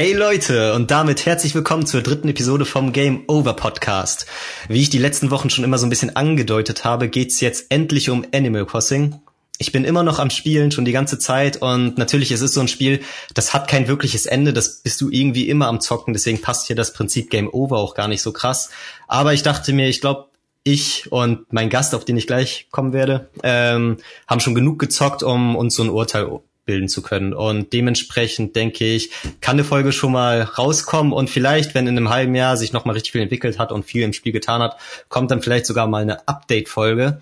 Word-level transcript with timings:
Hey 0.00 0.14
Leute 0.14 0.72
und 0.72 0.90
damit 0.90 1.26
herzlich 1.26 1.54
willkommen 1.54 1.84
zur 1.84 2.00
dritten 2.00 2.30
Episode 2.30 2.64
vom 2.64 2.94
Game 2.94 3.24
Over 3.26 3.52
Podcast. 3.52 4.24
Wie 4.66 4.80
ich 4.80 4.88
die 4.88 4.96
letzten 4.96 5.30
Wochen 5.30 5.50
schon 5.50 5.62
immer 5.62 5.76
so 5.76 5.84
ein 5.84 5.90
bisschen 5.90 6.16
angedeutet 6.16 6.86
habe, 6.86 7.10
geht's 7.10 7.42
jetzt 7.42 7.66
endlich 7.68 8.08
um 8.08 8.24
Animal 8.34 8.64
Crossing. 8.64 9.20
Ich 9.58 9.72
bin 9.72 9.84
immer 9.84 10.02
noch 10.02 10.18
am 10.18 10.30
Spielen, 10.30 10.70
schon 10.70 10.86
die 10.86 10.92
ganze 10.92 11.18
Zeit 11.18 11.58
und 11.58 11.98
natürlich 11.98 12.30
es 12.32 12.40
ist 12.40 12.54
so 12.54 12.62
ein 12.62 12.68
Spiel, 12.68 13.00
das 13.34 13.52
hat 13.52 13.68
kein 13.68 13.88
wirkliches 13.88 14.24
Ende, 14.24 14.54
das 14.54 14.80
bist 14.80 15.02
du 15.02 15.10
irgendwie 15.10 15.50
immer 15.50 15.66
am 15.66 15.82
Zocken, 15.82 16.14
deswegen 16.14 16.40
passt 16.40 16.66
hier 16.66 16.76
das 16.76 16.94
Prinzip 16.94 17.28
Game 17.28 17.52
Over 17.52 17.76
auch 17.76 17.94
gar 17.94 18.08
nicht 18.08 18.22
so 18.22 18.32
krass. 18.32 18.70
Aber 19.06 19.34
ich 19.34 19.42
dachte 19.42 19.74
mir, 19.74 19.86
ich 19.90 20.00
glaube, 20.00 20.28
ich 20.64 21.12
und 21.12 21.52
mein 21.52 21.68
Gast, 21.68 21.94
auf 21.94 22.06
den 22.06 22.16
ich 22.16 22.26
gleich 22.26 22.68
kommen 22.70 22.94
werde, 22.94 23.28
ähm, 23.42 23.98
haben 24.26 24.40
schon 24.40 24.54
genug 24.54 24.78
gezockt, 24.78 25.22
um 25.22 25.56
uns 25.56 25.74
so 25.74 25.82
ein 25.82 25.90
Urteil 25.90 26.40
bilden 26.64 26.88
zu 26.88 27.02
können. 27.02 27.32
Und 27.32 27.72
dementsprechend 27.72 28.56
denke 28.56 28.84
ich, 28.84 29.10
kann 29.40 29.56
eine 29.56 29.64
Folge 29.64 29.92
schon 29.92 30.12
mal 30.12 30.42
rauskommen 30.42 31.12
und 31.12 31.30
vielleicht, 31.30 31.74
wenn 31.74 31.86
in 31.86 31.96
einem 31.96 32.10
halben 32.10 32.34
Jahr 32.34 32.56
sich 32.56 32.72
noch 32.72 32.84
mal 32.84 32.92
richtig 32.92 33.12
viel 33.12 33.22
entwickelt 33.22 33.58
hat 33.58 33.72
und 33.72 33.84
viel 33.84 34.02
im 34.02 34.12
Spiel 34.12 34.32
getan 34.32 34.62
hat, 34.62 34.76
kommt 35.08 35.30
dann 35.30 35.42
vielleicht 35.42 35.66
sogar 35.66 35.86
mal 35.86 36.02
eine 36.02 36.28
Update-Folge. 36.28 37.20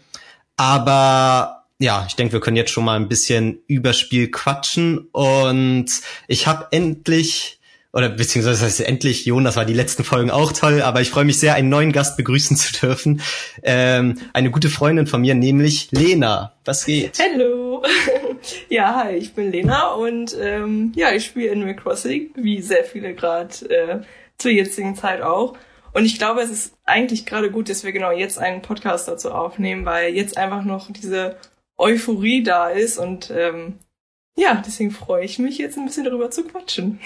Aber 0.57 1.65
ja, 1.79 2.05
ich 2.09 2.17
denke, 2.17 2.33
wir 2.33 2.41
können 2.41 2.57
jetzt 2.57 2.73
schon 2.73 2.85
mal 2.85 2.97
ein 2.97 3.09
bisschen 3.09 3.61
über 3.69 3.93
Spiel 3.93 4.31
quatschen 4.31 5.09
und 5.13 5.87
ich 6.27 6.47
habe 6.47 6.67
endlich 6.73 7.59
oder 7.93 8.11
beziehungsweise 8.11 8.61
das 8.61 8.79
heißt 8.79 8.81
endlich, 8.83 9.25
Jonas 9.25 9.57
war 9.57 9.65
die 9.65 9.73
letzten 9.73 10.05
Folgen 10.05 10.31
auch 10.31 10.53
toll, 10.53 10.83
aber 10.83 11.01
ich 11.01 11.11
freue 11.11 11.25
mich 11.25 11.39
sehr, 11.39 11.55
einen 11.55 11.71
neuen 11.71 11.93
Gast 11.93 12.17
begrüßen 12.17 12.57
zu 12.57 12.73
dürfen. 12.73 13.23
Ähm, 13.63 14.19
eine 14.35 14.51
gute 14.51 14.69
Freundin 14.69 15.07
von 15.07 15.21
mir, 15.21 15.35
nämlich 15.35 15.89
Lena. 15.91 16.53
Was 16.65 16.85
geht? 16.85 17.19
Hallo. 17.19 17.83
ja, 18.69 18.95
hi, 18.95 19.13
ich 19.17 19.35
bin 19.35 19.51
Lena 19.51 19.93
und 19.95 20.37
ähm, 20.41 20.93
ja, 20.95 21.13
ich 21.13 21.25
spiele 21.27 21.53
Animal 21.53 21.77
Crossing, 21.77 22.31
wie 22.35 22.61
sehr 22.63 22.85
viele 22.85 23.15
gerade 23.15 23.55
äh, 23.71 24.01
zur 24.39 24.51
jetzigen 24.51 24.95
Zeit 24.95 25.23
auch. 25.23 25.57
Und 25.93 26.05
ich 26.05 26.19
glaube, 26.19 26.41
es 26.41 26.51
ist 26.51 26.77
eigentlich 26.85 27.27
gerade 27.27 27.51
gut, 27.51 27.69
dass 27.69 27.85
wir 27.85 27.93
genau 27.93 28.11
jetzt 28.11 28.39
einen 28.39 28.63
Podcast 28.63 29.09
dazu 29.09 29.33
aufnehmen, 29.33 29.85
weil 29.85 30.15
jetzt 30.15 30.37
einfach 30.37 30.63
noch 30.63 30.91
diese 30.93 31.37
Euphorie 31.77 32.43
da 32.43 32.69
ist 32.69 32.99
und 32.99 33.31
ähm, 33.31 33.79
ja, 34.37 34.63
deswegen 34.65 34.91
freue 34.91 35.25
ich 35.25 35.39
mich 35.39 35.59
jetzt 35.59 35.77
ein 35.77 35.87
bisschen 35.87 36.05
darüber 36.05 36.31
zu 36.31 36.45
quatschen. 36.45 37.01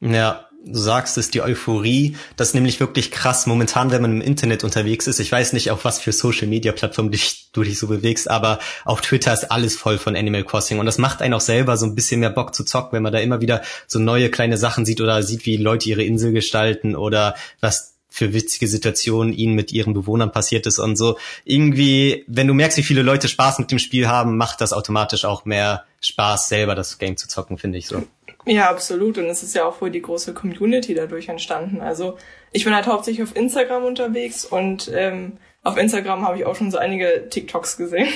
Ja, 0.00 0.47
du 0.64 0.78
sagst 0.78 1.18
es, 1.18 1.30
die 1.30 1.40
Euphorie, 1.40 2.16
das 2.36 2.48
ist 2.48 2.54
nämlich 2.54 2.80
wirklich 2.80 3.10
krass. 3.10 3.46
Momentan, 3.46 3.90
wenn 3.90 4.02
man 4.02 4.12
im 4.12 4.20
Internet 4.20 4.64
unterwegs 4.64 5.06
ist, 5.06 5.20
ich 5.20 5.30
weiß 5.30 5.52
nicht, 5.52 5.70
auf 5.70 5.84
was 5.84 6.00
für 6.00 6.12
Social-Media-Plattformen 6.12 7.12
du 7.52 7.62
dich 7.62 7.78
so 7.78 7.86
bewegst, 7.86 8.30
aber 8.30 8.58
auf 8.84 9.00
Twitter 9.00 9.32
ist 9.32 9.50
alles 9.50 9.76
voll 9.76 9.98
von 9.98 10.16
Animal 10.16 10.44
Crossing 10.44 10.78
und 10.78 10.86
das 10.86 10.98
macht 10.98 11.22
einen 11.22 11.34
auch 11.34 11.40
selber 11.40 11.76
so 11.76 11.86
ein 11.86 11.94
bisschen 11.94 12.20
mehr 12.20 12.30
Bock 12.30 12.54
zu 12.54 12.64
zocken, 12.64 12.92
wenn 12.92 13.02
man 13.02 13.12
da 13.12 13.18
immer 13.18 13.40
wieder 13.40 13.62
so 13.86 13.98
neue 13.98 14.30
kleine 14.30 14.56
Sachen 14.56 14.84
sieht 14.84 15.00
oder 15.00 15.22
sieht, 15.22 15.46
wie 15.46 15.56
Leute 15.56 15.88
ihre 15.88 16.04
Insel 16.04 16.32
gestalten 16.32 16.96
oder 16.96 17.34
was 17.60 17.94
für 18.10 18.32
witzige 18.32 18.66
Situationen 18.66 19.32
ihnen 19.32 19.54
mit 19.54 19.70
ihren 19.70 19.94
Bewohnern 19.94 20.32
passiert 20.32 20.66
ist 20.66 20.78
und 20.78 20.96
so. 20.96 21.18
Irgendwie, 21.44 22.24
wenn 22.26 22.48
du 22.48 22.54
merkst, 22.54 22.78
wie 22.78 22.82
viele 22.82 23.02
Leute 23.02 23.28
Spaß 23.28 23.58
mit 23.58 23.70
dem 23.70 23.78
Spiel 23.78 24.08
haben, 24.08 24.36
macht 24.36 24.60
das 24.60 24.72
automatisch 24.72 25.24
auch 25.24 25.44
mehr 25.44 25.84
Spaß, 26.00 26.48
selber 26.48 26.74
das 26.74 26.98
Game 26.98 27.16
zu 27.16 27.28
zocken, 27.28 27.58
finde 27.58 27.78
ich 27.78 27.86
so. 27.86 28.02
Ja, 28.46 28.70
absolut. 28.70 29.18
Und 29.18 29.26
es 29.26 29.42
ist 29.42 29.54
ja 29.54 29.64
auch 29.64 29.80
wohl 29.80 29.90
die 29.90 30.02
große 30.02 30.32
Community 30.34 30.94
dadurch 30.94 31.28
entstanden. 31.28 31.80
Also 31.80 32.16
ich 32.52 32.64
bin 32.64 32.74
halt 32.74 32.86
hauptsächlich 32.86 33.22
auf 33.22 33.36
Instagram 33.36 33.84
unterwegs 33.84 34.44
und 34.44 34.90
ähm, 34.94 35.38
auf 35.64 35.76
Instagram 35.76 36.26
habe 36.26 36.38
ich 36.38 36.46
auch 36.46 36.56
schon 36.56 36.70
so 36.70 36.78
einige 36.78 37.28
TikToks 37.28 37.76
gesehen. 37.76 38.08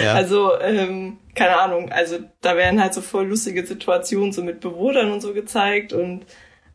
Ja. 0.00 0.14
Also, 0.22 0.58
ähm, 0.60 1.18
keine 1.34 1.58
Ahnung, 1.58 1.90
also 1.90 2.18
da 2.42 2.56
werden 2.56 2.80
halt 2.80 2.94
so 2.94 3.00
voll 3.00 3.26
lustige 3.26 3.66
Situationen 3.66 4.32
so 4.32 4.42
mit 4.44 4.60
Bewohnern 4.60 5.10
und 5.10 5.20
so 5.20 5.32
gezeigt 5.32 5.92
und 5.92 6.26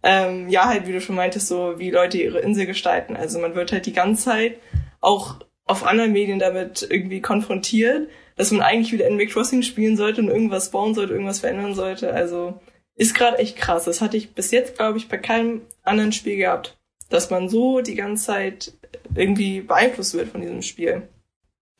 ähm, 0.03 0.49
ja, 0.49 0.65
halt, 0.65 0.87
wie 0.87 0.91
du 0.91 1.01
schon 1.01 1.15
meintest, 1.15 1.47
so 1.47 1.75
wie 1.77 1.91
Leute 1.91 2.17
ihre 2.17 2.39
Insel 2.39 2.65
gestalten. 2.65 3.15
Also 3.15 3.39
man 3.39 3.55
wird 3.55 3.71
halt 3.71 3.85
die 3.85 3.93
ganze 3.93 4.25
Zeit 4.25 4.57
auch 4.99 5.35
auf 5.65 5.85
anderen 5.85 6.13
Medien 6.13 6.39
damit 6.39 6.85
irgendwie 6.89 7.21
konfrontiert, 7.21 8.09
dass 8.35 8.51
man 8.51 8.61
eigentlich 8.61 8.93
wieder 8.93 9.05
Animal 9.05 9.27
Crossing 9.27 9.63
spielen 9.63 9.97
sollte 9.97 10.21
und 10.21 10.29
irgendwas 10.29 10.71
bauen 10.71 10.93
sollte, 10.93 11.13
irgendwas 11.13 11.39
verändern 11.39 11.75
sollte. 11.75 12.13
Also 12.13 12.59
ist 12.97 13.15
gerade 13.15 13.37
echt 13.37 13.55
krass. 13.55 13.85
Das 13.85 14.01
hatte 14.01 14.17
ich 14.17 14.33
bis 14.33 14.51
jetzt, 14.51 14.75
glaube 14.75 14.97
ich, 14.97 15.07
bei 15.07 15.17
keinem 15.17 15.61
anderen 15.83 16.11
Spiel 16.11 16.35
gehabt, 16.35 16.77
dass 17.09 17.29
man 17.29 17.47
so 17.47 17.81
die 17.81 17.95
ganze 17.95 18.25
Zeit 18.25 18.73
irgendwie 19.15 19.61
beeinflusst 19.61 20.15
wird 20.15 20.31
von 20.31 20.41
diesem 20.41 20.61
Spiel. 20.61 21.07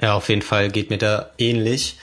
Ja, 0.02 0.14
auf 0.14 0.30
jeden 0.30 0.44
Fall 0.44 0.70
geht 0.70 0.90
mir 0.90 1.00
da 1.00 1.32
ähnlich. 1.38 1.98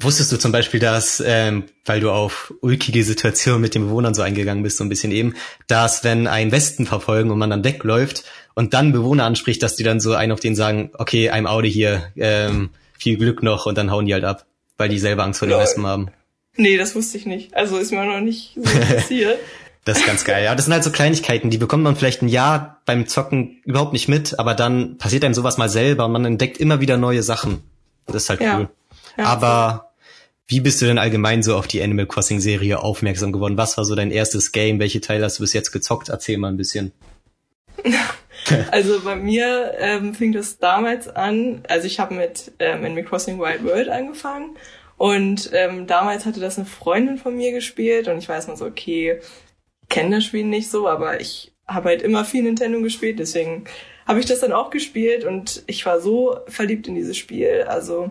Wusstest 0.00 0.30
du 0.30 0.36
zum 0.36 0.52
Beispiel, 0.52 0.78
dass, 0.78 1.20
ähm, 1.26 1.64
weil 1.84 1.98
du 1.98 2.12
auf 2.12 2.54
ulkige 2.60 3.02
Situationen 3.02 3.60
mit 3.60 3.74
den 3.74 3.86
Bewohnern 3.86 4.14
so 4.14 4.22
eingegangen 4.22 4.62
bist, 4.62 4.76
so 4.76 4.84
ein 4.84 4.88
bisschen 4.88 5.10
eben, 5.10 5.34
dass 5.66 6.04
wenn 6.04 6.28
ein 6.28 6.52
Westen 6.52 6.86
verfolgen 6.86 7.32
und 7.32 7.38
man 7.38 7.50
dann 7.50 7.64
wegläuft 7.64 8.22
und 8.54 8.74
dann 8.74 8.92
Bewohner 8.92 9.24
anspricht, 9.24 9.60
dass 9.62 9.74
die 9.74 9.82
dann 9.82 9.98
so 9.98 10.14
einen 10.14 10.30
auf 10.30 10.38
den 10.38 10.54
sagen, 10.54 10.90
okay, 10.98 11.32
I'm 11.32 11.46
Audi 11.46 11.72
hier, 11.72 12.12
ähm, 12.16 12.70
viel 12.96 13.16
Glück 13.16 13.42
noch 13.42 13.66
und 13.66 13.76
dann 13.76 13.90
hauen 13.90 14.06
die 14.06 14.14
halt 14.14 14.24
ab, 14.24 14.46
weil 14.76 14.88
die 14.88 15.00
selber 15.00 15.24
Angst 15.24 15.40
vor 15.40 15.48
den 15.48 15.58
Wespen 15.58 15.86
haben. 15.86 16.10
Nee, 16.58 16.76
das 16.76 16.94
wusste 16.96 17.16
ich 17.16 17.24
nicht. 17.24 17.54
Also 17.54 17.78
ist 17.78 17.92
mir 17.92 18.04
noch 18.04 18.20
nicht 18.20 18.54
so 18.56 18.62
passiert. 18.62 19.38
das 19.84 20.00
ist 20.00 20.06
ganz 20.06 20.24
geil. 20.24 20.44
Ja, 20.44 20.56
das 20.56 20.64
sind 20.64 20.74
halt 20.74 20.82
so 20.82 20.90
Kleinigkeiten, 20.90 21.50
die 21.50 21.56
bekommt 21.56 21.84
man 21.84 21.94
vielleicht 21.94 22.20
ein 22.20 22.28
Jahr 22.28 22.82
beim 22.84 23.06
Zocken 23.06 23.62
überhaupt 23.64 23.92
nicht 23.92 24.08
mit, 24.08 24.38
aber 24.40 24.54
dann 24.54 24.98
passiert 24.98 25.24
einem 25.24 25.34
sowas 25.34 25.56
mal 25.56 25.68
selber 25.68 26.04
und 26.06 26.12
man 26.12 26.24
entdeckt 26.24 26.58
immer 26.58 26.80
wieder 26.80 26.96
neue 26.96 27.22
Sachen. 27.22 27.62
Das 28.06 28.24
ist 28.24 28.30
halt 28.30 28.40
ja. 28.40 28.58
cool. 28.58 28.68
Ja, 29.16 29.24
aber 29.24 29.92
wie 30.48 30.58
bist 30.60 30.82
du 30.82 30.86
denn 30.86 30.98
allgemein 30.98 31.44
so 31.44 31.56
auf 31.56 31.68
die 31.68 31.80
Animal 31.80 32.06
Crossing 32.06 32.40
Serie 32.40 32.80
aufmerksam 32.80 33.30
geworden? 33.30 33.56
Was 33.56 33.76
war 33.78 33.84
so 33.84 33.94
dein 33.94 34.10
erstes 34.10 34.50
Game? 34.50 34.80
Welche 34.80 35.00
Teile 35.00 35.24
hast 35.24 35.38
du 35.38 35.44
bis 35.44 35.52
jetzt 35.52 35.70
gezockt? 35.70 36.08
Erzähl 36.08 36.38
mal 36.38 36.48
ein 36.48 36.56
bisschen. 36.56 36.90
also 38.72 39.00
bei 39.00 39.14
mir 39.14 39.74
ähm, 39.78 40.12
fing 40.12 40.32
das 40.32 40.58
damals 40.58 41.08
an, 41.08 41.62
also 41.68 41.86
ich 41.86 42.00
habe 42.00 42.14
mit 42.14 42.50
ähm, 42.58 42.84
Animal 42.84 43.04
Crossing 43.04 43.38
Wild 43.38 43.62
World 43.62 43.88
angefangen 43.88 44.56
und 44.98 45.50
ähm, 45.54 45.86
damals 45.86 46.26
hatte 46.26 46.40
das 46.40 46.58
eine 46.58 46.66
Freundin 46.66 47.16
von 47.16 47.36
mir 47.36 47.52
gespielt 47.52 48.08
und 48.08 48.18
ich 48.18 48.28
weiß 48.28 48.48
mal 48.48 48.56
so, 48.56 48.66
okay, 48.66 49.20
kenne 49.88 50.16
das 50.16 50.24
Spiel 50.24 50.44
nicht 50.44 50.70
so, 50.70 50.88
aber 50.88 51.20
ich 51.20 51.52
habe 51.66 51.90
halt 51.90 52.02
immer 52.02 52.24
viel 52.24 52.42
Nintendo 52.42 52.80
gespielt, 52.82 53.18
deswegen 53.18 53.64
habe 54.06 54.20
ich 54.20 54.26
das 54.26 54.40
dann 54.40 54.52
auch 54.52 54.70
gespielt 54.70 55.24
und 55.24 55.62
ich 55.66 55.86
war 55.86 56.00
so 56.00 56.38
verliebt 56.48 56.88
in 56.88 56.94
dieses 56.94 57.16
Spiel. 57.16 57.64
Also 57.68 58.10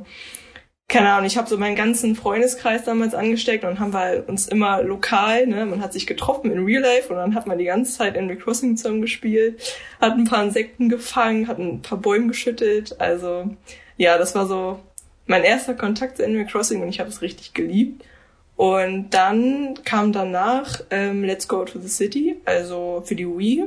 keine 0.89 1.11
Ahnung, 1.11 1.25
ich 1.25 1.37
habe 1.37 1.49
so 1.49 1.57
meinen 1.57 1.75
ganzen 1.75 2.15
Freundeskreis 2.15 2.85
damals 2.85 3.13
angesteckt 3.13 3.65
und 3.65 3.79
haben 3.81 3.91
wir 3.91 4.23
uns 4.27 4.47
immer 4.47 4.81
lokal, 4.81 5.45
ne, 5.45 5.65
man 5.65 5.81
hat 5.81 5.91
sich 5.91 6.07
getroffen 6.07 6.49
in 6.49 6.63
Real 6.63 6.81
Life 6.81 7.09
und 7.09 7.17
dann 7.17 7.35
hat 7.35 7.45
man 7.47 7.57
die 7.57 7.65
ganze 7.65 7.97
Zeit 7.97 8.17
Animal 8.17 8.37
Crossing 8.37 8.77
zusammen 8.77 9.01
gespielt, 9.01 9.61
hat 9.99 10.13
ein 10.13 10.23
paar 10.23 10.43
Insekten 10.45 10.87
gefangen, 10.87 11.49
hat 11.49 11.59
ein 11.59 11.81
paar 11.81 11.97
Bäume 11.97 12.27
geschüttelt, 12.27 13.01
also 13.01 13.49
ja, 13.97 14.17
das 14.17 14.33
war 14.33 14.47
so 14.47 14.79
mein 15.27 15.43
erster 15.43 15.75
Kontakt 15.75 16.17
zu 16.17 16.25
Animal 16.25 16.45
Crossing 16.45 16.81
und 16.81 16.89
ich 16.89 16.99
habe 16.99 17.09
es 17.09 17.21
richtig 17.21 17.53
geliebt. 17.53 18.03
Und 18.55 19.11
dann 19.11 19.79
kam 19.83 20.11
danach 20.11 20.81
ähm, 20.89 21.23
Let's 21.23 21.47
Go 21.47 21.63
to 21.63 21.79
the 21.79 21.87
City, 21.87 22.37
also 22.45 23.03
für 23.05 23.15
die 23.15 23.27
Wii. 23.27 23.65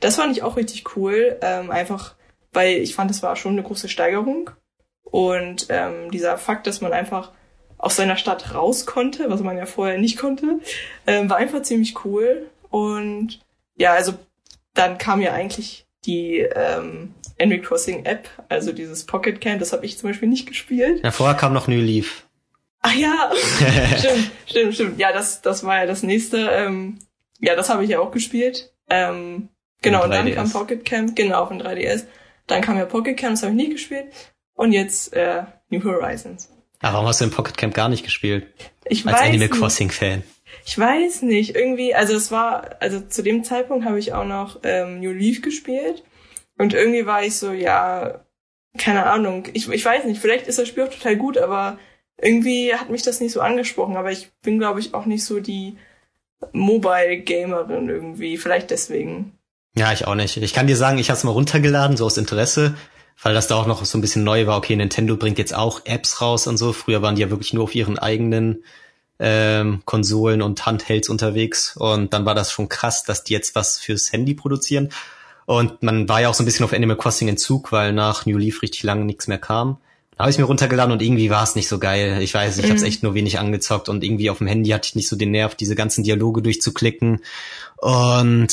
Das 0.00 0.16
fand 0.16 0.36
ich 0.36 0.42
auch 0.42 0.56
richtig 0.56 0.96
cool, 0.96 1.38
ähm, 1.40 1.70
einfach 1.70 2.14
weil 2.52 2.78
ich 2.78 2.94
fand, 2.94 3.10
es 3.10 3.22
war 3.22 3.36
schon 3.36 3.52
eine 3.52 3.62
große 3.62 3.88
Steigerung. 3.88 4.50
Und 5.04 5.66
ähm, 5.70 6.10
dieser 6.10 6.36
Fakt, 6.38 6.66
dass 6.66 6.80
man 6.80 6.92
einfach 6.92 7.32
aus 7.78 7.96
seiner 7.96 8.16
Stadt 8.16 8.54
raus 8.54 8.84
konnte, 8.84 9.30
was 9.30 9.40
man 9.40 9.56
ja 9.56 9.66
vorher 9.66 9.98
nicht 9.98 10.18
konnte, 10.18 10.60
ähm, 11.06 11.30
war 11.30 11.36
einfach 11.36 11.62
ziemlich 11.62 12.04
cool. 12.04 12.50
Und 12.70 13.40
ja, 13.76 13.92
also 13.92 14.14
dann 14.74 14.98
kam 14.98 15.20
ja 15.20 15.32
eigentlich 15.32 15.86
die 16.06 16.38
ähm, 16.38 17.14
Animal 17.40 17.60
Crossing 17.60 18.04
App, 18.04 18.28
also 18.48 18.72
dieses 18.72 19.04
Pocket 19.04 19.40
Camp, 19.40 19.60
das 19.60 19.72
habe 19.72 19.86
ich 19.86 19.98
zum 19.98 20.10
Beispiel 20.10 20.28
nicht 20.28 20.46
gespielt. 20.46 21.02
Ja, 21.04 21.10
vorher 21.10 21.36
kam 21.36 21.52
noch 21.52 21.68
New 21.68 21.80
Leaf. 21.80 22.26
Ach 22.80 22.94
ja, 22.94 23.32
stimmt, 23.98 24.30
stimmt, 24.46 24.74
stimmt. 24.74 25.00
Ja, 25.00 25.12
das, 25.12 25.42
das 25.42 25.64
war 25.64 25.78
ja 25.78 25.86
das 25.86 26.02
nächste. 26.02 26.48
Ähm, 26.50 26.98
ja, 27.40 27.56
das 27.56 27.68
habe 27.68 27.84
ich 27.84 27.90
ja 27.90 28.00
auch 28.00 28.12
gespielt. 28.12 28.72
Ähm, 28.88 29.48
genau, 29.82 30.04
und 30.04 30.10
dann 30.10 30.32
kam 30.32 30.50
Pocket 30.50 30.84
Camp, 30.84 31.16
genau, 31.16 31.46
von 31.46 31.60
3DS. 31.60 32.04
Dann 32.46 32.62
kam 32.62 32.78
ja 32.78 32.84
Pocket 32.86 33.16
Camp, 33.16 33.34
das 33.34 33.42
habe 33.42 33.52
ich 33.52 33.56
nie 33.56 33.70
gespielt. 33.70 34.06
Und 34.54 34.72
jetzt 34.72 35.12
äh, 35.12 35.42
New 35.70 35.82
Horizons. 35.84 36.50
Aber 36.80 36.94
warum 36.94 37.06
hast 37.08 37.20
du 37.20 37.24
in 37.24 37.30
Pocket 37.30 37.56
Camp 37.56 37.74
gar 37.74 37.88
nicht 37.88 38.04
gespielt? 38.04 38.46
Ich 38.84 39.06
Als 39.06 39.16
weiß 39.20 39.28
Animal 39.28 39.48
Crossing 39.48 39.90
Fan. 39.90 40.22
Ich 40.68 40.78
weiß 40.78 41.22
nicht, 41.22 41.56
irgendwie, 41.56 41.94
also 41.94 42.14
es 42.14 42.30
war, 42.30 42.76
also 42.80 43.00
zu 43.00 43.22
dem 43.22 43.42
Zeitpunkt 43.42 43.86
habe 43.86 43.98
ich 43.98 44.12
auch 44.12 44.26
noch 44.26 44.60
ähm, 44.64 45.00
New 45.00 45.12
Leaf 45.12 45.40
gespielt 45.40 46.04
und 46.58 46.74
irgendwie 46.74 47.06
war 47.06 47.22
ich 47.22 47.36
so, 47.36 47.52
ja, 47.52 48.20
keine 48.76 49.06
Ahnung, 49.06 49.48
ich, 49.54 49.66
ich 49.66 49.82
weiß 49.82 50.04
nicht, 50.04 50.20
vielleicht 50.20 50.46
ist 50.46 50.58
das 50.58 50.68
Spiel 50.68 50.84
auch 50.84 50.92
total 50.92 51.16
gut, 51.16 51.38
aber 51.38 51.78
irgendwie 52.20 52.74
hat 52.74 52.90
mich 52.90 53.00
das 53.00 53.18
nicht 53.18 53.32
so 53.32 53.40
angesprochen. 53.40 53.96
Aber 53.96 54.12
ich 54.12 54.30
bin, 54.42 54.58
glaube 54.58 54.80
ich, 54.80 54.92
auch 54.92 55.06
nicht 55.06 55.24
so 55.24 55.40
die 55.40 55.78
Mobile-Gamerin 56.52 57.88
irgendwie. 57.88 58.36
Vielleicht 58.36 58.70
deswegen. 58.70 59.38
Ja, 59.74 59.94
ich 59.94 60.06
auch 60.06 60.16
nicht. 60.16 60.36
Ich 60.36 60.52
kann 60.52 60.66
dir 60.66 60.76
sagen, 60.76 60.98
ich 60.98 61.08
habe 61.08 61.16
es 61.16 61.24
mal 61.24 61.30
runtergeladen, 61.30 61.96
so 61.96 62.04
aus 62.04 62.18
Interesse, 62.18 62.74
weil 63.22 63.32
das 63.32 63.48
da 63.48 63.54
auch 63.54 63.66
noch 63.66 63.82
so 63.86 63.96
ein 63.96 64.02
bisschen 64.02 64.22
neu 64.22 64.46
war. 64.46 64.58
Okay, 64.58 64.76
Nintendo 64.76 65.16
bringt 65.16 65.38
jetzt 65.38 65.54
auch 65.54 65.86
Apps 65.86 66.20
raus 66.20 66.46
und 66.46 66.58
so. 66.58 66.74
Früher 66.74 67.00
waren 67.00 67.14
die 67.14 67.22
ja 67.22 67.30
wirklich 67.30 67.54
nur 67.54 67.64
auf 67.64 67.74
ihren 67.74 67.98
eigenen 67.98 68.64
ähm, 69.18 69.82
Konsolen 69.84 70.42
und 70.42 70.64
Handhelds 70.64 71.08
unterwegs 71.08 71.76
und 71.76 72.12
dann 72.12 72.24
war 72.24 72.34
das 72.34 72.52
schon 72.52 72.68
krass, 72.68 73.02
dass 73.04 73.24
die 73.24 73.32
jetzt 73.32 73.54
was 73.54 73.78
fürs 73.78 74.12
Handy 74.12 74.34
produzieren. 74.34 74.90
Und 75.46 75.82
man 75.82 76.08
war 76.08 76.20
ja 76.20 76.28
auch 76.28 76.34
so 76.34 76.42
ein 76.42 76.46
bisschen 76.46 76.64
auf 76.64 76.74
Animal 76.74 76.98
Crossing 76.98 77.28
in 77.28 77.38
Zug, 77.38 77.72
weil 77.72 77.94
nach 77.94 78.26
New 78.26 78.36
Leaf 78.36 78.60
richtig 78.60 78.82
lange 78.82 79.06
nichts 79.06 79.28
mehr 79.28 79.38
kam. 79.38 79.78
Da 80.18 80.24
habe 80.24 80.30
ich 80.30 80.38
mir 80.38 80.44
runtergeladen 80.44 80.92
und 80.92 81.00
irgendwie 81.00 81.30
war 81.30 81.42
es 81.42 81.54
nicht 81.54 81.68
so 81.68 81.78
geil. 81.78 82.20
Ich 82.20 82.34
weiß, 82.34 82.58
ich 82.58 82.64
mhm. 82.64 82.68
habe 82.68 82.76
es 82.76 82.82
echt 82.82 83.02
nur 83.02 83.14
wenig 83.14 83.38
angezockt 83.38 83.88
und 83.88 84.04
irgendwie 84.04 84.30
auf 84.30 84.38
dem 84.38 84.46
Handy 84.46 84.70
hatte 84.70 84.88
ich 84.88 84.94
nicht 84.94 85.08
so 85.08 85.16
den 85.16 85.30
Nerv, 85.30 85.54
diese 85.54 85.74
ganzen 85.74 86.04
Dialoge 86.04 86.42
durchzuklicken. 86.42 87.22
Und 87.76 88.48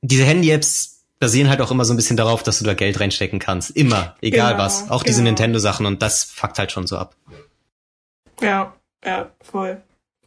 diese 0.00 0.24
Handy-Apps 0.24 1.02
basieren 1.20 1.50
halt 1.50 1.60
auch 1.60 1.70
immer 1.70 1.84
so 1.84 1.92
ein 1.92 1.96
bisschen 1.96 2.16
darauf, 2.16 2.42
dass 2.42 2.58
du 2.58 2.64
da 2.64 2.74
Geld 2.74 2.98
reinstecken 2.98 3.38
kannst. 3.38 3.70
Immer, 3.70 4.16
egal 4.20 4.54
genau, 4.54 4.64
was. 4.64 4.84
Auch 4.84 4.88
genau. 4.88 5.02
diese 5.04 5.22
Nintendo-Sachen 5.22 5.86
und 5.86 6.02
das 6.02 6.24
fuckt 6.24 6.58
halt 6.58 6.72
schon 6.72 6.88
so 6.88 6.96
ab. 6.96 7.14
Ja, 8.40 8.74
ja, 9.04 9.30
voll. 9.40 9.82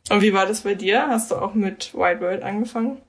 Und 0.09 0.21
wie 0.21 0.33
war 0.33 0.45
das 0.45 0.61
bei 0.61 0.75
dir? 0.75 1.07
Hast 1.07 1.31
du 1.31 1.35
auch 1.35 1.53
mit 1.53 1.93
White 1.93 2.21
World 2.21 2.43
angefangen? 2.43 3.01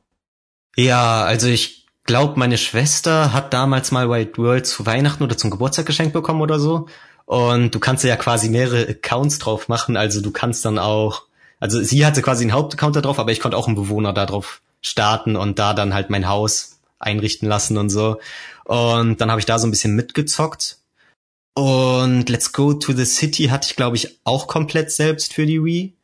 Ja, 0.77 1.25
also 1.25 1.49
ich 1.49 1.87
glaube, 2.05 2.39
meine 2.39 2.59
Schwester 2.59 3.33
hat 3.33 3.53
damals 3.53 3.91
mal 3.91 4.09
White 4.09 4.39
World 4.39 4.67
zu 4.67 4.87
Weihnachten 4.87 5.23
oder 5.23 5.37
zum 5.37 5.51
Geburtstag 5.51 5.87
geschenkt 5.87 6.13
bekommen 6.13 6.41
oder 6.41 6.59
so. 6.59 6.87
Und 7.27 7.75
du 7.75 7.81
kannst 7.81 8.05
ja 8.05 8.17
quasi 8.17 8.49
mehrere 8.49 8.89
Accounts 8.89 9.39
drauf 9.39 9.69
machen. 9.69 9.97
Also 9.97 10.21
du 10.21 10.31
kannst 10.31 10.65
dann 10.65 10.79
auch, 10.79 11.25
also 11.59 11.83
sie 11.83 12.07
hatte 12.07 12.23
quasi 12.23 12.45
einen 12.45 12.53
Hauptaccount 12.53 12.97
da 12.97 13.01
drauf, 13.01 13.19
aber 13.19 13.33
ich 13.33 13.41
konnte 13.41 13.57
auch 13.57 13.67
einen 13.67 13.77
Bewohner 13.77 14.13
da 14.13 14.27
drauf 14.27 14.63
starten 14.81 15.37
und 15.37 15.59
da 15.59 15.75
dann 15.75 15.93
halt 15.93 16.09
mein 16.09 16.29
Haus 16.29 16.79
einrichten 16.99 17.49
lassen 17.49 17.77
und 17.77 17.91
so. 17.91 18.21
Und 18.65 19.21
dann 19.21 19.31
habe 19.31 19.41
ich 19.41 19.47
da 19.47 19.59
so 19.59 19.67
ein 19.67 19.71
bisschen 19.71 19.97
mitgezockt. 19.97 20.79
Und 21.57 22.29
Let's 22.29 22.53
Go 22.53 22.75
to 22.75 22.93
the 22.93 23.07
City 23.07 23.45
hatte 23.45 23.69
ich, 23.71 23.77
glaube 23.77 23.97
ich, 23.97 24.19
auch 24.25 24.47
komplett 24.47 24.93
selbst 24.93 25.33
für 25.33 25.47
die 25.47 25.65
Wii. 25.65 25.95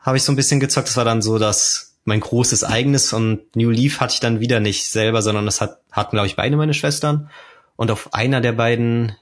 Habe 0.00 0.16
ich 0.16 0.24
so 0.24 0.32
ein 0.32 0.36
bisschen 0.36 0.58
gezockt. 0.58 0.88
Das 0.88 0.96
war 0.96 1.04
dann 1.04 1.22
so 1.22 1.38
das 1.38 1.94
mein 2.04 2.18
großes 2.18 2.64
eigenes 2.64 3.12
und 3.12 3.54
New 3.54 3.70
Leaf 3.70 4.00
hatte 4.00 4.14
ich 4.14 4.20
dann 4.20 4.40
wieder 4.40 4.58
nicht 4.58 4.86
selber, 4.86 5.22
sondern 5.22 5.46
das 5.46 5.60
hat, 5.60 5.78
hatten, 5.92 6.16
glaube 6.16 6.26
ich, 6.26 6.34
beide 6.34 6.56
meine 6.56 6.74
Schwestern. 6.74 7.30
Und 7.76 7.92
auf 7.92 8.12
einer 8.14 8.40
der 8.40 8.50
beiden 8.50 9.16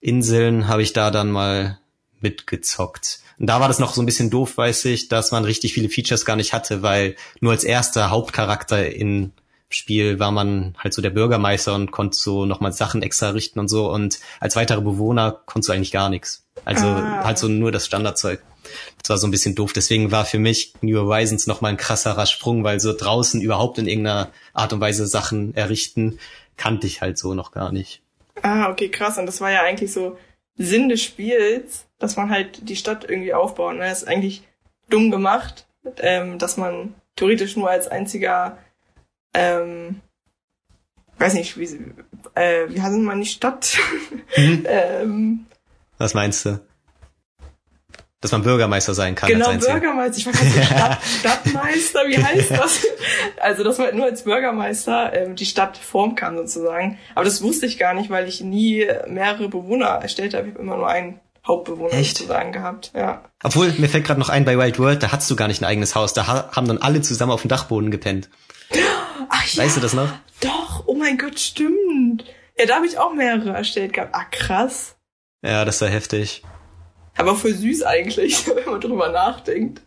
Inseln 0.00 0.66
habe 0.66 0.82
ich 0.82 0.94
da 0.94 1.10
dann 1.10 1.30
mal 1.30 1.78
mitgezockt. 2.22 3.20
Und 3.38 3.48
da 3.48 3.60
war 3.60 3.68
das 3.68 3.78
noch 3.78 3.92
so 3.92 4.00
ein 4.00 4.06
bisschen 4.06 4.30
doof, 4.30 4.56
weiß 4.56 4.86
ich, 4.86 5.08
dass 5.08 5.30
man 5.30 5.44
richtig 5.44 5.74
viele 5.74 5.90
Features 5.90 6.24
gar 6.24 6.36
nicht 6.36 6.54
hatte, 6.54 6.80
weil 6.80 7.16
nur 7.40 7.52
als 7.52 7.64
erster 7.64 8.08
Hauptcharakter 8.08 8.90
in 8.90 9.34
Spiel 9.68 10.20
war 10.20 10.30
man 10.30 10.76
halt 10.78 10.94
so 10.94 11.02
der 11.02 11.10
Bürgermeister 11.10 11.74
und 11.74 11.90
konnte 11.90 12.16
so 12.16 12.46
nochmal 12.46 12.72
Sachen 12.72 13.02
extra 13.02 13.30
richten 13.30 13.58
und 13.58 13.68
so. 13.68 13.90
Und 13.90 14.20
als 14.38 14.54
weitere 14.54 14.80
Bewohner 14.80 15.40
konntest 15.46 15.68
du 15.68 15.72
eigentlich 15.72 15.92
gar 15.92 16.08
nichts. 16.08 16.46
Also 16.64 16.86
ah. 16.86 17.24
halt 17.24 17.38
so 17.38 17.48
nur 17.48 17.72
das 17.72 17.86
Standardzeug. 17.86 18.40
Das 19.00 19.10
war 19.10 19.18
so 19.18 19.26
ein 19.26 19.30
bisschen 19.30 19.54
doof. 19.54 19.72
Deswegen 19.72 20.12
war 20.12 20.24
für 20.24 20.38
mich 20.38 20.74
New 20.80 20.98
Horizons 20.98 21.46
nochmal 21.46 21.72
ein 21.72 21.76
krasserer 21.76 22.26
Sprung, 22.26 22.64
weil 22.64 22.80
so 22.80 22.92
draußen 22.96 23.40
überhaupt 23.40 23.78
in 23.78 23.86
irgendeiner 23.86 24.30
Art 24.52 24.72
und 24.72 24.80
Weise 24.80 25.06
Sachen 25.06 25.54
errichten, 25.56 26.18
kannte 26.56 26.86
ich 26.86 27.00
halt 27.00 27.18
so 27.18 27.34
noch 27.34 27.52
gar 27.52 27.72
nicht. 27.72 28.02
Ah, 28.42 28.70
okay, 28.70 28.88
krass. 28.88 29.18
Und 29.18 29.26
das 29.26 29.40
war 29.40 29.50
ja 29.50 29.62
eigentlich 29.62 29.92
so 29.92 30.16
Sinn 30.56 30.88
des 30.88 31.02
Spiels, 31.02 31.86
dass 31.98 32.16
man 32.16 32.30
halt 32.30 32.68
die 32.68 32.76
Stadt 32.76 33.08
irgendwie 33.08 33.34
aufbaut. 33.34 33.72
Und 33.72 33.78
ne? 33.78 33.88
das 33.88 34.02
ist 34.02 34.08
eigentlich 34.08 34.42
dumm 34.88 35.10
gemacht, 35.10 35.66
ähm, 35.98 36.38
dass 36.38 36.56
man 36.56 36.94
theoretisch 37.16 37.56
nur 37.56 37.70
als 37.70 37.88
einziger 37.88 38.58
ähm, 39.36 40.00
weiß 41.18 41.34
nicht, 41.34 41.58
wie, 41.58 41.64
äh, 42.34 42.68
wie 42.68 42.80
heißt 42.80 42.96
man 42.96 43.20
die 43.20 43.26
Stadt? 43.26 43.76
Mhm. 44.36 44.64
ähm, 44.68 45.46
Was 45.98 46.14
meinst 46.14 46.46
du? 46.46 46.60
Dass 48.22 48.32
man 48.32 48.42
Bürgermeister 48.42 48.94
sein 48.94 49.14
kann. 49.14 49.28
Genau, 49.28 49.52
Bürgermeister. 49.52 50.18
Ich 50.18 50.26
war 50.26 50.32
gerade 50.32 50.50
Stadt, 50.66 50.98
Stadtmeister, 51.20 52.00
wie 52.08 52.16
heißt 52.16 52.50
das? 52.50 52.86
Also, 53.40 53.62
dass 53.62 53.78
man 53.78 53.94
nur 53.94 54.06
als 54.06 54.24
Bürgermeister 54.24 55.12
ähm, 55.12 55.36
die 55.36 55.44
Stadt 55.44 55.76
formen 55.76 56.14
kann, 56.14 56.36
sozusagen. 56.36 56.98
Aber 57.14 57.24
das 57.24 57.42
wusste 57.42 57.66
ich 57.66 57.78
gar 57.78 57.92
nicht, 57.92 58.08
weil 58.08 58.26
ich 58.26 58.40
nie 58.40 58.86
mehrere 59.06 59.48
Bewohner 59.48 59.86
erstellt 59.86 60.34
habe. 60.34 60.48
Ich 60.48 60.54
habe 60.54 60.62
immer 60.62 60.76
nur 60.76 60.88
einen 60.88 61.20
Hauptbewohner 61.46 61.92
Echt? 61.92 62.16
sozusagen 62.16 62.52
gehabt. 62.52 62.90
Ja. 62.94 63.22
Obwohl, 63.44 63.72
mir 63.78 63.88
fällt 63.88 64.04
gerade 64.04 64.18
noch 64.18 64.30
ein, 64.30 64.44
bei 64.44 64.58
Wild 64.58 64.78
World, 64.78 65.02
da 65.02 65.12
hattest 65.12 65.30
du 65.30 65.36
gar 65.36 65.46
nicht 65.46 65.60
ein 65.60 65.66
eigenes 65.66 65.94
Haus. 65.94 66.12
Da 66.12 66.26
haben 66.26 66.66
dann 66.66 66.78
alle 66.78 67.02
zusammen 67.02 67.32
auf 67.32 67.42
dem 67.42 67.48
Dachboden 67.48 67.90
gepennt. 67.90 68.30
Ach 69.46 69.54
ja. 69.54 69.64
Weißt 69.64 69.76
du 69.76 69.80
das 69.80 69.94
noch? 69.94 70.12
Doch, 70.40 70.84
oh 70.86 70.94
mein 70.94 71.18
Gott, 71.18 71.38
stimmt. 71.38 72.24
Ja, 72.58 72.66
da 72.66 72.76
habe 72.76 72.86
ich 72.86 72.98
auch 72.98 73.12
mehrere 73.12 73.50
erstellt 73.50 73.92
gehabt. 73.92 74.14
Ah, 74.14 74.24
krass. 74.30 74.96
Ja, 75.42 75.64
das 75.64 75.80
war 75.80 75.88
heftig. 75.88 76.42
Aber 77.16 77.36
voll 77.36 77.54
süß 77.54 77.82
eigentlich, 77.82 78.46
wenn 78.54 78.64
man 78.64 78.80
drüber 78.80 79.10
nachdenkt, 79.10 79.82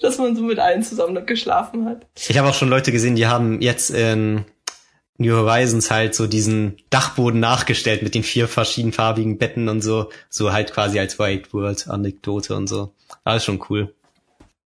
dass 0.00 0.18
man 0.18 0.34
so 0.34 0.42
mit 0.42 0.58
allen 0.58 0.82
zusammen 0.82 1.24
geschlafen 1.26 1.86
hat. 1.86 2.06
Ich 2.28 2.36
habe 2.36 2.48
auch 2.48 2.54
schon 2.54 2.68
Leute 2.68 2.92
gesehen, 2.92 3.16
die 3.16 3.26
haben 3.26 3.60
jetzt 3.60 3.90
in 3.90 4.44
New 5.18 5.34
Horizons 5.34 5.90
halt 5.90 6.14
so 6.14 6.26
diesen 6.26 6.78
Dachboden 6.88 7.40
nachgestellt 7.40 8.02
mit 8.02 8.14
den 8.14 8.22
vier 8.22 8.48
verschiedenfarbigen 8.48 9.38
Betten 9.38 9.68
und 9.68 9.82
so, 9.82 10.10
so 10.30 10.52
halt 10.52 10.72
quasi 10.72 10.98
als 10.98 11.18
White 11.18 11.52
World 11.52 11.88
Anekdote 11.88 12.56
und 12.56 12.66
so. 12.66 12.94
Alles 13.22 13.44
schon 13.44 13.62
cool. 13.68 13.94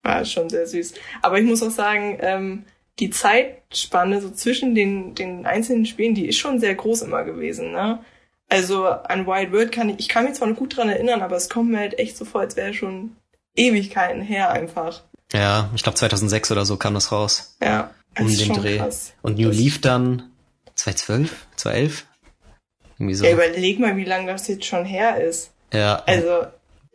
War 0.03 0.25
schon 0.25 0.49
sehr 0.49 0.67
süß. 0.67 0.93
Aber 1.21 1.39
ich 1.39 1.45
muss 1.45 1.63
auch 1.63 1.71
sagen, 1.71 2.17
ähm, 2.21 2.65
die 2.99 3.09
Zeitspanne 3.09 4.21
so 4.21 4.29
zwischen 4.29 4.75
den, 4.75 5.15
den 5.15 5.45
einzelnen 5.45 5.85
Spielen, 5.85 6.15
die 6.15 6.27
ist 6.27 6.37
schon 6.37 6.59
sehr 6.59 6.75
groß 6.75 7.01
immer 7.03 7.23
gewesen, 7.23 7.71
ne? 7.71 8.03
Also 8.49 8.85
an 8.87 9.25
Wild 9.25 9.53
World 9.53 9.71
kann 9.71 9.89
ich, 9.89 9.99
ich 9.99 10.09
kann 10.09 10.25
mich 10.25 10.33
zwar 10.33 10.49
noch 10.49 10.57
gut 10.57 10.75
dran 10.75 10.89
erinnern, 10.89 11.21
aber 11.21 11.37
es 11.37 11.49
kommt 11.49 11.71
mir 11.71 11.79
halt 11.79 11.97
echt 11.97 12.17
so 12.17 12.25
vor, 12.25 12.41
als 12.41 12.57
wäre 12.57 12.73
schon 12.73 13.15
Ewigkeiten 13.55 14.21
her 14.21 14.51
einfach. 14.51 15.03
Ja, 15.31 15.69
ich 15.73 15.83
glaube 15.83 15.97
2006 15.97 16.51
oder 16.51 16.65
so 16.65 16.75
kam 16.75 16.93
das 16.93 17.11
raus. 17.13 17.55
Ja. 17.63 17.91
Um 18.19 18.27
den 18.27 18.53
Dreh. 18.53 18.77
Krass. 18.77 19.13
Und 19.21 19.37
New 19.39 19.47
das 19.47 19.57
Leaf 19.57 19.79
dann 19.79 20.31
2012, 20.75 21.47
2011? 21.55 22.05
Irgendwie 22.99 23.15
so. 23.15 23.25
Ja, 23.25 23.31
überleg 23.31 23.79
mal, 23.79 23.95
wie 23.95 24.03
lange 24.03 24.27
das 24.27 24.47
jetzt 24.49 24.65
schon 24.65 24.83
her 24.83 25.21
ist. 25.21 25.51
Ja. 25.73 26.03
Also. 26.05 26.47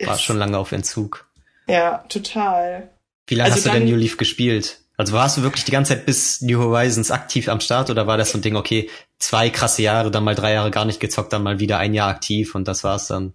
War 0.05 0.19
schon 0.19 0.37
lange 0.37 0.59
auf 0.59 0.73
Entzug. 0.73 1.27
Ja, 1.67 2.05
total. 2.11 2.91
Wie 3.27 3.35
lange 3.35 3.53
also 3.53 3.65
hast 3.65 3.75
du 3.75 3.79
denn 3.79 3.89
New 3.89 3.97
Leaf 3.97 4.19
gespielt? 4.19 4.81
Also 4.97 5.13
warst 5.13 5.37
du 5.37 5.43
wirklich 5.43 5.65
die 5.65 5.73
ganze 5.73 5.95
Zeit 5.95 6.07
bis 6.07 6.41
New 6.41 6.59
Horizons 6.59 7.11
aktiv 7.11 7.49
am 7.49 7.61
Start 7.61 7.91
oder 7.91 8.07
war 8.07 8.17
das 8.17 8.31
so 8.31 8.39
ein 8.39 8.43
Ding, 8.43 8.57
okay, 8.57 8.89
zwei 9.19 9.51
krasse 9.51 9.83
Jahre, 9.83 10.11
dann 10.11 10.25
mal 10.25 10.35
drei 10.35 10.55
Jahre 10.55 10.71
gar 10.71 10.87
nicht 10.87 11.01
gezockt, 11.01 11.33
dann 11.33 11.43
mal 11.43 11.61
wieder 11.61 11.79
ein 11.79 11.93
Jahr 11.93 12.09
aktiv 12.09 12.55
und 12.55 12.67
das 12.67 12.83
war's 12.83 13.09
dann? 13.09 13.35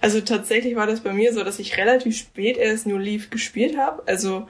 Also 0.00 0.20
tatsächlich 0.20 0.76
war 0.76 0.86
das 0.86 1.00
bei 1.00 1.12
mir 1.12 1.32
so, 1.34 1.44
dass 1.44 1.58
ich 1.58 1.76
relativ 1.76 2.16
spät 2.16 2.56
erst 2.56 2.86
New 2.86 2.96
Leaf 2.96 3.30
gespielt 3.30 3.76
habe. 3.76 4.02
Also 4.06 4.48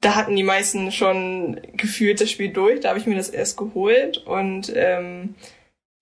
da 0.00 0.14
hatten 0.14 0.34
die 0.34 0.42
meisten 0.42 0.92
schon 0.92 1.60
gefühlt 1.74 2.20
das 2.20 2.30
Spiel 2.30 2.52
durch, 2.52 2.80
da 2.80 2.90
habe 2.90 2.98
ich 2.98 3.06
mir 3.06 3.16
das 3.16 3.28
erst 3.28 3.58
geholt 3.58 4.18
und 4.18 4.72
ähm, 4.74 5.34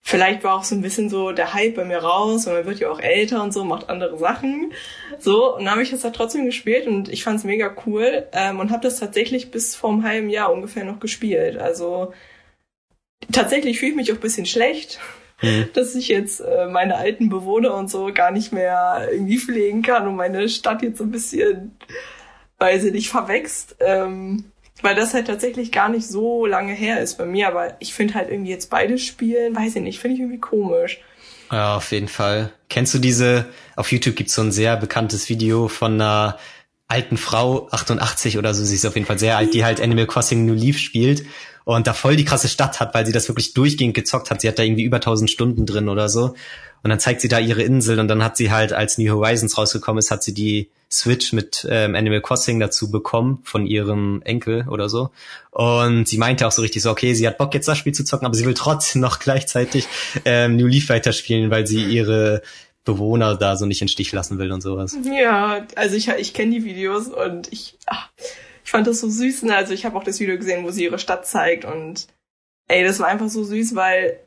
vielleicht 0.09 0.43
war 0.43 0.55
auch 0.55 0.65
so 0.65 0.75
ein 0.75 0.81
bisschen 0.81 1.11
so 1.11 1.33
der 1.33 1.53
Hype 1.53 1.75
bei 1.75 1.85
mir 1.85 1.99
raus 1.99 2.47
und 2.47 2.55
man 2.55 2.65
wird 2.65 2.81
ja 2.81 2.89
auch 2.89 2.99
älter 2.99 3.43
und 3.43 3.53
so, 3.53 3.63
macht 3.63 3.91
andere 3.91 4.17
Sachen. 4.17 4.73
So, 5.19 5.55
und 5.55 5.67
dann 5.67 5.73
habe 5.73 5.83
ich 5.83 5.91
das 5.91 6.03
halt 6.03 6.17
trotzdem 6.17 6.47
gespielt 6.47 6.87
und 6.87 7.11
ich 7.11 7.23
fand's 7.23 7.45
mega 7.45 7.77
cool 7.85 8.27
ähm, 8.33 8.59
und 8.59 8.71
habe 8.71 8.83
das 8.83 8.99
tatsächlich 8.99 9.51
bis 9.51 9.77
vor 9.77 9.91
einem 9.91 10.05
halben 10.05 10.31
Jahr 10.31 10.51
ungefähr 10.51 10.85
noch 10.85 10.99
gespielt. 10.99 11.59
Also 11.59 12.15
tatsächlich 13.31 13.79
fühle 13.79 13.91
ich 13.91 13.97
mich 13.97 14.11
auch 14.11 14.17
ein 14.17 14.23
bisschen 14.23 14.47
schlecht, 14.47 14.99
mhm. 15.43 15.69
dass 15.75 15.95
ich 15.95 16.09
jetzt 16.09 16.41
äh, 16.41 16.69
meine 16.69 16.97
alten 16.97 17.29
Bewohner 17.29 17.75
und 17.75 17.91
so 17.91 18.11
gar 18.15 18.31
nicht 18.31 18.51
mehr 18.51 19.09
irgendwie 19.13 19.39
pflegen 19.39 19.83
kann 19.83 20.09
und 20.09 20.17
meine 20.17 20.49
Stadt 20.49 20.81
jetzt 20.81 20.97
so 20.97 21.05
ein 21.05 21.11
bisschen, 21.11 21.77
weil 22.57 22.81
sie 22.81 22.93
nicht 22.93 23.11
verwächst. 23.11 23.77
Ähm, 23.81 24.53
weil 24.83 24.95
das 24.95 25.15
halt 25.15 25.27
tatsächlich 25.27 25.73
gar 25.73 25.89
nicht 25.89 26.07
so 26.07 26.47
lange 26.47 26.73
her 26.73 27.01
ist 27.01 27.19
bei 27.19 27.27
mir, 27.27 27.49
aber 27.49 27.77
ich 27.81 27.95
finde 27.95 28.15
halt 28.15 28.31
irgendwie 28.31 28.51
jetzt 28.51 28.71
beide 28.71 28.99
spielen, 28.99 29.57
weiß 29.57 29.77
ich 29.77 29.83
nicht, 29.83 29.99
finde 29.99 30.15
ich 30.15 30.21
irgendwie 30.21 30.41
komisch. 30.41 31.01
Ja, 31.51 31.77
auf 31.77 31.91
jeden 31.93 32.09
Fall. 32.09 32.53
Kennst 32.69 32.95
du 32.95 32.99
diese, 32.99 33.47
auf 33.77 33.91
YouTube 33.91 34.17
gibt's 34.17 34.35
so 34.35 34.43
ein 34.43 34.53
sehr 34.53 34.77
bekanntes 34.77 35.29
Video 35.29 35.69
von 35.69 35.95
einer 35.95 36.39
alten 36.89 37.17
Frau, 37.17 37.69
88 37.71 38.39
oder 38.39 38.55
so, 38.55 38.65
sie 38.65 38.75
ist 38.75 38.87
auf 38.87 38.95
jeden 38.95 39.07
Fall 39.07 39.19
sehr 39.19 39.37
alt, 39.37 39.53
die 39.55 39.65
halt 39.65 39.81
Animal 39.81 40.07
Crossing 40.07 40.47
New 40.47 40.55
Leaf 40.55 40.79
spielt 40.79 41.25
und 41.65 41.87
da 41.87 41.93
voll 41.93 42.17
die 42.17 42.25
krasse 42.25 42.49
Stadt 42.49 42.81
hat, 42.81 42.95
weil 42.95 43.05
sie 43.05 43.13
das 43.13 43.29
wirklich 43.29 43.53
durchgehend 43.53 43.93
gezockt 43.93 44.31
hat. 44.31 44.41
Sie 44.41 44.49
hat 44.49 44.59
da 44.59 44.63
irgendwie 44.63 44.85
über 44.85 44.97
1000 44.97 45.31
Stunden 45.31 45.67
drin 45.67 45.91
oder 45.91 46.09
so. 46.09 46.35
Und 46.83 46.91
dann 46.91 47.01
zeigt 47.01 47.21
sie 47.21 47.29
da 47.29 47.39
ihre 47.39 47.63
Insel 47.63 47.99
und 47.99 48.09
dann 48.09 48.23
hat 48.23 48.37
sie 48.37 48.51
halt, 48.51 48.73
als 48.73 48.99
New 48.99 49.13
Horizons 49.13 49.59
rausgekommen 49.59 49.99
ist, 49.99 50.11
hat 50.11 50.23
sie 50.23 50.35
die 50.35 50.71
Switch 50.91 51.33
mit 51.33 51.67
ähm, 51.69 51.95
Animal 51.95 52.23
Crossing 52.23 52.61
dazu 52.61 52.91
bekommen 52.91 53.41
von 53.45 53.67
ihrem 53.67 54.23
Enkel 54.23 54.67
oder 54.69 54.89
so. 54.89 55.11
Und 55.51 56.09
sie 56.09 56.19
meinte 56.19 56.47
auch 56.47 56.53
so 56.53 56.63
richtig 56.63 56.83
so, 56.83 56.91
okay, 56.91 57.15
sie 57.15 57.27
hat 57.27 57.37
Bock 57.37 57.53
jetzt 57.55 57.69
das 57.69 57.77
Spiel 57.77 57.93
zu 57.93 58.05
zocken, 58.05 58.27
aber 58.27 58.35
sie 58.35 58.47
will 58.47 58.55
trotzdem 58.55 59.01
noch 59.03 59.19
gleichzeitig 59.19 59.87
ähm, 60.25 60.57
New 60.57 60.67
Leaf 60.67 60.89
weiterspielen, 60.89 61.51
weil 61.51 61.67
sie 61.67 61.85
ihre 61.85 62.43
Bewohner 62.85 63.37
da 63.37 63.57
so 63.57 63.67
nicht 63.67 63.83
in 63.83 63.89
Stich 63.89 64.13
lassen 64.13 64.39
will 64.39 64.51
und 64.51 64.63
sowas. 64.63 64.97
Ja, 65.05 65.67
also 65.75 65.95
ich, 65.95 66.09
ich 66.09 66.33
kenne 66.33 66.53
die 66.53 66.65
Videos 66.65 67.09
und 67.09 67.53
ich, 67.53 67.77
ach, 67.85 68.09
ich 68.65 68.71
fand 68.71 68.87
das 68.87 69.01
so 69.01 69.11
süß. 69.11 69.43
Ne? 69.43 69.55
Also 69.55 69.75
ich 69.75 69.85
habe 69.85 69.97
auch 69.99 70.05
das 70.05 70.21
Video 70.21 70.39
gesehen, 70.39 70.65
wo 70.65 70.71
sie 70.71 70.85
ihre 70.85 70.99
Stadt 70.99 71.27
zeigt 71.27 71.67
und 71.67 72.07
ey, 72.67 72.83
das 72.85 72.99
war 72.99 73.09
einfach 73.09 73.29
so 73.29 73.45
süß, 73.45 73.75
weil 73.75 74.21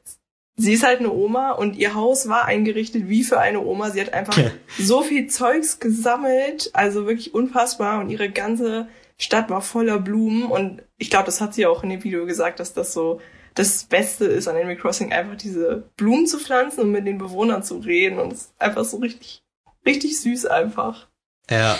sie 0.55 0.73
ist 0.73 0.83
halt 0.83 0.99
eine 0.99 1.11
Oma 1.11 1.51
und 1.51 1.75
ihr 1.75 1.95
Haus 1.95 2.27
war 2.27 2.45
eingerichtet 2.45 3.09
wie 3.09 3.23
für 3.23 3.39
eine 3.39 3.61
Oma. 3.61 3.91
Sie 3.91 4.01
hat 4.01 4.13
einfach 4.13 4.37
so 4.77 5.01
viel 5.01 5.27
Zeugs 5.27 5.79
gesammelt, 5.79 6.69
also 6.73 7.05
wirklich 7.05 7.33
unfassbar 7.33 7.99
und 7.99 8.09
ihre 8.09 8.29
ganze 8.29 8.87
Stadt 9.17 9.49
war 9.49 9.61
voller 9.61 9.99
Blumen 9.99 10.43
und 10.43 10.81
ich 10.97 11.09
glaube, 11.09 11.25
das 11.25 11.41
hat 11.41 11.53
sie 11.53 11.65
auch 11.65 11.83
in 11.83 11.89
dem 11.89 12.03
Video 12.03 12.25
gesagt, 12.25 12.59
dass 12.59 12.73
das 12.73 12.93
so 12.93 13.19
das 13.53 13.83
Beste 13.83 14.25
ist 14.25 14.47
an 14.47 14.55
Animal 14.55 14.77
Crossing, 14.77 15.11
einfach 15.11 15.35
diese 15.35 15.89
Blumen 15.97 16.25
zu 16.25 16.39
pflanzen 16.39 16.81
und 16.81 16.91
mit 16.91 17.05
den 17.05 17.17
Bewohnern 17.17 17.63
zu 17.63 17.77
reden 17.77 18.19
und 18.19 18.33
es 18.33 18.41
ist 18.41 18.53
einfach 18.57 18.85
so 18.85 18.97
richtig, 18.97 19.43
richtig 19.85 20.19
süß 20.21 20.45
einfach. 20.45 21.07
Ja. 21.49 21.77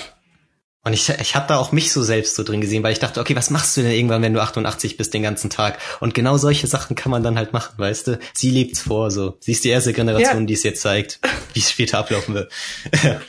Und 0.83 0.93
ich, 0.93 1.09
ich 1.09 1.35
habe 1.35 1.47
da 1.47 1.57
auch 1.57 1.71
mich 1.71 1.91
so 1.91 2.01
selbst 2.01 2.35
so 2.35 2.43
drin 2.43 2.59
gesehen, 2.59 2.81
weil 2.81 2.91
ich 2.91 2.99
dachte, 2.99 3.19
okay, 3.19 3.35
was 3.35 3.51
machst 3.51 3.77
du 3.77 3.81
denn 3.81 3.91
irgendwann, 3.91 4.23
wenn 4.23 4.33
du 4.33 4.41
88 4.41 4.97
bist 4.97 5.13
den 5.13 5.21
ganzen 5.21 5.51
Tag? 5.51 5.77
Und 5.99 6.15
genau 6.15 6.37
solche 6.37 6.65
Sachen 6.65 6.95
kann 6.95 7.11
man 7.11 7.21
dann 7.21 7.37
halt 7.37 7.53
machen, 7.53 7.77
weißt 7.77 8.07
du? 8.07 8.19
Sie 8.33 8.49
lebt's 8.49 8.81
vor, 8.81 9.11
so. 9.11 9.37
Sie 9.41 9.51
ist 9.51 9.63
die 9.63 9.69
erste 9.69 9.93
Generation, 9.93 10.41
ja. 10.41 10.45
die 10.47 10.53
es 10.53 10.63
jetzt 10.63 10.81
zeigt, 10.81 11.19
wie 11.53 11.59
es 11.59 11.69
später 11.69 11.99
ablaufen 11.99 12.33
wird. 12.33 12.51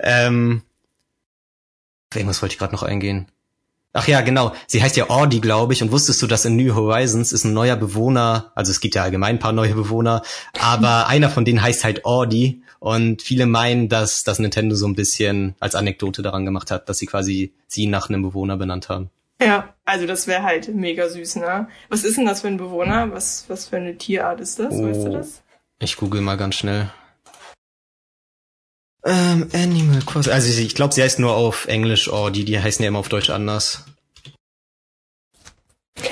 ähm, 0.00 0.62
irgendwas 2.14 2.42
wollte 2.42 2.52
ich 2.54 2.58
gerade 2.58 2.74
noch 2.74 2.82
eingehen. 2.82 3.26
Ach 3.98 4.06
ja, 4.06 4.20
genau. 4.20 4.52
Sie 4.68 4.80
heißt 4.80 4.96
ja 4.96 5.10
Audi, 5.10 5.40
glaube 5.40 5.72
ich. 5.72 5.82
Und 5.82 5.90
wusstest 5.90 6.22
du, 6.22 6.28
dass 6.28 6.44
in 6.44 6.54
New 6.54 6.72
Horizons 6.76 7.32
ist 7.32 7.42
ein 7.42 7.52
neuer 7.52 7.74
Bewohner, 7.74 8.52
also 8.54 8.70
es 8.70 8.78
gibt 8.78 8.94
ja 8.94 9.02
allgemein 9.02 9.36
ein 9.36 9.38
paar 9.40 9.50
neue 9.50 9.74
Bewohner, 9.74 10.22
aber 10.56 11.06
einer 11.08 11.30
von 11.30 11.44
denen 11.44 11.60
heißt 11.60 11.82
halt 11.82 12.04
Audi. 12.04 12.62
Und 12.78 13.22
viele 13.22 13.46
meinen, 13.46 13.88
dass 13.88 14.22
das 14.22 14.38
Nintendo 14.38 14.76
so 14.76 14.86
ein 14.86 14.94
bisschen 14.94 15.56
als 15.58 15.74
Anekdote 15.74 16.22
daran 16.22 16.44
gemacht 16.44 16.70
hat, 16.70 16.88
dass 16.88 16.98
sie 16.98 17.06
quasi 17.06 17.52
sie 17.66 17.88
nach 17.88 18.08
einem 18.08 18.22
Bewohner 18.22 18.56
benannt 18.56 18.88
haben. 18.88 19.10
Ja, 19.42 19.74
also 19.84 20.06
das 20.06 20.28
wäre 20.28 20.44
halt 20.44 20.72
mega 20.72 21.08
süß, 21.08 21.36
ne? 21.36 21.66
Was 21.88 22.04
ist 22.04 22.18
denn 22.18 22.26
das 22.26 22.42
für 22.42 22.46
ein 22.48 22.56
Bewohner? 22.56 23.12
Was, 23.12 23.46
was 23.48 23.66
für 23.66 23.78
eine 23.78 23.98
Tierart 23.98 24.40
ist 24.40 24.60
das? 24.60 24.74
Oh, 24.74 24.84
weißt 24.84 25.06
du 25.06 25.10
das? 25.10 25.42
Ich 25.80 25.96
google 25.96 26.20
mal 26.20 26.36
ganz 26.36 26.54
schnell. 26.54 26.88
Ähm, 29.04 29.48
Animal 29.52 30.02
Crossing. 30.04 30.32
Also 30.32 30.60
ich 30.60 30.74
glaube, 30.74 30.94
sie 30.94 31.02
heißt 31.02 31.18
nur 31.18 31.34
auf 31.34 31.66
Englisch 31.66 32.10
Audi, 32.10 32.44
die 32.44 32.60
heißen 32.60 32.82
ja 32.82 32.88
immer 32.88 32.98
auf 32.98 33.08
Deutsch 33.08 33.30
anders. 33.30 33.84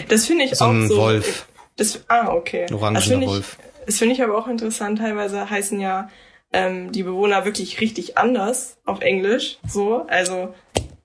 Das 0.09 0.27
finde 0.27 0.45
ich 0.45 0.57
so 0.57 0.65
auch 0.65 0.71
ein 0.71 0.89
so. 0.89 0.97
Wolf. 0.97 1.49
Das, 1.77 2.01
ah, 2.09 2.29
okay. 2.29 2.67
Ein 2.69 2.75
orangener 2.75 3.27
Wolf. 3.27 3.59
Das 3.85 3.99
finde 3.99 4.15
ich 4.15 4.23
aber 4.23 4.37
auch 4.37 4.49
interessant. 4.49 4.99
Teilweise 4.99 5.49
heißen 5.49 5.79
ja 5.81 6.09
ähm, 6.53 6.93
die 6.93 7.03
Bewohner 7.03 7.45
wirklich 7.45 7.81
richtig 7.81 8.19
anders 8.19 8.79
auf 8.85 9.01
Englisch. 9.01 9.59
So, 9.67 10.07
also 10.09 10.55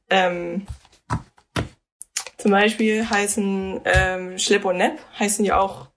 ähm, 0.10 0.66
zum 2.38 2.52
Beispiel 2.52 3.08
heißen 3.08 3.82
ähm, 3.86 4.40
Schlepp 4.40 4.66
und 4.66 4.78
Nepp 4.78 5.00
heißen 5.20 5.46
ja 5.46 5.60
auch 5.60 5.88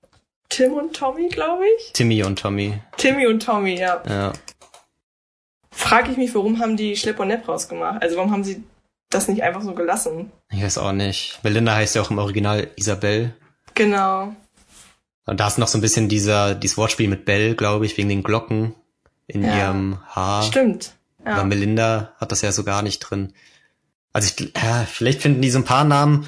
Tim 0.49 0.75
und 0.75 0.95
Tommy, 0.95 1.29
glaube 1.29 1.65
ich. 1.79 1.93
Timmy 1.93 2.23
und 2.23 2.39
Tommy. 2.39 2.75
Timmy 2.97 3.27
und 3.27 3.43
Tommy, 3.43 3.79
ja. 3.79 4.03
Ja. 4.07 4.33
Frag 5.75 6.09
ich 6.09 6.17
mich, 6.17 6.35
warum 6.35 6.61
haben 6.61 6.77
die 6.77 6.97
Schlepp 6.97 7.19
und 7.21 7.29
Nepp 7.29 7.47
rausgemacht? 7.49 8.03
Also 8.03 8.17
warum 8.17 8.31
haben 8.31 8.45
sie 8.45 8.63
das 9.11 9.29
nicht 9.29 9.43
einfach 9.43 9.63
so 9.63 9.75
gelassen? 9.75 10.31
Ich 10.51 10.63
weiß 10.63 10.79
auch 10.79 10.93
nicht. 10.93 11.41
Belinda 11.43 11.75
heißt 11.75 11.95
ja 11.95 12.03
auch 12.03 12.11
im 12.11 12.19
Original 12.19 12.69
Isabel. 12.77 13.35
Genau. 13.75 14.35
Und 15.27 15.41
da 15.41 15.47
ist 15.47 15.59
noch 15.59 15.69
so 15.69 15.79
ein 15.79 15.81
bisschen 15.81 16.09
dieser, 16.09 16.55
dieses 16.55 16.77
Wortspiel 16.77 17.09
mit 17.09 17.25
Bell, 17.25 17.55
glaube 17.55 17.87
ich, 17.87 17.97
wegen 17.97 18.09
den 18.09 18.23
Glocken 18.23 18.75
in 19.27 19.43
Ja. 19.43 19.57
ihrem 19.57 19.99
Haar. 20.07 20.43
Stimmt. 20.45 20.93
Aber 21.25 21.39
Ja. 21.39 21.45
Melinda 21.45 22.13
hat 22.19 22.31
das 22.33 22.43
ja 22.43 22.53
so 22.53 22.63
gar 22.65 22.83
nicht 22.83 23.01
drin. 23.01 23.33
Also 24.13 24.33
ich, 24.37 24.53
ja, 24.63 24.85
vielleicht 24.87 25.23
finden 25.23 25.43
die 25.43 25.51
so 25.51 25.59
ein 25.59 25.65
paar 25.65 25.85
Namen 25.85 26.27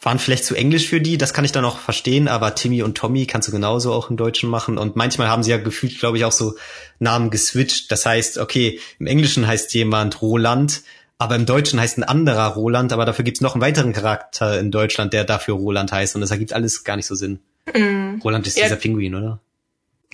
waren 0.00 0.18
vielleicht 0.18 0.44
zu 0.44 0.54
englisch 0.54 0.88
für 0.88 1.00
die, 1.00 1.18
das 1.18 1.34
kann 1.34 1.44
ich 1.44 1.50
dann 1.52 1.64
auch 1.64 1.78
verstehen, 1.78 2.28
aber 2.28 2.54
Timmy 2.54 2.82
und 2.82 2.96
Tommy 2.96 3.26
kannst 3.26 3.48
du 3.48 3.52
genauso 3.52 3.92
auch 3.92 4.10
im 4.10 4.16
Deutschen 4.16 4.48
machen 4.48 4.78
und 4.78 4.94
manchmal 4.94 5.28
haben 5.28 5.42
sie 5.42 5.50
ja 5.50 5.58
gefühlt, 5.58 5.98
glaube 5.98 6.18
ich, 6.18 6.24
auch 6.24 6.32
so 6.32 6.54
Namen 7.00 7.30
geswitcht. 7.30 7.90
Das 7.90 8.06
heißt, 8.06 8.38
okay, 8.38 8.78
im 9.00 9.08
Englischen 9.08 9.46
heißt 9.46 9.74
jemand 9.74 10.22
Roland, 10.22 10.82
aber 11.18 11.34
im 11.34 11.46
Deutschen 11.46 11.80
heißt 11.80 11.98
ein 11.98 12.04
anderer 12.04 12.46
Roland, 12.54 12.92
aber 12.92 13.06
dafür 13.06 13.24
gibt's 13.24 13.40
noch 13.40 13.54
einen 13.54 13.62
weiteren 13.62 13.92
Charakter 13.92 14.60
in 14.60 14.70
Deutschland, 14.70 15.12
der 15.12 15.24
dafür 15.24 15.54
Roland 15.56 15.90
heißt 15.90 16.14
und 16.14 16.20
das 16.20 16.30
ergibt 16.30 16.52
alles 16.52 16.84
gar 16.84 16.94
nicht 16.94 17.06
so 17.06 17.16
Sinn. 17.16 17.40
Mhm. 17.74 18.20
Roland 18.22 18.46
ist 18.46 18.56
Ja. 18.56 18.64
dieser 18.64 18.76
Pinguin, 18.76 19.16
oder? 19.16 19.40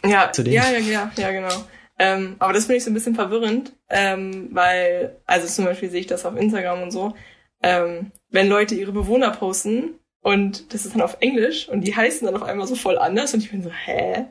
Ja, 0.03 0.31
ja, 0.37 0.69
ja, 0.71 0.79
ja, 0.79 1.13
ja, 1.17 1.31
genau. 1.31 1.65
Ähm, 1.99 2.37
aber 2.39 2.53
das 2.53 2.65
finde 2.65 2.79
ich 2.79 2.85
so 2.85 2.91
ein 2.91 2.95
bisschen 2.95 3.15
verwirrend, 3.15 3.73
ähm, 3.89 4.49
weil, 4.53 5.17
also 5.27 5.47
zum 5.47 5.67
Beispiel 5.67 5.91
sehe 5.91 6.01
ich 6.01 6.07
das 6.07 6.25
auf 6.25 6.37
Instagram 6.37 6.83
und 6.83 6.91
so, 6.91 7.15
ähm, 7.65 8.13
wenn 8.31 8.49
Leute 8.49 8.75
ihre 8.75 8.93
Bewohner 8.93 9.31
posten 9.31 9.95
und 10.23 10.73
das 10.73 10.85
ist 10.85 10.95
dann 10.95 11.03
auf 11.03 11.17
Englisch 11.21 11.69
und 11.69 11.83
die 11.83 11.97
heißen 11.97 12.27
dann 12.27 12.37
auf 12.37 12.43
einmal 12.43 12.67
so 12.67 12.75
voll 12.75 12.99
anders 12.99 13.35
und 13.35 13.43
ich 13.43 13.51
bin 13.51 13.63
so, 13.63 13.71
hä? 13.71 14.27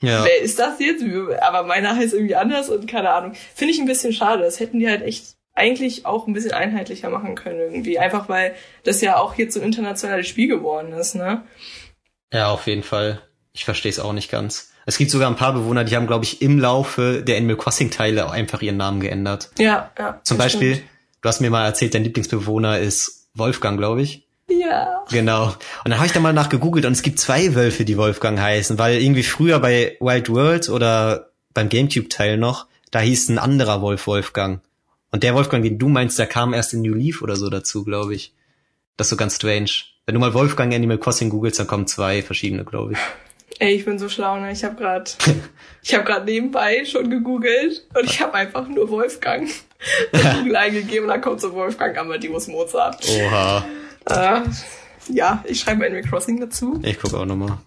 Ja. 0.00 0.24
Wer 0.24 0.42
ist 0.42 0.58
das 0.58 0.78
jetzt? 0.78 1.02
Aber 1.40 1.62
meiner 1.62 1.96
heißt 1.96 2.12
irgendwie 2.12 2.36
anders 2.36 2.68
und 2.68 2.86
keine 2.86 3.10
Ahnung. 3.10 3.32
Finde 3.54 3.72
ich 3.72 3.80
ein 3.80 3.86
bisschen 3.86 4.12
schade. 4.12 4.42
Das 4.42 4.60
hätten 4.60 4.78
die 4.78 4.88
halt 4.88 5.02
echt 5.02 5.36
eigentlich 5.54 6.04
auch 6.04 6.26
ein 6.26 6.34
bisschen 6.34 6.52
einheitlicher 6.52 7.08
machen 7.08 7.34
können 7.34 7.60
irgendwie. 7.60 7.98
Einfach 7.98 8.28
weil 8.28 8.54
das 8.84 9.00
ja 9.00 9.16
auch 9.16 9.36
jetzt 9.36 9.54
so 9.54 9.60
ein 9.60 9.66
internationales 9.66 10.28
Spiel 10.28 10.48
geworden 10.48 10.92
ist, 10.92 11.14
ne? 11.14 11.44
Ja, 12.32 12.50
auf 12.50 12.66
jeden 12.66 12.82
Fall. 12.82 13.22
Ich 13.54 13.64
verstehe 13.64 13.90
es 13.90 13.98
auch 13.98 14.12
nicht 14.12 14.30
ganz. 14.30 14.72
Es 14.84 14.98
gibt 14.98 15.10
sogar 15.10 15.28
ein 15.28 15.36
paar 15.36 15.54
Bewohner, 15.54 15.84
die 15.84 15.96
haben, 15.96 16.06
glaube 16.06 16.24
ich, 16.24 16.42
im 16.42 16.58
Laufe 16.58 17.22
der 17.22 17.38
Animal 17.38 17.56
Crossing 17.56 17.90
Teile 17.90 18.26
auch 18.26 18.32
einfach 18.32 18.60
ihren 18.60 18.76
Namen 18.76 19.00
geändert. 19.00 19.50
Ja, 19.58 19.90
ja. 19.98 20.20
Zum 20.22 20.36
Beispiel, 20.36 20.74
stimmt. 20.74 20.90
Du 21.26 21.28
hast 21.28 21.40
mir 21.40 21.50
mal 21.50 21.66
erzählt, 21.66 21.92
dein 21.92 22.04
Lieblingsbewohner 22.04 22.78
ist 22.78 23.28
Wolfgang, 23.34 23.76
glaube 23.76 24.00
ich. 24.00 24.28
Ja. 24.48 25.04
Genau. 25.10 25.48
Und 25.48 25.56
dann 25.90 25.96
habe 25.96 26.06
ich 26.06 26.12
da 26.12 26.20
mal 26.20 26.32
nach 26.32 26.48
gegoogelt 26.48 26.86
und 26.86 26.92
es 26.92 27.02
gibt 27.02 27.18
zwei 27.18 27.56
Wölfe, 27.56 27.84
die 27.84 27.96
Wolfgang 27.96 28.38
heißen, 28.38 28.78
weil 28.78 29.02
irgendwie 29.02 29.24
früher 29.24 29.58
bei 29.58 29.96
Wild 29.98 30.28
World 30.30 30.68
oder 30.68 31.32
beim 31.52 31.68
Gamecube-Teil 31.68 32.36
noch, 32.36 32.66
da 32.92 33.00
hieß 33.00 33.28
ein 33.30 33.40
anderer 33.40 33.82
Wolf 33.82 34.06
Wolfgang. 34.06 34.60
Und 35.10 35.24
der 35.24 35.34
Wolfgang, 35.34 35.64
den 35.64 35.80
du 35.80 35.88
meinst, 35.88 36.16
der 36.16 36.28
kam 36.28 36.54
erst 36.54 36.74
in 36.74 36.82
New 36.82 36.94
Leaf 36.94 37.22
oder 37.22 37.34
so 37.34 37.50
dazu, 37.50 37.82
glaube 37.82 38.14
ich. 38.14 38.32
Das 38.96 39.08
ist 39.08 39.10
so 39.10 39.16
ganz 39.16 39.34
strange. 39.34 39.70
Wenn 40.04 40.14
du 40.14 40.20
mal 40.20 40.32
Wolfgang 40.32 40.72
Animal 40.72 40.98
Crossing 40.98 41.28
googelst, 41.28 41.58
dann 41.58 41.66
kommen 41.66 41.88
zwei 41.88 42.22
verschiedene, 42.22 42.64
glaube 42.64 42.92
ich. 42.92 42.98
Ey, 43.58 43.74
ich 43.74 43.84
bin 43.84 43.98
so 43.98 44.08
schlau, 44.08 44.38
ne? 44.38 44.52
Ich 44.52 44.62
habe 44.62 44.76
gerade 44.76 45.10
ich 45.82 45.92
habe 45.94 46.04
gerade 46.04 46.24
nebenbei 46.24 46.84
schon 46.84 47.10
gegoogelt 47.10 47.84
und 47.98 48.04
ich 48.04 48.20
habe 48.20 48.34
einfach 48.34 48.68
nur 48.68 48.88
Wolfgang 48.90 49.50
Google 50.12 50.56
eingegeben 50.56 51.04
und 51.04 51.08
dann 51.10 51.20
kommt 51.20 51.40
so 51.40 51.52
Wolfgang 51.52 51.96
Amadeus 51.98 52.48
Mozart. 52.48 53.04
Oha. 53.08 53.64
Äh, 54.08 54.40
ja, 55.08 55.44
ich 55.46 55.60
schreibe 55.60 55.84
Animal 55.84 56.02
Crossing 56.02 56.40
dazu. 56.40 56.80
Ich 56.82 56.98
gucke 56.98 57.18
auch 57.18 57.24
nochmal. 57.26 57.58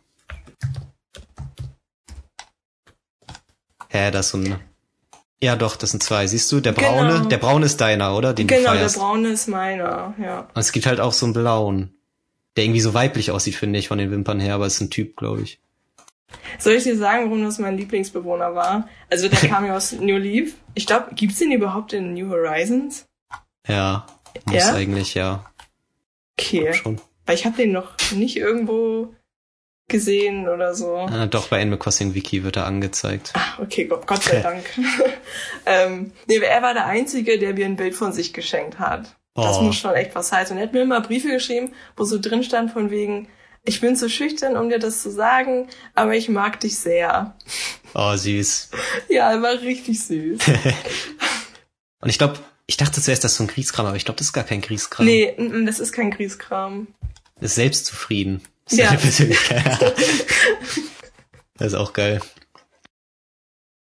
Hä, 3.90 4.12
das 4.12 4.28
ist 4.28 4.32
so 4.34 4.38
ein. 4.38 4.60
Ja, 5.42 5.56
doch, 5.56 5.76
das 5.78 5.92
sind 5.92 6.04
zwei. 6.04 6.28
Siehst 6.28 6.52
du, 6.52 6.60
der 6.60 6.74
braune, 6.74 7.14
Genau. 7.14 7.26
der 7.30 7.38
braune 7.38 7.66
ist 7.66 7.80
deiner, 7.80 8.16
oder? 8.16 8.34
Den 8.34 8.48
genau, 8.48 8.74
der 8.74 8.90
braune 8.90 9.30
ist 9.30 9.48
meiner, 9.48 10.14
ja. 10.22 10.42
Und 10.54 10.60
es 10.60 10.72
gibt 10.74 10.86
halt 10.86 11.00
auch 11.00 11.14
so 11.14 11.26
einen 11.26 11.34
blauen, 11.34 11.94
der 12.58 12.66
irgendwie 12.66 12.82
so 12.82 12.94
weiblich 12.94 13.32
aussieht, 13.32 13.56
finde 13.56 13.80
ich, 13.80 13.88
von 13.88 13.98
den 13.98 14.12
Wimpern 14.12 14.40
her, 14.42 14.56
aber 14.56 14.66
es 14.66 14.76
ist 14.76 14.82
ein 14.82 14.90
Typ, 14.90 15.16
glaube 15.16 15.42
ich. 15.42 15.62
Soll 16.58 16.74
ich 16.74 16.84
dir 16.84 16.98
sagen, 16.98 17.26
warum 17.26 17.44
das 17.44 17.60
mein 17.60 17.78
Lieblingsbewohner 17.78 18.54
war? 18.56 18.88
Also 19.10 19.28
der 19.30 19.40
kam 19.50 19.66
ja 19.66 19.76
aus 19.76 19.92
New 20.00 20.18
Leaf. 20.18 20.56
Ich 20.76 20.86
glaube, 20.88 21.14
gibt's 21.16 21.40
den 21.40 21.52
überhaupt 21.52 21.94
in 21.94 22.14
New 22.14 22.30
Horizons? 22.30 23.06
Ja, 23.68 24.06
muss 24.46 24.56
Ja? 24.56 24.74
eigentlich, 24.74 25.14
ja. 25.14 25.46
Okay. 26.40 26.74
Schon. 26.74 27.00
Weil 27.26 27.36
ich 27.36 27.46
habe 27.46 27.56
den 27.58 27.72
noch 27.72 27.92
nicht 28.14 28.38
irgendwo 28.38 29.14
gesehen 29.88 30.48
oder 30.48 30.76
so. 30.76 30.96
Ah, 30.98 31.26
doch, 31.26 31.48
bei 31.48 31.62
Animal 31.62 31.80
Crossing 31.80 32.14
Wiki 32.14 32.44
wird 32.44 32.58
er 32.58 32.66
angezeigt. 32.66 33.34
Ah, 33.36 33.60
okay, 33.62 33.86
Gott, 33.86 34.06
Gott 34.06 34.24
sei 34.24 34.40
Dank. 34.44 34.64
ähm, 35.66 36.12
nee, 36.28 36.38
er 36.38 36.62
war 36.62 36.74
der 36.74 36.86
Einzige, 36.86 37.40
der 37.40 37.54
mir 37.54 37.66
ein 37.66 37.76
Bild 37.76 37.96
von 37.96 38.14
sich 38.14 38.34
geschenkt 38.34 38.80
hat. 38.80 39.16
Das 39.36 39.58
Oh. 39.58 39.62
muss 39.62 39.78
schon 39.78 39.94
echt 39.94 40.16
was 40.16 40.32
heißen. 40.32 40.56
Und 40.56 40.62
er 40.62 40.68
hat 40.68 40.74
mir 40.74 40.82
immer 40.82 41.02
Briefe 41.02 41.30
geschrieben, 41.30 41.72
wo 41.96 42.04
so 42.04 42.20
drin 42.20 42.44
stand 42.44 42.72
von 42.72 42.92
wegen, 42.92 43.28
ich 43.66 43.82
bin 43.82 43.96
zu 43.96 44.10
schüchtern, 44.10 44.58
um 44.58 44.70
dir 44.70 44.80
das 44.80 45.02
zu 45.02 45.12
sagen, 45.12 45.68
aber 45.96 46.16
ich 46.16 46.30
mag 46.30 46.60
dich 46.60 46.78
sehr. 46.78 47.36
Oh, 47.94 48.16
süß. 48.16 48.70
Ja, 49.10 49.32
er 49.32 49.42
war 49.42 49.60
richtig 49.62 50.04
süß. 50.04 50.40
Und 52.02 52.10
ich 52.10 52.18
glaube, 52.18 52.40
ich 52.66 52.78
dachte 52.78 53.02
zuerst, 53.02 53.24
das 53.24 53.32
ist 53.34 53.38
so 53.38 53.44
ein 53.44 53.48
Kriegskram, 53.48 53.86
aber 53.86 53.96
ich 53.98 54.06
glaube, 54.06 54.18
das 54.20 54.28
ist 54.28 54.34
gar 54.34 54.44
kein 54.44 54.62
Kriegskram. 54.62 55.06
nee, 55.06 55.36
das 55.66 55.80
ist 55.80 55.92
kein 55.92 56.12
Grieskram. 56.12 56.88
Das 57.42 57.52
ist 57.52 57.56
selbstzufrieden. 57.56 58.42
Das 58.70 58.78
Ja. 58.78 58.94
das 61.58 61.68
ist 61.68 61.74
auch 61.74 61.94
geil. 61.94 62.22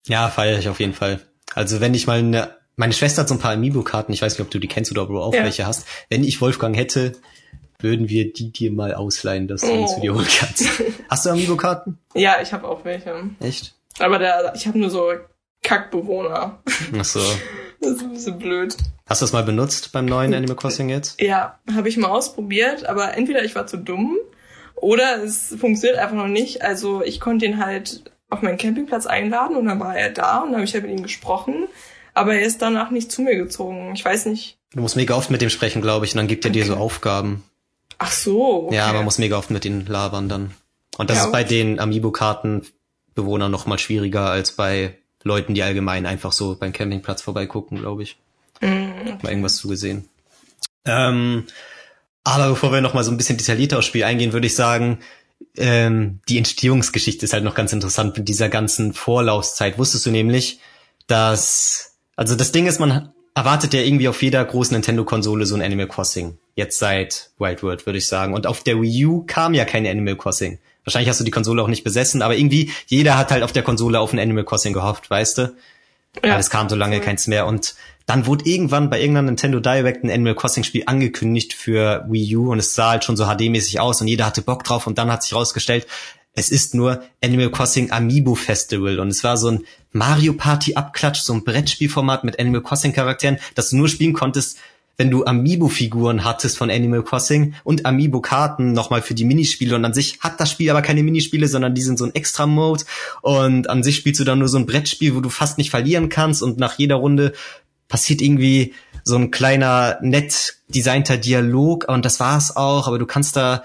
Ja, 0.08 0.30
feiere 0.30 0.58
ich 0.60 0.70
auf 0.70 0.80
jeden 0.80 0.94
Fall. 0.94 1.20
Also 1.54 1.82
wenn 1.82 1.94
ich 1.94 2.08
mal 2.08 2.20
eine, 2.20 2.56
meine 2.76 2.94
Schwester 2.94 3.22
hat 3.22 3.28
so 3.28 3.36
ein 3.36 3.40
paar 3.40 3.54
Amiibo-Karten, 3.54 4.14
ich 4.14 4.22
weiß 4.22 4.34
nicht, 4.34 4.42
ob 4.42 4.50
du 4.52 4.60
die 4.60 4.68
kennst 4.68 4.92
oder 4.92 5.04
ob 5.04 5.10
du 5.10 5.20
auch 5.20 5.34
Ja. 5.34 5.44
welche 5.44 5.66
hast. 5.68 5.86
Wenn 6.10 6.24
ich 6.24 6.40
Wolfgang 6.42 6.76
hätte, 6.78 7.14
würden 7.80 8.10
wir 8.10 8.34
die 8.34 8.52
dir 8.52 8.72
mal 8.72 8.94
ausleihen, 8.94 9.48
dass 9.48 9.62
du 9.62 9.72
uns 9.72 9.92
Oh. 9.92 9.96
für 9.96 10.02
die 10.02 10.10
holen 10.10 10.28
kannst. 10.40 10.68
Hast 11.10 11.26
du 11.26 11.30
Amiibo-Karten? 11.32 11.98
Ja, 12.16 12.38
ich 12.42 12.54
habe 12.54 12.68
auch 12.68 12.84
welche. 12.86 13.30
Echt? 13.40 13.76
Aber 14.00 14.20
da, 14.20 14.54
ich 14.56 14.68
habe 14.68 14.80
nur 14.80 14.90
so 14.90 15.12
Kackbewohner. 15.64 16.60
Ach 16.98 17.06
so. 17.06 17.20
Das 17.80 17.92
ist 17.92 18.02
ein 18.02 18.12
bisschen 18.12 18.40
blöd. 18.40 18.76
Hast 19.06 19.22
du 19.22 19.26
das 19.26 19.34
mal 19.34 19.44
benutzt 19.44 19.92
beim 19.92 20.06
neuen 20.08 20.34
Animal 20.34 20.56
Crossing 20.56 20.90
jetzt? 20.90 21.22
Ja, 21.22 21.60
habe 21.72 21.88
ich 21.90 21.98
mal 21.98 22.08
ausprobiert, 22.10 22.88
aber 22.88 23.16
entweder 23.16 23.44
ich 23.44 23.54
war 23.54 23.68
zu 23.68 23.78
dumm 23.78 24.18
oder 24.74 25.24
es 25.24 25.56
funktioniert 25.60 26.00
einfach 26.00 26.16
noch 26.16 26.28
nicht. 26.28 26.64
Also 26.64 27.04
ich 27.04 27.20
konnte 27.20 27.46
ihn 27.46 27.64
halt 27.64 28.12
auf 28.32 28.42
meinen 28.42 28.58
Campingplatz 28.58 29.06
einladen 29.06 29.56
und 29.56 29.68
dann 29.68 29.80
war 29.80 29.96
er 29.96 30.10
da 30.10 30.40
und 30.40 30.48
dann 30.48 30.56
habe 30.56 30.64
ich 30.66 30.74
halt 30.74 30.86
mit 30.88 30.98
ihm 30.98 31.04
gesprochen. 31.04 31.68
Aber 32.16 32.34
er 32.34 32.42
ist 32.42 32.64
danach 32.64 32.90
nicht 32.90 33.12
zu 33.12 33.22
mir 33.22 33.36
gezogen. 33.36 33.92
Ich 33.94 34.04
weiß 34.04 34.26
nicht. 34.26 34.58
Du 34.74 34.82
musst 34.82 34.96
mega 34.96 35.14
oft 35.14 35.30
mit 35.30 35.42
dem 35.44 35.52
sprechen, 35.52 35.84
glaube 35.84 36.08
ich, 36.08 36.14
und 36.14 36.18
dann 36.18 36.28
gibt 36.28 36.46
er 36.46 36.50
okay. 36.50 36.62
dir 36.62 36.66
so 36.66 36.78
Aufgaben. 36.78 37.44
Ach 37.98 38.12
so. 38.12 38.68
Okay. 38.68 38.76
Ja, 38.76 38.94
man 38.94 39.04
muss 39.04 39.18
mega 39.18 39.38
oft 39.38 39.52
mit 39.52 39.66
ihnen 39.66 39.86
labern 39.86 40.30
dann. 40.30 40.54
Und 40.98 41.10
das 41.10 41.18
ja, 41.18 41.26
ist 41.26 41.32
bei 41.32 41.44
den 41.44 41.80
Amiibo-Kartenbewohnern 41.80 43.52
noch 43.52 43.66
mal 43.66 43.78
schwieriger 43.78 44.30
als 44.30 44.52
bei 44.52 44.98
Leuten, 45.24 45.54
die 45.54 45.64
allgemein 45.64 46.06
einfach 46.06 46.32
so 46.32 46.56
beim 46.56 46.74
Campingplatz 46.74 47.22
vorbeigucken, 47.22 47.80
glaube 47.80 48.04
ich. 48.04 48.18
Mm, 48.62 48.92
okay. 49.02 49.18
Mal 49.22 49.30
irgendwas 49.30 49.58
zugesehen. 49.58 50.10
Ähm, 50.86 51.46
aber 52.24 52.50
bevor 52.50 52.72
wir 52.72 52.82
noch 52.82 52.94
mal 52.94 53.04
so 53.04 53.12
ein 53.12 53.18
bisschen 53.18 53.38
detaillierter 53.38 53.78
aufs 53.78 53.88
Spiel 53.88 54.04
eingehen, 54.04 54.34
würde 54.34 54.48
ich 54.48 54.56
sagen, 54.56 55.00
ähm, 55.56 56.20
die 56.28 56.38
Entstehungsgeschichte 56.38 57.26
ist 57.26 57.34
halt 57.34 57.44
noch 57.44 57.56
ganz 57.56 57.74
interessant 57.74 58.18
mit 58.18 58.28
dieser 58.28 58.50
ganzen 58.50 58.94
Vorlaufzeit. 58.94 59.78
Wusstest 59.78 60.06
du 60.06 60.12
nämlich, 60.12 60.60
dass, 61.08 61.98
also 62.16 62.36
das 62.36 62.52
Ding 62.52 62.68
ist, 62.68 62.80
man 62.80 63.14
erwartet 63.36 63.74
ja 63.74 63.82
irgendwie 63.82 64.08
auf 64.08 64.22
jeder 64.22 64.44
großen 64.44 64.74
Nintendo-Konsole 64.74 65.46
so 65.46 65.56
ein 65.56 65.62
Animal 65.62 65.88
Crossing. 65.88 66.38
Jetzt 66.58 66.80
seit 66.80 67.30
Wild 67.38 67.62
World, 67.62 67.86
würde 67.86 68.00
ich 68.00 68.08
sagen. 68.08 68.34
Und 68.34 68.48
auf 68.48 68.64
der 68.64 68.82
Wii 68.82 69.06
U 69.06 69.24
kam 69.28 69.54
ja 69.54 69.64
kein 69.64 69.86
Animal 69.86 70.16
Crossing. 70.16 70.58
Wahrscheinlich 70.84 71.08
hast 71.08 71.20
du 71.20 71.24
die 71.24 71.32
Konsole 71.32 71.62
auch 71.62 71.68
nicht 71.68 71.84
besessen, 71.84 72.24
aber 72.24 72.36
irgendwie 72.36 72.72
jeder 72.88 73.16
hat 73.16 73.30
halt 73.30 73.44
auf 73.44 73.52
der 73.52 73.62
Konsole 73.62 74.00
auf 74.00 74.12
ein 74.12 74.18
Animal 74.18 74.44
Crossing 74.44 74.74
gehofft, 74.74 75.08
weißt 75.10 75.38
du? 75.38 75.42
Ja. 76.24 76.32
Aber 76.32 76.40
es 76.40 76.50
kam 76.50 76.68
so 76.68 76.76
lange 76.76 77.00
keins 77.00 77.28
mehr 77.28 77.46
und 77.46 77.76
dann 78.08 78.26
wurde 78.26 78.50
irgendwann 78.50 78.90
bei 78.90 79.00
irgendeinem 79.00 79.26
Nintendo 79.26 79.60
Direct 79.60 80.04
ein 80.04 80.10
Animal 80.10 80.34
Crossing 80.34 80.64
Spiel 80.64 80.84
angekündigt 80.88 81.54
für 81.54 82.06
Wii 82.10 82.38
U 82.38 82.52
und 82.52 82.58
es 82.58 82.74
sah 82.74 82.92
halt 82.92 83.04
schon 83.04 83.18
so 83.18 83.26
HD-mäßig 83.26 83.80
aus 83.80 84.02
und 84.02 84.08
jeder 84.08 84.26
hatte 84.26 84.42
Bock 84.42 84.64
drauf 84.64 84.88
und 84.88 84.98
dann 84.98 85.12
hat 85.12 85.22
sich 85.22 85.36
rausgestellt, 85.36 85.86
es 86.34 86.50
ist 86.50 86.74
nur 86.74 87.04
Animal 87.24 87.52
Crossing 87.52 87.92
Amiibo 87.92 88.34
Festival 88.34 89.00
und 89.00 89.10
es 89.10 89.24
war 89.24 89.38
so 89.38 89.52
ein 89.52 89.66
Mario 89.92 90.34
Party 90.34 90.74
Abklatsch, 90.74 91.20
so 91.20 91.34
ein 91.34 91.44
Brettspielformat 91.44 92.24
mit 92.24 92.40
Animal 92.40 92.64
Crossing 92.64 92.94
Charakteren, 92.94 93.38
das 93.54 93.70
du 93.70 93.78
nur 93.78 93.90
spielen 93.90 94.14
konntest, 94.14 94.58
wenn 94.98 95.12
du 95.12 95.26
Amiibo-Figuren 95.26 96.24
hattest 96.24 96.58
von 96.58 96.72
Animal 96.72 97.04
Crossing 97.04 97.54
und 97.64 97.86
Amiibo-Karten 97.86 98.74
nochmal 98.74 99.04
für 99.04 99.14
die 99.14 99.26
Minispiele 99.26 99.76
und 99.76 99.86
an 99.86 99.94
sich 99.94 100.20
hat 100.22 100.40
das 100.40 100.52
Spiel 100.52 100.72
aber 100.72 100.82
keine 100.82 101.04
Minispiele, 101.04 101.48
sondern 101.48 101.76
die 101.76 101.84
sind 101.84 102.00
so 102.00 102.06
ein 102.06 102.16
Extra-Mode 102.16 102.84
und 103.22 103.70
an 103.70 103.84
sich 103.84 103.96
spielst 103.96 104.20
du 104.20 104.24
dann 104.24 104.40
nur 104.40 104.48
so 104.48 104.58
ein 104.58 104.66
Brettspiel, 104.66 105.16
wo 105.16 105.22
du 105.22 105.30
fast 105.30 105.60
nicht 105.60 105.70
verlieren 105.70 106.10
kannst 106.10 106.42
und 106.42 106.58
nach 106.58 106.80
jeder 106.80 106.96
Runde 106.96 107.34
passiert 107.88 108.22
irgendwie 108.22 108.74
so 109.04 109.16
ein 109.16 109.30
kleiner, 109.30 110.00
nett 110.02 110.58
designter 110.68 111.18
Dialog 111.18 111.88
und 111.88 112.04
das 112.04 112.20
war's 112.20 112.56
auch, 112.58 112.88
aber 112.88 112.98
du 112.98 113.06
kannst 113.06 113.36
da, 113.36 113.64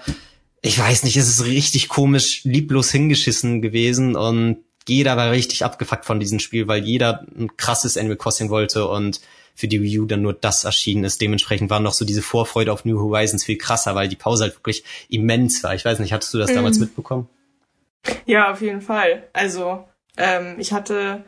ich 0.61 0.77
weiß 0.77 1.03
nicht, 1.03 1.17
es 1.17 1.27
ist 1.27 1.45
richtig 1.45 1.89
komisch, 1.89 2.41
lieblos 2.43 2.91
hingeschissen 2.91 3.61
gewesen 3.61 4.15
und 4.15 4.59
jeder 4.87 5.17
war 5.17 5.31
richtig 5.31 5.65
abgefuckt 5.65 6.05
von 6.05 6.19
diesem 6.19 6.39
Spiel, 6.39 6.67
weil 6.67 6.83
jeder 6.83 7.25
ein 7.37 7.57
krasses 7.57 7.97
Animal 7.97 8.17
Crossing 8.17 8.49
wollte 8.49 8.87
und 8.87 9.19
für 9.55 9.67
die 9.67 9.81
Wii 9.81 9.99
U 9.99 10.05
dann 10.05 10.21
nur 10.21 10.33
das 10.33 10.63
erschienen 10.63 11.03
ist. 11.03 11.21
Dementsprechend 11.21 11.69
war 11.69 11.79
noch 11.79 11.93
so 11.93 12.05
diese 12.05 12.21
Vorfreude 12.21 12.71
auf 12.71 12.85
New 12.85 12.99
Horizons 12.99 13.43
viel 13.43 13.57
krasser, 13.57 13.95
weil 13.95 14.07
die 14.07 14.15
Pause 14.15 14.43
halt 14.43 14.55
wirklich 14.55 14.83
immens 15.09 15.63
war. 15.63 15.75
Ich 15.75 15.85
weiß 15.85 15.99
nicht, 15.99 16.13
hattest 16.13 16.33
du 16.33 16.37
das 16.37 16.51
mhm. 16.51 16.55
damals 16.55 16.79
mitbekommen? 16.79 17.29
Ja, 18.25 18.51
auf 18.51 18.61
jeden 18.61 18.81
Fall. 18.81 19.27
Also 19.33 19.85
ähm, 20.17 20.55
ich 20.59 20.73
hatte 20.73 21.23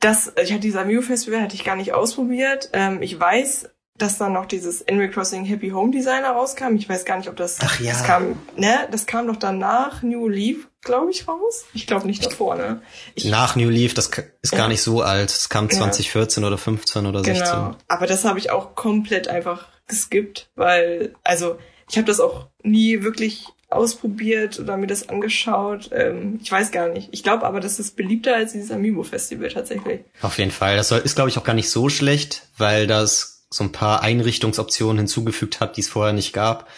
das, 0.00 0.32
ich 0.42 0.52
hatte 0.52 0.60
dieser 0.60 0.84
Mew 0.84 1.02
Festival 1.02 1.40
hatte 1.40 1.54
ich 1.54 1.64
gar 1.64 1.76
nicht 1.76 1.92
ausprobiert. 1.92 2.70
Ähm, 2.72 3.02
ich 3.02 3.18
weiß, 3.18 3.70
dass 3.98 4.18
dann 4.18 4.32
noch 4.32 4.46
dieses 4.46 4.86
Animal 4.88 5.10
Crossing 5.10 5.44
Happy 5.44 5.70
Home 5.70 5.90
Designer 5.90 6.30
rauskam. 6.30 6.76
Ich 6.76 6.88
weiß 6.88 7.04
gar 7.04 7.18
nicht, 7.18 7.28
ob 7.28 7.36
das, 7.36 7.58
Ach 7.60 7.80
ja. 7.80 7.92
das 7.92 8.04
kam, 8.04 8.38
ne, 8.56 8.88
das 8.90 9.06
kam 9.06 9.26
doch 9.26 9.36
danach 9.36 10.02
New 10.02 10.28
Leaf, 10.28 10.68
glaube 10.82 11.10
ich, 11.10 11.28
raus. 11.28 11.64
Ich 11.74 11.86
glaube 11.86 12.06
nicht 12.06 12.24
davor, 12.24 12.54
ne? 12.54 12.80
Ich, 13.14 13.24
Nach 13.26 13.56
New 13.56 13.68
Leaf, 13.68 13.94
das 13.94 14.10
ist 14.42 14.52
gar 14.52 14.68
nicht 14.68 14.82
so 14.82 15.02
alt. 15.02 15.30
Es 15.30 15.48
kam 15.48 15.68
2014 15.68 16.42
ja. 16.42 16.46
oder 16.46 16.58
15 16.58 17.06
oder 17.06 17.24
16. 17.24 17.44
Genau. 17.44 17.76
Aber 17.88 18.06
das 18.06 18.24
habe 18.24 18.38
ich 18.38 18.50
auch 18.50 18.74
komplett 18.74 19.28
einfach 19.28 19.68
geskippt, 19.86 20.48
weil, 20.54 21.14
also, 21.24 21.58
ich 21.90 21.96
habe 21.96 22.06
das 22.06 22.20
auch 22.20 22.48
nie 22.62 23.02
wirklich 23.02 23.46
ausprobiert 23.70 24.58
oder 24.58 24.76
mir 24.76 24.86
das 24.86 25.08
angeschaut. 25.08 25.90
Ähm, 25.92 26.38
ich 26.42 26.50
weiß 26.50 26.70
gar 26.70 26.88
nicht. 26.88 27.08
Ich 27.12 27.22
glaube 27.22 27.46
aber, 27.46 27.60
das 27.60 27.78
ist 27.78 27.96
beliebter 27.96 28.34
als 28.34 28.52
dieses 28.52 28.70
Amiibo-Festival 28.70 29.48
tatsächlich. 29.48 30.00
Auf 30.22 30.38
jeden 30.38 30.50
Fall. 30.50 30.76
Das 30.76 30.90
ist, 30.90 31.14
glaube 31.14 31.28
ich, 31.28 31.38
auch 31.38 31.44
gar 31.44 31.54
nicht 31.54 31.70
so 31.70 31.88
schlecht, 31.88 32.48
weil 32.56 32.86
das 32.86 33.37
so 33.50 33.64
ein 33.64 33.72
paar 33.72 34.02
Einrichtungsoptionen 34.02 34.98
hinzugefügt 34.98 35.60
hat, 35.60 35.76
die 35.76 35.80
es 35.80 35.88
vorher 35.88 36.12
nicht 36.12 36.32
gab. 36.32 36.68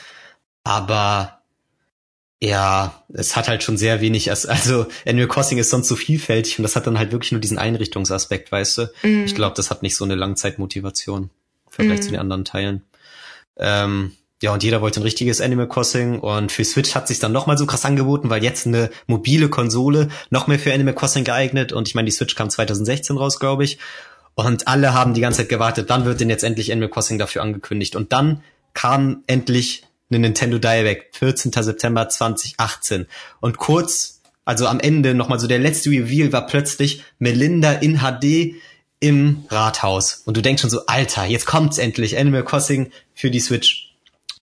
Aber 0.65 1.41
ja, 2.43 3.05
es 3.13 3.37
hat 3.37 3.49
halt 3.49 3.63
schon 3.63 3.77
sehr 3.77 4.01
wenig, 4.01 4.31
also 4.31 4.87
Animal 5.07 5.29
Crossing 5.29 5.59
ist 5.59 5.71
sonst 5.71 5.89
so 5.89 5.97
vielfältig 5.97 6.59
und 6.59 6.63
das 6.63 6.75
hat 6.75 6.87
dann 6.87 6.99
halt 6.99 7.13
wirklich 7.13 7.33
nur 7.33 7.41
diesen 7.41 7.59
Einrichtungsaspekt, 7.59 8.51
weißt 8.51 8.79
du? 8.79 8.83
Mm. 9.03 9.25
Ich 9.25 9.35
glaube, 9.35 9.55
das 9.57 9.71
hat 9.71 9.83
nicht 9.83 9.95
so 9.95 10.05
eine 10.05 10.15
Langzeitmotivation 10.15 11.25
im 11.25 11.31
Vergleich 11.73 11.99
mm. 11.99 12.03
zu 12.03 12.11
den 12.13 12.21
anderen 12.21 12.47
Teilen. 12.47 12.83
Ähm, 13.59 14.13
ja, 14.43 14.55
und 14.55 14.63
jeder 14.63 14.81
wollte 14.81 15.01
ein 15.01 15.03
richtiges 15.03 15.43
Animal 15.43 15.69
Crossing 15.69 16.19
und 16.21 16.51
für 16.51 16.65
Switch 16.65 16.95
hat 16.95 17.09
sich 17.09 17.19
dann 17.19 17.33
nochmal 17.33 17.59
so 17.59 17.67
krass 17.67 17.85
angeboten, 17.85 18.31
weil 18.31 18.43
jetzt 18.43 18.67
eine 18.67 18.91
mobile 19.07 19.51
Konsole 19.51 20.09
noch 20.31 20.47
mehr 20.47 20.59
für 20.59 20.73
Animal 20.73 20.95
Crossing 20.95 21.25
geeignet 21.25 21.75
und 21.75 21.89
ich 21.89 21.95
meine, 21.95 22.07
die 22.07 22.13
Switch 22.13 22.35
kam 22.37 22.49
2016 22.49 23.19
raus, 23.19 23.39
glaube 23.39 23.65
ich 23.65 23.79
und 24.35 24.69
alle 24.69 24.95
haben 24.95 25.15
die 25.15 25.21
ganze 25.21 25.39
Zeit 25.39 25.49
gewartet, 25.49 25.91
dann 25.91 26.05
wird 26.05 26.21
denn 26.21 26.31
jetzt 26.31 26.45
endlich 26.45 26.73
Animal 26.73 26.91
Crossing 26.91 27.19
dafür 27.19 27.43
angekündigt. 27.43 27.97
Und 27.97 28.13
dann 28.13 28.43
kam 28.73 29.23
endlich 29.27 29.85
eine 30.11 30.21
Nintendo 30.21 30.59
Direct, 30.59 31.17
14. 31.17 31.53
September 31.53 32.09
2018. 32.09 33.07
Und 33.41 33.59
kurz, 33.59 34.21
also 34.45 34.67
am 34.67 34.81
Ende 34.81 35.15
nochmal 35.15 35.39
so 35.39 35.47
der 35.47 35.59
letzte 35.59 35.91
Reveal 35.91 36.33
war 36.33 36.47
plötzlich 36.47 37.05
Melinda 37.19 37.73
in 37.73 37.99
HD 37.99 38.55
im 38.99 39.45
Rathaus. 39.49 40.23
Und 40.25 40.37
du 40.37 40.43
denkst 40.43 40.61
schon 40.61 40.71
so, 40.71 40.87
Alter, 40.87 41.25
jetzt 41.25 41.47
kommt's 41.47 41.79
endlich, 41.79 42.19
Animal 42.19 42.45
Crossing 42.45 42.91
für 43.15 43.31
die 43.31 43.41
Switch. 43.41 43.95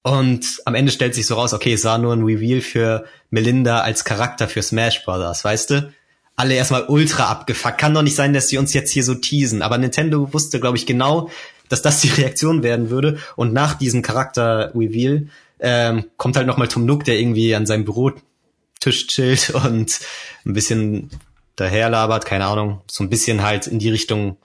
Und 0.02 0.62
am 0.66 0.76
Ende 0.76 0.92
stellt 0.92 1.16
sich 1.16 1.26
so 1.26 1.36
raus, 1.36 1.54
okay, 1.54 1.74
es 1.74 1.84
war 1.84 1.98
nur 1.98 2.14
ein 2.14 2.24
Reveal 2.24 2.62
für 2.62 3.06
Melinda 3.32 3.82
als 3.82 4.06
Charakter 4.06 4.48
für 4.48 4.62
Smash 4.62 5.04
Brothers, 5.04 5.44
weißt 5.44 5.72
du? 5.72 5.94
Alle 6.36 6.56
erstmal 6.56 6.86
ultra 6.88 7.26
abgefuckt. 7.26 7.78
Kann 7.78 7.94
doch 7.94 8.02
nicht 8.02 8.16
sein, 8.16 8.34
dass 8.34 8.50
sie 8.50 8.58
uns 8.58 8.74
jetzt 8.74 8.92
hier 8.92 9.04
so 9.04 9.16
teasen. 9.16 9.62
Aber 9.62 9.78
Nintendo 9.78 10.34
wusste, 10.34 10.60
glaube 10.60 10.78
ich, 10.78 10.86
genau, 10.86 11.30
dass 11.70 11.82
das 11.82 12.02
die 12.02 12.10
Reaktion 12.22 12.64
werden 12.64 12.90
würde. 12.90 13.20
Und 13.36 13.54
nach 13.54 13.76
diesem 13.76 14.02
Charakter-Reveal 14.02 15.28
ähm, 15.60 16.06
kommt 16.18 16.36
halt 16.36 16.48
nochmal 16.48 16.68
Tom 16.68 16.86
Nook, 16.86 17.06
der 17.06 17.20
irgendwie 17.20 17.56
an 17.56 17.66
seinem 17.66 17.86
Bürotisch 17.86 19.08
chillt 19.08 19.50
und 19.54 20.00
ein 20.46 20.54
bisschen 20.54 21.10
daherlabert, 21.56 22.26
keine 22.26 22.48
Ahnung, 22.48 22.82
so 22.88 23.04
ein 23.04 23.10
bisschen 23.10 23.42
halt 23.42 23.68
in 23.68 23.80
die 23.80 23.90
Richtung 23.90 24.38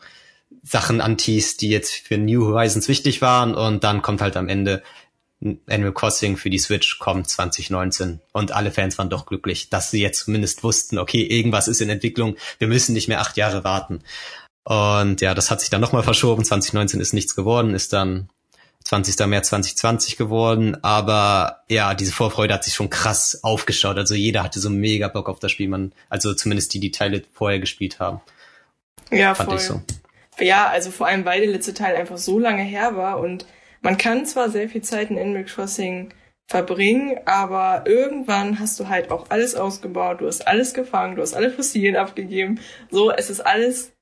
Sachen 0.62 1.00
anteast, 1.00 1.62
die 1.62 1.70
jetzt 1.70 1.92
für 1.92 2.18
New 2.18 2.46
Horizons 2.46 2.86
wichtig 2.86 3.20
waren. 3.20 3.54
Und 3.54 3.82
dann 3.82 4.02
kommt 4.02 4.20
halt 4.20 4.36
am 4.36 4.48
Ende 4.48 4.82
Animal 5.42 5.92
Crossing 5.92 6.36
für 6.36 6.50
die 6.50 6.58
Switch 6.58 6.98
kommt 6.98 7.28
2019 7.28 8.20
und 8.32 8.52
alle 8.52 8.70
Fans 8.70 8.98
waren 8.98 9.08
doch 9.08 9.24
glücklich, 9.24 9.70
dass 9.70 9.90
sie 9.90 10.02
jetzt 10.02 10.24
zumindest 10.24 10.62
wussten, 10.62 10.98
okay, 10.98 11.22
irgendwas 11.22 11.66
ist 11.66 11.80
in 11.80 11.88
Entwicklung, 11.88 12.36
wir 12.58 12.68
müssen 12.68 12.92
nicht 12.92 13.08
mehr 13.08 13.20
acht 13.20 13.36
Jahre 13.36 13.64
warten. 13.64 14.02
Und 14.64 15.22
ja, 15.22 15.34
das 15.34 15.50
hat 15.50 15.60
sich 15.60 15.70
dann 15.70 15.80
nochmal 15.80 16.02
verschoben, 16.02 16.44
2019 16.44 17.00
ist 17.00 17.14
nichts 17.14 17.34
geworden, 17.34 17.74
ist 17.74 17.94
dann 17.94 18.28
20. 18.84 19.26
März 19.26 19.48
2020 19.48 20.16
geworden, 20.16 20.76
aber 20.82 21.62
ja, 21.68 21.94
diese 21.94 22.12
Vorfreude 22.12 22.52
hat 22.52 22.64
sich 22.64 22.74
schon 22.74 22.90
krass 22.90 23.40
aufgeschaut, 23.42 23.96
also 23.96 24.14
jeder 24.14 24.42
hatte 24.42 24.60
so 24.60 24.68
mega 24.68 25.08
Bock 25.08 25.28
auf 25.28 25.38
das 25.38 25.52
Spiel, 25.52 25.68
man, 25.68 25.92
also 26.10 26.34
zumindest 26.34 26.74
die, 26.74 26.80
die 26.80 26.90
Teile 26.90 27.22
vorher 27.32 27.60
gespielt 27.60 27.98
haben. 27.98 28.20
Ja, 29.10 29.34
fand 29.34 29.50
voll. 29.50 29.58
ich 29.58 29.64
so. 29.64 29.82
Ja, 30.38 30.68
also 30.68 30.90
vor 30.90 31.06
allem, 31.06 31.24
weil 31.24 31.40
der 31.40 31.50
letzte 31.50 31.74
Teil 31.74 31.96
einfach 31.96 32.18
so 32.18 32.38
lange 32.38 32.62
her 32.62 32.96
war 32.96 33.20
und 33.20 33.46
man 33.80 33.98
kann 33.98 34.26
zwar 34.26 34.50
sehr 34.50 34.68
viel 34.68 34.82
Zeit 34.82 35.10
in 35.10 35.18
Animal 35.18 35.44
Crossing 35.44 36.12
verbringen, 36.50 37.16
aber 37.26 37.84
irgendwann 37.86 38.58
hast 38.58 38.78
du 38.80 38.88
halt 38.88 39.10
auch 39.10 39.30
alles 39.30 39.54
ausgebaut, 39.54 40.20
du 40.20 40.26
hast 40.26 40.46
alles 40.48 40.74
gefangen, 40.74 41.14
du 41.14 41.22
hast 41.22 41.34
alle 41.34 41.50
Fossilien 41.50 41.96
abgegeben. 41.96 42.58
So, 42.90 43.12
es 43.12 43.30
ist 43.30 43.40
alles, 43.40 43.92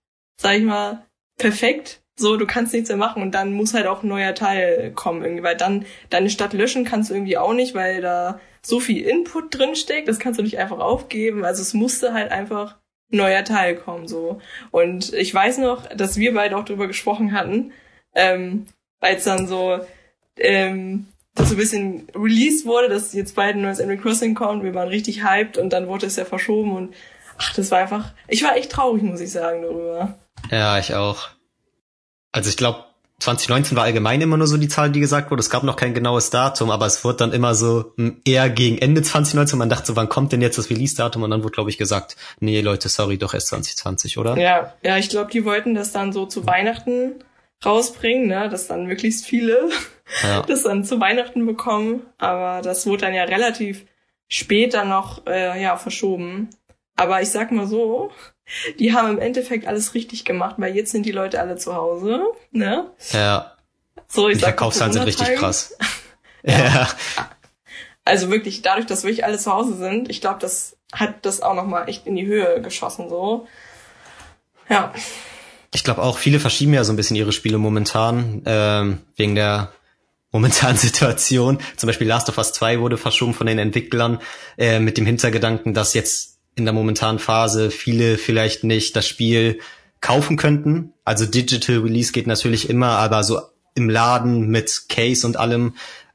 sag 0.41 0.57
ich 0.57 0.65
mal, 0.65 1.07
perfekt. 1.37 2.01
So, 2.19 2.37
du 2.37 2.47
kannst 2.47 2.73
nichts 2.73 2.89
mehr 2.89 2.99
machen 2.99 3.23
und 3.23 3.33
dann 3.33 3.53
muss 3.53 3.75
halt 3.75 3.87
auch 3.87 4.03
ein 4.03 4.09
neuer 4.09 4.35
Teil 4.35 4.93
kommen 4.93 5.23
irgendwie, 5.23 5.45
weil 5.45 5.57
dann 5.57 5.85
deine 6.11 6.31
Stadt 6.31 6.53
löschen 6.53 6.85
kannst 6.85 7.11
du 7.11 7.15
irgendwie 7.15 7.39
auch 7.39 7.53
nicht, 7.53 7.75
weil 7.75 8.01
da 8.01 8.41
so 8.63 8.81
viel 8.81 9.05
Input 9.05 9.57
drin 9.57 9.77
steckt, 9.77 10.09
das 10.09 10.19
kannst 10.19 10.41
du 10.41 10.43
nicht 10.43 10.59
einfach 10.59 10.81
aufgeben. 10.81 11.45
Also 11.45 11.63
es 11.63 11.75
musste 11.75 12.15
halt 12.15 12.33
einfach 12.33 12.77
ein 13.13 13.19
neuer 13.19 13.45
Teil 13.45 13.77
kommen, 13.77 14.09
so. 14.09 14.41
Und 14.71 15.13
ich 15.13 15.33
weiß 15.33 15.59
noch, 15.59 15.87
dass 15.89 16.17
wir 16.17 16.35
beide 16.35 16.57
auch 16.57 16.65
drüber 16.65 16.87
gesprochen 16.87 17.33
hatten, 17.33 17.73
ähm, 18.15 18.67
weil 19.01 19.17
es 19.17 19.25
dann 19.25 19.47
so 19.47 19.81
ähm, 20.37 21.07
so 21.37 21.55
ein 21.55 21.57
bisschen 21.57 22.09
released 22.15 22.67
wurde, 22.67 22.89
dass 22.89 23.13
jetzt 23.13 23.37
bald 23.37 23.57
ein 23.57 23.63
neues 23.63 23.81
Animal 23.81 23.99
Crossing 23.99 24.35
kommt. 24.35 24.65
Wir 24.65 24.75
waren 24.75 24.89
richtig 24.89 25.23
hyped 25.23 25.57
und 25.57 25.71
dann 25.71 25.87
wurde 25.87 26.07
es 26.07 26.17
ja 26.17 26.25
verschoben 26.25 26.75
und 26.75 26.95
ach, 27.39 27.55
das 27.55 27.71
war 27.71 27.79
einfach. 27.79 28.13
Ich 28.27 28.43
war 28.43 28.57
echt 28.57 28.73
traurig, 28.73 29.03
muss 29.03 29.21
ich 29.21 29.31
sagen, 29.31 29.63
darüber. 29.63 30.19
Ja, 30.51 30.79
ich 30.79 30.95
auch. 30.95 31.29
Also 32.33 32.51
ich 32.51 32.57
glaube, 32.57 32.85
2019 33.21 33.77
war 33.77 33.85
allgemein 33.85 34.21
immer 34.21 34.37
nur 34.37 34.47
so 34.47 34.57
die 34.57 34.69
Zahl, 34.69 34.91
die 34.91 35.01
gesagt 35.01 35.31
wurde. 35.31 35.41
Es 35.41 35.51
gab 35.51 35.65
noch 35.65 35.75
kein 35.75 35.93
genaues 35.93 36.31
Datum, 36.31 36.71
aber 36.71 36.87
es 36.87 37.05
wurde 37.05 37.19
dann 37.19 37.33
immer 37.33 37.55
so 37.57 37.93
hm, 37.97 38.21
eher 38.25 38.49
gegen 38.49 38.79
Ende 38.79 39.03
2019. 39.03 39.59
Man 39.59 39.69
dachte 39.69 39.87
so, 39.87 39.97
wann 39.97 40.09
kommt 40.09 40.31
denn 40.33 40.41
jetzt 40.41 40.57
das 40.57 40.71
Release-Datum? 40.71 41.25
Und 41.25 41.31
dann 41.31 41.43
wurde, 41.43 41.53
glaube 41.53 41.71
ich, 41.71 41.79
gesagt, 41.79 42.17
nee, 42.39 42.61
Leute, 42.61 42.89
sorry, 42.89 43.19
doch 43.19 43.35
erst 43.35 43.49
2020, 43.49 44.19
oder? 44.19 44.37
Ja, 44.39 44.75
ja, 44.83 44.99
ich 44.99 45.09
glaube, 45.09 45.33
die 45.33 45.45
wollten 45.45 45.75
das 45.75 45.91
dann 45.91 46.13
so 46.13 46.27
zu 46.27 46.47
Weihnachten 46.47 47.17
rausbringen, 47.65 48.29
ne, 48.29 48.49
dass 48.49 48.69
dann 48.69 48.87
möglichst 48.87 49.27
viele 49.27 49.69
ja. 50.23 50.43
das 50.43 50.63
dann 50.63 50.85
zu 50.85 51.01
Weihnachten 51.01 51.47
bekommen. 51.47 52.07
Aber 52.19 52.63
das 52.63 52.87
wurde 52.87 53.07
dann 53.07 53.15
ja 53.15 53.25
relativ 53.25 53.87
später 54.29 54.85
noch 54.85 55.27
äh, 55.27 55.61
ja 55.61 55.77
verschoben. 55.77 56.51
Aber 56.97 57.23
ich 57.23 57.31
sag 57.31 57.53
mal 57.53 57.67
so, 57.67 58.11
die 58.79 58.93
haben 58.93 59.11
im 59.11 59.19
Endeffekt 59.19 59.67
alles 59.67 59.95
richtig 59.95 60.25
gemacht, 60.25 60.57
weil 60.59 60.75
jetzt 60.75 60.93
sind 60.93 61.07
die 61.07 61.13
Leute 61.13 61.41
alle 61.41 61.57
zu 61.57 61.75
Hause, 61.75 62.23
ne? 62.51 62.91
Ja. 63.13 63.57
So, 64.09 64.29
ich 64.29 64.39
die 64.39 64.41
sag 64.41 64.51
Verkaufszahlen 64.51 64.93
sind 64.93 65.05
richtig 65.05 65.35
krass. 65.35 65.77
ja. 66.43 66.59
ja. 66.59 66.89
Also 68.05 68.31
wirklich, 68.31 68.63
dadurch, 68.63 68.87
dass 68.87 69.05
wirklich 69.05 69.25
alle 69.25 69.39
zu 69.39 69.53
Hause 69.53 69.75
sind, 69.75 70.09
ich 70.09 70.21
glaube, 70.21 70.39
das 70.41 70.77
hat 70.93 71.27
das 71.27 71.43
auch 71.43 71.55
nochmal 71.55 71.89
echt 71.89 72.07
in 72.07 72.17
die 72.17 72.27
Höhe 72.27 72.63
geschossen, 72.63 73.09
so. 73.11 73.47
Ja. 74.69 74.93
Ich 75.75 75.85
glaube 75.85 76.03
auch, 76.03 76.19
viele 76.19 76.41
verschieben 76.41 76.75
ja 76.75 76.85
so 76.85 76.93
ein 76.93 76.97
bisschen 76.97 77.17
ihre 77.17 77.33
Spiele 77.33 77.59
momentan, 77.59 78.43
ähm, 78.47 78.99
wegen 79.17 79.35
der 79.35 79.73
momentanen 80.33 80.77
Situation. 80.77 81.59
Zum 81.77 81.87
Beispiel 81.87 82.07
Last 82.07 82.29
of 82.29 82.39
Us 82.39 82.53
2 82.53 82.81
wurde 82.81 82.99
verschoben 82.99 83.35
von 83.35 83.47
den 83.47 83.59
Entwicklern 83.59 84.21
äh, 84.57 84.79
mit 84.79 84.99
dem 84.99 85.07
Hintergedanken, 85.07 85.75
dass 85.75 85.95
jetzt 85.95 86.39
in 86.55 86.65
der 86.65 86.75
momentanen 86.75 87.19
Phase 87.19 87.71
viele 87.71 88.19
vielleicht 88.19 88.65
nicht 88.65 88.97
das 88.97 89.07
Spiel 89.07 89.61
kaufen 90.01 90.37
könnten. 90.37 90.93
Also 91.05 91.25
Digital 91.25 91.79
Release 91.79 92.13
geht 92.13 92.27
natürlich 92.27 92.69
immer, 92.69 92.91
aber 92.91 93.25
so 93.25 93.41
im 93.75 93.89
Laden 93.89 94.49
mit 94.49 94.89
Case 94.89 95.27
und 95.27 95.37
allem 95.37 95.75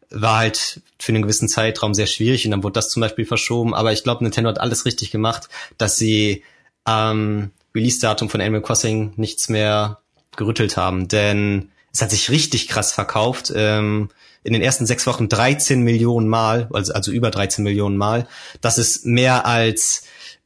war 0.10 0.38
halt 0.38 0.82
für 1.00 1.12
einen 1.12 1.24
gewissen 1.24 1.50
Zeitraum 1.50 1.94
sehr 1.94 2.06
schwierig 2.06 2.46
und 2.46 2.52
dann 2.52 2.64
wurde 2.64 2.74
das 2.74 2.90
zum 2.90 3.02
Beispiel 3.02 3.26
verschoben. 3.26 3.74
Aber 3.74 3.92
ich 3.94 4.04
glaube, 4.04 4.24
Nintendo 4.24 4.50
hat 4.50 4.60
alles 4.60 4.86
richtig 4.86 5.12
gemacht, 5.12 5.50
dass 5.78 5.96
sie 5.96 6.44
ähm, 6.88 7.52
Release-Datum 7.76 8.30
von 8.30 8.42
Animal 8.42 8.62
Crossing 8.62 9.14
nichts 9.16 9.50
mehr 9.50 10.00
gerüttelt 10.36 10.78
haben, 10.78 11.08
denn 11.08 11.70
es 11.92 12.02
hat 12.02 12.12
sich 12.12 12.30
richtig 12.30 12.68
krass 12.68 12.92
verkauft. 12.92 13.54
Ähm, 13.56 14.10
in 14.44 14.54
den 14.54 14.62
ersten 14.62 14.86
sechs 14.86 15.08
Wochen 15.08 15.30
13 15.30 15.82
Millionen 15.82 16.28
Mal, 16.28 16.68
also, 16.74 16.94
also 16.94 17.12
über 17.12 17.32
13 17.32 17.64
Millionen 17.64 17.98
Mal. 17.98 18.28
Das 18.62 18.78
ist 18.78 19.06
mehr 19.06 19.46
als 19.46 20.04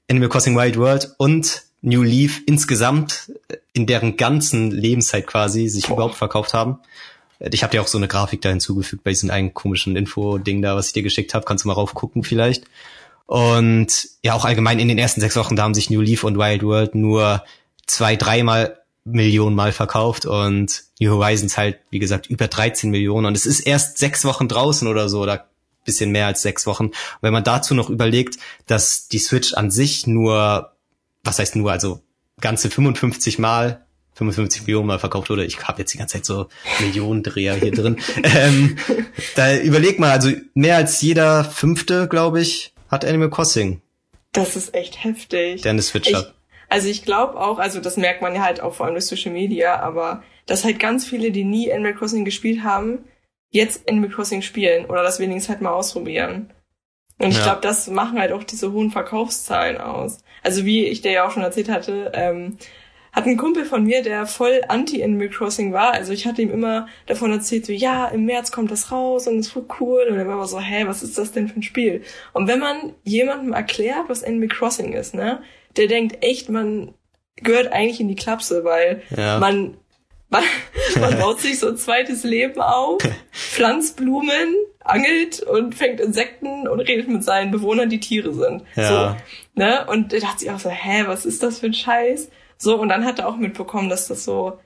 Animal 0.10 0.30
Crossing 0.30 0.56
Wild 0.56 0.78
World 0.78 1.16
und 1.18 1.64
New 1.82 2.04
Leaf 2.04 2.42
insgesamt 2.46 3.32
in 3.74 3.86
deren 3.86 4.18
ganzen 4.18 4.72
Lebenszeit 4.72 5.26
quasi 5.28 5.68
sich 5.68 5.88
Boah. 5.88 5.94
überhaupt 5.94 6.16
verkauft 6.16 6.54
haben. 6.54 6.80
Ich 7.40 7.64
habe 7.64 7.72
dir 7.72 7.82
auch 7.82 7.88
so 7.88 7.98
eine 7.98 8.08
Grafik 8.08 8.42
da 8.42 8.50
hinzugefügt 8.50 9.04
bei 9.04 9.12
diesem 9.12 9.30
einen 9.30 9.54
komischen 9.54 9.96
Info-Ding 9.96 10.62
da, 10.62 10.76
was 10.76 10.88
ich 10.88 10.94
dir 10.94 11.04
geschickt 11.04 11.34
habe. 11.34 11.46
Kannst 11.46 11.64
du 11.64 11.68
mal 11.68 11.76
raufgucken 11.76 12.24
vielleicht. 12.24 12.66
Und 13.28 14.08
ja, 14.24 14.34
auch 14.34 14.46
allgemein 14.46 14.80
in 14.80 14.88
den 14.88 14.98
ersten 14.98 15.22
sechs 15.22 15.36
Wochen, 15.36 15.56
da 15.56 15.64
haben 15.64 15.76
sich 15.76 15.90
New 15.90 16.02
Leaf 16.02 16.24
und 16.24 16.38
Wild 16.38 16.64
World 16.64 16.96
nur 16.96 17.44
zwei, 17.86 18.16
dreimal 18.16 18.80
Millionen 19.04 19.56
Mal 19.56 19.72
verkauft 19.72 20.26
und 20.26 20.84
New 21.00 21.12
Horizons 21.12 21.58
halt, 21.58 21.78
wie 21.92 22.00
gesagt, 22.00 22.28
über 22.28 22.48
13 22.48 22.90
Millionen. 22.90 23.28
Und 23.28 23.38
es 23.38 23.46
ist 23.46 23.62
erst 23.62 24.00
sechs 24.00 24.26
Wochen 24.26 24.48
draußen 24.48 24.88
oder 24.88 25.08
so. 25.08 25.26
Da 25.26 25.46
bisschen 25.88 26.12
mehr 26.12 26.28
als 26.28 26.44
sechs 26.44 26.68
Wochen. 26.68 26.88
Und 26.88 26.94
wenn 27.22 27.34
man 27.34 27.44
dazu 27.44 27.74
noch 27.74 27.90
überlegt, 27.90 28.38
dass 28.68 29.08
die 29.08 29.18
Switch 29.20 29.54
an 29.54 29.72
sich 29.72 30.06
nur, 30.06 30.74
was 31.24 31.40
heißt 31.40 31.56
nur, 31.56 31.72
also 31.72 32.02
ganze 32.40 32.70
55 32.70 33.40
Mal 33.40 33.86
55 34.14 34.64
Millionen 34.64 34.88
Mal 34.88 35.00
verkauft 35.00 35.30
wurde. 35.30 35.46
Ich 35.46 35.60
habe 35.68 35.80
jetzt 35.80 35.94
die 35.94 35.98
ganze 35.98 36.16
Zeit 36.16 36.26
so 36.26 36.50
Millionendreher 36.80 37.56
hier 37.56 37.72
drin. 37.72 37.98
ähm, 38.24 38.78
da 39.36 39.56
überleg 39.58 40.00
mal, 40.00 40.12
also 40.12 40.32
mehr 40.54 40.76
als 40.76 41.02
jeder 41.02 41.44
fünfte, 41.44 42.08
glaube 42.08 42.42
ich, 42.42 42.74
hat 42.90 43.06
Animal 43.06 43.30
Crossing. 43.30 43.82
Das 44.32 44.56
ist 44.56 44.74
echt 44.74 45.04
heftig. 45.04 45.62
Switch 45.82 46.14
hat. 46.14 46.34
Also 46.70 46.90
ich 46.90 47.04
glaube 47.06 47.40
auch, 47.40 47.60
also 47.60 47.80
das 47.80 47.98
merkt 47.98 48.22
man 48.22 48.36
ja 48.36 48.44
halt 48.44 48.62
auch 48.62 48.74
vor 48.74 48.86
allem 48.86 48.96
durch 48.96 49.06
Social 49.06 49.32
Media, 49.32 49.80
aber 49.80 50.24
dass 50.46 50.66
halt 50.66 50.80
ganz 50.80 51.06
viele, 51.06 51.32
die 51.32 51.44
nie 51.44 51.72
Animal 51.72 51.96
Crossing 51.96 52.26
gespielt 52.26 52.64
haben, 52.64 53.06
jetzt 53.50 53.90
Animal 53.90 54.10
Crossing 54.10 54.42
spielen 54.42 54.86
oder 54.86 55.04
das 55.04 55.20
wenigstens 55.20 55.50
halt 55.50 55.62
mal 55.62 55.72
ausprobieren. 55.72 56.54
Und 57.20 57.30
ich 57.30 57.38
ja. 57.38 57.44
glaube, 57.44 57.62
das 57.62 57.88
machen 57.88 58.20
halt 58.20 58.32
auch 58.32 58.44
diese 58.44 58.72
hohen 58.72 58.92
Verkaufszahlen 58.92 59.78
aus. 59.78 60.20
Also 60.44 60.66
wie 60.66 60.86
ich 60.86 61.02
dir 61.02 61.12
ja 61.12 61.28
auch 61.28 61.32
schon 61.32 61.44
erzählt 61.44 61.70
hatte, 61.70 62.12
ähm, 62.14 62.58
hat 63.18 63.26
ein 63.26 63.36
Kumpel 63.36 63.66
von 63.66 63.84
mir, 63.84 64.04
der 64.04 64.28
voll 64.28 64.62
anti-Animal 64.68 65.30
Crossing 65.30 65.74
war. 65.74 65.92
Also 65.92 66.14
ich 66.14 66.28
hatte 66.28 66.44
ihm 66.44 66.52
immer 66.52 66.88
davon 67.08 67.32
erzählt, 67.32 67.66
so 67.66 67.74
ja, 67.74 68.08
im 68.10 68.26
März 68.26 68.52
kommt 68.52 68.70
das 68.70 68.92
raus 68.92 69.28
und 69.28 69.40
es 69.40 69.56
wird 69.56 69.82
cool. 69.82 70.06
Und 70.08 70.18
er 70.18 70.28
war 70.28 70.46
so, 70.48 70.60
hä, 70.60 70.84
was 70.86 71.02
ist 71.02 71.18
das 71.18 71.32
denn 71.32 71.48
für 71.48 71.60
ein 71.60 71.64
Spiel? 71.64 72.04
Und 72.34 72.48
wenn 72.48 72.60
man 72.60 72.94
jemandem 73.04 73.54
erklärt, 73.54 74.08
was 74.08 74.24
Animal 74.24 74.50
Crossing 74.50 74.94
ist, 74.94 75.16
ne, 75.16 75.42
der 75.78 75.88
denkt 75.88 76.24
echt, 76.24 76.50
man 76.50 76.94
gehört 77.38 77.72
eigentlich 77.74 78.00
in 78.00 78.08
die 78.08 78.16
Klapse, 78.16 78.64
weil 78.64 79.02
ja. 79.16 79.40
man 79.40 79.78
man, 80.30 80.44
man 81.00 81.18
baut 81.18 81.40
sich 81.40 81.58
so 81.58 81.70
ein 81.70 81.78
zweites 81.78 82.24
Leben 82.24 82.62
auf, 82.62 83.02
pflanzt 83.32 83.98
Blumen, 83.98 84.54
angelt 84.80 85.42
und 85.42 85.74
fängt 85.74 86.00
Insekten 86.00 86.68
und 86.68 86.82
redet 86.82 87.08
mit 87.08 87.24
seinen 87.24 87.50
Bewohnern, 87.50 87.90
die 87.90 88.00
Tiere 88.00 88.32
sind. 88.32 88.62
Ja. 88.76 89.18
So, 89.56 89.62
ne? 89.62 89.88
Und 89.88 90.14
da 90.14 90.20
dachte 90.20 90.46
ich 90.46 90.52
auch 90.52 90.60
so, 90.60 90.70
hä, 90.70 91.06
was 91.08 91.26
ist 91.26 91.42
das 91.42 91.60
für 91.60 91.66
ein 91.66 91.74
Scheiß? 91.74 92.30
So, 92.58 92.80
und 92.80 92.90
dann 92.90 93.06
hat 93.06 93.20
er 93.20 93.28
auch 93.28 93.38
mitbekommen, 93.38 93.90
dass 93.90 94.08
das 94.08 94.24
so 94.24 94.60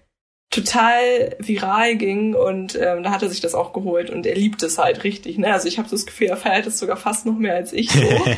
total 0.52 1.38
viral 1.40 1.96
ging 1.96 2.36
und 2.36 2.76
ähm, 2.76 3.04
da 3.04 3.12
hat 3.12 3.24
er 3.24 3.30
sich 3.30 3.40
das 3.40 3.56
auch 3.56 3.72
geholt 3.72 4.10
und 4.10 4.26
er 4.26 4.36
liebt 4.36 4.62
es 4.64 4.78
halt 4.78 5.06
richtig. 5.06 5.38
Ne? 5.38 5.52
Also 5.52 5.70
ich 5.70 5.78
habe 5.78 5.88
so 5.88 5.96
das 5.96 6.06
Gefühl, 6.06 6.28
er 6.28 6.38
feiert 6.38 6.68
es 6.68 6.78
sogar 6.78 6.98
fast 6.98 7.26
noch 7.26 7.38
mehr 7.38 7.56
als 7.56 7.72
ich 7.72 7.90
so. 7.90 8.02
ja. 8.02 8.36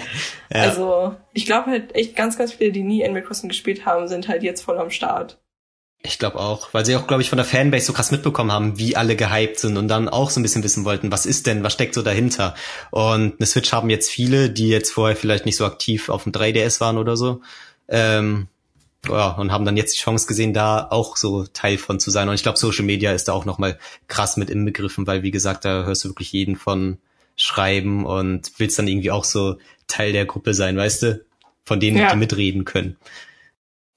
Also 0.52 1.16
ich 1.34 1.48
glaube 1.48 1.72
halt 1.72 1.96
echt 1.96 2.16
ganz, 2.16 2.38
ganz 2.38 2.54
viele, 2.54 2.72
die 2.72 2.84
nie 2.84 3.04
Animal 3.04 3.24
Crossing 3.24 3.50
gespielt 3.50 3.88
haben, 3.88 4.08
sind 4.08 4.28
halt 4.28 4.44
jetzt 4.44 4.62
voll 4.62 4.78
am 4.78 4.92
Start. 4.92 5.40
Ich 6.06 6.20
glaube 6.20 6.38
auch, 6.40 6.74
weil 6.74 6.86
sie 6.86 6.96
auch, 6.98 7.08
glaube 7.08 7.24
ich, 7.24 7.30
von 7.30 7.38
der 7.38 7.46
Fanbase 7.46 7.86
so 7.86 7.94
krass 7.94 8.12
mitbekommen 8.12 8.52
haben, 8.52 8.78
wie 8.78 8.96
alle 8.96 9.16
gehypt 9.16 9.58
sind 9.58 9.78
und 9.78 9.88
dann 9.88 10.10
auch 10.10 10.30
so 10.30 10.40
ein 10.40 10.44
bisschen 10.44 10.64
wissen 10.64 10.86
wollten, 10.86 11.12
was 11.12 11.26
ist 11.26 11.48
denn, 11.48 11.64
was 11.64 11.74
steckt 11.74 11.96
so 11.96 12.02
dahinter. 12.04 12.56
Und 12.92 13.36
eine 13.40 13.46
Switch 13.46 13.72
haben 13.72 13.90
jetzt 13.90 14.12
viele, 14.12 14.50
die 14.50 14.68
jetzt 14.68 14.92
vorher 14.92 15.16
vielleicht 15.16 15.46
nicht 15.46 15.56
so 15.56 15.66
aktiv 15.66 16.10
auf 16.10 16.24
dem 16.24 16.34
3DS 16.34 16.82
waren 16.82 16.98
oder 16.98 17.16
so. 17.16 17.42
Ähm, 17.88 18.50
ja, 19.08 19.32
und 19.32 19.52
haben 19.52 19.66
dann 19.66 19.78
jetzt 19.78 19.96
die 19.98 20.02
Chance 20.02 20.28
gesehen, 20.28 20.54
da 20.54 20.88
auch 20.90 21.18
so 21.18 21.46
Teil 21.46 21.78
von 21.78 22.00
zu 22.00 22.10
sein. 22.10 22.30
Und 22.30 22.36
ich 22.36 22.44
glaube, 22.44 22.58
Social 22.58 22.86
Media 22.86 23.12
ist 23.12 23.28
da 23.28 23.34
auch 23.34 23.46
nochmal 23.46 23.78
krass 24.08 24.38
mit 24.38 24.50
inbegriffen, 24.50 25.06
weil 25.08 25.24
wie 25.24 25.32
gesagt, 25.32 25.66
da 25.66 25.84
hörst 25.84 26.06
du 26.06 26.10
wirklich 26.10 26.32
jeden 26.32 26.56
von 26.56 26.98
schreiben 27.36 28.06
und 28.06 28.52
willst 28.58 28.80
dann 28.80 28.88
irgendwie 28.88 29.12
auch 29.12 29.24
so 29.24 29.58
Teil 29.88 30.14
der 30.14 30.26
Gruppe 30.26 30.54
sein, 30.54 30.78
weißt 30.78 31.04
du? 31.04 31.26
Von 31.66 31.80
denen, 31.80 31.98
ja. 31.98 32.12
die 32.12 32.18
mitreden 32.18 32.66
können. 32.66 32.98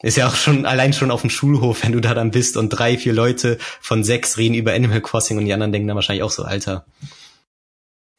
Ist 0.03 0.17
ja 0.17 0.29
auch 0.29 0.35
schon 0.35 0.67
allein 0.67 0.93
schon 0.93 1.11
auf 1.11 1.23
dem 1.23 1.31
Schulhof, 1.31 1.83
wenn 1.83 1.93
du 1.93 2.01
da 2.01 2.15
dann 2.15 2.31
bist 2.31 2.57
und 2.57 2.71
drei, 2.71 2.99
vier 2.99 3.13
Leute 3.13 3.59
von 3.81 4.05
sechs 4.05 4.37
reden 4.37 4.55
über 4.55 4.73
Animal 4.73 5.01
Crossing 5.01 5.39
und 5.39 5.47
die 5.47 5.53
anderen 5.53 5.73
denken 5.73 5.89
dann 5.89 5.97
wahrscheinlich 5.97 6.23
auch 6.23 6.31
so, 6.31 6.45
Alter, 6.45 6.85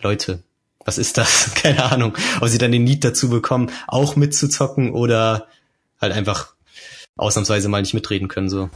Leute, 0.02 0.44
was 0.84 0.98
ist 0.98 1.18
das? 1.18 1.54
Keine 1.56 1.84
Ahnung. 1.84 2.16
Ob 2.42 2.48
sie 2.48 2.58
dann 2.58 2.72
den 2.72 2.84
Need 2.84 3.04
dazu 3.04 3.30
bekommen, 3.30 3.72
auch 3.88 4.16
mitzuzocken 4.16 4.94
oder 4.94 5.48
halt 6.02 6.14
einfach 6.14 6.57
ausnahmsweise 7.18 7.70
mal 7.70 7.82
nicht 7.82 7.94
mitreden 7.94 8.28
können, 8.28 8.50
so. 8.50 8.70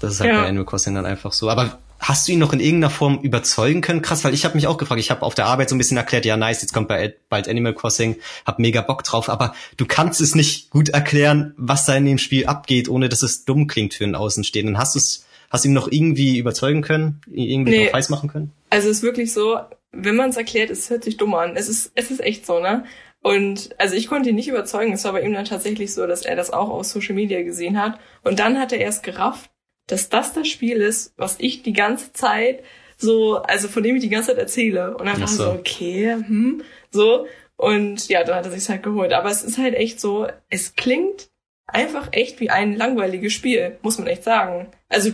Das 0.00 0.12
ist 0.12 0.20
halt 0.20 0.30
ja. 0.30 0.42
bei 0.42 0.48
Animal 0.48 0.64
Crossing 0.64 0.94
dann 0.94 1.06
einfach 1.06 1.32
so. 1.32 1.50
Aber 1.50 1.78
hast 1.98 2.28
du 2.28 2.32
ihn 2.32 2.38
noch 2.38 2.52
in 2.52 2.60
irgendeiner 2.60 2.90
Form 2.90 3.20
überzeugen 3.20 3.80
können? 3.80 4.02
Krass, 4.02 4.24
weil 4.24 4.34
ich 4.34 4.44
habe 4.44 4.54
mich 4.54 4.66
auch 4.66 4.78
gefragt, 4.78 5.00
ich 5.00 5.10
habe 5.10 5.22
auf 5.22 5.34
der 5.34 5.46
Arbeit 5.46 5.68
so 5.68 5.74
ein 5.74 5.78
bisschen 5.78 5.96
erklärt, 5.96 6.24
ja 6.24 6.36
nice, 6.36 6.62
jetzt 6.62 6.72
kommt 6.72 6.88
bald 6.88 7.48
Animal 7.48 7.74
Crossing, 7.74 8.16
hab 8.46 8.58
mega 8.58 8.80
Bock 8.80 9.02
drauf, 9.02 9.28
aber 9.28 9.54
du 9.76 9.86
kannst 9.86 10.20
es 10.20 10.34
nicht 10.34 10.70
gut 10.70 10.90
erklären, 10.90 11.54
was 11.56 11.86
da 11.86 11.96
in 11.96 12.06
dem 12.06 12.18
Spiel 12.18 12.46
abgeht, 12.46 12.88
ohne 12.88 13.08
dass 13.08 13.22
es 13.22 13.44
dumm 13.44 13.66
klingt 13.66 13.94
für 13.94 14.04
einen 14.04 14.14
Außenstehenden. 14.14 14.78
Hast 14.78 14.94
du 14.94 15.00
es, 15.00 15.26
hast 15.50 15.64
du 15.64 15.68
ihn 15.68 15.74
noch 15.74 15.90
irgendwie 15.90 16.38
überzeugen 16.38 16.82
können, 16.82 17.20
irgendwie 17.30 17.72
nee. 17.72 17.92
weiß 17.92 18.10
machen 18.10 18.28
können? 18.28 18.52
Also 18.70 18.88
es 18.88 18.98
ist 18.98 19.02
wirklich 19.02 19.32
so, 19.32 19.58
wenn 19.92 20.16
man 20.16 20.30
es 20.30 20.36
erklärt, 20.36 20.70
es 20.70 20.90
hört 20.90 21.04
sich 21.04 21.16
dumm 21.16 21.34
an. 21.34 21.56
Es 21.56 21.68
ist, 21.68 21.90
es 21.94 22.10
ist 22.10 22.20
echt 22.20 22.46
so, 22.46 22.60
ne? 22.60 22.84
Und 23.28 23.74
also 23.76 23.94
ich 23.94 24.06
konnte 24.06 24.30
ihn 24.30 24.36
nicht 24.36 24.48
überzeugen. 24.48 24.94
Es 24.94 25.04
war 25.04 25.12
bei 25.12 25.20
ihm 25.20 25.34
dann 25.34 25.44
tatsächlich 25.44 25.92
so, 25.92 26.06
dass 26.06 26.22
er 26.22 26.34
das 26.34 26.50
auch 26.50 26.70
auf 26.70 26.86
Social 26.86 27.14
Media 27.14 27.42
gesehen 27.42 27.78
hat. 27.78 28.00
Und 28.24 28.38
dann 28.38 28.58
hat 28.58 28.72
er 28.72 28.78
erst 28.78 29.02
gerafft, 29.02 29.50
dass 29.86 30.08
das 30.08 30.32
das 30.32 30.48
Spiel 30.48 30.78
ist, 30.78 31.12
was 31.18 31.36
ich 31.38 31.62
die 31.62 31.74
ganze 31.74 32.14
Zeit 32.14 32.64
so, 32.96 33.36
also 33.36 33.68
von 33.68 33.82
dem 33.82 33.96
ich 33.96 34.00
die 34.00 34.08
ganze 34.08 34.28
Zeit 34.28 34.38
erzähle. 34.38 34.96
Und 34.96 35.04
dann 35.04 35.20
war 35.20 35.28
so. 35.28 35.44
so, 35.44 35.50
okay, 35.50 36.14
hm, 36.14 36.62
so. 36.90 37.26
Und 37.56 38.08
ja, 38.08 38.24
dann 38.24 38.36
hat 38.36 38.46
er 38.46 38.50
sich's 38.50 38.70
halt 38.70 38.82
geholt. 38.82 39.12
Aber 39.12 39.28
es 39.28 39.44
ist 39.44 39.58
halt 39.58 39.74
echt 39.74 40.00
so, 40.00 40.26
es 40.48 40.74
klingt 40.74 41.28
einfach 41.66 42.08
echt 42.12 42.40
wie 42.40 42.48
ein 42.48 42.76
langweiliges 42.76 43.34
Spiel, 43.34 43.76
muss 43.82 43.98
man 43.98 44.06
echt 44.06 44.24
sagen. 44.24 44.68
Also 44.88 45.10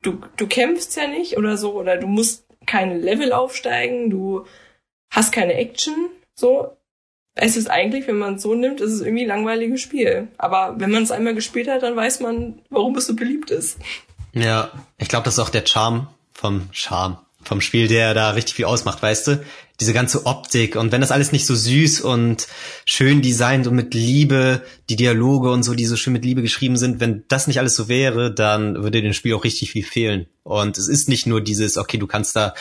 du, 0.00 0.18
du 0.38 0.46
kämpfst 0.46 0.96
ja 0.96 1.08
nicht 1.08 1.36
oder 1.36 1.58
so, 1.58 1.74
oder 1.74 1.98
du 1.98 2.06
musst 2.06 2.46
keine 2.64 2.96
Level 2.96 3.34
aufsteigen, 3.34 4.08
du 4.08 4.46
hast 5.10 5.30
keine 5.30 5.52
Action, 5.56 6.08
so 6.34 6.74
es 7.34 7.56
ist 7.56 7.70
eigentlich, 7.70 8.06
wenn 8.06 8.18
man 8.18 8.34
es 8.34 8.42
so 8.42 8.54
nimmt, 8.54 8.80
ist 8.80 8.92
es 8.92 9.00
irgendwie 9.00 9.22
ein 9.22 9.28
langweiliges 9.28 9.80
Spiel. 9.80 10.28
Aber 10.38 10.74
wenn 10.78 10.90
man 10.90 11.02
es 11.02 11.10
einmal 11.10 11.34
gespielt 11.34 11.68
hat, 11.68 11.82
dann 11.82 11.96
weiß 11.96 12.20
man, 12.20 12.60
warum 12.70 12.96
es 12.96 13.06
so 13.06 13.14
beliebt 13.14 13.50
ist. 13.50 13.78
Ja, 14.32 14.70
ich 14.98 15.08
glaube, 15.08 15.24
das 15.24 15.34
ist 15.34 15.40
auch 15.40 15.50
der 15.50 15.66
Charme 15.66 16.08
vom 16.32 16.68
Charme, 16.72 17.18
vom 17.42 17.60
Spiel, 17.60 17.88
der 17.88 18.14
da 18.14 18.30
richtig 18.30 18.54
viel 18.54 18.64
ausmacht, 18.64 19.02
weißt 19.02 19.26
du? 19.28 19.44
Diese 19.80 19.94
ganze 19.94 20.26
Optik 20.26 20.76
und 20.76 20.92
wenn 20.92 21.00
das 21.00 21.10
alles 21.10 21.32
nicht 21.32 21.46
so 21.46 21.54
süß 21.54 22.02
und 22.02 22.46
schön 22.84 23.22
designt 23.22 23.66
und 23.66 23.74
mit 23.74 23.94
Liebe, 23.94 24.62
die 24.90 24.96
Dialoge 24.96 25.50
und 25.50 25.62
so, 25.62 25.72
die 25.72 25.86
so 25.86 25.96
schön 25.96 26.12
mit 26.12 26.22
Liebe 26.22 26.42
geschrieben 26.42 26.76
sind, 26.76 27.00
wenn 27.00 27.24
das 27.28 27.46
nicht 27.46 27.58
alles 27.58 27.76
so 27.76 27.88
wäre, 27.88 28.32
dann 28.32 28.82
würde 28.82 29.00
dem 29.00 29.14
Spiel 29.14 29.32
auch 29.32 29.44
richtig 29.44 29.70
viel 29.70 29.84
fehlen. 29.84 30.26
Und 30.42 30.76
es 30.76 30.86
ist 30.86 31.08
nicht 31.08 31.26
nur 31.26 31.40
dieses, 31.40 31.78
okay, 31.78 31.96
du 31.96 32.06
kannst 32.06 32.36
da 32.36 32.52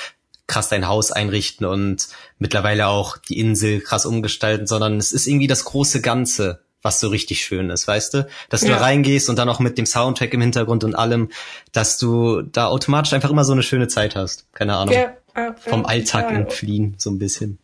krass 0.49 0.67
dein 0.67 0.88
Haus 0.88 1.12
einrichten 1.12 1.65
und 1.65 2.09
mittlerweile 2.38 2.88
auch 2.88 3.17
die 3.17 3.39
Insel 3.39 3.79
krass 3.79 4.05
umgestalten, 4.05 4.67
sondern 4.67 4.97
es 4.97 5.13
ist 5.13 5.27
irgendwie 5.27 5.47
das 5.47 5.63
große 5.63 6.01
Ganze 6.01 6.62
was 6.81 6.99
so 6.99 7.09
richtig 7.09 7.41
schön 7.41 7.69
ist, 7.69 7.88
weißt 7.88 8.13
du? 8.13 8.27
Dass 8.49 8.62
du 8.62 8.67
ja. 8.67 8.77
da 8.77 8.83
reingehst 8.83 9.29
und 9.29 9.38
dann 9.38 9.49
auch 9.49 9.59
mit 9.59 9.77
dem 9.77 9.85
Soundtrack 9.85 10.33
im 10.33 10.41
Hintergrund 10.41 10.83
und 10.83 10.95
allem, 10.95 11.29
dass 11.73 11.97
du 11.97 12.41
da 12.41 12.67
automatisch 12.67 13.13
einfach 13.13 13.29
immer 13.29 13.43
so 13.43 13.51
eine 13.51 13.63
schöne 13.63 13.88
Zeit 13.88 14.15
hast. 14.15 14.51
Keine 14.53 14.77
Ahnung. 14.77 14.95
Ja, 14.95 15.17
ja, 15.35 15.55
Vom 15.57 15.85
Alltag 15.85 16.31
entfliehen, 16.31 16.95
so 16.97 17.09
ein 17.09 17.19
bisschen. 17.19 17.59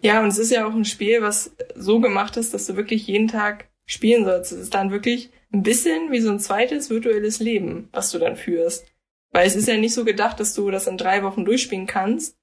Ja, 0.00 0.20
und 0.20 0.28
es 0.28 0.38
ist 0.38 0.50
ja 0.50 0.66
auch 0.66 0.74
ein 0.74 0.84
Spiel, 0.84 1.22
was 1.22 1.52
so 1.74 2.00
gemacht 2.00 2.36
ist, 2.36 2.54
dass 2.54 2.66
du 2.66 2.76
wirklich 2.76 3.06
jeden 3.06 3.28
Tag 3.28 3.66
spielen 3.86 4.24
sollst. 4.24 4.52
Es 4.52 4.60
ist 4.60 4.74
dann 4.74 4.90
wirklich 4.90 5.30
ein 5.52 5.62
bisschen 5.62 6.10
wie 6.10 6.20
so 6.20 6.30
ein 6.30 6.40
zweites 6.40 6.88
virtuelles 6.90 7.40
Leben, 7.40 7.88
was 7.92 8.10
du 8.10 8.18
dann 8.18 8.36
führst. 8.36 8.86
Weil 9.32 9.46
es 9.46 9.56
ist 9.56 9.66
ja 9.66 9.76
nicht 9.76 9.94
so 9.94 10.04
gedacht, 10.04 10.38
dass 10.38 10.54
du 10.54 10.70
das 10.70 10.86
in 10.86 10.98
drei 10.98 11.22
Wochen 11.22 11.44
durchspielen 11.44 11.86
kannst. 11.86 12.36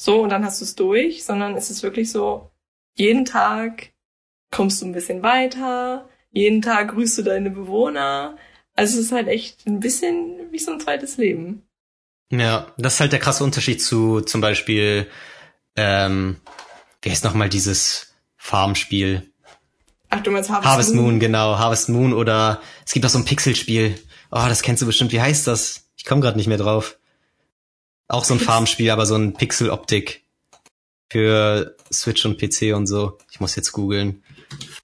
So, 0.00 0.22
und 0.22 0.30
dann 0.30 0.44
hast 0.44 0.60
du 0.60 0.64
es 0.64 0.74
durch, 0.74 1.24
sondern 1.24 1.54
es 1.54 1.70
ist 1.70 1.82
wirklich 1.82 2.10
so, 2.10 2.50
jeden 2.96 3.26
Tag 3.26 3.92
kommst 4.50 4.80
du 4.80 4.86
ein 4.86 4.92
bisschen 4.92 5.22
weiter, 5.22 6.08
jeden 6.32 6.62
Tag 6.62 6.92
grüßt 6.92 7.18
du 7.18 7.22
deine 7.22 7.50
Bewohner. 7.50 8.36
Also 8.74 8.98
es 8.98 9.06
ist 9.06 9.12
halt 9.12 9.28
echt 9.28 9.66
ein 9.66 9.80
bisschen 9.80 10.50
wie 10.50 10.58
so 10.58 10.72
ein 10.72 10.80
zweites 10.80 11.18
Leben. 11.18 11.62
Ja, 12.30 12.72
das 12.78 12.94
ist 12.94 13.00
halt 13.00 13.12
der 13.12 13.18
krasse 13.18 13.44
Unterschied 13.44 13.82
zu 13.82 14.20
zum 14.20 14.40
Beispiel, 14.40 15.08
ähm, 15.76 16.36
wie 17.02 17.10
heißt 17.10 17.24
nochmal 17.24 17.48
dieses 17.48 18.14
Farmspiel? 18.36 19.30
Ach, 20.08 20.22
du 20.22 20.30
meinst 20.30 20.50
Harvest, 20.50 20.68
Harvest 20.68 20.94
Moon? 20.94 21.04
Moon? 21.04 21.20
genau, 21.20 21.58
Harvest 21.58 21.88
Moon 21.88 22.12
oder 22.12 22.60
es 22.86 22.92
gibt 22.92 23.04
auch 23.04 23.10
so 23.10 23.18
ein 23.18 23.24
Pixelspiel. 23.24 23.98
Oh, 24.30 24.44
das 24.48 24.62
kennst 24.62 24.82
du 24.82 24.86
bestimmt. 24.86 25.12
Wie 25.12 25.20
heißt 25.20 25.46
das? 25.46 25.88
Ich 25.96 26.04
komme 26.04 26.20
gerade 26.20 26.36
nicht 26.36 26.46
mehr 26.46 26.58
drauf. 26.58 26.98
Auch 28.08 28.24
so 28.24 28.34
ein 28.34 28.40
Farmspiel, 28.40 28.90
aber 28.90 29.06
so 29.06 29.16
ein 29.16 29.34
Pixel-Optik 29.34 30.24
für 31.10 31.76
Switch 31.92 32.24
und 32.24 32.38
PC 32.38 32.74
und 32.74 32.86
so. 32.86 33.18
Ich 33.30 33.40
muss 33.40 33.56
jetzt 33.56 33.72
googeln. 33.72 34.22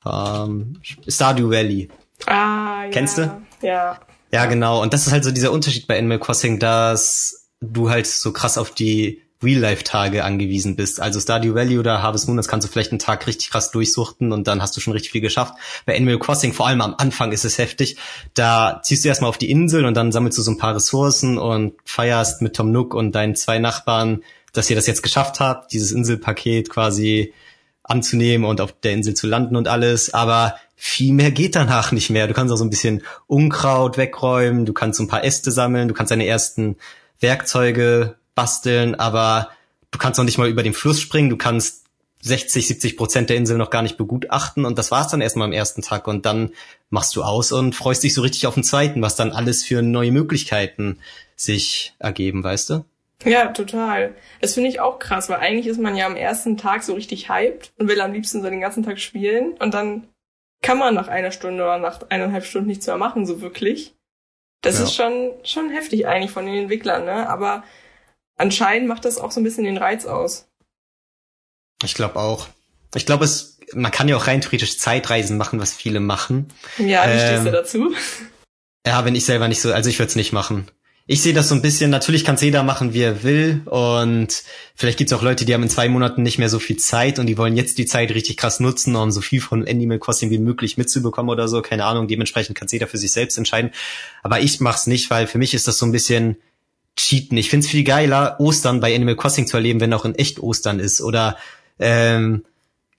Ähm, 0.05 0.81
Stardew 1.07 1.51
Valley. 1.51 1.89
Ah, 2.27 2.85
ja. 2.85 2.91
Kennst 2.91 3.19
du? 3.19 3.43
Ja. 3.63 4.01
Ja, 4.33 4.47
genau. 4.47 4.83
Und 4.83 4.93
das 4.93 5.07
ist 5.07 5.13
halt 5.13 5.25
so 5.25 5.31
dieser 5.31 5.53
Unterschied 5.53 5.87
bei 5.87 5.99
Animal 5.99 6.19
Crossing, 6.19 6.59
dass 6.59 7.49
du 7.61 7.91
halt 7.91 8.07
so 8.07 8.33
krass 8.33 8.59
auf 8.59 8.73
die 8.73 9.23
Real-Life-Tage 9.43 10.25
angewiesen 10.25 10.77
bist. 10.77 11.01
Also 11.01 11.21
Stardew 11.21 11.55
Valley 11.55 11.79
oder 11.79 12.03
Harvest 12.03 12.27
Moon, 12.27 12.37
das 12.37 12.49
kannst 12.49 12.67
du 12.67 12.73
vielleicht 12.73 12.93
einen 12.93 12.99
Tag 12.99 13.27
richtig 13.27 13.51
krass 13.51 13.71
durchsuchten 13.71 14.33
und 14.33 14.47
dann 14.47 14.63
hast 14.63 14.77
du 14.77 14.81
schon 14.81 14.93
richtig 14.93 15.13
viel 15.13 15.21
geschafft. 15.21 15.55
Bei 15.85 15.97
Animal 15.97 16.19
Crossing, 16.19 16.53
vor 16.53 16.67
allem 16.67 16.81
am 16.81 16.95
Anfang 16.97 17.33
ist 17.33 17.45
es 17.45 17.59
heftig. 17.59 17.97
Da 18.35 18.81
ziehst 18.83 19.05
du 19.05 19.09
erstmal 19.09 19.29
auf 19.29 19.39
die 19.39 19.51
Insel 19.51 19.85
und 19.85 19.95
dann 19.95 20.13
sammelst 20.13 20.39
du 20.39 20.43
so 20.43 20.51
ein 20.51 20.59
paar 20.59 20.75
Ressourcen 20.75 21.37
und 21.39 21.75
feierst 21.85 22.41
mit 22.41 22.57
Tom 22.57 22.73
Nook 22.73 22.95
und 22.95 23.15
deinen 23.15 23.37
zwei 23.37 23.59
Nachbarn, 23.59 24.23
dass 24.53 24.71
ihr 24.71 24.77
das 24.77 24.87
jetzt 24.87 25.03
geschafft 25.03 25.41
habt, 25.41 25.73
dieses 25.73 25.93
Inselpaket 25.93 26.71
quasi 26.71 27.35
anzunehmen 27.83 28.49
und 28.49 28.61
auf 28.61 28.73
der 28.81 28.93
Insel 28.93 29.15
zu 29.15 29.27
landen 29.27 29.55
und 29.55 29.69
alles, 29.69 30.13
aber 30.13 30.57
viel 30.75 31.13
mehr 31.13 31.31
geht 31.31 31.55
danach 31.55 31.93
nicht 31.93 32.11
mehr. 32.11 32.27
Du 32.27 32.35
kannst 32.35 32.53
auch 32.53 32.59
so 32.59 32.65
ein 32.65 32.71
bisschen 32.71 33.03
Unkraut 33.27 33.97
wegräumen, 33.97 34.67
du 34.67 34.73
kannst 34.73 34.99
so 34.99 35.05
ein 35.05 35.09
paar 35.09 35.25
Äste 35.25 35.51
sammeln, 35.51 35.89
du 35.89 35.95
kannst 35.95 36.11
deine 36.11 36.27
ersten 36.27 36.77
Werkzeuge 37.21 38.17
basteln, 38.37 38.95
aber 38.95 39.51
du 39.91 39.99
kannst 39.99 40.19
noch 40.19 40.25
nicht 40.25 40.39
mal 40.39 40.49
über 40.49 40.63
den 40.63 40.75
Fluss 40.75 41.01
springen, 41.01 41.31
du 41.31 41.37
kannst 41.37 41.87
60, 42.23 42.69
70 42.69 42.97
Prozent 42.97 43.31
der 43.31 43.37
Insel 43.37 43.59
noch 43.59 43.71
gar 43.71 43.83
nicht 43.83 43.97
begutachten 43.97 44.65
und 44.65 44.79
das 44.79 44.93
war's 44.93 45.09
dann 45.09 45.21
erstmal 45.21 45.47
am 45.47 45.53
ersten 45.53 45.83
Tag 45.83 46.07
und 46.07 46.25
dann 46.27 46.51
machst 46.91 47.17
du 47.17 47.23
aus 47.23 47.51
und 47.51 47.75
freust 47.75 48.05
dich 48.05 48.15
so 48.15 48.23
richtig 48.23 48.47
auf 48.47 48.55
den 48.55 48.65
zweiten, 48.65 49.03
was 49.03 49.17
dann 49.17 49.33
alles 49.33 49.65
für 49.65 49.83
neue 49.83 50.13
Möglichkeiten 50.13 51.01
sich 51.35 51.95
ergeben, 51.99 52.45
weißt 52.45 52.71
du? 52.71 52.85
Ja, 53.25 53.49
total. 53.49 54.15
Das 54.41 54.55
finde 54.55 54.69
ich 54.69 54.81
auch 54.81 54.99
krass, 54.99 55.29
weil 55.29 55.39
eigentlich 55.39 55.67
ist 55.67 55.81
man 55.81 55.97
ja 55.97 56.07
am 56.07 56.17
ersten 56.17 56.57
Tag 56.57 56.85
so 56.85 56.95
richtig 56.95 57.29
hyped 57.29 57.73
und 57.79 57.89
will 57.89 58.01
am 58.01 58.13
liebsten 58.13 58.43
so 58.43 58.51
den 58.51 58.61
ganzen 58.61 58.83
Tag 58.83 59.01
spielen 59.01 59.55
und 59.59 59.75
dann 59.75 60.07
kann 60.63 60.79
man 60.79 60.95
nach 60.95 61.09
einer 61.09 61.31
Stunde 61.31 61.63
oder 61.63 61.79
nach 61.79 62.01
eineinhalb 62.09 62.45
Stunden 62.45 62.69
nichts 62.69 62.87
mehr 62.87 62.99
machen, 62.99 63.27
so 63.27 63.41
wirklich. 63.41 63.95
Das 64.63 64.79
ja. 64.79 64.85
ist 64.85 64.95
schon, 64.95 65.33
schon 65.45 65.71
heftig 65.71 66.07
eigentlich 66.07 66.31
von 66.31 66.47
den 66.47 66.57
Entwicklern, 66.57 67.05
ne? 67.05 67.29
Aber 67.29 67.63
anscheinend 68.37 68.89
macht 68.89 69.05
das 69.05 69.19
auch 69.19 69.31
so 69.31 69.41
ein 69.41 69.45
bisschen 69.45 69.65
den 69.65 69.77
Reiz 69.77 70.07
aus. 70.07 70.49
Ich 71.85 71.95
glaube 71.95 72.17
auch. 72.17 72.49
Ich 72.95 73.07
glaube, 73.07 73.25
es, 73.25 73.59
man 73.75 73.93
kann 73.93 74.09
ja 74.09 74.17
auch 74.17 74.27
rein 74.27 74.41
theoretisch 74.41 74.79
Zeitreisen 74.79 75.37
machen, 75.37 75.61
was 75.61 75.73
viele 75.73 76.01
machen. 76.01 76.49
Ja, 76.79 77.05
wie 77.07 77.11
ähm, 77.11 77.19
stehst 77.19 77.43
du 77.43 77.49
ähm, 77.49 77.53
dazu? 77.53 77.95
Ja, 78.87 79.05
wenn 79.05 79.15
ich 79.15 79.25
selber 79.25 79.49
nicht 79.49 79.61
so, 79.61 79.73
also 79.73 79.91
ich 79.91 79.99
würde 79.99 80.11
es 80.11 80.17
nicht 80.17 80.33
machen 80.33 80.71
ich 81.09 81.23
sehe 81.23 81.33
das 81.33 81.49
so 81.49 81.55
ein 81.55 81.63
bisschen, 81.63 81.91
natürlich 81.91 82.25
kann 82.25 82.35
es 82.35 82.41
jeder 82.41 82.65
machen, 82.65 82.93
wie 82.93 83.03
er 83.03 83.23
will. 83.23 83.63
Und 83.67 84.43
vielleicht 84.75 84.99
gibt 84.99 85.13
es 85.13 85.17
auch 85.17 85.23
Leute, 85.23 85.45
die 85.45 85.55
haben 85.55 85.63
in 85.63 85.71
zwei 85.71 85.89
Monaten 85.89 86.23
nicht 86.23 86.39
mehr 86.39 86.49
so 86.49 86.59
viel 86.59 86.77
Zeit 86.79 87.21
und 87.21 87.27
die 87.27 87.39
wollen 87.39 87.57
jetzt 87.57 87.79
die 87.79 87.87
Zeit 87.87 88.11
richtig 88.11 88.37
krass 88.37 88.59
nutzen, 88.59 88.97
um 88.97 89.13
so 89.13 89.21
viel 89.21 89.41
von 89.41 89.67
Animal 89.67 90.01
Crossing 90.01 90.31
wie 90.31 90.39
möglich 90.39 90.77
mitzubekommen 90.77 91.31
oder 91.31 91.47
so. 91.47 91.63
Keine 91.63 91.85
Ahnung, 91.85 92.09
dementsprechend 92.09 92.59
kann 92.59 92.67
jeder 92.69 92.89
für 92.89 92.99
sich 92.99 93.13
selbst 93.13 93.39
entscheiden. 93.39 93.71
Aber 94.25 94.41
ich 94.41 94.59
mach's 94.61 94.89
nicht, 94.89 95.09
weil 95.09 95.29
für 95.29 95.39
mich 95.39 95.55
ist 95.55 95.69
das 95.69 95.79
so 95.79 95.87
ein 95.87 95.93
bisschen 95.93 96.39
Cheaten. 96.97 97.37
Ich 97.37 97.51
find's 97.51 97.69
viel 97.69 97.85
geiler, 97.85 98.41
Ostern 98.41 98.81
bei 98.81 98.95
Animal 98.95 99.17
Crossing 99.17 99.47
zu 99.47 99.57
erleben, 99.57 99.81
wenn 99.81 99.93
auch 99.93 100.05
in 100.05 100.15
echt 100.15 100.41
Ostern 100.41 100.81
ist. 100.81 101.01
Oder 101.01 101.37
ähm, 101.79 102.45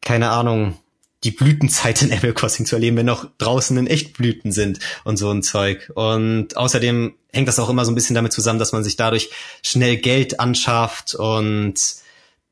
keine 0.02 0.30
Ahnung, 0.30 0.78
die 1.24 1.32
Blütenzeit 1.32 2.02
in 2.02 2.12
Animal 2.12 2.34
Crossing 2.34 2.66
zu 2.66 2.76
erleben, 2.76 2.98
wenn 2.98 3.06
noch 3.06 3.28
draußen 3.38 3.76
in 3.78 3.88
echt 3.88 4.14
Blüten 4.14 4.52
sind 4.52 4.80
und 5.04 5.18
so 5.18 5.32
ein 5.32 5.44
Zeug. 5.44 5.92
Und 5.96 6.56
außerdem 6.56 7.14
hängt 7.34 7.48
das 7.48 7.60
auch 7.60 7.70
immer 7.70 7.86
so 7.86 7.92
ein 7.92 7.96
bisschen 7.96 8.16
damit 8.16 8.34
zusammen, 8.34 8.60
dass 8.60 8.72
man 8.72 8.84
sich 8.84 8.96
dadurch 8.96 9.30
schnell 9.64 9.98
Geld 9.98 10.40
anschafft 10.40 11.16
und 11.16 11.76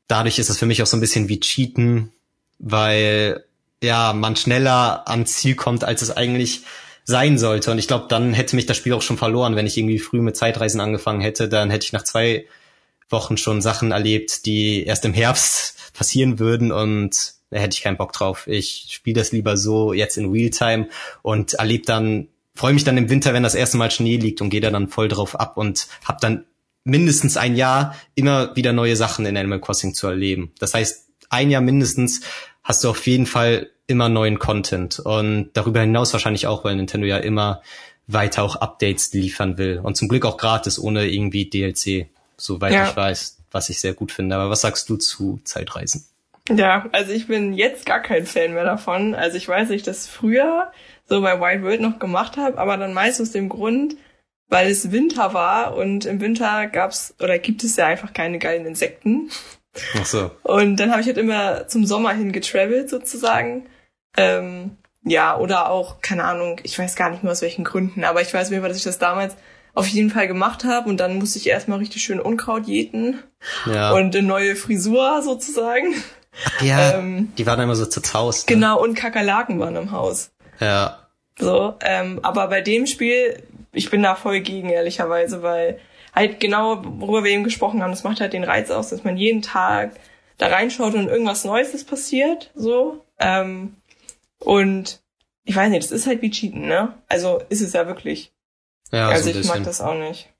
dadurch 0.08 0.38
ist 0.38 0.50
das 0.50 0.58
für 0.58 0.66
mich 0.66 0.82
auch 0.82 0.86
so 0.86 0.96
ein 0.96 1.00
bisschen 1.00 1.28
wie 1.28 1.40
Cheaten, 1.40 2.12
weil 2.58 3.44
ja, 3.82 4.12
man 4.12 4.36
schneller 4.36 5.06
am 5.06 5.26
Ziel 5.26 5.54
kommt, 5.54 5.84
als 5.84 6.02
es 6.02 6.16
eigentlich 6.16 6.62
sein 7.06 7.38
sollte. 7.38 7.70
Und 7.70 7.78
ich 7.78 7.86
glaube, 7.86 8.06
dann 8.08 8.34
hätte 8.34 8.56
mich 8.56 8.66
das 8.66 8.76
Spiel 8.76 8.92
auch 8.92 9.02
schon 9.02 9.16
verloren, 9.16 9.56
wenn 9.56 9.66
ich 9.66 9.78
irgendwie 9.78 10.00
früh 10.00 10.20
mit 10.20 10.36
Zeitreisen 10.36 10.80
angefangen 10.80 11.20
hätte. 11.20 11.48
Dann 11.48 11.70
hätte 11.70 11.84
ich 11.84 11.92
nach 11.92 12.02
zwei 12.02 12.46
Wochen 13.08 13.36
schon 13.36 13.62
Sachen 13.62 13.92
erlebt, 13.92 14.44
die 14.44 14.84
erst 14.84 15.04
im 15.04 15.14
Herbst 15.14 15.92
passieren 15.94 16.38
würden 16.38 16.72
und 16.72 17.34
da 17.50 17.60
hätte 17.60 17.74
ich 17.74 17.82
keinen 17.82 17.96
Bock 17.96 18.12
drauf. 18.12 18.48
Ich 18.48 18.88
spiele 18.90 19.20
das 19.20 19.30
lieber 19.30 19.56
so 19.56 19.92
jetzt 19.92 20.18
in 20.18 20.30
Realtime 20.30 20.88
und 21.22 21.54
erlebe 21.54 21.84
dann, 21.86 22.26
freue 22.56 22.74
mich 22.74 22.82
dann 22.82 22.98
im 22.98 23.08
Winter, 23.08 23.32
wenn 23.32 23.44
das 23.44 23.54
erste 23.54 23.76
Mal 23.76 23.92
Schnee 23.92 24.16
liegt 24.16 24.40
und 24.40 24.50
gehe 24.50 24.60
da 24.60 24.70
dann 24.70 24.88
voll 24.88 25.06
drauf 25.06 25.38
ab 25.38 25.56
und 25.56 25.86
habe 26.04 26.18
dann 26.20 26.44
mindestens 26.82 27.36
ein 27.36 27.54
Jahr 27.54 27.96
immer 28.16 28.54
wieder 28.56 28.72
neue 28.72 28.96
Sachen 28.96 29.26
in 29.26 29.36
Animal 29.36 29.60
Crossing 29.60 29.94
zu 29.94 30.08
erleben. 30.08 30.52
Das 30.58 30.74
heißt, 30.74 31.06
ein 31.28 31.50
Jahr 31.50 31.62
mindestens 31.62 32.22
hast 32.66 32.82
du 32.82 32.90
auf 32.90 33.06
jeden 33.06 33.26
Fall 33.26 33.70
immer 33.86 34.08
neuen 34.08 34.40
Content 34.40 34.98
und 34.98 35.50
darüber 35.52 35.80
hinaus 35.80 36.12
wahrscheinlich 36.12 36.48
auch, 36.48 36.64
weil 36.64 36.74
Nintendo 36.74 37.06
ja 37.06 37.18
immer 37.18 37.62
weiter 38.08 38.42
auch 38.42 38.56
Updates 38.56 39.12
liefern 39.12 39.56
will 39.56 39.80
und 39.82 39.96
zum 39.96 40.08
Glück 40.08 40.24
auch 40.24 40.36
gratis, 40.36 40.78
ohne 40.78 41.06
irgendwie 41.06 41.48
DLC, 41.48 42.08
soweit 42.36 42.72
ja. 42.72 42.88
ich 42.88 42.96
weiß, 42.96 43.38
was 43.52 43.70
ich 43.70 43.80
sehr 43.80 43.94
gut 43.94 44.10
finde. 44.10 44.34
Aber 44.34 44.50
was 44.50 44.62
sagst 44.62 44.88
du 44.88 44.96
zu 44.96 45.40
Zeitreisen? 45.44 46.06
Ja, 46.48 46.86
also 46.90 47.12
ich 47.12 47.28
bin 47.28 47.52
jetzt 47.52 47.86
gar 47.86 48.00
kein 48.00 48.26
Fan 48.26 48.54
mehr 48.54 48.64
davon. 48.64 49.14
Also 49.14 49.36
ich 49.36 49.48
weiß, 49.48 49.68
dass 49.68 49.76
ich 49.76 49.82
das 49.82 50.08
früher 50.08 50.72
so 51.08 51.20
bei 51.20 51.40
Wild 51.40 51.62
World 51.62 51.80
noch 51.80 51.98
gemacht 52.00 52.36
habe, 52.36 52.58
aber 52.58 52.76
dann 52.76 52.94
meist 52.94 53.20
aus 53.20 53.30
dem 53.30 53.48
Grund, 53.48 53.96
weil 54.48 54.70
es 54.70 54.90
Winter 54.90 55.34
war 55.34 55.76
und 55.76 56.04
im 56.04 56.20
Winter 56.20 56.66
gab's 56.66 57.14
oder 57.20 57.38
gibt 57.38 57.62
es 57.62 57.76
ja 57.76 57.86
einfach 57.86 58.12
keine 58.12 58.38
geilen 58.40 58.66
Insekten. 58.66 59.30
Ach 59.98 60.06
so. 60.06 60.30
Und 60.42 60.76
dann 60.76 60.90
habe 60.90 61.00
ich 61.00 61.06
halt 61.06 61.18
immer 61.18 61.68
zum 61.68 61.86
Sommer 61.86 62.12
hin 62.12 62.32
getravelt 62.32 62.90
sozusagen. 62.90 63.66
Ähm, 64.16 64.76
ja, 65.04 65.36
oder 65.38 65.70
auch, 65.70 66.00
keine 66.00 66.24
Ahnung, 66.24 66.60
ich 66.64 66.78
weiß 66.78 66.96
gar 66.96 67.10
nicht 67.10 67.22
mehr 67.22 67.32
aus 67.32 67.42
welchen 67.42 67.64
Gründen, 67.64 68.04
aber 68.04 68.22
ich 68.22 68.34
weiß 68.34 68.50
mir, 68.50 68.60
dass 68.60 68.76
ich 68.76 68.82
das 68.82 68.98
damals 68.98 69.36
auf 69.74 69.86
jeden 69.86 70.10
Fall 70.10 70.26
gemacht 70.26 70.64
habe 70.64 70.88
und 70.88 70.98
dann 70.98 71.16
musste 71.16 71.38
ich 71.38 71.48
erstmal 71.48 71.78
richtig 71.78 72.02
schön 72.02 72.18
Unkraut 72.18 72.66
jäten 72.66 73.22
ja. 73.66 73.92
und 73.92 74.16
eine 74.16 74.26
neue 74.26 74.56
Frisur 74.56 75.22
sozusagen. 75.22 75.94
Ach 76.44 76.62
ja, 76.62 76.98
ähm, 76.98 77.32
die 77.38 77.46
waren 77.46 77.60
immer 77.60 77.76
so 77.76 77.86
zerzaust. 77.86 78.48
Ne? 78.48 78.56
Genau, 78.56 78.82
und 78.82 78.94
Kakerlaken 78.94 79.60
waren 79.60 79.76
im 79.76 79.92
Haus. 79.92 80.30
Ja. 80.60 81.06
So, 81.38 81.74
ähm, 81.82 82.20
aber 82.22 82.48
bei 82.48 82.62
dem 82.62 82.86
Spiel, 82.86 83.42
ich 83.72 83.90
bin 83.90 84.02
da 84.02 84.14
voll 84.14 84.40
gegen, 84.40 84.70
ehrlicherweise, 84.70 85.42
weil 85.42 85.78
halt 86.16 86.40
genau, 86.40 86.82
worüber 86.82 87.22
wir 87.22 87.30
eben 87.30 87.44
gesprochen 87.44 87.82
haben, 87.82 87.90
das 87.90 88.02
macht 88.02 88.20
halt 88.20 88.32
den 88.32 88.44
Reiz 88.44 88.70
aus, 88.70 88.88
dass 88.88 89.04
man 89.04 89.16
jeden 89.16 89.42
Tag 89.42 89.92
da 90.38 90.48
reinschaut 90.48 90.94
und 90.94 91.08
irgendwas 91.08 91.44
Neues 91.44 91.74
ist 91.74 91.88
passiert, 91.88 92.50
so. 92.54 93.04
Ähm, 93.18 93.76
und 94.38 95.02
ich 95.44 95.54
weiß 95.54 95.70
nicht, 95.70 95.84
das 95.84 95.92
ist 95.92 96.06
halt 96.06 96.22
wie 96.22 96.30
Cheaten, 96.30 96.66
ne? 96.66 97.00
Also 97.08 97.40
ist 97.50 97.60
es 97.60 97.72
ja 97.72 97.86
wirklich. 97.86 98.34
Ja, 98.90 99.08
also 99.08 99.30
ich 99.30 99.46
mag 99.46 99.62
das 99.62 99.80
auch 99.80 99.94
nicht. 99.94 100.32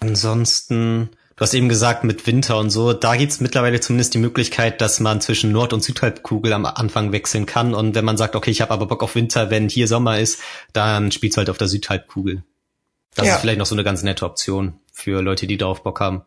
Ansonsten 0.00 1.10
du 1.38 1.42
hast 1.42 1.54
eben 1.54 1.68
gesagt, 1.68 2.02
mit 2.02 2.26
Winter 2.26 2.58
und 2.58 2.70
so, 2.70 2.92
da 2.92 3.14
gibt's 3.14 3.40
mittlerweile 3.40 3.78
zumindest 3.78 4.12
die 4.14 4.18
Möglichkeit, 4.18 4.80
dass 4.80 4.98
man 4.98 5.20
zwischen 5.20 5.52
Nord- 5.52 5.72
und 5.72 5.84
Südhalbkugel 5.84 6.52
am 6.52 6.66
Anfang 6.66 7.12
wechseln 7.12 7.46
kann. 7.46 7.74
Und 7.74 7.94
wenn 7.94 8.04
man 8.04 8.16
sagt, 8.16 8.34
okay, 8.34 8.50
ich 8.50 8.60
habe 8.60 8.72
aber 8.72 8.86
Bock 8.86 9.04
auf 9.04 9.14
Winter, 9.14 9.48
wenn 9.48 9.68
hier 9.68 9.86
Sommer 9.86 10.18
ist, 10.18 10.40
dann 10.72 11.12
spielst 11.12 11.36
du 11.36 11.38
halt 11.38 11.50
auf 11.50 11.58
der 11.58 11.68
Südhalbkugel. 11.68 12.42
Das 13.14 13.26
ja. 13.26 13.34
ist 13.34 13.40
vielleicht 13.40 13.58
noch 13.58 13.66
so 13.66 13.76
eine 13.76 13.84
ganz 13.84 14.02
nette 14.02 14.24
Option 14.24 14.80
für 14.92 15.22
Leute, 15.22 15.46
die 15.46 15.56
darauf 15.56 15.84
Bock 15.84 16.00
haben. 16.00 16.22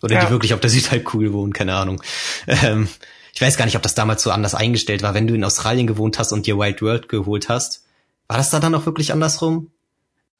Oder 0.00 0.14
ja. 0.14 0.24
die 0.24 0.30
wirklich 0.30 0.54
auf 0.54 0.60
der 0.60 0.70
Südhalbkugel 0.70 1.32
wohnen, 1.32 1.52
keine 1.52 1.74
Ahnung. 1.74 2.02
Ähm, 2.46 2.88
ich 3.34 3.40
weiß 3.40 3.56
gar 3.56 3.64
nicht, 3.64 3.76
ob 3.76 3.82
das 3.82 3.94
damals 3.94 4.22
so 4.22 4.30
anders 4.30 4.54
eingestellt 4.54 5.02
war, 5.02 5.14
wenn 5.14 5.26
du 5.26 5.34
in 5.34 5.44
Australien 5.44 5.86
gewohnt 5.86 6.18
hast 6.18 6.32
und 6.32 6.46
dir 6.46 6.58
Wild 6.58 6.82
World 6.82 7.08
geholt 7.08 7.48
hast. 7.48 7.84
War 8.28 8.36
das 8.36 8.50
da 8.50 8.60
dann 8.60 8.74
auch 8.74 8.86
wirklich 8.86 9.12
andersrum? 9.12 9.70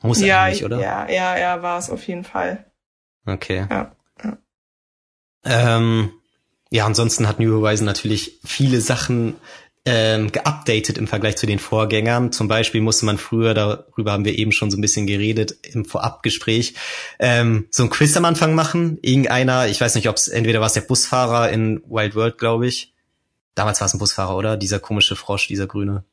Muss 0.02 0.20
ja, 0.20 0.42
eigentlich, 0.42 0.64
oder? 0.64 0.80
Ja, 0.80 1.08
ja, 1.08 1.38
ja, 1.38 1.62
war 1.62 1.78
es 1.78 1.90
auf 1.90 2.06
jeden 2.06 2.24
Fall. 2.24 2.66
Okay. 3.24 3.66
Ja. 3.70 3.92
Ja, 5.44 5.76
ähm, 5.76 6.12
ja 6.70 6.86
ansonsten 6.86 7.28
hat 7.28 7.40
New 7.40 7.52
Horizon 7.52 7.86
natürlich 7.86 8.38
viele 8.44 8.80
Sachen 8.80 9.36
ähm, 9.84 10.30
geupdatet 10.30 10.96
im 10.96 11.08
Vergleich 11.08 11.36
zu 11.36 11.46
den 11.46 11.58
Vorgängern. 11.58 12.30
Zum 12.30 12.46
Beispiel 12.46 12.80
musste 12.80 13.04
man 13.04 13.18
früher, 13.18 13.52
darüber 13.52 14.12
haben 14.12 14.24
wir 14.24 14.38
eben 14.38 14.52
schon 14.52 14.70
so 14.70 14.76
ein 14.76 14.80
bisschen 14.80 15.06
geredet 15.06 15.56
im 15.62 15.84
Vorabgespräch, 15.84 16.74
ähm, 17.18 17.66
so 17.70 17.82
ein 17.82 17.90
Quiz 17.90 18.16
am 18.16 18.24
Anfang 18.24 18.54
machen. 18.54 18.98
Irgendeiner, 19.02 19.66
ich 19.66 19.80
weiß 19.80 19.96
nicht, 19.96 20.08
ob 20.08 20.16
es 20.16 20.28
entweder 20.28 20.60
war 20.60 20.68
es 20.68 20.74
der 20.74 20.82
Busfahrer 20.82 21.50
in 21.50 21.82
Wild 21.88 22.14
World, 22.14 22.38
glaube 22.38 22.68
ich. 22.68 22.94
Damals 23.54 23.80
war 23.80 23.86
es 23.86 23.94
ein 23.94 23.98
Busfahrer, 23.98 24.36
oder? 24.36 24.56
Dieser 24.56 24.78
komische 24.78 25.16
Frosch, 25.16 25.48
dieser 25.48 25.66
grüne. 25.66 26.04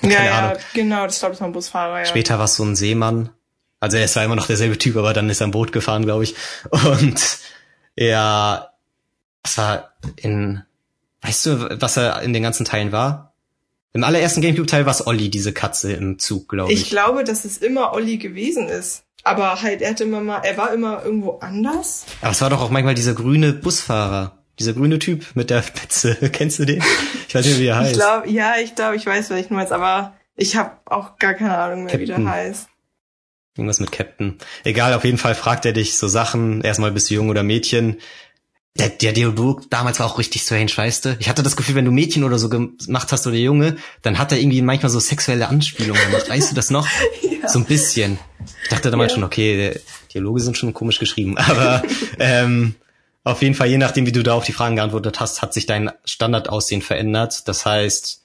Keine 0.00 0.14
ja, 0.14 0.24
ja, 0.24 0.38
Ahnung. 0.38 0.62
genau, 0.74 1.04
das 1.04 1.18
glaube 1.18 1.34
ich 1.34 1.40
war 1.40 1.48
ein 1.48 1.52
Busfahrer, 1.52 1.98
ja. 2.00 2.04
Später 2.06 2.38
war 2.38 2.46
es 2.46 2.56
so 2.56 2.64
ein 2.64 2.76
Seemann. 2.76 3.30
Also 3.80 3.96
er 3.98 4.04
ist 4.04 4.14
zwar 4.14 4.24
immer 4.24 4.36
noch 4.36 4.46
derselbe 4.46 4.78
Typ, 4.78 4.96
aber 4.96 5.12
dann 5.12 5.28
ist 5.30 5.40
er 5.40 5.46
ein 5.48 5.52
Boot 5.52 5.72
gefahren, 5.72 6.04
glaube 6.04 6.24
ich. 6.24 6.34
Und 6.70 7.38
ja, 7.94 8.67
es 9.42 9.58
war 9.58 9.92
in 10.16 10.62
Weißt 11.22 11.46
du, 11.46 11.80
was 11.80 11.96
er 11.96 12.22
in 12.22 12.32
den 12.32 12.42
ganzen 12.42 12.64
Teilen 12.64 12.92
war? 12.92 13.34
Im 13.92 14.04
allerersten 14.04 14.40
Gamecube-Teil 14.40 14.86
war 14.86 14.92
es 14.92 15.06
Olli, 15.06 15.30
diese 15.30 15.52
Katze 15.52 15.92
im 15.92 16.18
Zug, 16.18 16.48
glaube 16.48 16.72
ich. 16.72 16.82
Ich 16.82 16.90
glaube, 16.90 17.24
dass 17.24 17.44
es 17.44 17.58
immer 17.58 17.92
Olli 17.92 18.18
gewesen 18.18 18.68
ist. 18.68 19.04
Aber 19.24 19.60
halt, 19.60 19.82
er 19.82 19.90
hatte 19.90 20.04
immer 20.04 20.20
mal, 20.20 20.42
er 20.44 20.56
war 20.56 20.72
immer 20.72 21.04
irgendwo 21.04 21.38
anders. 21.38 22.04
Aber 22.20 22.30
es 22.30 22.40
war 22.40 22.50
doch 22.50 22.60
auch 22.60 22.70
manchmal 22.70 22.94
dieser 22.94 23.14
grüne 23.14 23.52
Busfahrer. 23.52 24.38
Dieser 24.58 24.72
grüne 24.72 24.98
Typ 24.98 25.24
mit 25.34 25.50
der 25.50 25.60
Petze. 25.60 26.14
Kennst 26.32 26.58
du 26.58 26.64
den? 26.64 26.82
Ich 27.28 27.34
weiß 27.34 27.46
nicht, 27.46 27.58
wie 27.58 27.66
er 27.66 27.76
heißt. 27.76 27.92
Ich 27.92 27.98
glaube, 27.98 28.28
ja, 28.28 28.54
ich 28.62 28.74
glaube, 28.74 28.96
ich 28.96 29.06
weiß, 29.06 29.30
welchen 29.30 29.48
du 29.48 29.54
meinst, 29.54 29.72
aber 29.72 30.14
ich 30.36 30.56
habe 30.56 30.72
auch 30.84 31.18
gar 31.18 31.34
keine 31.34 31.56
Ahnung 31.56 31.84
mehr, 31.84 31.92
Captain. 31.92 32.16
wie 32.16 32.22
der 32.22 32.30
heißt. 32.30 32.68
Irgendwas 33.56 33.80
mit 33.80 33.90
Captain. 33.90 34.38
Egal, 34.64 34.94
auf 34.94 35.04
jeden 35.04 35.18
Fall 35.18 35.34
fragt 35.34 35.64
er 35.64 35.72
dich 35.72 35.96
so 35.96 36.06
Sachen. 36.06 36.60
Erstmal 36.62 36.92
bist 36.92 37.10
du 37.10 37.14
jung 37.14 37.28
oder 37.28 37.42
Mädchen 37.42 37.98
der, 38.78 38.90
der 38.90 39.12
Dialog 39.12 39.68
damals 39.70 39.98
war 39.98 40.06
auch 40.06 40.18
richtig 40.18 40.42
strange, 40.42 40.70
weißt 40.74 41.04
du? 41.04 41.16
Ich 41.18 41.28
hatte 41.28 41.42
das 41.42 41.56
Gefühl, 41.56 41.74
wenn 41.74 41.84
du 41.84 41.90
Mädchen 41.90 42.22
oder 42.24 42.38
so 42.38 42.48
gemacht 42.48 43.10
hast 43.10 43.26
oder 43.26 43.36
Junge, 43.36 43.76
dann 44.02 44.18
hat 44.18 44.30
er 44.32 44.38
irgendwie 44.38 44.62
manchmal 44.62 44.90
so 44.90 45.00
sexuelle 45.00 45.48
Anspielungen 45.48 46.00
gemacht. 46.06 46.28
Weißt 46.28 46.50
du 46.50 46.54
das 46.54 46.70
noch? 46.70 46.86
ja. 47.22 47.48
So 47.48 47.58
ein 47.58 47.64
bisschen. 47.64 48.18
Ich 48.62 48.68
dachte 48.68 48.90
damals 48.90 49.12
ja. 49.12 49.14
schon, 49.16 49.24
okay, 49.24 49.80
Dialoge 50.14 50.40
sind 50.40 50.56
schon 50.56 50.72
komisch 50.74 50.98
geschrieben. 50.98 51.36
Aber 51.38 51.82
ähm, 52.18 52.76
auf 53.24 53.42
jeden 53.42 53.54
Fall, 53.54 53.68
je 53.68 53.78
nachdem, 53.78 54.06
wie 54.06 54.12
du 54.12 54.22
da 54.22 54.34
auf 54.34 54.44
die 54.44 54.52
Fragen 54.52 54.76
geantwortet 54.76 55.18
hast, 55.18 55.42
hat 55.42 55.52
sich 55.52 55.66
dein 55.66 55.90
Standardaussehen 56.04 56.82
verändert. 56.82 57.48
Das 57.48 57.66
heißt, 57.66 58.22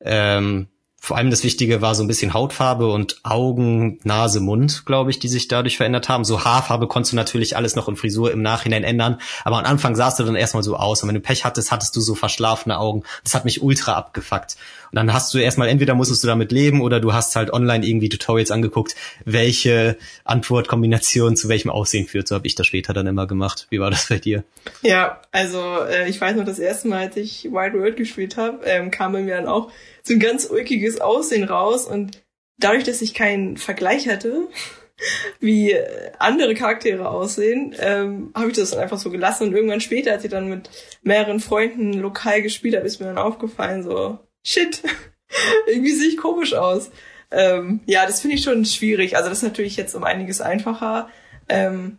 ähm, 0.00 0.68
vor 1.00 1.16
allem 1.16 1.30
das 1.30 1.44
Wichtige 1.44 1.80
war 1.80 1.94
so 1.94 2.02
ein 2.02 2.08
bisschen 2.08 2.34
Hautfarbe 2.34 2.88
und 2.88 3.20
Augen, 3.22 4.00
Nase, 4.02 4.40
Mund, 4.40 4.84
glaube 4.84 5.10
ich, 5.10 5.18
die 5.18 5.28
sich 5.28 5.48
dadurch 5.48 5.76
verändert 5.76 6.08
haben. 6.08 6.24
So 6.24 6.44
Haarfarbe 6.44 6.88
konntest 6.88 7.12
du 7.12 7.16
natürlich 7.16 7.56
alles 7.56 7.76
noch 7.76 7.88
in 7.88 7.96
Frisur 7.96 8.32
im 8.32 8.42
Nachhinein 8.42 8.84
ändern, 8.84 9.20
aber 9.44 9.58
am 9.58 9.64
Anfang 9.64 9.94
sahst 9.94 10.18
du 10.18 10.24
dann 10.24 10.36
erstmal 10.36 10.62
so 10.62 10.76
aus 10.76 11.02
und 11.02 11.08
wenn 11.08 11.14
du 11.14 11.20
Pech 11.20 11.44
hattest, 11.44 11.70
hattest 11.70 11.94
du 11.96 12.00
so 12.00 12.14
verschlafene 12.14 12.78
Augen. 12.78 13.04
Das 13.22 13.34
hat 13.34 13.44
mich 13.44 13.62
ultra 13.62 13.94
abgefuckt. 13.94 14.56
Und 14.90 14.96
dann 14.96 15.12
hast 15.12 15.32
du 15.34 15.38
erstmal, 15.38 15.68
entweder 15.68 15.94
musstest 15.94 16.22
du 16.24 16.28
damit 16.28 16.50
leben 16.50 16.80
oder 16.80 16.98
du 16.98 17.12
hast 17.12 17.36
halt 17.36 17.52
online 17.52 17.86
irgendwie 17.86 18.08
Tutorials 18.08 18.50
angeguckt, 18.50 18.96
welche 19.24 19.96
Antwortkombination 20.24 21.36
zu 21.36 21.48
welchem 21.48 21.70
Aussehen 21.70 22.06
führt. 22.06 22.26
So 22.26 22.34
habe 22.34 22.46
ich 22.46 22.54
das 22.54 22.66
später 22.66 22.92
dann 22.94 23.06
immer 23.06 23.26
gemacht. 23.26 23.66
Wie 23.70 23.80
war 23.80 23.90
das 23.90 24.08
bei 24.08 24.18
dir? 24.18 24.44
Ja, 24.82 25.20
also 25.30 25.82
äh, 25.82 26.08
ich 26.08 26.20
weiß 26.20 26.36
noch, 26.36 26.44
das 26.44 26.58
erste 26.58 26.88
Mal, 26.88 27.06
als 27.06 27.16
ich 27.16 27.44
Wild 27.44 27.74
World 27.74 27.96
gespielt 27.96 28.36
habe, 28.36 28.64
ähm, 28.64 28.90
kam 28.90 29.12
bei 29.12 29.20
mir 29.20 29.36
dann 29.36 29.46
auch 29.46 29.70
so 30.08 30.14
ein 30.14 30.20
ganz 30.20 30.46
ulkiges 30.46 31.00
Aussehen 31.00 31.44
raus 31.44 31.86
und 31.86 32.22
dadurch, 32.58 32.84
dass 32.84 33.02
ich 33.02 33.14
keinen 33.14 33.56
Vergleich 33.56 34.08
hatte, 34.08 34.48
wie 35.40 35.76
andere 36.18 36.54
Charaktere 36.54 37.08
aussehen, 37.08 37.74
ähm, 37.78 38.32
habe 38.34 38.48
ich 38.48 38.56
das 38.56 38.70
dann 38.70 38.80
einfach 38.80 38.98
so 38.98 39.10
gelassen 39.10 39.48
und 39.48 39.54
irgendwann 39.54 39.80
später, 39.80 40.12
als 40.12 40.24
ich 40.24 40.30
dann 40.30 40.48
mit 40.48 40.70
mehreren 41.02 41.40
Freunden 41.40 41.92
lokal 41.92 42.42
gespielt 42.42 42.74
habe, 42.74 42.86
ist 42.86 43.00
mir 43.00 43.06
dann 43.06 43.18
aufgefallen, 43.18 43.84
so, 43.84 44.18
shit, 44.44 44.82
irgendwie 45.66 45.92
sehe 45.92 46.08
ich 46.08 46.16
komisch 46.16 46.54
aus. 46.54 46.90
Ähm, 47.30 47.80
ja, 47.86 48.06
das 48.06 48.20
finde 48.20 48.36
ich 48.36 48.42
schon 48.42 48.64
schwierig. 48.64 49.16
Also 49.16 49.28
das 49.28 49.38
ist 49.38 49.44
natürlich 49.44 49.76
jetzt 49.76 49.94
um 49.94 50.02
einiges 50.02 50.40
einfacher, 50.40 51.10
ähm, 51.48 51.98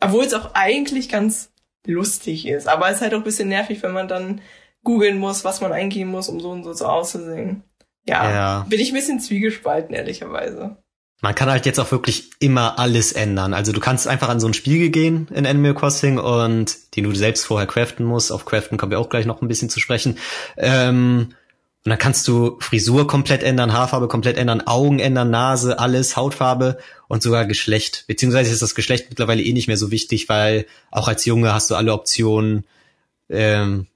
obwohl 0.00 0.24
es 0.24 0.32
auch 0.32 0.54
eigentlich 0.54 1.10
ganz 1.10 1.52
lustig 1.86 2.46
ist. 2.46 2.66
Aber 2.66 2.88
es 2.88 2.96
ist 2.96 3.02
halt 3.02 3.12
auch 3.12 3.18
ein 3.18 3.24
bisschen 3.24 3.48
nervig, 3.48 3.82
wenn 3.82 3.92
man 3.92 4.08
dann 4.08 4.40
googeln 4.84 5.18
muss, 5.18 5.44
was 5.44 5.60
man 5.60 5.72
eingeben 5.72 6.10
muss, 6.10 6.28
um 6.28 6.40
so 6.40 6.50
und 6.50 6.64
so, 6.64 6.72
so 6.72 6.86
auszusehen. 6.86 7.62
Ja, 8.06 8.30
ja, 8.30 8.66
bin 8.68 8.80
ich 8.80 8.90
ein 8.90 8.94
bisschen 8.94 9.20
zwiegespalten, 9.20 9.94
ehrlicherweise. 9.94 10.76
Man 11.22 11.34
kann 11.34 11.50
halt 11.50 11.66
jetzt 11.66 11.78
auch 11.78 11.92
wirklich 11.92 12.30
immer 12.38 12.78
alles 12.78 13.12
ändern. 13.12 13.52
Also 13.52 13.72
du 13.72 13.80
kannst 13.80 14.08
einfach 14.08 14.30
an 14.30 14.40
so 14.40 14.46
ein 14.46 14.54
Spiel 14.54 14.88
gehen 14.88 15.28
in 15.34 15.46
Animal 15.46 15.74
Crossing 15.74 16.18
und 16.18 16.96
den 16.96 17.04
du 17.04 17.14
selbst 17.14 17.44
vorher 17.44 17.66
craften 17.66 18.06
musst. 18.06 18.32
Auf 18.32 18.46
Craften 18.46 18.78
kommen 18.78 18.90
wir 18.90 18.98
auch 18.98 19.10
gleich 19.10 19.26
noch 19.26 19.42
ein 19.42 19.48
bisschen 19.48 19.68
zu 19.68 19.80
sprechen. 19.80 20.16
Ähm, 20.56 21.34
und 21.84 21.90
dann 21.90 21.98
kannst 21.98 22.26
du 22.28 22.58
Frisur 22.60 23.06
komplett 23.06 23.42
ändern, 23.42 23.72
Haarfarbe 23.72 24.08
komplett 24.08 24.36
ändern, 24.36 24.62
Augen 24.66 24.98
ändern, 24.98 25.30
Nase, 25.30 25.78
alles, 25.78 26.16
Hautfarbe 26.16 26.78
und 27.08 27.22
sogar 27.22 27.46
Geschlecht. 27.46 28.04
Beziehungsweise 28.06 28.52
ist 28.52 28.62
das 28.62 28.74
Geschlecht 28.74 29.06
mittlerweile 29.10 29.42
eh 29.42 29.52
nicht 29.52 29.66
mehr 29.66 29.78
so 29.78 29.90
wichtig, 29.90 30.28
weil 30.28 30.66
auch 30.90 31.08
als 31.08 31.24
Junge 31.24 31.52
hast 31.54 31.70
du 31.70 31.74
alle 31.74 31.92
Optionen, 31.92 32.64
ähm, 33.30 33.86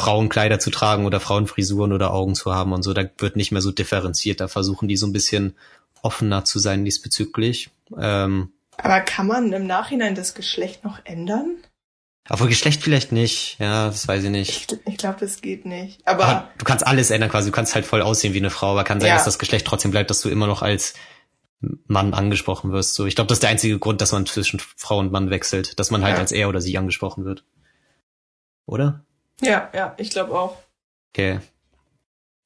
Frauenkleider 0.00 0.58
zu 0.58 0.70
tragen 0.70 1.04
oder 1.04 1.20
Frauenfrisuren 1.20 1.92
oder 1.92 2.12
Augen 2.12 2.34
zu 2.34 2.54
haben 2.54 2.72
und 2.72 2.82
so. 2.82 2.92
Da 2.94 3.04
wird 3.18 3.36
nicht 3.36 3.52
mehr 3.52 3.60
so 3.60 3.70
differenziert. 3.70 4.40
Da 4.40 4.48
versuchen 4.48 4.88
die 4.88 4.96
so 4.96 5.06
ein 5.06 5.12
bisschen 5.12 5.56
offener 6.02 6.44
zu 6.44 6.58
sein 6.58 6.84
diesbezüglich. 6.84 7.70
Ähm, 7.98 8.52
Aber 8.78 9.00
kann 9.00 9.26
man 9.26 9.52
im 9.52 9.66
Nachhinein 9.66 10.14
das 10.14 10.34
Geschlecht 10.34 10.84
noch 10.84 11.00
ändern? 11.04 11.56
Obwohl 12.28 12.48
Geschlecht 12.48 12.82
vielleicht 12.82 13.12
nicht, 13.12 13.56
ja, 13.58 13.86
das 13.86 14.06
weiß 14.06 14.24
ich 14.24 14.30
nicht. 14.30 14.72
Ich, 14.72 14.78
ich 14.86 14.96
glaube, 14.96 15.18
das 15.20 15.40
geht 15.40 15.66
nicht. 15.66 16.00
Aber, 16.06 16.24
aber, 16.24 16.50
du 16.58 16.64
kannst 16.64 16.86
alles 16.86 17.10
ändern 17.10 17.28
quasi. 17.28 17.50
Du 17.50 17.54
kannst 17.54 17.74
halt 17.74 17.84
voll 17.84 18.02
aussehen 18.02 18.34
wie 18.34 18.38
eine 18.38 18.50
Frau, 18.50 18.72
aber 18.72 18.84
kann 18.84 19.00
sein, 19.00 19.08
ja. 19.08 19.16
dass 19.16 19.24
das 19.24 19.38
Geschlecht 19.38 19.66
trotzdem 19.66 19.90
bleibt, 19.90 20.10
dass 20.10 20.20
du 20.20 20.28
immer 20.28 20.46
noch 20.46 20.62
als 20.62 20.94
Mann 21.60 22.14
angesprochen 22.14 22.72
wirst. 22.72 22.94
So, 22.94 23.06
ich 23.06 23.16
glaube, 23.16 23.28
das 23.28 23.36
ist 23.36 23.42
der 23.42 23.50
einzige 23.50 23.78
Grund, 23.78 24.00
dass 24.00 24.12
man 24.12 24.26
zwischen 24.26 24.60
Frau 24.60 24.98
und 24.98 25.12
Mann 25.12 25.30
wechselt, 25.30 25.78
dass 25.78 25.90
man 25.90 26.02
halt 26.02 26.14
ja. 26.14 26.20
als 26.20 26.32
er 26.32 26.48
oder 26.48 26.60
sie 26.60 26.78
angesprochen 26.78 27.24
wird. 27.24 27.44
Oder? 28.64 29.04
Ja, 29.40 29.70
ja, 29.74 29.94
ich 29.98 30.10
glaube 30.10 30.38
auch. 30.38 30.56
Okay. 31.12 31.40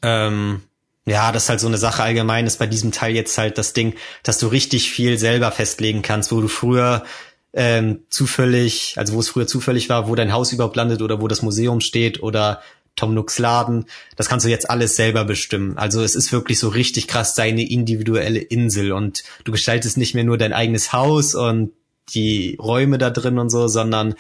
Ähm, 0.02 0.62
ja, 1.06 1.32
das 1.32 1.44
ist 1.44 1.48
halt 1.48 1.60
so 1.60 1.66
eine 1.66 1.78
Sache 1.78 2.02
allgemein, 2.02 2.46
ist 2.46 2.58
bei 2.58 2.66
diesem 2.66 2.92
Teil 2.92 3.14
jetzt 3.14 3.36
halt 3.36 3.58
das 3.58 3.72
Ding, 3.72 3.94
dass 4.22 4.38
du 4.38 4.46
richtig 4.46 4.90
viel 4.90 5.18
selber 5.18 5.50
festlegen 5.50 6.02
kannst, 6.02 6.32
wo 6.32 6.40
du 6.40 6.48
früher 6.48 7.04
ähm, 7.52 8.00
zufällig, 8.08 8.94
also 8.96 9.14
wo 9.14 9.20
es 9.20 9.28
früher 9.28 9.46
zufällig 9.46 9.88
war, 9.88 10.08
wo 10.08 10.14
dein 10.14 10.32
Haus 10.32 10.52
überhaupt 10.52 10.76
landet 10.76 11.02
oder 11.02 11.20
wo 11.20 11.28
das 11.28 11.42
Museum 11.42 11.80
steht 11.80 12.22
oder 12.22 12.62
Tom 12.96 13.14
Nooks 13.14 13.38
Laden, 13.38 13.86
das 14.16 14.28
kannst 14.28 14.46
du 14.46 14.50
jetzt 14.50 14.70
alles 14.70 14.96
selber 14.96 15.24
bestimmen. 15.24 15.76
Also 15.76 16.02
es 16.02 16.14
ist 16.14 16.32
wirklich 16.32 16.58
so 16.58 16.68
richtig 16.68 17.08
krass 17.08 17.34
deine 17.34 17.68
individuelle 17.68 18.38
Insel 18.38 18.92
und 18.92 19.24
du 19.44 19.52
gestaltest 19.52 19.96
nicht 19.96 20.14
mehr 20.14 20.24
nur 20.24 20.38
dein 20.38 20.52
eigenes 20.52 20.92
Haus 20.92 21.34
und 21.34 21.72
die 22.10 22.56
Räume 22.60 22.98
da 22.98 23.10
drin 23.10 23.38
und 23.38 23.50
so, 23.50 23.66
sondern 23.66 24.14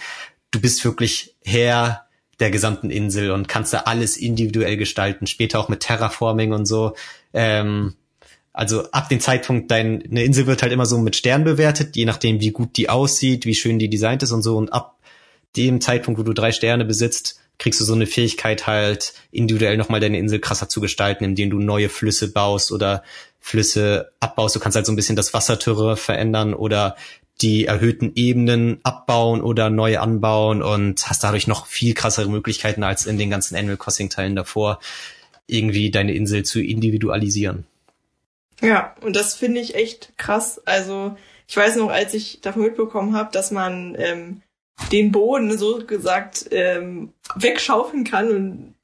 du 0.50 0.60
bist 0.60 0.84
wirklich 0.84 1.34
Herr 1.44 2.03
der 2.40 2.50
gesamten 2.50 2.90
Insel 2.90 3.30
und 3.30 3.48
kannst 3.48 3.72
da 3.72 3.80
alles 3.80 4.16
individuell 4.16 4.76
gestalten, 4.76 5.26
später 5.26 5.60
auch 5.60 5.68
mit 5.68 5.80
Terraforming 5.80 6.52
und 6.52 6.66
so. 6.66 6.94
Ähm, 7.32 7.94
also 8.52 8.88
ab 8.92 9.08
dem 9.08 9.20
Zeitpunkt, 9.20 9.70
deine 9.70 10.24
Insel 10.24 10.46
wird 10.46 10.62
halt 10.62 10.72
immer 10.72 10.86
so 10.86 10.96
mit 10.98 11.16
Sternen 11.16 11.44
bewertet, 11.44 11.96
je 11.96 12.04
nachdem, 12.04 12.40
wie 12.40 12.52
gut 12.52 12.76
die 12.76 12.88
aussieht, 12.88 13.46
wie 13.46 13.54
schön 13.54 13.80
die 13.80 13.90
designt 13.90 14.22
ist 14.22 14.30
und 14.30 14.42
so. 14.42 14.56
Und 14.56 14.72
ab 14.72 14.96
dem 15.56 15.80
Zeitpunkt, 15.80 16.20
wo 16.20 16.24
du 16.24 16.32
drei 16.32 16.52
Sterne 16.52 16.84
besitzt, 16.84 17.40
kriegst 17.58 17.80
du 17.80 17.84
so 17.84 17.94
eine 17.94 18.06
Fähigkeit 18.06 18.66
halt, 18.66 19.14
individuell 19.30 19.76
nochmal 19.76 20.00
deine 20.00 20.18
Insel 20.18 20.40
krasser 20.40 20.68
zu 20.68 20.80
gestalten, 20.80 21.24
indem 21.24 21.50
du 21.50 21.58
neue 21.58 21.88
Flüsse 21.88 22.32
baust 22.32 22.72
oder 22.72 23.02
Flüsse 23.40 24.12
abbaust. 24.20 24.56
Du 24.56 24.60
kannst 24.60 24.76
halt 24.76 24.86
so 24.86 24.92
ein 24.92 24.96
bisschen 24.96 25.16
das 25.16 25.34
Wassertürre 25.34 25.96
verändern 25.96 26.54
oder 26.54 26.96
die 27.40 27.66
erhöhten 27.66 28.12
Ebenen 28.14 28.78
abbauen 28.84 29.40
oder 29.40 29.70
neu 29.70 29.98
anbauen 29.98 30.62
und 30.62 31.08
hast 31.08 31.24
dadurch 31.24 31.46
noch 31.46 31.66
viel 31.66 31.94
krassere 31.94 32.30
Möglichkeiten 32.30 32.84
als 32.84 33.06
in 33.06 33.18
den 33.18 33.30
ganzen 33.30 33.56
Animal 33.56 33.76
Crossing 33.76 34.08
Teilen 34.08 34.36
davor, 34.36 34.78
irgendwie 35.46 35.90
deine 35.90 36.14
Insel 36.14 36.44
zu 36.44 36.60
individualisieren. 36.60 37.66
Ja, 38.60 38.94
und 39.02 39.16
das 39.16 39.34
finde 39.34 39.60
ich 39.60 39.74
echt 39.74 40.16
krass. 40.16 40.62
Also 40.64 41.16
ich 41.48 41.56
weiß 41.56 41.76
noch, 41.76 41.90
als 41.90 42.14
ich 42.14 42.40
davon 42.40 42.62
mitbekommen 42.62 43.14
habe, 43.16 43.30
dass 43.32 43.50
man 43.50 43.96
ähm, 43.98 44.42
den 44.92 45.12
Boden 45.12 45.56
so 45.56 45.84
gesagt 45.84 46.46
ähm, 46.50 47.12
wegschaufeln 47.36 48.04
kann 48.04 48.30
und 48.30 48.74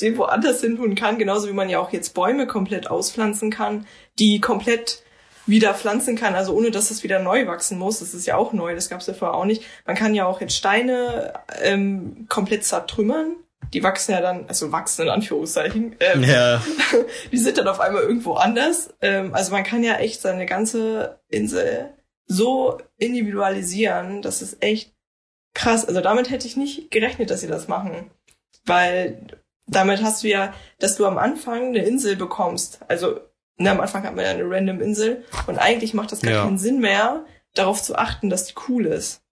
den 0.00 0.16
woanders 0.16 0.60
tun 0.60 0.94
kann, 0.94 1.18
genauso 1.18 1.48
wie 1.48 1.52
man 1.52 1.68
ja 1.68 1.80
auch 1.80 1.92
jetzt 1.92 2.14
Bäume 2.14 2.46
komplett 2.46 2.90
auspflanzen 2.90 3.50
kann, 3.50 3.86
die 4.18 4.40
komplett 4.40 5.03
wieder 5.46 5.74
pflanzen 5.74 6.16
kann, 6.16 6.34
also 6.34 6.54
ohne 6.54 6.70
dass 6.70 6.90
es 6.90 7.02
wieder 7.02 7.18
neu 7.18 7.46
wachsen 7.46 7.78
muss. 7.78 8.00
Das 8.00 8.14
ist 8.14 8.26
ja 8.26 8.36
auch 8.36 8.52
neu, 8.52 8.74
das 8.74 8.88
gab 8.88 9.00
es 9.00 9.06
ja 9.06 9.14
vorher 9.14 9.36
auch 9.36 9.44
nicht. 9.44 9.62
Man 9.86 9.96
kann 9.96 10.14
ja 10.14 10.26
auch 10.26 10.40
jetzt 10.40 10.56
Steine 10.56 11.34
ähm, 11.62 12.26
komplett 12.28 12.64
zertrümmern. 12.64 13.36
Die 13.72 13.82
wachsen 13.82 14.12
ja 14.12 14.20
dann, 14.20 14.46
also 14.46 14.72
wachsen 14.72 15.02
in 15.02 15.08
Anführungszeichen. 15.08 15.96
Ähm, 16.00 16.22
Ja. 16.22 16.62
die 17.32 17.38
sind 17.38 17.58
dann 17.58 17.68
auf 17.68 17.80
einmal 17.80 18.02
irgendwo 18.02 18.34
anders. 18.34 18.94
Ähm, 19.00 19.34
also 19.34 19.52
man 19.52 19.64
kann 19.64 19.82
ja 19.82 19.96
echt 19.96 20.20
seine 20.20 20.46
ganze 20.46 21.18
Insel 21.28 21.94
so 22.26 22.78
individualisieren, 22.98 24.22
das 24.22 24.42
ist 24.42 24.62
echt 24.62 24.94
krass. 25.54 25.84
Also 25.84 26.00
damit 26.00 26.30
hätte 26.30 26.46
ich 26.46 26.56
nicht 26.56 26.90
gerechnet, 26.90 27.30
dass 27.30 27.40
sie 27.40 27.48
das 27.48 27.68
machen. 27.68 28.10
Weil 28.64 29.26
damit 29.66 30.02
hast 30.02 30.22
du 30.22 30.28
ja, 30.28 30.54
dass 30.78 30.96
du 30.96 31.06
am 31.06 31.18
Anfang 31.18 31.68
eine 31.68 31.84
Insel 31.84 32.16
bekommst. 32.16 32.80
Also 32.88 33.20
na, 33.56 33.70
am 33.72 33.80
Anfang 33.80 34.02
hat 34.04 34.14
man 34.14 34.24
ja 34.24 34.30
eine 34.32 34.44
random 34.48 34.80
Insel 34.80 35.24
und 35.46 35.58
eigentlich 35.58 35.94
macht 35.94 36.12
das 36.12 36.20
gar 36.22 36.32
Ja. 36.32 36.44
keinen 36.44 36.58
Sinn 36.58 36.80
mehr, 36.80 37.24
darauf 37.54 37.82
zu 37.82 37.96
achten, 37.96 38.30
dass 38.30 38.46
die 38.46 38.54
cool 38.68 38.86
ist. 38.86 39.22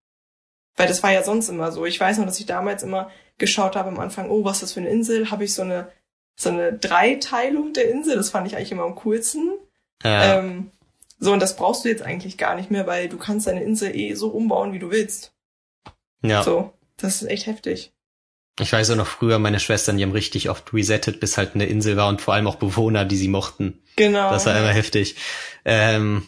Weil 0.77 0.89
das 0.89 1.03
war 1.03 1.13
ja 1.13 1.23
sonst 1.23 1.49
immer 1.49 1.73
so. 1.73 1.85
Ich 1.87 1.99
weiß 2.01 2.19
noch, 2.19 2.27
dass 2.27 2.39
ich 2.41 2.47
damals 2.47 2.83
immer 2.83 3.11
geschaut 3.39 3.77
habe 3.77 3.89
am 3.89 3.99
Anfang, 3.99 4.31
oh, 4.31 4.45
was 4.45 4.57
ist 4.57 4.63
das 4.63 4.73
für 4.73 4.81
eine 4.81 4.89
Insel? 4.91 5.31
Habe 5.31 5.45
ich 5.45 5.55
so 5.55 5.63
eine 5.63 5.91
so 6.35 6.49
eine 6.49 6.73
Dreiteilung 6.73 7.73
der 7.75 7.91
Insel? 7.91 8.17
Das 8.17 8.31
fand 8.31 8.47
ich 8.47 8.57
eigentlich 8.57 8.73
immer 8.73 8.85
am 8.85 8.95
coolsten. 8.95 9.51
Ja. 10.03 10.39
Ähm, 10.39 10.71
so, 11.19 11.33
und 11.33 11.41
das 11.41 11.57
brauchst 11.57 11.85
du 11.85 11.89
jetzt 11.89 12.03
eigentlich 12.03 12.39
gar 12.39 12.55
nicht 12.57 12.71
mehr, 12.71 12.87
weil 12.87 13.09
du 13.09 13.17
kannst 13.19 13.47
deine 13.47 13.63
Insel 13.63 13.95
eh 13.95 14.15
so 14.15 14.29
umbauen, 14.29 14.73
wie 14.73 14.79
du 14.79 14.91
willst. 14.91 15.35
ja. 16.23 16.43
So, 16.43 16.73
das 16.97 17.23
ist 17.23 17.29
echt 17.29 17.47
heftig. 17.47 17.93
Ich 18.61 18.73
weiß 18.73 18.91
auch 18.91 18.97
noch 18.97 19.07
früher, 19.07 19.39
meine 19.39 19.61
Schwestern, 19.61 19.97
die 19.97 20.03
haben 20.03 20.13
richtig 20.13 20.51
oft 20.51 20.73
resettet, 20.75 21.21
bis 21.21 21.39
halt 21.39 21.55
eine 21.55 21.67
Insel 21.67 21.97
war 21.97 22.09
und 22.09 22.21
vor 22.21 22.35
allem 22.35 22.47
auch 22.47 22.57
Bewohner, 22.57 23.05
die 23.05 23.17
sie 23.17 23.29
mochten. 23.29 23.83
Genau. 23.97 24.31
Das 24.31 24.45
war 24.47 24.57
immer 24.57 24.69
heftig. 24.69 25.17
Ähm, 25.65 26.27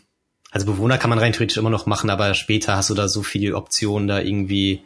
also 0.51 0.65
Bewohner 0.67 0.97
kann 0.99 1.11
man 1.11 1.19
rein 1.19 1.33
theoretisch 1.33 1.59
immer 1.59 1.71
noch 1.71 1.85
machen, 1.87 2.09
aber 2.11 2.33
später 2.35 2.77
hast 2.77 2.89
du 2.91 2.95
da 2.95 3.09
so 3.09 3.23
viele 3.23 3.55
Optionen, 3.57 4.09
da 4.09 4.21
irgendwie 4.21 4.83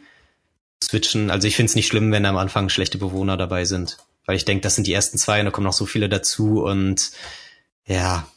switchen. 0.83 1.29
Also 1.31 1.47
ich 1.47 1.55
finde 1.55 1.69
es 1.69 1.75
nicht 1.75 1.87
schlimm, 1.87 2.11
wenn 2.11 2.25
am 2.25 2.37
Anfang 2.37 2.69
schlechte 2.69 2.97
Bewohner 2.97 3.37
dabei 3.37 3.65
sind. 3.65 3.97
Weil 4.25 4.35
ich 4.35 4.45
denke, 4.45 4.61
das 4.61 4.75
sind 4.75 4.85
die 4.87 4.93
ersten 4.93 5.17
zwei 5.17 5.39
und 5.39 5.45
da 5.45 5.51
kommen 5.51 5.65
noch 5.65 5.73
so 5.73 5.85
viele 5.85 6.09
dazu 6.09 6.61
und 6.63 7.11
ja, 7.85 8.27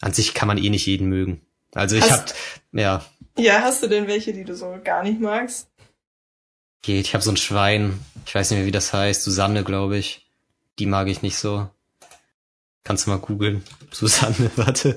an 0.00 0.12
sich 0.12 0.34
kann 0.34 0.48
man 0.48 0.58
eh 0.58 0.70
nicht 0.70 0.86
jeden 0.86 1.08
mögen. 1.08 1.40
Also 1.72 1.96
ich 1.96 2.02
Hast- 2.10 2.30
hab, 2.30 2.34
ja, 2.72 3.04
Ja, 3.38 3.60
hast 3.62 3.82
du 3.82 3.86
denn 3.86 4.06
welche, 4.08 4.32
die 4.32 4.44
du 4.44 4.54
so 4.56 4.76
gar 4.82 5.02
nicht 5.02 5.20
magst? 5.20 5.68
Geht. 6.82 7.06
Ich 7.06 7.14
habe 7.14 7.24
so 7.24 7.30
ein 7.30 7.36
Schwein. 7.36 7.98
Ich 8.26 8.34
weiß 8.34 8.50
nicht 8.50 8.58
mehr, 8.58 8.66
wie 8.66 8.72
das 8.72 8.92
heißt. 8.92 9.22
Susanne, 9.22 9.64
glaube 9.64 9.96
ich. 9.98 10.26
Die 10.78 10.86
mag 10.86 11.08
ich 11.08 11.22
nicht 11.22 11.36
so. 11.36 11.68
Kannst 12.84 13.06
du 13.06 13.10
mal 13.10 13.18
googeln. 13.18 13.62
Susanne, 13.90 14.50
warte. 14.56 14.96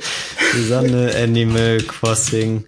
Susanne 0.54 1.14
Animal 1.16 1.82
Crossing. 1.82 2.66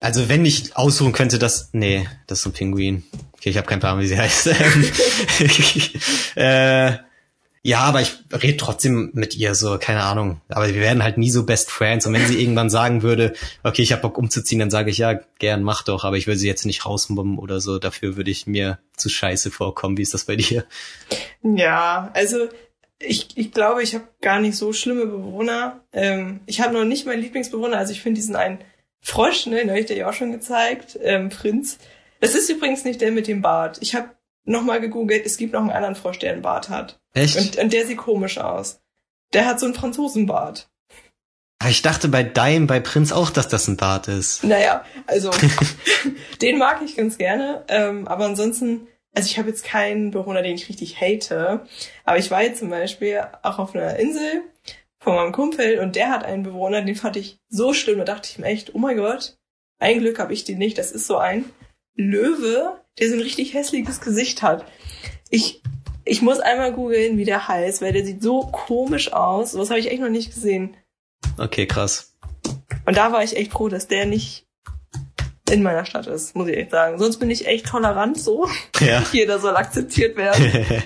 Also 0.00 0.28
wenn 0.28 0.44
ich 0.44 0.76
aussuchen 0.76 1.12
könnte, 1.12 1.38
das. 1.38 1.70
Nee, 1.72 2.08
das 2.26 2.40
ist 2.40 2.46
ein 2.46 2.52
Pinguin. 2.52 3.04
Okay, 3.32 3.50
ich 3.50 3.56
habe 3.56 3.66
keinen 3.66 3.80
Plan, 3.80 3.98
wie 3.98 4.06
sie 4.06 4.18
heißt. 4.18 4.46
äh, 6.36 6.96
ja, 7.64 7.78
aber 7.80 8.00
ich 8.00 8.18
rede 8.32 8.56
trotzdem 8.56 9.10
mit 9.14 9.36
ihr 9.36 9.54
so, 9.54 9.78
keine 9.78 10.02
Ahnung. 10.02 10.40
Aber 10.48 10.66
wir 10.66 10.80
werden 10.80 11.04
halt 11.04 11.16
nie 11.16 11.30
so 11.30 11.46
Best 11.46 11.70
Friends. 11.70 12.06
Und 12.06 12.12
wenn 12.12 12.26
sie 12.26 12.42
irgendwann 12.42 12.70
sagen 12.70 13.02
würde, 13.02 13.34
okay, 13.62 13.82
ich 13.82 13.92
habe 13.92 14.02
Bock 14.02 14.18
umzuziehen, 14.18 14.58
dann 14.58 14.70
sage 14.70 14.90
ich 14.90 14.98
ja, 14.98 15.20
gern, 15.38 15.62
mach 15.62 15.84
doch. 15.84 16.04
Aber 16.04 16.16
ich 16.16 16.26
will 16.26 16.36
sie 16.36 16.48
jetzt 16.48 16.66
nicht 16.66 16.84
rausbomben 16.84 17.38
oder 17.38 17.60
so. 17.60 17.78
Dafür 17.78 18.16
würde 18.16 18.32
ich 18.32 18.48
mir 18.48 18.78
zu 18.96 19.08
scheiße 19.08 19.52
vorkommen. 19.52 19.96
Wie 19.96 20.02
ist 20.02 20.12
das 20.12 20.24
bei 20.24 20.34
dir? 20.34 20.64
Ja, 21.44 22.10
also 22.14 22.48
ich, 22.98 23.28
ich 23.36 23.52
glaube, 23.52 23.84
ich 23.84 23.94
habe 23.94 24.08
gar 24.20 24.40
nicht 24.40 24.56
so 24.56 24.72
schlimme 24.72 25.06
Bewohner. 25.06 25.80
Ähm, 25.92 26.40
ich 26.46 26.60
habe 26.60 26.74
noch 26.74 26.84
nicht 26.84 27.06
meinen 27.06 27.22
Lieblingsbewohner. 27.22 27.78
Also 27.78 27.92
ich 27.92 28.02
finde 28.02 28.18
diesen 28.18 28.34
einen 28.34 28.58
Frosch, 29.00 29.46
ne, 29.46 29.56
den 29.56 29.68
habe 29.68 29.78
ich 29.78 29.86
dir 29.86 29.96
ja 29.96 30.08
auch 30.08 30.14
schon 30.14 30.32
gezeigt, 30.32 30.98
ähm, 31.00 31.28
Prinz. 31.28 31.78
Das 32.20 32.34
ist 32.34 32.50
übrigens 32.50 32.84
nicht 32.84 33.00
der 33.00 33.12
mit 33.12 33.28
dem 33.28 33.42
Bart. 33.42 33.78
Ich 33.80 33.94
habe 33.94 34.10
nochmal 34.44 34.80
gegoogelt, 34.80 35.26
es 35.26 35.36
gibt 35.36 35.52
noch 35.52 35.60
einen 35.60 35.70
anderen 35.70 35.94
Frosch, 35.94 36.18
der 36.18 36.32
einen 36.32 36.42
Bart 36.42 36.68
hat. 36.68 37.00
Echt? 37.14 37.36
Und, 37.36 37.56
und 37.56 37.72
der 37.72 37.86
sieht 37.86 37.98
komisch 37.98 38.38
aus. 38.38 38.80
Der 39.32 39.46
hat 39.46 39.60
so 39.60 39.66
einen 39.66 39.74
Franzosenbart. 39.74 40.68
Aber 41.58 41.70
ich 41.70 41.82
dachte 41.82 42.08
bei 42.08 42.24
Dime, 42.24 42.66
bei 42.66 42.80
Prinz 42.80 43.12
auch, 43.12 43.30
dass 43.30 43.48
das 43.48 43.68
ein 43.68 43.76
Bart 43.76 44.08
ist. 44.08 44.42
Naja, 44.42 44.84
also 45.06 45.30
den 46.42 46.58
mag 46.58 46.82
ich 46.84 46.96
ganz 46.96 47.18
gerne. 47.18 47.64
Ähm, 47.68 48.08
aber 48.08 48.24
ansonsten, 48.24 48.88
also 49.14 49.28
ich 49.28 49.38
habe 49.38 49.48
jetzt 49.48 49.64
keinen 49.64 50.10
Bewohner, 50.10 50.42
den 50.42 50.56
ich 50.56 50.68
richtig 50.68 51.00
hate. 51.00 51.64
Aber 52.04 52.18
ich 52.18 52.30
war 52.30 52.42
jetzt 52.42 52.58
zum 52.58 52.70
Beispiel 52.70 53.22
auch 53.42 53.60
auf 53.60 53.74
einer 53.76 53.96
Insel 53.96 54.42
von 54.98 55.14
meinem 55.14 55.32
Kumpel 55.32 55.78
und 55.78 55.94
der 55.94 56.10
hat 56.10 56.24
einen 56.24 56.42
Bewohner, 56.42 56.82
den 56.82 56.96
fand 56.96 57.16
ich 57.16 57.38
so 57.48 57.74
schlimm. 57.74 57.98
Da 57.98 58.04
dachte 58.04 58.28
ich 58.30 58.38
mir 58.38 58.46
echt, 58.46 58.74
oh 58.74 58.78
mein 58.78 58.96
Gott, 58.96 59.38
ein 59.78 60.00
Glück 60.00 60.18
habe 60.18 60.32
ich 60.32 60.44
den 60.44 60.58
nicht. 60.58 60.78
Das 60.78 60.90
ist 60.90 61.06
so 61.06 61.16
ein 61.18 61.44
Löwe, 61.94 62.80
der 62.98 63.08
so 63.08 63.14
ein 63.14 63.20
richtig 63.20 63.54
hässliches 63.54 64.00
Gesicht 64.00 64.42
hat. 64.42 64.64
Ich, 65.30 65.62
ich 66.04 66.22
muss 66.22 66.40
einmal 66.40 66.72
googeln, 66.72 67.16
wie 67.18 67.24
der 67.24 67.48
heißt, 67.48 67.82
weil 67.82 67.92
der 67.92 68.04
sieht 68.04 68.22
so 68.22 68.42
komisch 68.46 69.12
aus. 69.12 69.52
Sowas 69.52 69.70
habe 69.70 69.80
ich 69.80 69.90
echt 69.90 70.00
noch 70.00 70.08
nicht 70.08 70.34
gesehen. 70.34 70.76
Okay, 71.38 71.66
krass. 71.66 72.14
Und 72.86 72.96
da 72.96 73.12
war 73.12 73.22
ich 73.22 73.36
echt 73.36 73.52
froh, 73.52 73.68
dass 73.68 73.86
der 73.88 74.06
nicht 74.06 74.46
in 75.50 75.62
meiner 75.62 75.84
Stadt 75.84 76.06
ist, 76.06 76.34
muss 76.34 76.48
ich 76.48 76.56
echt 76.56 76.70
sagen. 76.70 76.98
Sonst 76.98 77.18
bin 77.18 77.30
ich 77.30 77.46
echt 77.46 77.66
tolerant 77.66 78.18
so. 78.18 78.48
Ja. 78.80 79.02
Jeder 79.12 79.38
soll 79.38 79.56
akzeptiert 79.56 80.16
werden. 80.16 80.66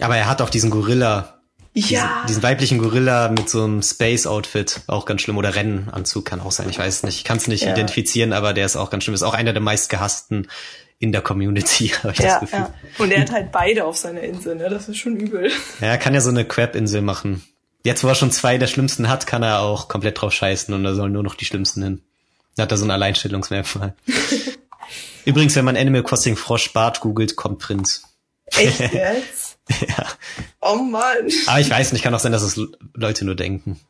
Aber 0.00 0.16
er 0.16 0.28
hat 0.28 0.40
auch 0.40 0.48
diesen 0.50 0.70
Gorilla, 0.70 1.40
diesen, 1.74 1.92
ja. 1.92 2.24
diesen 2.26 2.42
weiblichen 2.42 2.78
Gorilla 2.78 3.28
mit 3.28 3.50
so 3.50 3.62
einem 3.64 3.82
Space-Outfit, 3.82 4.80
auch 4.86 5.04
ganz 5.04 5.20
schlimm. 5.20 5.36
Oder 5.36 5.54
Rennanzug 5.54 6.24
kann 6.24 6.40
auch 6.40 6.52
sein, 6.52 6.70
ich 6.70 6.78
weiß 6.78 6.94
es 6.96 7.02
nicht. 7.02 7.16
Ich 7.18 7.24
kann 7.24 7.36
es 7.36 7.48
nicht 7.48 7.64
Ja. 7.64 7.72
identifizieren, 7.72 8.32
aber 8.32 8.54
der 8.54 8.64
ist 8.64 8.76
auch 8.76 8.88
ganz 8.90 9.04
schlimm. 9.04 9.14
Ist 9.14 9.22
auch 9.22 9.34
einer 9.34 9.52
der 9.52 9.62
meistgehassten 9.62 10.48
in 11.00 11.12
der 11.12 11.22
Community, 11.22 11.88
habe 12.02 12.12
ich 12.12 12.18
das 12.18 12.26
ja, 12.26 12.38
Gefühl. 12.38 12.58
ja. 12.58 12.74
Und 12.98 13.10
er 13.10 13.22
hat 13.22 13.32
halt 13.32 13.50
beide 13.50 13.84
auf 13.84 13.96
seiner 13.96 14.20
Insel, 14.20 14.54
ne? 14.54 14.68
Das 14.68 14.88
ist 14.88 14.98
schon 14.98 15.16
übel. 15.16 15.50
Ja, 15.80 15.88
er 15.88 15.98
kann 15.98 16.14
ja 16.14 16.20
so 16.20 16.30
eine 16.30 16.44
Crab-Insel 16.44 17.02
machen. 17.02 17.42
Jetzt, 17.82 18.04
wo 18.04 18.08
er 18.08 18.14
schon 18.14 18.30
zwei 18.30 18.58
der 18.58 18.66
schlimmsten 18.66 19.08
hat, 19.08 19.26
kann 19.26 19.42
er 19.42 19.60
auch 19.60 19.88
komplett 19.88 20.20
drauf 20.20 20.32
scheißen 20.32 20.72
und 20.74 20.84
da 20.84 20.94
sollen 20.94 21.12
nur 21.12 21.22
noch 21.22 21.34
die 21.34 21.46
schlimmsten 21.46 21.82
hin. 21.82 22.02
Da 22.54 22.64
hat 22.64 22.70
er 22.70 22.76
so 22.76 22.84
ein 22.84 22.90
Alleinstellungsmerkmal. 22.90 23.94
Übrigens, 25.24 25.56
wenn 25.56 25.64
man 25.64 25.76
Animal 25.76 26.02
Crossing 26.02 26.36
Frosch 26.36 26.72
Bart 26.72 27.00
googelt, 27.00 27.36
kommt 27.36 27.58
Prinz. 27.58 28.02
Echt 28.44 28.80
jetzt? 28.92 29.58
Ja. 29.88 30.04
Oh 30.60 30.76
Mann. 30.76 31.30
Aber 31.46 31.60
ich 31.60 31.70
weiß 31.70 31.92
nicht, 31.92 32.02
kann 32.02 32.14
auch 32.14 32.20
sein, 32.20 32.32
dass 32.32 32.42
es 32.42 32.60
Leute 32.94 33.24
nur 33.24 33.36
denken. 33.36 33.80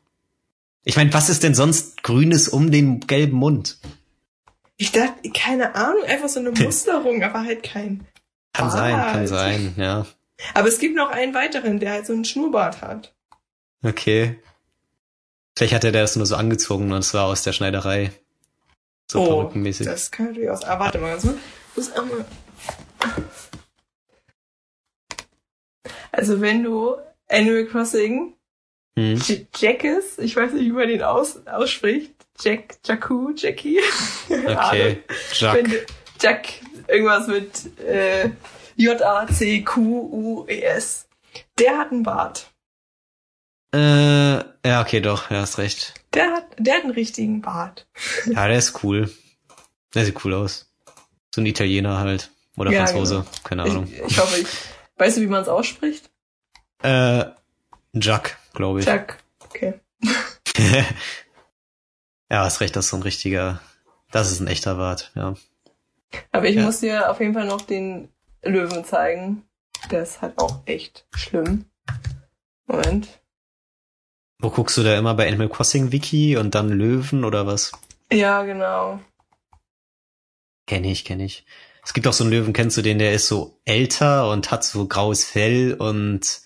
Ich 0.84 0.96
meine, 0.96 1.12
was 1.12 1.28
ist 1.28 1.42
denn 1.42 1.54
sonst 1.54 2.04
Grünes 2.04 2.48
um 2.48 2.70
den 2.70 3.00
gelben 3.00 3.36
Mund? 3.36 3.78
Ich 4.80 4.92
dachte, 4.92 5.30
keine 5.30 5.74
Ahnung, 5.74 6.02
einfach 6.04 6.30
so 6.30 6.40
eine 6.40 6.50
Musterung, 6.62 7.22
aber 7.22 7.44
halt 7.44 7.62
kein. 7.62 8.06
Kann 8.54 8.68
Bart. 8.68 8.72
sein, 8.72 8.94
kann 9.12 9.26
sein, 9.26 9.74
ja. 9.76 10.06
Aber 10.54 10.68
es 10.68 10.78
gibt 10.78 10.96
noch 10.96 11.10
einen 11.10 11.34
weiteren, 11.34 11.78
der 11.80 11.92
halt 11.92 12.06
so 12.06 12.14
einen 12.14 12.24
Schnurrbart 12.24 12.80
hat. 12.80 13.14
Okay. 13.84 14.38
Vielleicht 15.56 15.74
hat 15.74 15.84
er 15.84 15.92
das 15.92 16.16
nur 16.16 16.24
so 16.24 16.34
angezogen 16.34 16.90
und 16.92 16.98
es 17.00 17.12
war 17.12 17.26
aus 17.26 17.42
der 17.42 17.52
Schneiderei. 17.52 18.10
So 19.12 19.20
oh, 19.20 19.26
perückenmäßig. 19.26 19.86
das 19.86 20.10
kann 20.10 20.26
natürlich 20.28 20.48
aus. 20.48 20.64
Ah, 20.64 20.78
warte 20.78 20.96
mal. 20.98 21.18
Ich 21.18 21.24
muss 21.76 21.92
einmal. 21.92 22.24
Also 26.10 26.40
wenn 26.40 26.62
du 26.64 26.96
Animal 27.28 27.66
Crossing 27.66 28.34
Hm. 28.98 29.16
J- 29.18 29.46
Jackis, 29.56 30.18
ich 30.18 30.34
weiß 30.34 30.52
nicht, 30.52 30.64
wie 30.64 30.72
man 30.72 30.88
den 30.88 31.02
aus, 31.02 31.46
ausspricht. 31.46 32.12
Jack, 32.40 32.78
Jakku, 32.84 33.32
Jackie. 33.36 33.78
Okay, 34.28 35.02
Jack. 35.34 35.54
Wenn 35.54 35.72
Jack, 36.20 36.48
irgendwas 36.88 37.26
mit 37.26 37.78
äh, 37.80 38.30
J-A-C-Q-U-E-S. 39.70 41.06
Der 41.58 41.78
hat 41.78 41.92
einen 41.92 42.02
Bart. 42.02 42.50
Äh, 43.74 43.78
ja, 44.66 44.80
okay, 44.80 45.00
doch, 45.00 45.30
ja, 45.30 45.42
hast 45.42 45.58
recht. 45.58 45.94
Der 46.14 46.32
hat, 46.32 46.46
der 46.58 46.76
hat 46.76 46.84
einen 46.84 46.92
richtigen 46.92 47.40
Bart. 47.42 47.86
Ja, 48.26 48.48
der 48.48 48.58
ist 48.58 48.82
cool. 48.82 49.10
Der 49.94 50.04
sieht 50.04 50.24
cool 50.24 50.34
aus. 50.34 50.72
So 51.34 51.40
ein 51.40 51.46
Italiener 51.46 51.98
halt. 51.98 52.30
Oder 52.56 52.72
Ja, 52.72 52.86
Franzose, 52.86 53.24
keine 53.44 53.62
Ahnung. 53.64 53.86
Ich, 53.86 54.00
ich 54.00 54.18
hoffe, 54.18 54.40
ich. 54.40 54.48
Weißt 54.96 55.16
du, 55.18 55.20
wie 55.20 55.26
man 55.26 55.42
es 55.42 55.48
ausspricht? 55.48 56.10
Äh, 56.82 57.26
Jack, 57.92 58.38
glaube 58.54 58.80
ich. 58.80 58.86
Jack. 58.86 59.18
Okay. 59.40 59.74
ja, 62.30 62.44
hast 62.44 62.60
recht, 62.60 62.76
das 62.76 62.86
ist 62.86 62.90
so 62.90 62.96
ein 62.96 63.02
richtiger, 63.02 63.60
das 64.10 64.30
ist 64.30 64.40
ein 64.40 64.46
echter 64.46 64.76
Bart, 64.76 65.12
ja. 65.14 65.34
Aber 66.32 66.48
ich 66.48 66.56
Ja. 66.56 66.64
muss 66.64 66.80
dir 66.80 67.10
auf 67.10 67.20
jeden 67.20 67.34
Fall 67.34 67.46
noch 67.46 67.60
den 67.62 68.08
Löwen 68.42 68.84
zeigen. 68.84 69.44
Der 69.90 70.02
ist 70.02 70.22
halt 70.22 70.38
auch 70.38 70.60
echt 70.66 71.06
schlimm. 71.14 71.66
Moment. 72.66 73.20
Wo 74.38 74.50
guckst 74.50 74.76
du 74.76 74.82
da 74.82 74.96
immer 74.98 75.14
bei 75.14 75.28
Animal 75.28 75.48
Crossing 75.48 75.92
Wiki 75.92 76.36
und 76.36 76.54
dann 76.54 76.68
Löwen 76.70 77.24
oder 77.24 77.46
was? 77.46 77.72
Ja, 78.12 78.42
genau. 78.42 79.00
Kenn 80.66 80.84
ich, 80.84 81.04
kenn 81.04 81.20
ich. 81.20 81.44
Es 81.84 81.94
gibt 81.94 82.06
auch 82.06 82.12
so 82.12 82.24
einen 82.24 82.32
Löwen, 82.32 82.52
kennst 82.52 82.76
du 82.76 82.82
den, 82.82 82.98
der 82.98 83.12
ist 83.12 83.28
so 83.28 83.58
älter 83.64 84.30
und 84.30 84.50
hat 84.50 84.64
so 84.64 84.86
graues 84.86 85.24
Fell 85.24 85.74
und 85.74 86.40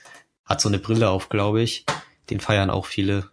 hat 0.45 0.61
so 0.61 0.69
eine 0.69 0.79
Brille 0.79 1.11
auf, 1.11 1.29
glaube 1.29 1.63
ich. 1.63 1.85
Den 2.31 2.41
feiern 2.41 2.71
auch 2.71 2.87
viele. 2.87 3.31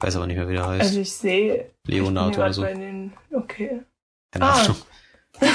Weiß 0.00 0.16
aber 0.16 0.26
nicht 0.26 0.36
mehr, 0.36 0.48
wie 0.48 0.54
der 0.54 0.66
heißt. 0.66 0.80
Also 0.82 1.00
ich 1.00 1.12
sehe. 1.12 1.70
Leonard 1.86 2.32
ich 2.32 2.38
oder 2.38 2.52
so. 2.52 2.62
den, 2.64 3.12
okay. 3.32 3.82
Keine 4.32 4.44
Ah. 4.46 4.60
Ahnung. 4.62 4.76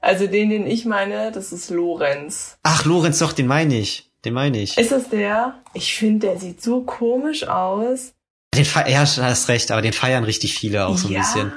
Also 0.00 0.26
den, 0.26 0.50
den 0.50 0.66
ich 0.66 0.84
meine, 0.84 1.32
das 1.32 1.50
ist 1.50 1.70
Lorenz. 1.70 2.58
Ach, 2.62 2.84
Lorenz, 2.84 3.20
doch, 3.20 3.32
den 3.32 3.46
meine 3.46 3.78
ich. 3.78 4.10
Den 4.26 4.34
meine 4.34 4.58
ich. 4.60 4.76
Ist 4.76 4.92
das 4.92 5.08
der? 5.08 5.54
Ich 5.72 5.94
finde, 5.96 6.26
der 6.26 6.38
sieht 6.38 6.62
so 6.62 6.82
komisch 6.82 7.48
aus. 7.48 8.12
Den 8.54 8.66
fe 8.66 8.84
ja, 8.86 9.02
du 9.04 9.22
hast 9.22 9.48
recht, 9.48 9.70
aber 9.70 9.80
den 9.80 9.94
feiern 9.94 10.24
richtig 10.24 10.58
viele 10.58 10.86
auch 10.88 10.98
so 10.98 11.08
ein 11.08 11.14
ja. 11.14 11.20
bisschen. 11.20 11.52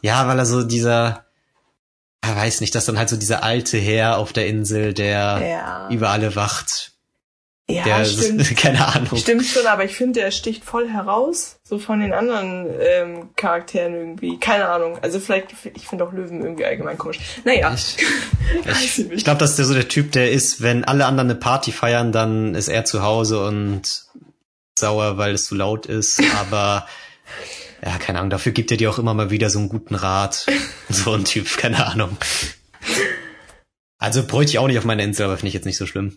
Ja, 0.00 0.28
weil 0.28 0.38
er 0.38 0.46
so 0.46 0.62
dieser, 0.62 1.26
er 2.20 2.36
weiß 2.36 2.60
nicht, 2.60 2.72
dass 2.76 2.86
dann 2.86 2.98
halt 2.98 3.08
so 3.08 3.16
dieser 3.16 3.42
alte 3.42 3.78
Herr 3.78 4.18
auf 4.18 4.32
der 4.32 4.46
Insel, 4.46 4.94
der 4.94 5.40
Ja. 5.44 5.88
über 5.90 6.10
alle 6.10 6.36
wacht. 6.36 6.92
Ja, 7.70 7.84
der, 7.84 8.04
stimmt. 8.06 8.56
keine 8.56 8.86
Ahnung. 8.86 9.16
Stimmt 9.18 9.44
schon, 9.44 9.66
aber 9.66 9.84
ich 9.84 9.94
finde, 9.94 10.20
der 10.20 10.30
sticht 10.30 10.64
voll 10.64 10.88
heraus, 10.88 11.60
so 11.62 11.78
von 11.78 12.00
den 12.00 12.14
anderen 12.14 12.66
ähm, 12.80 13.28
Charakteren 13.36 13.94
irgendwie. 13.94 14.38
Keine 14.40 14.68
Ahnung. 14.68 14.98
Also 15.02 15.20
vielleicht, 15.20 15.48
ich 15.74 15.86
finde 15.86 16.04
auch 16.04 16.12
Löwen 16.12 16.40
irgendwie 16.40 16.64
allgemein 16.64 16.96
komisch. 16.96 17.18
Naja. 17.44 17.74
Ich, 17.74 17.96
ich, 18.98 19.10
ich 19.10 19.24
glaube, 19.24 19.38
dass 19.38 19.56
der 19.56 19.66
so 19.66 19.74
der 19.74 19.88
Typ, 19.88 20.12
der 20.12 20.30
ist, 20.30 20.62
wenn 20.62 20.84
alle 20.84 21.04
anderen 21.04 21.30
eine 21.30 21.38
Party 21.38 21.70
feiern, 21.70 22.10
dann 22.10 22.54
ist 22.54 22.68
er 22.68 22.86
zu 22.86 23.02
Hause 23.02 23.44
und 23.44 24.06
sauer, 24.78 25.18
weil 25.18 25.34
es 25.34 25.44
zu 25.44 25.54
laut 25.54 25.84
ist. 25.84 26.22
Aber 26.40 26.86
ja, 27.84 27.98
keine 27.98 28.18
Ahnung, 28.18 28.30
dafür 28.30 28.52
gibt 28.52 28.70
er 28.70 28.78
dir 28.78 28.88
auch 28.88 28.98
immer 28.98 29.12
mal 29.12 29.30
wieder 29.30 29.50
so 29.50 29.58
einen 29.58 29.68
guten 29.68 29.94
Rat. 29.94 30.46
So 30.88 31.12
ein 31.12 31.26
Typ, 31.26 31.58
keine 31.58 31.86
Ahnung. 31.86 32.16
Also 33.98 34.26
bräuchte 34.26 34.52
ich 34.52 34.58
auch 34.58 34.68
nicht 34.68 34.78
auf 34.78 34.84
meiner 34.84 35.02
Insel, 35.02 35.26
aber 35.26 35.36
finde 35.36 35.48
ich 35.48 35.54
jetzt 35.54 35.66
nicht 35.66 35.76
so 35.76 35.84
schlimm. 35.84 36.16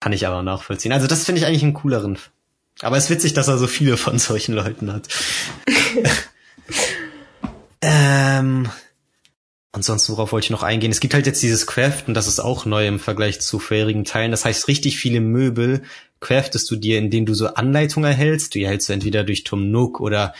Kann 0.00 0.12
ich 0.12 0.26
aber 0.26 0.42
nachvollziehen. 0.42 0.92
Also 0.92 1.06
das 1.06 1.24
finde 1.24 1.40
ich 1.40 1.46
eigentlich 1.46 1.62
einen 1.62 1.74
cooleren. 1.74 2.18
Aber 2.80 2.96
es 2.96 3.04
ist 3.04 3.10
witzig, 3.10 3.34
dass 3.34 3.48
er 3.48 3.58
so 3.58 3.66
viele 3.66 3.96
von 3.96 4.18
solchen 4.18 4.54
Leuten 4.54 4.92
hat. 4.92 5.08
ähm, 7.82 8.68
ansonsten, 9.72 10.12
worauf 10.12 10.30
wollte 10.30 10.46
ich 10.46 10.50
noch 10.50 10.62
eingehen? 10.62 10.92
Es 10.92 11.00
gibt 11.00 11.14
halt 11.14 11.26
jetzt 11.26 11.42
dieses 11.42 11.66
Craften, 11.66 12.14
das 12.14 12.28
ist 12.28 12.38
auch 12.38 12.66
neu 12.66 12.86
im 12.86 13.00
Vergleich 13.00 13.40
zu 13.40 13.58
vorherigen 13.58 14.04
Teilen. 14.04 14.30
Das 14.30 14.44
heißt, 14.44 14.68
richtig 14.68 14.98
viele 14.98 15.20
Möbel 15.20 15.82
craftest 16.20 16.70
du 16.70 16.76
dir, 16.76 16.98
indem 16.98 17.26
du 17.26 17.34
so 17.34 17.48
Anleitungen 17.48 18.10
erhältst. 18.10 18.54
Die 18.54 18.62
erhältst 18.62 18.88
du 18.88 18.92
entweder 18.92 19.24
durch 19.24 19.42
Tom 19.42 19.70
Nook 19.70 20.00
oder 20.00 20.34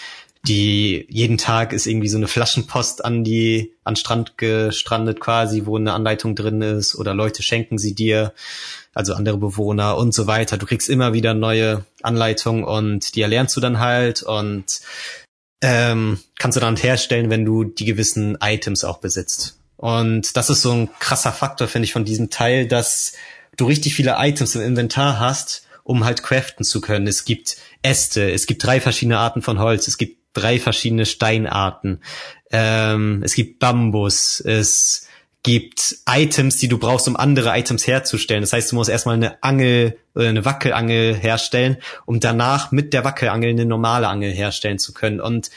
die 0.46 1.06
jeden 1.08 1.38
Tag 1.38 1.72
ist 1.72 1.86
irgendwie 1.86 2.08
so 2.08 2.16
eine 2.16 2.28
Flaschenpost 2.28 3.04
an 3.04 3.24
die 3.24 3.74
an 3.84 3.96
Strand 3.96 4.38
gestrandet 4.38 5.20
quasi, 5.20 5.66
wo 5.66 5.76
eine 5.76 5.92
Anleitung 5.92 6.34
drin 6.34 6.62
ist 6.62 6.94
oder 6.94 7.14
Leute 7.14 7.42
schenken 7.42 7.78
sie 7.78 7.94
dir, 7.94 8.32
also 8.94 9.14
andere 9.14 9.38
Bewohner 9.38 9.96
und 9.96 10.14
so 10.14 10.26
weiter. 10.26 10.56
Du 10.56 10.66
kriegst 10.66 10.88
immer 10.88 11.12
wieder 11.12 11.34
neue 11.34 11.84
Anleitungen 12.02 12.64
und 12.64 13.14
die 13.14 13.22
erlernst 13.22 13.56
du 13.56 13.60
dann 13.60 13.80
halt 13.80 14.22
und 14.22 14.80
ähm, 15.60 16.20
kannst 16.38 16.56
du 16.56 16.60
dann 16.60 16.76
herstellen, 16.76 17.30
wenn 17.30 17.44
du 17.44 17.64
die 17.64 17.84
gewissen 17.84 18.38
Items 18.40 18.84
auch 18.84 18.98
besitzt. 18.98 19.58
Und 19.76 20.36
das 20.36 20.50
ist 20.50 20.62
so 20.62 20.72
ein 20.72 20.90
krasser 20.98 21.32
Faktor, 21.32 21.68
finde 21.68 21.86
ich, 21.86 21.92
von 21.92 22.04
diesem 22.04 22.30
Teil, 22.30 22.66
dass 22.66 23.12
du 23.56 23.66
richtig 23.66 23.94
viele 23.94 24.16
Items 24.18 24.54
im 24.54 24.62
Inventar 24.62 25.18
hast, 25.20 25.66
um 25.84 26.04
halt 26.04 26.22
craften 26.22 26.64
zu 26.64 26.80
können. 26.80 27.06
Es 27.06 27.24
gibt 27.24 27.56
Äste, 27.82 28.30
es 28.30 28.46
gibt 28.46 28.64
drei 28.64 28.80
verschiedene 28.80 29.18
Arten 29.18 29.42
von 29.42 29.58
Holz, 29.58 29.88
es 29.88 29.98
gibt 29.98 30.17
drei 30.38 30.58
verschiedene 30.58 31.06
Steinarten, 31.06 32.00
ähm, 32.50 33.22
es 33.24 33.34
gibt 33.34 33.58
Bambus, 33.58 34.40
es 34.40 35.08
gibt 35.42 35.96
Items, 36.08 36.58
die 36.58 36.68
du 36.68 36.78
brauchst, 36.78 37.08
um 37.08 37.16
andere 37.16 37.56
Items 37.56 37.86
herzustellen. 37.86 38.42
Das 38.42 38.52
heißt, 38.52 38.72
du 38.72 38.76
musst 38.76 38.90
erstmal 38.90 39.14
eine 39.14 39.42
Angel 39.42 39.96
oder 40.14 40.28
eine 40.28 40.44
Wackelangel 40.44 41.14
herstellen, 41.14 41.78
um 42.06 42.20
danach 42.20 42.72
mit 42.72 42.92
der 42.92 43.04
Wackelangel 43.04 43.50
eine 43.50 43.64
normale 43.64 44.08
Angel 44.08 44.32
herstellen 44.32 44.78
zu 44.78 44.92
können. 44.92 45.20
Und 45.20 45.50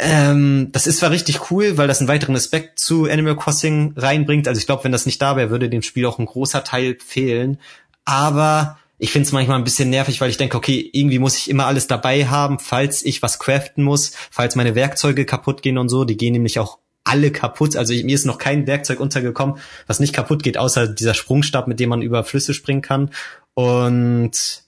ähm, 0.00 0.68
das 0.72 0.86
ist 0.86 0.98
zwar 0.98 1.10
richtig 1.10 1.50
cool, 1.50 1.76
weil 1.76 1.88
das 1.88 2.00
einen 2.00 2.08
weiteren 2.08 2.36
Aspekt 2.36 2.78
zu 2.78 3.04
Animal 3.04 3.36
Crossing 3.36 3.94
reinbringt. 3.96 4.46
Also 4.46 4.58
ich 4.58 4.66
glaube, 4.66 4.84
wenn 4.84 4.92
das 4.92 5.06
nicht 5.06 5.22
da 5.22 5.36
wäre, 5.36 5.50
würde 5.50 5.68
dem 5.68 5.82
Spiel 5.82 6.06
auch 6.06 6.18
ein 6.18 6.26
großer 6.26 6.64
Teil 6.64 6.98
fehlen. 7.04 7.58
Aber 8.04 8.78
ich 8.98 9.12
finde 9.12 9.26
es 9.26 9.32
manchmal 9.32 9.58
ein 9.58 9.64
bisschen 9.64 9.90
nervig, 9.90 10.20
weil 10.20 10.30
ich 10.30 10.36
denke, 10.36 10.56
okay, 10.56 10.90
irgendwie 10.92 11.18
muss 11.18 11.36
ich 11.36 11.48
immer 11.48 11.66
alles 11.66 11.86
dabei 11.86 12.26
haben, 12.26 12.58
falls 12.58 13.04
ich 13.04 13.22
was 13.22 13.38
craften 13.38 13.84
muss, 13.84 14.12
falls 14.30 14.56
meine 14.56 14.74
Werkzeuge 14.74 15.24
kaputt 15.24 15.62
gehen 15.62 15.78
und 15.78 15.88
so. 15.88 16.04
Die 16.04 16.16
gehen 16.16 16.32
nämlich 16.32 16.58
auch 16.58 16.78
alle 17.04 17.30
kaputt. 17.30 17.76
Also 17.76 17.94
ich, 17.94 18.04
mir 18.04 18.14
ist 18.14 18.26
noch 18.26 18.38
kein 18.38 18.66
Werkzeug 18.66 19.00
untergekommen, 19.00 19.56
was 19.86 20.00
nicht 20.00 20.12
kaputt 20.12 20.42
geht, 20.42 20.58
außer 20.58 20.88
dieser 20.88 21.14
Sprungstab, 21.14 21.68
mit 21.68 21.80
dem 21.80 21.90
man 21.90 22.02
über 22.02 22.24
Flüsse 22.24 22.54
springen 22.54 22.82
kann. 22.82 23.10
Und 23.54 24.62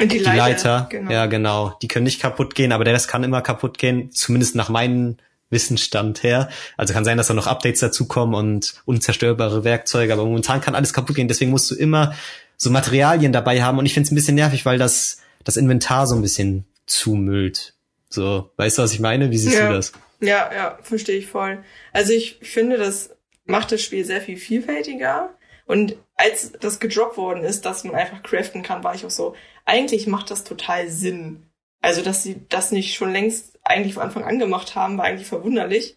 Und 0.00 0.12
die 0.12 0.18
Leiter, 0.18 0.88
ja 1.10 1.26
genau, 1.26 1.76
die 1.82 1.88
können 1.88 2.04
nicht 2.04 2.20
kaputt 2.20 2.54
gehen, 2.54 2.72
aber 2.72 2.84
der 2.84 2.94
Rest 2.94 3.08
kann 3.08 3.24
immer 3.24 3.42
kaputt 3.42 3.78
gehen, 3.78 4.10
zumindest 4.12 4.54
nach 4.54 4.68
meinem 4.68 5.16
Wissensstand 5.50 6.22
her. 6.22 6.48
Also 6.76 6.94
kann 6.94 7.04
sein, 7.04 7.18
dass 7.18 7.26
da 7.26 7.34
noch 7.34 7.46
Updates 7.46 7.80
dazukommen 7.80 8.34
und 8.34 8.74
unzerstörbare 8.84 9.64
Werkzeuge, 9.64 10.12
aber 10.12 10.24
momentan 10.24 10.60
kann 10.60 10.74
alles 10.74 10.92
kaputt 10.92 11.16
gehen, 11.16 11.28
deswegen 11.28 11.50
musst 11.50 11.70
du 11.70 11.74
immer 11.74 12.14
so 12.62 12.70
Materialien 12.70 13.32
dabei 13.32 13.62
haben 13.62 13.78
und 13.78 13.86
ich 13.86 13.94
finde 13.94 14.06
es 14.06 14.12
ein 14.12 14.14
bisschen 14.14 14.36
nervig, 14.36 14.64
weil 14.64 14.78
das 14.78 15.18
das 15.44 15.56
Inventar 15.56 16.06
so 16.06 16.14
ein 16.14 16.22
bisschen 16.22 16.64
zumüllt. 16.86 17.74
So, 18.08 18.50
weißt 18.56 18.78
du, 18.78 18.82
was 18.82 18.92
ich 18.92 19.00
meine? 19.00 19.30
Wie 19.30 19.38
siehst 19.38 19.58
Ja. 19.58 19.68
du 19.68 19.74
das? 19.74 19.92
Ja, 20.20 20.50
ja, 20.54 20.78
verstehe 20.82 21.18
ich 21.18 21.26
voll. 21.26 21.64
Also 21.92 22.12
ich 22.12 22.38
finde, 22.42 22.76
das 22.76 23.10
macht 23.44 23.72
das 23.72 23.82
Spiel 23.82 24.04
sehr 24.04 24.20
viel 24.20 24.36
vielfältiger. 24.36 25.30
Und 25.66 25.96
als 26.14 26.52
das 26.60 26.78
gedroppt 26.78 27.16
worden 27.16 27.42
ist, 27.42 27.64
dass 27.64 27.82
man 27.82 27.96
einfach 27.96 28.22
craften 28.22 28.62
kann, 28.62 28.84
war 28.84 28.94
ich 28.94 29.04
auch 29.04 29.10
so, 29.10 29.34
eigentlich 29.64 30.06
macht 30.06 30.30
das 30.30 30.44
total 30.44 30.88
Sinn. 30.88 31.42
Also, 31.80 32.02
dass 32.02 32.22
sie 32.22 32.42
das 32.48 32.70
nicht 32.70 32.94
schon 32.94 33.10
längst 33.10 33.58
eigentlich 33.64 33.94
von 33.94 34.04
Anfang 34.04 34.22
an 34.22 34.38
gemacht 34.38 34.76
haben, 34.76 34.98
war 34.98 35.06
eigentlich 35.06 35.26
verwunderlich. 35.26 35.96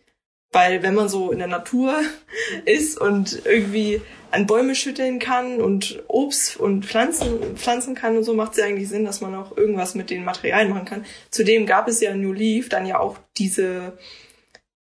Weil 0.51 0.82
wenn 0.82 0.95
man 0.95 1.09
so 1.09 1.32
in 1.32 1.38
der 1.39 1.47
Natur 1.47 1.99
ist 2.66 2.97
und 2.99 3.41
irgendwie 3.45 4.01
an 4.36 4.45
Bäume 4.47 4.75
schütteln 4.75 5.19
kann 5.19 5.61
und 5.61 6.03
Obst 6.07 6.57
und 6.57 6.86
Pflanzen 6.86 7.55
pflanzen 7.57 7.95
kann 7.95 8.17
und 8.17 8.23
so, 8.23 8.33
macht 8.33 8.51
es 8.51 8.57
ja 8.57 8.65
eigentlich 8.65 8.89
Sinn, 8.89 9.05
dass 9.05 9.21
man 9.21 9.33
auch 9.33 9.55
irgendwas 9.57 9.95
mit 9.95 10.09
den 10.09 10.25
Materialien 10.25 10.69
machen 10.69 10.86
kann. 10.86 11.05
Zudem 11.31 11.65
gab 11.65 11.88
es 11.88 12.01
ja 12.01 12.11
in 12.11 12.21
New 12.21 12.33
Leaf 12.33 12.69
dann 12.69 12.86
ja 12.86 12.99
auch 12.99 13.17
diese 13.38 13.97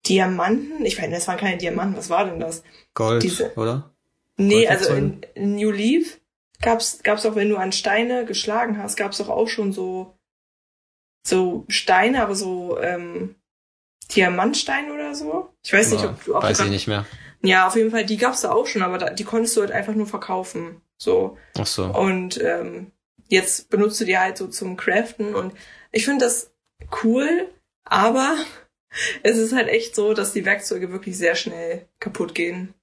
Diamanten. 0.08 0.86
Ich 0.86 1.00
meine, 1.00 1.16
das 1.16 1.28
waren 1.28 1.38
keine 1.38 1.58
Diamanten, 1.58 1.98
was 1.98 2.10
war 2.10 2.26
denn 2.26 2.40
das? 2.40 2.64
Gold, 2.94 3.24
Diese- 3.24 3.54
oder? 3.58 3.94
Nee, 4.38 4.68
also 4.68 4.94
in, 4.94 5.22
in 5.36 5.56
New 5.56 5.72
Leaf 5.72 6.22
gab's 6.62 7.00
gab's 7.04 7.26
auch, 7.26 7.36
wenn 7.36 7.50
du 7.50 7.58
an 7.58 7.74
Steine 7.74 8.26
geschlagen 8.26 8.78
hast, 8.78 8.96
gab's 8.96 9.18
doch 9.18 9.28
auch 9.30 9.48
schon 9.50 9.74
so 9.74 10.16
so 11.28 11.66
Steine, 11.68 12.22
aber 12.24 12.36
so 12.36 12.80
ähm, 12.80 13.36
Diamantsteine 14.16 14.94
oder 14.94 15.14
so. 15.16 15.50
Ich 15.64 15.74
weiß 15.74 15.92
nicht, 15.92 16.04
Ja, 16.04 16.12
ob 16.12 16.24
du 16.24 16.36
auch 16.36 16.44
weiß 16.44 16.62
ich 16.62 16.70
nicht 16.70 16.88
mehr. 16.88 17.06
Ja, 17.42 17.68
auf 17.68 17.76
jeden 17.76 17.92
Fall, 17.92 18.06
die 18.06 18.18
gab's 18.18 18.42
da 18.42 18.52
auch 18.52 18.68
schon, 18.68 18.82
aber 18.82 18.98
da, 18.98 19.10
die 19.12 19.24
konntest 19.24 19.56
du 19.56 19.62
halt 19.62 19.72
einfach 19.72 19.94
nur 19.94 20.08
verkaufen. 20.08 20.82
So. 20.98 21.38
Ach 21.58 21.66
so. 21.66 21.86
Und 21.86 22.42
ähm, 22.42 22.92
jetzt 23.28 23.70
benutzt 23.70 24.00
du 24.02 24.06
die 24.06 24.18
halt 24.18 24.38
so 24.38 24.48
zum 24.48 24.76
Craften 24.76 25.36
und 25.36 25.54
ich 25.92 26.06
finde 26.06 26.26
das 26.26 26.52
cool, 27.04 27.50
aber 27.86 28.36
es 29.24 29.38
ist 29.38 29.54
halt 29.54 29.70
echt 29.70 29.96
so, 29.96 30.14
dass 30.14 30.34
die 30.34 30.46
Werkzeuge 30.46 30.92
wirklich 30.92 31.18
sehr 31.18 31.36
schnell 31.36 31.88
kaputt 32.00 32.36
gehen. 32.36 32.74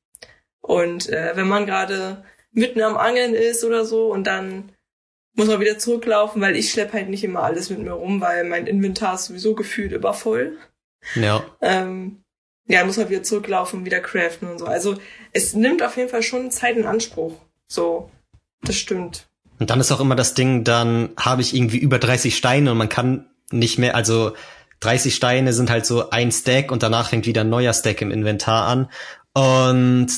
Und 0.60 1.08
äh, 1.10 1.36
wenn 1.36 1.48
man 1.48 1.66
gerade 1.66 2.24
mitten 2.50 2.80
am 2.80 2.96
Angeln 2.96 3.34
ist 3.34 3.62
oder 3.62 3.84
so 3.84 4.10
und 4.10 4.26
dann 4.26 4.72
muss 5.34 5.48
man 5.48 5.60
wieder 5.60 5.78
zurücklaufen, 5.78 6.40
weil 6.40 6.56
ich 6.56 6.70
schlepp 6.70 6.94
halt 6.94 7.10
nicht 7.10 7.22
immer 7.22 7.42
alles 7.42 7.68
mit 7.68 7.78
mir 7.78 7.92
rum, 7.92 8.22
weil 8.22 8.44
mein 8.44 8.66
Inventar 8.66 9.14
ist 9.14 9.26
sowieso 9.26 9.54
gefühlt 9.54 9.92
übervoll. 9.92 10.56
Ja. 11.14 11.44
Ähm, 11.60 12.24
ja, 12.68 12.84
muss 12.84 12.96
man 12.96 13.08
wieder 13.08 13.22
zurücklaufen, 13.22 13.84
wieder 13.84 14.00
craften 14.00 14.48
und 14.48 14.58
so. 14.58 14.66
Also 14.66 14.96
es 15.32 15.54
nimmt 15.54 15.82
auf 15.82 15.96
jeden 15.96 16.08
Fall 16.08 16.22
schon 16.22 16.50
Zeit 16.50 16.76
in 16.76 16.86
Anspruch. 16.86 17.34
So, 17.68 18.10
das 18.62 18.76
stimmt. 18.76 19.26
Und 19.58 19.70
dann 19.70 19.80
ist 19.80 19.92
auch 19.92 20.00
immer 20.00 20.16
das 20.16 20.34
Ding, 20.34 20.64
dann 20.64 21.10
habe 21.18 21.42
ich 21.42 21.54
irgendwie 21.54 21.78
über 21.78 21.98
30 21.98 22.36
Steine 22.36 22.72
und 22.72 22.78
man 22.78 22.88
kann 22.88 23.30
nicht 23.50 23.78
mehr, 23.78 23.94
also 23.94 24.32
30 24.80 25.14
Steine 25.14 25.52
sind 25.52 25.70
halt 25.70 25.86
so 25.86 26.10
ein 26.10 26.30
Stack 26.30 26.70
und 26.70 26.82
danach 26.82 27.08
fängt 27.08 27.26
wieder 27.26 27.42
ein 27.42 27.48
neuer 27.48 27.72
Stack 27.72 28.02
im 28.02 28.10
Inventar 28.10 28.66
an. 28.66 28.90
Und 29.32 30.08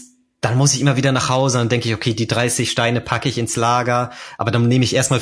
dann 0.41 0.57
muss 0.57 0.75
ich 0.75 0.81
immer 0.81 0.97
wieder 0.97 1.13
nach 1.13 1.29
Hause 1.29 1.61
und 1.61 1.71
denke 1.71 1.89
ich, 1.89 1.95
okay, 1.95 2.15
die 2.15 2.27
30 2.27 2.71
Steine 2.71 3.01
packe 3.01 3.29
ich 3.29 3.39
ins 3.39 3.57
Lager, 3.57 4.11
aber 4.39 4.51
dann 4.51 4.67
nehme 4.69 4.85
ich 4.85 4.95
erstmal 4.95 5.21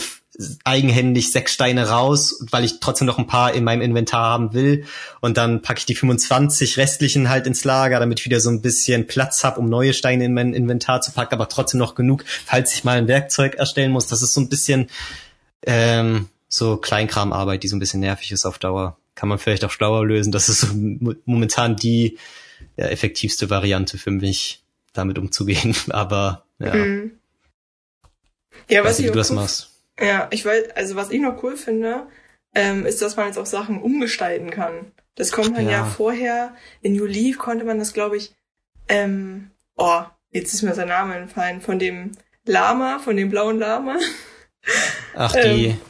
eigenhändig 0.64 1.32
sechs 1.32 1.52
Steine 1.52 1.88
raus, 1.88 2.44
weil 2.50 2.64
ich 2.64 2.80
trotzdem 2.80 3.06
noch 3.06 3.18
ein 3.18 3.26
paar 3.26 3.54
in 3.54 3.64
meinem 3.64 3.80
Inventar 3.80 4.30
haben 4.30 4.52
will. 4.52 4.84
Und 5.20 5.36
dann 5.36 5.62
packe 5.62 5.78
ich 5.78 5.86
die 5.86 5.94
25 5.94 6.76
restlichen 6.76 7.28
halt 7.28 7.46
ins 7.46 7.64
Lager, 7.64 8.00
damit 8.00 8.20
ich 8.20 8.26
wieder 8.26 8.40
so 8.40 8.50
ein 8.50 8.60
bisschen 8.60 9.06
Platz 9.06 9.44
habe, 9.44 9.60
um 9.60 9.68
neue 9.68 9.94
Steine 9.94 10.24
in 10.24 10.34
mein 10.34 10.52
Inventar 10.52 11.00
zu 11.00 11.12
packen, 11.12 11.34
aber 11.34 11.48
trotzdem 11.48 11.78
noch 11.78 11.94
genug, 11.94 12.24
falls 12.44 12.74
ich 12.74 12.84
mal 12.84 12.98
ein 12.98 13.08
Werkzeug 13.08 13.54
erstellen 13.54 13.92
muss. 13.92 14.06
Das 14.06 14.22
ist 14.22 14.34
so 14.34 14.40
ein 14.40 14.48
bisschen, 14.48 14.88
ähm, 15.62 16.28
so 16.48 16.76
Kleinkramarbeit, 16.76 17.62
die 17.62 17.68
so 17.68 17.76
ein 17.76 17.80
bisschen 17.80 18.00
nervig 18.00 18.32
ist 18.32 18.44
auf 18.44 18.58
Dauer. 18.58 18.98
Kann 19.14 19.28
man 19.28 19.38
vielleicht 19.38 19.64
auch 19.64 19.70
schlauer 19.70 20.04
lösen. 20.06 20.32
Das 20.32 20.48
ist 20.48 20.60
so 20.60 20.68
momentan 21.24 21.76
die 21.76 22.18
ja, 22.76 22.86
effektivste 22.86 23.50
Variante 23.50 23.98
für 23.98 24.10
mich, 24.10 24.62
damit 24.92 25.18
umzugehen. 25.18 25.74
Aber 25.88 26.44
ja. 26.58 26.74
Mhm. 26.74 27.12
Ja, 28.68 28.84
was 28.84 28.98
nicht, 28.98 29.08
wie 29.08 29.12
du 29.12 29.18
das 29.18 29.30
machst. 29.30 29.70
Ja, 30.00 30.28
ich 30.30 30.44
weiß, 30.44 30.70
also 30.74 30.96
was 30.96 31.10
ich 31.10 31.20
noch 31.20 31.42
cool 31.42 31.56
finde, 31.56 32.06
ähm, 32.54 32.86
ist, 32.86 33.02
dass 33.02 33.16
man 33.16 33.26
jetzt 33.26 33.38
auch 33.38 33.46
Sachen 33.46 33.80
umgestalten 33.80 34.50
kann. 34.50 34.92
Das 35.14 35.32
kommt 35.32 35.52
man 35.52 35.64
ja, 35.64 35.72
ja 35.72 35.84
vorher, 35.84 36.54
in 36.82 36.94
New 36.94 37.06
Leaf 37.06 37.38
konnte 37.38 37.64
man 37.64 37.78
das, 37.78 37.92
glaube 37.92 38.16
ich, 38.18 38.34
ähm, 38.88 39.50
oh, 39.76 40.02
jetzt 40.30 40.52
ist 40.52 40.62
mir 40.62 40.74
sein 40.74 40.88
Name 40.88 41.16
entfallen, 41.16 41.60
von 41.60 41.78
dem 41.78 42.12
Lama, 42.44 42.98
von 42.98 43.16
dem 43.16 43.30
blauen 43.30 43.58
Lama. 43.58 43.98
Ach, 45.14 45.32
die, 45.44 45.66
ähm, 45.66 45.80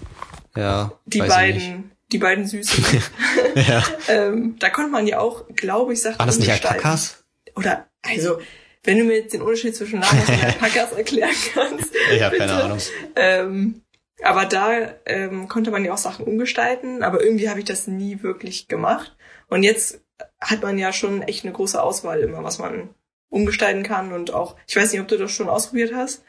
ja. 0.57 0.93
Die 1.07 1.19
beiden, 1.21 1.91
die 2.13 2.19
beiden 2.19 2.47
Süßen. 2.47 3.03
ja. 3.55 3.85
ähm, 4.09 4.57
da 4.59 4.71
konnte 4.71 4.91
man 4.91 5.07
ja 5.07 5.19
auch, 5.19 5.45
glaube 5.55 5.93
ich, 5.93 6.03
Sachen 6.03 6.19
War 6.19 6.27
das 6.27 6.39
nicht 6.39 6.51
Alpakas? 6.51 7.25
Oder, 7.57 7.89
also, 8.03 8.39
wenn 8.85 8.99
du 8.99 9.05
mir 9.05 9.17
jetzt 9.19 9.35
den 9.35 9.43
Unterschied 9.43 9.75
zwischen 9.75 10.01
Lamas 10.01 10.29
und 10.29 10.45
Alpakas 10.45 10.93
erklären 10.93 11.35
kannst. 11.53 11.93
Ich 12.13 12.23
habe 12.23 12.37
keine 12.37 12.53
Ahnung. 12.53 12.79
Ähm, 13.17 13.83
aber 14.23 14.47
da 14.47 14.95
ähm, 15.05 15.49
konnte 15.49 15.71
man 15.71 15.85
ja 15.85 15.93
auch 15.93 15.99
Sachen 15.99 16.27
umgestalten, 16.27 17.03
aber 17.03 17.23
irgendwie 17.23 17.49
habe 17.49 17.61
ich 17.61 17.67
das 17.67 17.87
nie 17.87 18.23
wirklich 18.23 18.69
gemacht. 18.69 19.17
Und 19.49 19.63
jetzt 19.63 20.03
hat 20.41 20.63
man 20.63 20.79
ja 20.79 20.93
schon 20.93 21.23
echt 21.23 21.45
eine 21.45 21.53
große 21.53 21.83
Auswahl 21.83 22.21
immer, 22.21 22.43
was 22.43 22.59
man 22.59 22.95
umgestalten 23.29 23.83
kann 23.83 24.13
und 24.13 24.33
auch, 24.33 24.57
ich 24.67 24.77
weiß 24.77 24.93
nicht, 24.93 25.01
ob 25.01 25.09
du 25.09 25.19
das 25.19 25.33
schon 25.33 25.49
ausprobiert 25.49 25.93
hast. 25.95 26.25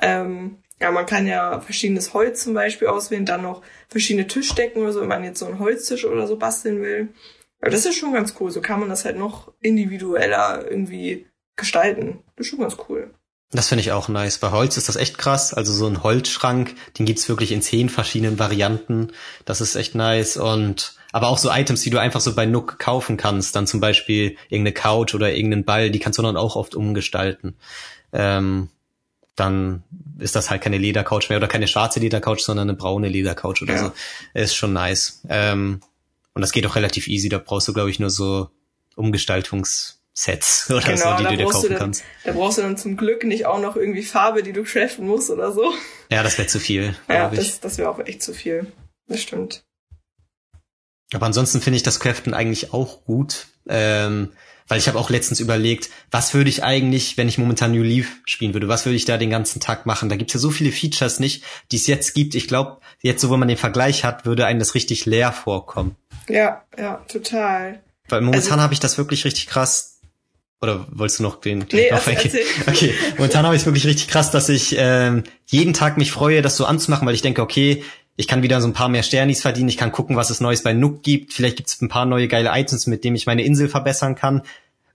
Ähm, 0.00 0.58
ja, 0.80 0.90
man 0.90 1.06
kann 1.06 1.26
ja 1.26 1.60
verschiedenes 1.60 2.12
Holz 2.12 2.42
zum 2.42 2.54
Beispiel 2.54 2.88
auswählen, 2.88 3.24
dann 3.24 3.42
noch 3.42 3.62
verschiedene 3.88 4.26
Tischdecken 4.26 4.82
oder 4.82 4.92
so, 4.92 5.00
wenn 5.00 5.08
man 5.08 5.24
jetzt 5.24 5.38
so 5.38 5.46
einen 5.46 5.60
Holztisch 5.60 6.04
oder 6.04 6.26
so 6.26 6.36
basteln 6.36 6.82
will. 6.82 7.08
Aber 7.60 7.70
das 7.70 7.86
ist 7.86 7.94
schon 7.94 8.12
ganz 8.12 8.34
cool. 8.40 8.50
So 8.50 8.60
kann 8.60 8.80
man 8.80 8.88
das 8.88 9.04
halt 9.04 9.16
noch 9.16 9.52
individueller 9.60 10.68
irgendwie 10.68 11.26
gestalten. 11.56 12.24
Das 12.34 12.46
ist 12.46 12.50
schon 12.50 12.58
ganz 12.58 12.76
cool. 12.88 13.14
Das 13.54 13.68
finde 13.68 13.82
ich 13.82 13.92
auch 13.92 14.08
nice. 14.08 14.38
Bei 14.38 14.50
Holz 14.50 14.78
ist 14.78 14.88
das 14.88 14.96
echt 14.96 15.18
krass. 15.18 15.52
Also 15.52 15.74
so 15.74 15.86
ein 15.86 16.02
Holzschrank, 16.02 16.74
den 16.98 17.04
gibt's 17.04 17.28
wirklich 17.28 17.52
in 17.52 17.60
zehn 17.60 17.90
verschiedenen 17.90 18.38
Varianten. 18.38 19.12
Das 19.44 19.60
ist 19.60 19.76
echt 19.76 19.94
nice. 19.94 20.38
Und 20.38 20.94
aber 21.12 21.28
auch 21.28 21.36
so 21.36 21.50
Items, 21.50 21.82
die 21.82 21.90
du 21.90 21.98
einfach 21.98 22.22
so 22.22 22.34
bei 22.34 22.46
Nook 22.46 22.78
kaufen 22.78 23.18
kannst. 23.18 23.54
Dann 23.54 23.66
zum 23.66 23.80
Beispiel 23.80 24.38
irgendeine 24.48 24.72
Couch 24.72 25.14
oder 25.14 25.34
irgendeinen 25.34 25.66
Ball, 25.66 25.90
die 25.90 25.98
kannst 25.98 26.18
du 26.18 26.22
dann 26.22 26.38
auch 26.38 26.56
oft 26.56 26.74
umgestalten. 26.74 27.54
Ähm, 28.14 28.70
dann 29.36 29.82
ist 30.18 30.34
das 30.34 30.50
halt 30.50 30.62
keine 30.62 30.78
Ledercouch 30.78 31.28
mehr 31.28 31.36
oder 31.38 31.48
keine 31.48 31.68
schwarze 31.68 32.00
Ledercouch, 32.00 32.40
sondern 32.40 32.70
eine 32.70 32.76
braune 32.76 33.08
Ledercouch 33.08 33.60
oder 33.60 33.74
ja. 33.74 33.84
so. 33.84 33.92
Ist 34.32 34.56
schon 34.56 34.72
nice. 34.72 35.20
Ähm, 35.28 35.80
und 36.32 36.40
das 36.40 36.52
geht 36.52 36.66
auch 36.66 36.76
relativ 36.76 37.06
easy. 37.06 37.28
Da 37.28 37.36
brauchst 37.36 37.68
du, 37.68 37.74
glaube 37.74 37.90
ich, 37.90 37.98
nur 37.98 38.08
so 38.08 38.48
Umgestaltungs 38.96 40.01
Sets 40.14 40.66
oder 40.70 40.80
genau, 40.80 41.16
so, 41.16 41.24
die 41.24 41.30
du 41.30 41.36
dir 41.36 41.46
kaufen 41.46 41.70
dann, 41.70 41.78
kannst. 41.78 42.04
Da 42.24 42.32
brauchst 42.32 42.58
du 42.58 42.62
dann 42.62 42.76
zum 42.76 42.96
Glück 42.96 43.24
nicht 43.24 43.46
auch 43.46 43.60
noch 43.60 43.76
irgendwie 43.76 44.02
Farbe, 44.02 44.42
die 44.42 44.52
du 44.52 44.62
craften 44.62 45.06
musst 45.06 45.30
oder 45.30 45.52
so. 45.52 45.72
Ja, 46.10 46.22
das 46.22 46.38
wäre 46.38 46.48
zu 46.48 46.60
viel. 46.60 46.94
Ja, 47.08 47.30
das, 47.30 47.60
das 47.60 47.78
wäre 47.78 47.88
auch 47.88 47.98
echt 48.00 48.22
zu 48.22 48.34
viel. 48.34 48.72
Das 49.06 49.22
stimmt. 49.22 49.64
Aber 51.14 51.26
ansonsten 51.26 51.60
finde 51.60 51.76
ich 51.76 51.82
das 51.82 52.00
Craften 52.00 52.34
eigentlich 52.34 52.72
auch 52.72 53.04
gut. 53.04 53.46
Ähm, 53.68 54.32
weil 54.68 54.78
ich 54.78 54.88
habe 54.88 54.98
auch 54.98 55.10
letztens 55.10 55.40
überlegt, 55.40 55.90
was 56.10 56.32
würde 56.32 56.48
ich 56.48 56.64
eigentlich, 56.64 57.18
wenn 57.18 57.28
ich 57.28 57.36
momentan 57.36 57.72
New 57.72 57.82
Leaf 57.82 58.20
spielen 58.24 58.54
würde, 58.54 58.68
was 58.68 58.86
würde 58.86 58.96
ich 58.96 59.04
da 59.04 59.18
den 59.18 59.28
ganzen 59.28 59.60
Tag 59.60 59.84
machen? 59.84 60.08
Da 60.08 60.16
gibt's 60.16 60.32
ja 60.32 60.40
so 60.40 60.50
viele 60.50 60.72
Features 60.72 61.20
nicht, 61.20 61.44
die 61.70 61.76
es 61.76 61.86
jetzt 61.86 62.14
gibt. 62.14 62.34
Ich 62.34 62.48
glaube, 62.48 62.78
jetzt 63.02 63.20
so, 63.20 63.28
wo 63.28 63.36
man 63.36 63.48
den 63.48 63.58
Vergleich 63.58 64.04
hat, 64.04 64.24
würde 64.24 64.46
einem 64.46 64.60
das 64.60 64.74
richtig 64.74 65.04
leer 65.04 65.32
vorkommen. 65.32 65.96
Ja, 66.28 66.64
ja, 66.78 67.04
total. 67.08 67.82
Weil 68.08 68.22
momentan 68.22 68.52
also, 68.52 68.62
habe 68.62 68.72
ich 68.72 68.80
das 68.80 68.96
wirklich 68.96 69.24
richtig 69.24 69.46
krass 69.46 69.91
oder 70.62 70.86
wolltest 70.92 71.18
du 71.18 71.24
noch 71.24 71.40
den, 71.40 71.66
nee, 71.72 71.90
noch 71.90 72.06
okay. 72.06 72.30
okay, 72.68 72.94
momentan 73.16 73.44
habe 73.44 73.56
ich 73.56 73.62
es 73.62 73.66
wirklich 73.66 73.86
richtig 73.86 74.08
krass, 74.08 74.30
dass 74.30 74.48
ich 74.48 74.76
ähm, 74.78 75.24
jeden 75.46 75.74
Tag 75.74 75.98
mich 75.98 76.12
freue, 76.12 76.40
das 76.40 76.56
so 76.56 76.64
anzumachen, 76.64 77.06
weil 77.06 77.14
ich 77.14 77.22
denke, 77.22 77.42
okay, 77.42 77.82
ich 78.16 78.28
kann 78.28 78.42
wieder 78.42 78.60
so 78.60 78.68
ein 78.68 78.72
paar 78.72 78.88
mehr 78.88 79.02
Sternis 79.02 79.42
verdienen, 79.42 79.68
ich 79.68 79.76
kann 79.76 79.90
gucken, 79.90 80.16
was 80.16 80.30
es 80.30 80.40
Neues 80.40 80.62
bei 80.62 80.72
Nook 80.72 81.02
gibt, 81.02 81.32
vielleicht 81.32 81.56
gibt 81.56 81.68
es 81.68 81.80
ein 81.82 81.88
paar 81.88 82.06
neue 82.06 82.28
geile 82.28 82.50
Items, 82.52 82.86
mit 82.86 83.02
denen 83.02 83.16
ich 83.16 83.26
meine 83.26 83.42
Insel 83.42 83.68
verbessern 83.68 84.14
kann. 84.14 84.42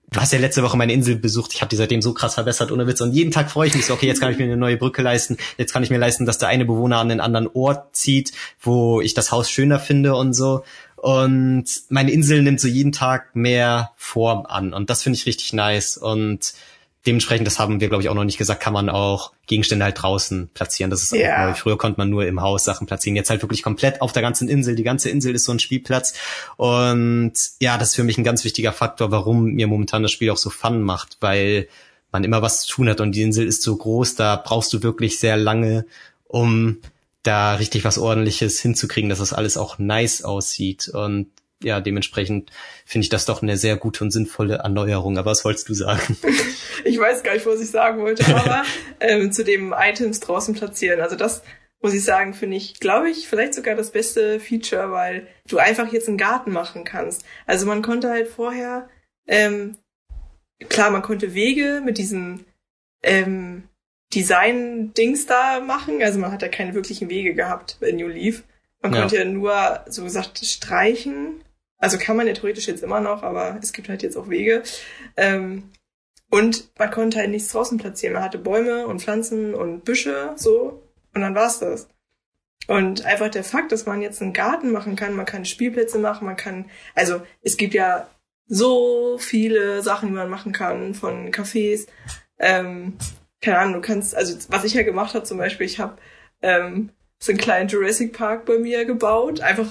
Du 0.09 0.21
hast 0.21 0.31
ja 0.31 0.39
letzte 0.39 0.63
Woche 0.63 0.77
meine 0.77 0.93
Insel 0.93 1.17
besucht, 1.17 1.53
ich 1.53 1.59
habe 1.59 1.69
die 1.69 1.75
seitdem 1.75 2.01
so 2.01 2.13
krass 2.13 2.35
verbessert, 2.35 2.71
ohne 2.71 2.87
Witz. 2.87 3.01
Und 3.01 3.11
jeden 3.11 3.31
Tag 3.31 3.51
freue 3.51 3.67
ich 3.67 3.75
mich 3.75 3.85
so, 3.85 3.93
okay, 3.93 4.07
jetzt 4.07 4.21
kann 4.21 4.31
ich 4.31 4.37
mir 4.37 4.45
eine 4.45 4.55
neue 4.55 4.77
Brücke 4.77 5.01
leisten, 5.01 5.35
jetzt 5.57 5.73
kann 5.73 5.83
ich 5.83 5.89
mir 5.89 5.97
leisten, 5.97 6.25
dass 6.25 6.37
der 6.37 6.47
eine 6.47 6.63
Bewohner 6.63 6.99
an 6.99 7.09
den 7.09 7.19
anderen 7.19 7.49
Ort 7.53 7.93
zieht, 7.93 8.31
wo 8.61 9.01
ich 9.01 9.15
das 9.15 9.33
Haus 9.33 9.51
schöner 9.51 9.79
finde 9.81 10.15
und 10.15 10.31
so. 10.31 10.63
Und 10.97 11.65
meine 11.89 12.11
Insel 12.11 12.41
nimmt 12.41 12.59
so 12.59 12.67
jeden 12.67 12.91
Tag 12.91 13.35
mehr 13.35 13.91
Form 13.95 14.45
an. 14.45 14.73
Und 14.73 14.89
das 14.89 15.03
finde 15.03 15.17
ich 15.17 15.25
richtig 15.25 15.53
nice. 15.53 15.97
Und 15.97 16.53
dementsprechend, 17.05 17.47
das 17.47 17.59
haben 17.59 17.79
wir, 17.79 17.87
glaube 17.87 18.03
ich, 18.03 18.09
auch 18.09 18.15
noch 18.15 18.25
nicht 18.25 18.37
gesagt, 18.37 18.61
kann 18.61 18.73
man 18.73 18.89
auch 18.89 19.31
Gegenstände 19.45 19.85
halt 19.85 20.01
draußen 20.01 20.49
platzieren. 20.53 20.89
Das 20.89 21.03
ist 21.03 21.13
yeah. 21.13 21.43
auch 21.43 21.47
neu. 21.49 21.53
Früher 21.53 21.77
konnte 21.77 21.99
man 21.99 22.09
nur 22.09 22.25
im 22.25 22.41
Haus 22.41 22.65
Sachen 22.65 22.85
platzieren. 22.87 23.15
Jetzt 23.15 23.29
halt 23.29 23.41
wirklich 23.41 23.63
komplett 23.63 24.01
auf 24.01 24.11
der 24.11 24.21
ganzen 24.21 24.49
Insel. 24.49 24.75
Die 24.75 24.83
ganze 24.83 25.09
Insel 25.09 25.33
ist 25.33 25.45
so 25.45 25.53
ein 25.53 25.59
Spielplatz. 25.59 26.13
Und 26.57 27.33
ja, 27.59 27.77
das 27.77 27.89
ist 27.89 27.95
für 27.95 28.03
mich 28.03 28.17
ein 28.17 28.23
ganz 28.23 28.43
wichtiger 28.43 28.73
Faktor, 28.73 29.11
warum 29.11 29.45
mir 29.45 29.67
momentan 29.67 30.03
das 30.03 30.11
Spiel 30.11 30.31
auch 30.31 30.37
so 30.37 30.49
Fun 30.49 30.81
macht, 30.81 31.17
weil 31.21 31.67
man 32.11 32.23
immer 32.23 32.41
was 32.41 32.61
zu 32.61 32.73
tun 32.73 32.89
hat 32.89 33.01
und 33.01 33.13
die 33.13 33.21
Insel 33.21 33.47
ist 33.47 33.61
so 33.61 33.75
groß, 33.75 34.15
da 34.15 34.35
brauchst 34.37 34.71
du 34.73 34.81
wirklich 34.81 35.19
sehr 35.19 35.37
lange, 35.37 35.85
um 36.27 36.77
da 37.23 37.55
richtig 37.55 37.83
was 37.83 37.97
ordentliches 37.97 38.59
hinzukriegen, 38.59 39.09
dass 39.09 39.19
das 39.19 39.33
alles 39.33 39.57
auch 39.57 39.79
nice 39.79 40.23
aussieht. 40.23 40.89
Und 40.89 41.31
ja, 41.63 41.81
dementsprechend 41.81 42.51
finde 42.85 43.05
ich 43.05 43.09
das 43.09 43.25
doch 43.25 43.41
eine 43.41 43.57
sehr 43.57 43.77
gute 43.77 44.03
und 44.03 44.11
sinnvolle 44.11 44.55
Erneuerung. 44.55 45.17
Aber 45.17 45.31
was 45.31 45.43
wolltest 45.43 45.69
du 45.69 45.73
sagen? 45.73 46.17
Ich 46.83 46.99
weiß 46.99 47.23
gar 47.23 47.33
nicht, 47.33 47.45
was 47.45 47.59
ich 47.59 47.71
sagen 47.71 48.01
wollte, 48.01 48.23
aber 48.33 48.63
ähm, 49.01 49.31
zu 49.31 49.43
dem 49.43 49.73
Items 49.75 50.21
draußen 50.21 50.53
platzieren. 50.53 51.01
Also 51.01 51.15
das 51.17 51.41
muss 51.81 51.93
ich 51.93 52.03
sagen, 52.03 52.33
finde 52.33 52.55
ich, 52.55 52.79
glaube 52.79 53.09
ich, 53.09 53.27
vielleicht 53.27 53.55
sogar 53.55 53.75
das 53.75 53.91
beste 53.91 54.39
Feature, 54.39 54.91
weil 54.91 55.27
du 55.47 55.57
einfach 55.57 55.91
jetzt 55.91 56.07
einen 56.07 56.17
Garten 56.17 56.51
machen 56.51 56.85
kannst. 56.85 57.25
Also 57.45 57.65
man 57.65 57.81
konnte 57.81 58.09
halt 58.09 58.27
vorher, 58.27 58.89
ähm, 59.27 59.75
klar, 60.69 60.91
man 60.91 61.01
konnte 61.01 61.33
Wege 61.33 61.81
mit 61.83 61.97
diesen 61.97 62.45
ähm, 63.03 63.63
Design-Dings 64.13 65.25
da 65.25 65.59
machen. 65.59 66.01
Also 66.01 66.19
man 66.19 66.31
hat 66.31 66.41
ja 66.41 66.47
keine 66.47 66.73
wirklichen 66.73 67.09
Wege 67.09 67.33
gehabt 67.33 67.77
in 67.81 67.97
New 67.97 68.07
Leaf. 68.07 68.43
Man 68.81 68.93
ja. 68.93 68.99
konnte 68.99 69.17
ja 69.17 69.25
nur, 69.25 69.81
so 69.87 70.03
gesagt, 70.03 70.39
streichen. 70.45 71.43
Also 71.77 71.97
kann 71.97 72.17
man 72.17 72.27
ja 72.27 72.33
theoretisch 72.33 72.67
jetzt 72.67 72.83
immer 72.83 73.01
noch, 73.01 73.23
aber 73.23 73.57
es 73.61 73.73
gibt 73.73 73.89
halt 73.89 74.03
jetzt 74.03 74.17
auch 74.17 74.29
Wege. 74.29 74.63
Ähm, 75.15 75.71
und 76.29 76.69
man 76.77 76.91
konnte 76.91 77.19
halt 77.19 77.29
nichts 77.29 77.51
draußen 77.51 77.77
platzieren. 77.77 78.13
Man 78.13 78.23
hatte 78.23 78.37
Bäume 78.37 78.87
und 78.87 79.01
Pflanzen 79.01 79.53
und 79.53 79.85
Büsche, 79.85 80.33
so. 80.35 80.83
Und 81.13 81.21
dann 81.21 81.35
war's 81.35 81.59
das. 81.59 81.87
Und 82.67 83.05
einfach 83.05 83.29
der 83.29 83.43
Fakt, 83.43 83.71
dass 83.71 83.85
man 83.85 84.01
jetzt 84.01 84.21
einen 84.21 84.33
Garten 84.33 84.71
machen 84.71 84.95
kann, 84.95 85.15
man 85.15 85.25
kann 85.25 85.45
Spielplätze 85.45 85.99
machen, 85.99 86.25
man 86.25 86.35
kann, 86.35 86.65
also 86.95 87.21
es 87.41 87.55
gibt 87.55 87.73
ja 87.73 88.09
so 88.45 89.17
viele 89.17 89.81
Sachen, 89.81 90.09
die 90.09 90.15
man 90.15 90.29
machen 90.29 90.51
kann, 90.51 90.93
von 90.93 91.31
Cafés. 91.31 91.87
Ähm, 92.39 92.97
keine 93.41 93.59
Ahnung, 93.59 93.73
du 93.75 93.81
kannst, 93.81 94.15
also 94.15 94.37
was 94.49 94.63
ich 94.63 94.73
ja 94.73 94.83
gemacht 94.83 95.13
habe 95.13 95.25
zum 95.25 95.37
Beispiel, 95.37 95.65
ich 95.65 95.79
habe 95.79 95.97
ähm, 96.41 96.91
so 97.19 97.31
einen 97.31 97.39
kleinen 97.39 97.69
Jurassic 97.69 98.13
Park 98.13 98.45
bei 98.45 98.57
mir 98.57 98.85
gebaut, 98.85 99.41
einfach 99.41 99.69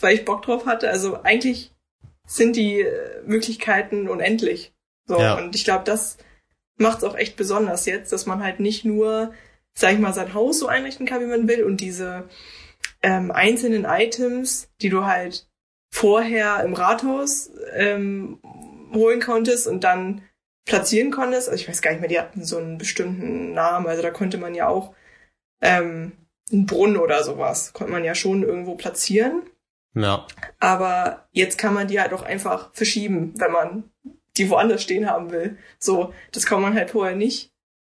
weil 0.00 0.14
ich 0.14 0.24
Bock 0.24 0.42
drauf 0.42 0.66
hatte. 0.66 0.90
Also 0.90 1.22
eigentlich 1.22 1.72
sind 2.26 2.56
die 2.56 2.80
äh, 2.80 3.22
Möglichkeiten 3.24 4.08
unendlich. 4.08 4.74
So, 5.06 5.20
ja. 5.20 5.38
und 5.38 5.54
ich 5.54 5.64
glaube, 5.64 5.84
das 5.84 6.18
macht 6.76 6.98
es 6.98 7.04
auch 7.04 7.16
echt 7.16 7.36
besonders 7.36 7.86
jetzt, 7.86 8.12
dass 8.12 8.26
man 8.26 8.42
halt 8.42 8.60
nicht 8.60 8.84
nur, 8.84 9.32
sag 9.74 9.92
ich 9.92 9.98
mal, 9.98 10.12
sein 10.12 10.34
Haus 10.34 10.58
so 10.58 10.66
einrichten 10.66 11.06
kann, 11.06 11.22
wie 11.22 11.26
man 11.26 11.48
will, 11.48 11.64
und 11.64 11.80
diese 11.80 12.28
ähm, 13.02 13.30
einzelnen 13.30 13.84
Items, 13.84 14.68
die 14.82 14.88
du 14.88 15.04
halt 15.04 15.48
vorher 15.90 16.62
im 16.64 16.74
Rathaus 16.74 17.50
ähm, 17.72 18.40
holen 18.92 19.20
konntest 19.20 19.66
und 19.68 19.84
dann 19.84 20.22
platzieren 20.66 21.10
konntest. 21.10 21.48
Also 21.48 21.62
ich 21.62 21.68
weiß 21.68 21.80
gar 21.80 21.92
nicht 21.92 22.00
mehr, 22.00 22.10
die 22.10 22.18
hatten 22.18 22.44
so 22.44 22.58
einen 22.58 22.76
bestimmten 22.76 23.52
Namen. 23.52 23.86
Also 23.86 24.02
da 24.02 24.10
konnte 24.10 24.36
man 24.36 24.54
ja 24.54 24.68
auch 24.68 24.94
ähm, 25.62 26.12
einen 26.52 26.66
Brunnen 26.66 26.98
oder 26.98 27.24
sowas, 27.24 27.72
konnte 27.72 27.92
man 27.92 28.04
ja 28.04 28.14
schon 28.14 28.42
irgendwo 28.42 28.74
platzieren. 28.74 29.42
Ja. 29.94 30.26
Aber 30.60 31.26
jetzt 31.32 31.56
kann 31.56 31.72
man 31.72 31.88
die 31.88 31.98
halt 31.98 32.12
auch 32.12 32.22
einfach 32.22 32.70
verschieben, 32.74 33.32
wenn 33.38 33.52
man 33.52 33.90
die 34.36 34.50
woanders 34.50 34.82
stehen 34.82 35.08
haben 35.08 35.30
will. 35.30 35.56
So, 35.78 36.12
das 36.32 36.44
kann 36.44 36.60
man 36.60 36.74
halt 36.74 36.90
vorher 36.90 37.16
nicht. 37.16 37.50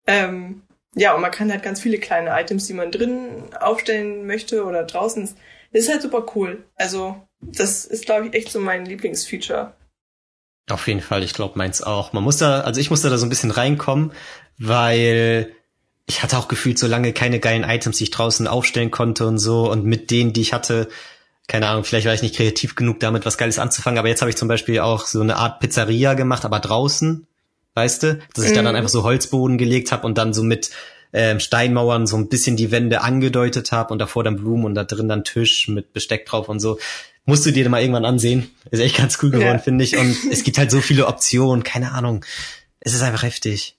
Ähm, 0.07 0.61
ja, 0.95 1.13
und 1.13 1.21
man 1.21 1.31
kann 1.31 1.51
halt 1.51 1.63
ganz 1.63 1.81
viele 1.81 1.97
kleine 1.97 2.31
Items, 2.39 2.67
die 2.67 2.73
man 2.73 2.91
drin 2.91 3.43
aufstellen 3.59 4.25
möchte 4.25 4.63
oder 4.63 4.85
draußen. 4.85 5.29
Das 5.71 5.83
ist 5.83 5.89
halt 5.89 6.01
super 6.01 6.25
cool. 6.35 6.63
Also, 6.75 7.21
das 7.41 7.85
ist, 7.85 8.05
glaube 8.05 8.27
ich, 8.27 8.33
echt 8.33 8.49
so 8.49 8.59
mein 8.59 8.85
Lieblingsfeature. 8.85 9.73
Auf 10.69 10.87
jeden 10.87 11.01
Fall, 11.01 11.23
ich 11.23 11.33
glaube 11.33 11.57
meins 11.57 11.81
auch. 11.81 12.13
Man 12.13 12.23
muss 12.23 12.37
da, 12.37 12.61
also 12.61 12.79
ich 12.79 12.89
musste 12.89 13.09
da 13.09 13.17
so 13.17 13.25
ein 13.25 13.29
bisschen 13.29 13.51
reinkommen, 13.51 14.11
weil 14.57 15.51
ich 16.05 16.23
hatte 16.23 16.37
auch 16.37 16.47
gefühlt 16.47 16.79
so 16.79 16.87
lange 16.87 17.13
keine 17.13 17.39
geilen 17.39 17.63
Items, 17.63 17.97
die 17.97 18.05
ich 18.05 18.11
draußen 18.11 18.47
aufstellen 18.47 18.91
konnte 18.91 19.27
und 19.27 19.37
so. 19.37 19.69
Und 19.69 19.85
mit 19.85 20.11
denen, 20.11 20.33
die 20.33 20.41
ich 20.41 20.53
hatte, 20.53 20.87
keine 21.47 21.67
Ahnung, 21.67 21.83
vielleicht 21.83 22.05
war 22.05 22.13
ich 22.13 22.21
nicht 22.21 22.35
kreativ 22.35 22.75
genug, 22.75 22.99
damit 22.99 23.25
was 23.25 23.37
Geiles 23.37 23.59
anzufangen. 23.59 23.97
Aber 23.97 24.07
jetzt 24.07 24.21
habe 24.21 24.29
ich 24.29 24.37
zum 24.37 24.47
Beispiel 24.47 24.79
auch 24.79 25.05
so 25.05 25.21
eine 25.21 25.37
Art 25.37 25.59
Pizzeria 25.59 26.13
gemacht, 26.13 26.45
aber 26.45 26.59
draußen, 26.59 27.27
weißt 27.75 28.03
du, 28.03 28.19
dass 28.33 28.45
ich 28.45 28.53
da 28.53 28.61
dann 28.61 28.73
mhm. 28.73 28.77
einfach 28.77 28.89
so 28.89 29.03
Holzboden 29.03 29.57
gelegt 29.57 29.91
habe 29.91 30.05
und 30.05 30.17
dann 30.17 30.33
so 30.33 30.43
mit 30.43 30.71
ähm, 31.13 31.39
Steinmauern 31.39 32.05
so 32.05 32.17
ein 32.17 32.29
bisschen 32.29 32.55
die 32.55 32.71
Wände 32.71 33.01
angedeutet 33.01 33.71
habe 33.71 33.91
und 33.93 33.99
davor 33.99 34.23
dann 34.23 34.35
Blumen 34.35 34.65
und 34.65 34.75
da 34.75 34.83
drin 34.83 35.09
dann 35.09 35.23
Tisch 35.23 35.67
mit 35.67 35.93
Besteck 35.93 36.25
drauf 36.25 36.49
und 36.49 36.59
so. 36.59 36.77
Musst 37.29 37.45
du 37.45 37.51
dir 37.51 37.69
mal 37.69 37.79
irgendwann 37.79 38.05
ansehen. 38.05 38.49
Ist 38.71 38.79
echt 38.79 38.97
ganz 38.97 39.19
cool 39.21 39.29
geworden, 39.29 39.57
ja. 39.57 39.59
finde 39.59 39.83
ich. 39.83 39.95
Und 39.95 40.17
es 40.31 40.43
gibt 40.43 40.57
halt 40.57 40.71
so 40.71 40.81
viele 40.81 41.05
Optionen, 41.05 41.63
keine 41.63 41.91
Ahnung. 41.91 42.25
Es 42.79 42.95
ist 42.95 43.03
einfach 43.03 43.21
heftig. 43.21 43.77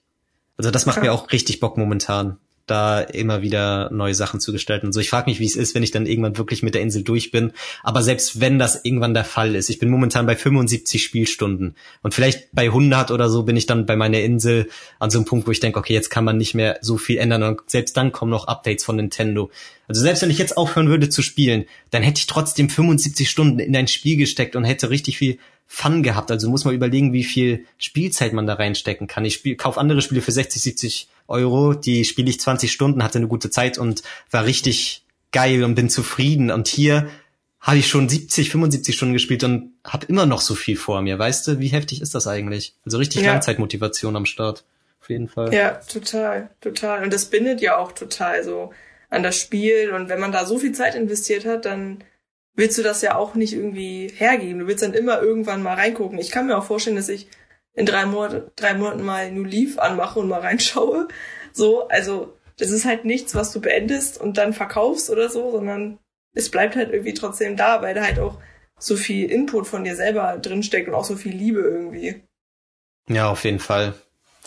Also 0.55 0.71
das 0.71 0.85
macht 0.85 0.97
ja. 0.97 1.03
mir 1.03 1.13
auch 1.13 1.33
richtig 1.33 1.59
Bock 1.59 1.77
momentan, 1.77 2.37
da 2.71 3.01
immer 3.01 3.41
wieder 3.41 3.91
neue 3.91 4.15
Sachen 4.15 4.39
zu 4.39 4.51
gestalten 4.51 4.87
und 4.87 4.93
so. 4.93 4.99
Ich 4.99 5.09
frage 5.09 5.29
mich, 5.29 5.39
wie 5.39 5.45
es 5.45 5.55
ist, 5.55 5.75
wenn 5.75 5.83
ich 5.83 5.91
dann 5.91 6.05
irgendwann 6.05 6.37
wirklich 6.37 6.63
mit 6.63 6.73
der 6.73 6.81
Insel 6.81 7.03
durch 7.03 7.31
bin. 7.31 7.51
Aber 7.83 8.01
selbst 8.01 8.39
wenn 8.39 8.57
das 8.57 8.83
irgendwann 8.83 9.13
der 9.13 9.25
Fall 9.25 9.55
ist, 9.55 9.69
ich 9.69 9.77
bin 9.77 9.89
momentan 9.89 10.25
bei 10.25 10.35
75 10.35 11.03
Spielstunden 11.03 11.75
und 12.01 12.13
vielleicht 12.13 12.53
bei 12.53 12.63
100 12.63 13.11
oder 13.11 13.29
so 13.29 13.43
bin 13.43 13.57
ich 13.57 13.65
dann 13.65 13.85
bei 13.85 13.95
meiner 13.95 14.21
Insel 14.21 14.69
an 14.99 15.11
so 15.11 15.19
einem 15.19 15.25
Punkt, 15.25 15.47
wo 15.47 15.51
ich 15.51 15.59
denke, 15.59 15.77
okay, 15.77 15.93
jetzt 15.93 16.09
kann 16.09 16.23
man 16.23 16.37
nicht 16.37 16.55
mehr 16.55 16.79
so 16.81 16.97
viel 16.97 17.17
ändern 17.17 17.43
und 17.43 17.61
selbst 17.67 17.97
dann 17.97 18.11
kommen 18.11 18.31
noch 18.31 18.47
Updates 18.47 18.85
von 18.85 18.95
Nintendo. 18.95 19.51
Also 19.87 20.01
selbst 20.01 20.21
wenn 20.21 20.31
ich 20.31 20.37
jetzt 20.37 20.55
aufhören 20.55 20.87
würde 20.87 21.09
zu 21.09 21.21
spielen, 21.21 21.65
dann 21.89 22.01
hätte 22.01 22.19
ich 22.19 22.27
trotzdem 22.27 22.69
75 22.69 23.29
Stunden 23.29 23.59
in 23.59 23.75
ein 23.75 23.89
Spiel 23.89 24.15
gesteckt 24.15 24.55
und 24.55 24.63
hätte 24.63 24.89
richtig 24.89 25.17
viel 25.17 25.37
Fun 25.73 26.03
gehabt. 26.03 26.29
Also 26.29 26.49
muss 26.49 26.65
man 26.65 26.75
überlegen, 26.75 27.13
wie 27.13 27.23
viel 27.23 27.65
Spielzeit 27.77 28.33
man 28.33 28.45
da 28.45 28.55
reinstecken 28.55 29.07
kann. 29.07 29.23
Ich 29.23 29.35
spiel, 29.35 29.55
kauf 29.55 29.77
andere 29.77 30.01
Spiele 30.01 30.21
für 30.21 30.33
60, 30.33 30.61
70 30.61 31.07
Euro, 31.29 31.73
die 31.73 32.03
spiele 32.03 32.29
ich 32.29 32.41
20 32.41 32.69
Stunden, 32.69 33.01
hatte 33.01 33.19
eine 33.19 33.29
gute 33.29 33.49
Zeit 33.49 33.77
und 33.77 34.03
war 34.31 34.43
richtig 34.43 35.05
geil 35.31 35.63
und 35.63 35.75
bin 35.75 35.89
zufrieden. 35.89 36.51
Und 36.51 36.67
hier 36.67 37.07
habe 37.61 37.77
ich 37.77 37.87
schon 37.87 38.09
70, 38.09 38.51
75 38.51 38.93
Stunden 38.93 39.13
gespielt 39.13 39.45
und 39.45 39.71
habe 39.85 40.07
immer 40.07 40.25
noch 40.25 40.41
so 40.41 40.55
viel 40.55 40.75
vor 40.75 41.01
mir. 41.01 41.17
Weißt 41.17 41.47
du, 41.47 41.59
wie 41.59 41.69
heftig 41.69 42.01
ist 42.01 42.15
das 42.15 42.27
eigentlich? 42.27 42.75
Also 42.83 42.97
richtig 42.97 43.21
ja. 43.21 43.31
Langzeitmotivation 43.31 44.17
am 44.17 44.25
Start. 44.25 44.65
Auf 44.99 45.09
jeden 45.09 45.29
Fall. 45.29 45.53
Ja, 45.53 45.75
total, 45.75 46.49
total. 46.59 47.01
Und 47.01 47.13
das 47.13 47.25
bindet 47.25 47.61
ja 47.61 47.77
auch 47.77 47.93
total 47.93 48.43
so 48.43 48.73
an 49.09 49.23
das 49.23 49.39
Spiel. 49.39 49.91
Und 49.91 50.09
wenn 50.09 50.19
man 50.19 50.33
da 50.33 50.45
so 50.45 50.59
viel 50.59 50.73
Zeit 50.73 50.95
investiert 50.95 51.45
hat, 51.45 51.63
dann 51.63 52.03
willst 52.53 52.77
du 52.77 52.83
das 52.83 53.01
ja 53.01 53.15
auch 53.15 53.35
nicht 53.35 53.53
irgendwie 53.53 54.11
hergeben. 54.15 54.59
Du 54.59 54.67
willst 54.67 54.83
dann 54.83 54.93
immer 54.93 55.21
irgendwann 55.21 55.63
mal 55.63 55.75
reingucken. 55.75 56.19
Ich 56.19 56.31
kann 56.31 56.47
mir 56.47 56.57
auch 56.57 56.65
vorstellen, 56.65 56.95
dass 56.95 57.09
ich 57.09 57.27
in 57.73 57.85
drei, 57.85 58.05
Monate, 58.05 58.51
drei 58.55 58.73
Monaten 58.73 59.03
mal 59.03 59.31
New 59.31 59.43
Leaf 59.43 59.79
anmache 59.79 60.19
und 60.19 60.27
mal 60.27 60.41
reinschaue. 60.41 61.07
So, 61.53 61.87
also 61.87 62.37
das 62.57 62.71
ist 62.71 62.85
halt 62.85 63.05
nichts, 63.05 63.33
was 63.35 63.51
du 63.51 63.61
beendest 63.61 64.19
und 64.19 64.37
dann 64.37 64.53
verkaufst 64.53 65.09
oder 65.09 65.29
so, 65.29 65.51
sondern 65.51 65.99
es 66.33 66.51
bleibt 66.51 66.75
halt 66.75 66.91
irgendwie 66.91 67.13
trotzdem 67.13 67.57
da, 67.57 67.81
weil 67.81 67.93
da 67.93 68.03
halt 68.03 68.19
auch 68.19 68.37
so 68.77 68.95
viel 68.95 69.29
Input 69.29 69.67
von 69.67 69.83
dir 69.83 69.95
selber 69.95 70.37
drinsteckt 70.41 70.87
und 70.87 70.95
auch 70.95 71.05
so 71.05 71.15
viel 71.15 71.35
Liebe 71.35 71.61
irgendwie. 71.61 72.23
Ja, 73.07 73.29
auf 73.29 73.43
jeden 73.43 73.59
Fall. 73.59 73.93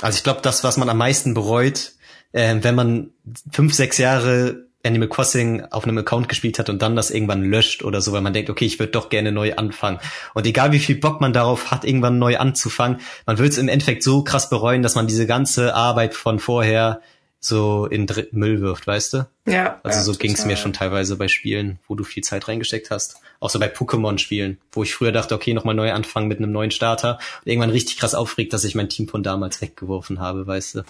Also 0.01 0.17
ich 0.17 0.25
glaube, 0.25 0.41
das, 0.43 0.65
was 0.65 0.77
man 0.77 0.89
am 0.89 0.99
meisten 0.99 1.35
bereut, 1.35 1.93
äh, 2.33 2.57
wenn 2.61 2.75
man 2.75 3.13
fünf, 3.53 3.75
sechs 3.75 3.99
Jahre 3.99 4.64
Animal 4.85 5.09
Crossing 5.09 5.65
auf 5.71 5.85
einem 5.85 5.99
Account 5.99 6.29
gespielt 6.29 6.59
hat 6.59 6.69
und 6.69 6.83
dann 6.83 6.97
das 6.97 7.11
irgendwann 7.11 7.43
löscht 7.43 7.83
oder 7.83 8.01
so, 8.01 8.13
weil 8.13 8.21
man 8.21 8.33
denkt, 8.33 8.51
okay, 8.51 8.67
ich 8.67 8.79
würde 8.79 8.93
doch 8.93 9.09
gerne 9.09 9.33
neu 9.33 9.55
anfangen. 9.55 9.99
Und 10.35 10.47
egal 10.47 10.73
wie 10.73 10.79
viel 10.79 10.97
Bock 10.97 11.21
man 11.21 11.33
darauf 11.33 11.71
hat, 11.71 11.85
irgendwann 11.85 12.19
neu 12.19 12.37
anzufangen, 12.37 13.01
man 13.27 13.39
wird 13.39 13.53
es 13.53 13.59
im 13.59 13.69
Endeffekt 13.69 14.03
so 14.03 14.23
krass 14.23 14.51
bereuen, 14.51 14.83
dass 14.83 14.95
man 14.95 15.07
diese 15.07 15.27
ganze 15.27 15.75
Arbeit 15.75 16.15
von 16.15 16.39
vorher 16.39 17.01
so 17.41 17.87
in 17.87 18.07
Müll 18.33 18.63
wirft, 18.63 18.87
weißt 18.87 19.15
du? 19.15 19.27
Ja. 19.47 19.79
Also 19.83 19.99
ja, 19.99 20.05
so 20.05 20.15
ging 20.15 20.33
es 20.33 20.47
mir 20.47 20.57
schon 20.57 20.73
teilweise 20.73 21.17
bei 21.17 21.29
Spielen, 21.29 21.79
wo 21.87 21.95
du 21.95 22.03
viel 22.03 22.25
Zeit 22.25 22.49
reingesteckt 22.49 22.91
hast. 22.91 23.17
Auch 23.39 23.51
so 23.51 23.59
bei 23.59 23.69
Pokémon-Spielen, 23.69 24.59
wo 24.73 24.83
ich 24.83 24.95
früher 24.95 25.13
dachte, 25.13 25.35
okay, 25.35 25.53
nochmal 25.53 25.75
neu 25.75 25.93
anfangen 25.93 26.29
mit 26.29 26.39
einem 26.39 26.53
neuen 26.53 26.71
Starter 26.71 27.19
und 27.45 27.51
irgendwann 27.51 27.71
richtig 27.71 27.99
krass 27.99 28.15
aufregt, 28.15 28.55
dass 28.55 28.65
ich 28.65 28.75
mein 28.75 28.89
Team 28.89 29.09
von 29.09 29.23
damals 29.23 29.61
weggeworfen 29.61 30.21
habe, 30.21 30.47
weißt 30.47 30.77
du? 30.77 30.83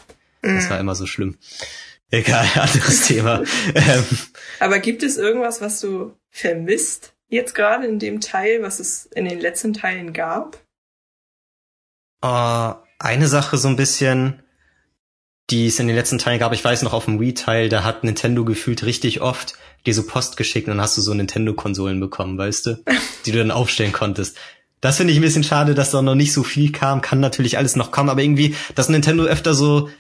Das 0.43 0.67
mhm. 0.67 0.71
war 0.71 0.79
immer 0.79 0.95
so 0.95 1.07
schlimm. 1.07 1.39
Egal, 2.15 2.47
anderes 2.55 3.03
Thema. 3.03 3.43
Ähm, 3.75 4.05
Aber 4.61 4.79
gibt 4.79 5.03
es 5.03 5.17
irgendwas, 5.17 5.61
was 5.61 5.81
du 5.81 6.15
vermisst 6.31 7.13
jetzt 7.29 7.55
gerade 7.55 7.87
in 7.87 7.99
dem 7.99 8.21
Teil, 8.21 8.63
was 8.63 8.79
es 8.79 9.07
in 9.07 9.25
den 9.25 9.41
letzten 9.41 9.73
Teilen 9.73 10.13
gab? 10.13 10.59
Uh, 12.25 12.75
eine 13.01 13.27
Sache 13.27 13.59
so 13.59 13.67
ein 13.67 13.75
bisschen, 13.75 14.45
die 15.51 15.67
es 15.67 15.81
in 15.81 15.89
den 15.89 15.97
letzten 15.97 16.19
Teilen 16.19 16.39
gab, 16.39 16.53
ich 16.53 16.65
weiß 16.65 16.83
noch 16.83 16.93
auf 16.93 17.07
dem 17.07 17.19
Wii-Teil, 17.19 17.69
da 17.69 17.83
hat 17.83 18.05
Nintendo 18.05 18.45
gefühlt 18.45 18.85
richtig 18.85 19.21
oft 19.21 19.55
dir 19.85 19.93
so 19.93 20.07
Post 20.07 20.37
geschickt 20.37 20.69
und 20.69 20.77
dann 20.77 20.81
hast 20.81 20.97
du 20.97 21.03
so 21.03 21.13
Nintendo-Konsolen 21.13 21.99
bekommen, 21.99 22.39
weißt 22.39 22.67
du? 22.67 22.85
Die 23.27 23.33
du 23.33 23.39
dann 23.39 23.51
aufstellen 23.51 23.93
konntest. 23.93 24.39
Das 24.81 24.99
finde 24.99 25.13
ich 25.13 25.19
ein 25.19 25.23
bisschen 25.23 25.45
schade, 25.45 25.75
dass 25.75 25.91
da 25.91 26.01
noch 26.01 26.15
nicht 26.15 26.33
so 26.33 26.45
viel 26.45 26.71
kam. 26.71 27.01
Kann 27.01 27.19
natürlich 27.19 27.59
alles 27.59 27.75
noch 27.75 27.91
kommen, 27.91 28.09
aber 28.09 28.23
irgendwie, 28.23 28.55
dass 28.77 28.89
Nintendo 28.89 29.25
öfter 29.25 29.53
so 29.53 29.91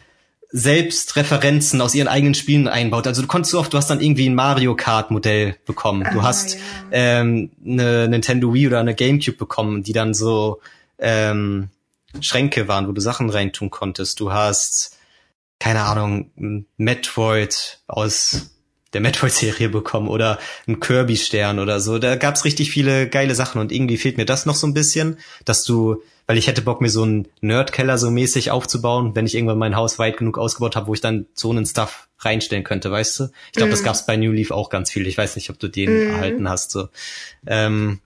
selbst 0.57 1.17
Referenzen 1.17 1.81
aus 1.81 1.97
ihren 1.97 2.07
eigenen 2.07 2.35
Spielen 2.35 2.69
einbaut. 2.69 3.09
Also 3.09 3.23
du 3.23 3.27
konntest 3.27 3.51
so 3.51 3.59
oft, 3.59 3.73
du 3.73 3.77
hast 3.77 3.91
dann 3.91 4.01
irgendwie 4.01 4.31
ein 4.31 4.37
Mario 4.37 4.77
Kart 4.77 5.11
Modell 5.11 5.57
bekommen. 5.67 6.07
Du 6.13 6.21
ah, 6.21 6.23
hast 6.23 6.55
ja. 6.55 6.61
ähm, 6.93 7.51
eine 7.67 8.07
Nintendo 8.07 8.55
Wii 8.55 8.69
oder 8.69 8.79
eine 8.79 8.95
GameCube 8.95 9.37
bekommen, 9.37 9.83
die 9.83 9.93
dann 9.93 10.15
so 10.15 10.61
ähm, 11.01 11.71
Schränke 12.21 12.69
waren, 12.69 12.87
wo 12.87 12.93
du 12.93 13.01
Sachen 13.01 13.31
reintun 13.31 13.71
konntest. 13.71 14.21
Du 14.21 14.33
hast 14.33 14.97
keine 15.59 15.83
Ahnung, 15.83 16.31
Metroid 16.77 17.81
aus 17.89 18.51
der 18.93 19.01
Metroid-Serie 19.01 19.71
bekommen 19.71 20.07
oder 20.07 20.39
ein 20.69 20.79
Kirby-Stern 20.79 21.59
oder 21.59 21.81
so. 21.81 21.99
Da 21.99 22.15
gab's 22.15 22.45
richtig 22.45 22.71
viele 22.71 23.09
geile 23.09 23.35
Sachen 23.35 23.61
und 23.61 23.73
irgendwie 23.73 23.97
fehlt 23.97 24.19
mir 24.19 24.25
das 24.25 24.47
noch 24.47 24.55
so 24.55 24.69
ein 24.69 24.75
bisschen, 24.75 25.19
dass 25.45 25.65
du 25.65 26.01
weil 26.27 26.39
ich 26.39 26.47
hätte 26.47 26.63
Bock, 26.63 26.81
mir 26.81 26.89
so 26.89 27.03
einen 27.03 27.29
Nerdkeller 27.41 27.99
so 27.99 28.11
mäßig 28.11 28.51
aufzubauen, 28.51 29.15
wenn 29.15 29.27
ich 29.27 29.35
irgendwann 29.35 29.59
mein 29.59 29.77
Haus 29.77 29.99
weit 29.99 30.17
genug 30.17 30.39
ausgebaut 30.39 30.77
habe, 30.77 30.87
wo 30.87 30.95
ich 30.95 31.01
dann 31.01 31.27
so 31.35 31.51
einen 31.51 31.67
Stuff 31.67 32.09
reinstellen 32.19 32.65
könnte, 32.65 32.91
weißt 32.91 33.21
du? 33.21 33.25
Ich 33.49 33.53
glaube, 33.53 33.69
mm. 33.69 33.71
das 33.73 33.81
mhm. 33.81 33.85
gab's 33.85 34.07
bei 34.07 34.17
New 34.17 34.33
Leaf 34.33 34.51
auch 34.51 34.71
ganz 34.71 34.91
viel. 34.91 35.07
Ich 35.07 35.19
weiß 35.19 35.37
nicht, 35.37 35.51
ob 35.51 35.59
du 35.59 35.69
den 35.69 35.91
mm. 35.91 36.11
erhalten 36.13 36.49
hast. 36.49 36.71
So. 36.71 36.89
Ähm, 37.47 38.01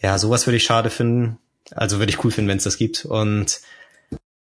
ja, 0.00 0.18
sowas 0.18 0.46
würde 0.46 0.56
ich 0.56 0.64
schade 0.64 0.90
finden. 0.90 1.38
Also 1.74 1.98
würde 1.98 2.10
ich 2.10 2.22
cool 2.24 2.30
finden, 2.30 2.48
wenn 2.48 2.58
es 2.58 2.64
das 2.64 2.76
gibt. 2.76 3.04
Und 3.04 3.60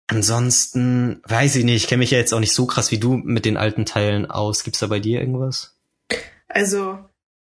ansonsten 0.08 1.22
weiß 1.26 1.56
ich 1.56 1.64
nicht, 1.64 1.78
ich 1.78 1.88
kenne 1.88 1.99
mich 1.99 2.12
ja 2.12 2.20
jetzt 2.20 2.34
auch 2.34 2.39
nicht 2.39 2.54
so 2.54 2.66
krass 2.66 2.91
wie 2.91 2.99
du 2.99 3.16
mit 3.16 3.45
den 3.45 3.58
alten 3.58 3.86
Teilen 3.86 4.30
aus. 4.30 4.64
Gibt's 4.64 4.80
da 4.80 4.88
bei 4.88 4.99
dir 4.99 5.20
irgendwas? 5.20 5.76
Also, 6.47 6.99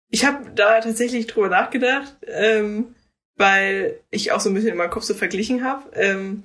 ich 0.10 0.26
habe 0.26 0.52
da 0.54 0.82
tatsächlich 0.82 1.28
drüber 1.28 1.50
nachgedacht. 1.50 2.18
Ähm, 2.28 2.94
weil 3.36 4.00
ich 4.10 4.32
auch 4.32 4.40
so 4.40 4.50
ein 4.50 4.54
bisschen 4.54 4.72
in 4.72 4.78
meinem 4.78 4.92
Kopf 4.92 5.04
so 5.04 5.14
verglichen 5.14 5.64
habe. 5.64 5.90
Ähm, 5.94 6.44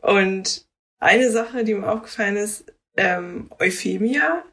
und 0.00 0.66
eine 0.98 1.30
Sache, 1.30 1.64
die 1.64 1.74
mir 1.74 1.90
aufgefallen 1.90 2.36
ist, 2.36 2.64
ähm, 2.96 3.50
Euphemia 3.58 4.44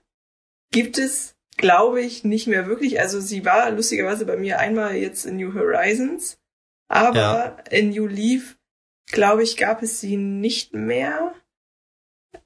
gibt 0.72 0.98
es, 0.98 1.36
glaube 1.58 2.02
ich, 2.02 2.24
nicht 2.24 2.48
mehr 2.48 2.66
wirklich. 2.68 3.00
Also 3.00 3.20
sie 3.20 3.46
war 3.46 3.70
lustigerweise 3.72 4.26
bei 4.26 4.38
mir 4.38 4.60
einmal 4.60 4.96
jetzt 4.96 5.26
in 5.26 5.38
New 5.38 5.54
Horizons, 5.54 6.40
aber 6.88 7.16
ja. 7.16 7.58
in 7.70 7.90
New 7.90 8.08
Leaf, 8.08 8.58
glaube 9.08 9.44
ich, 9.44 9.58
gab 9.58 9.84
es 9.84 10.00
sie 10.00 10.18
nicht 10.18 10.74
mehr. 10.74 11.34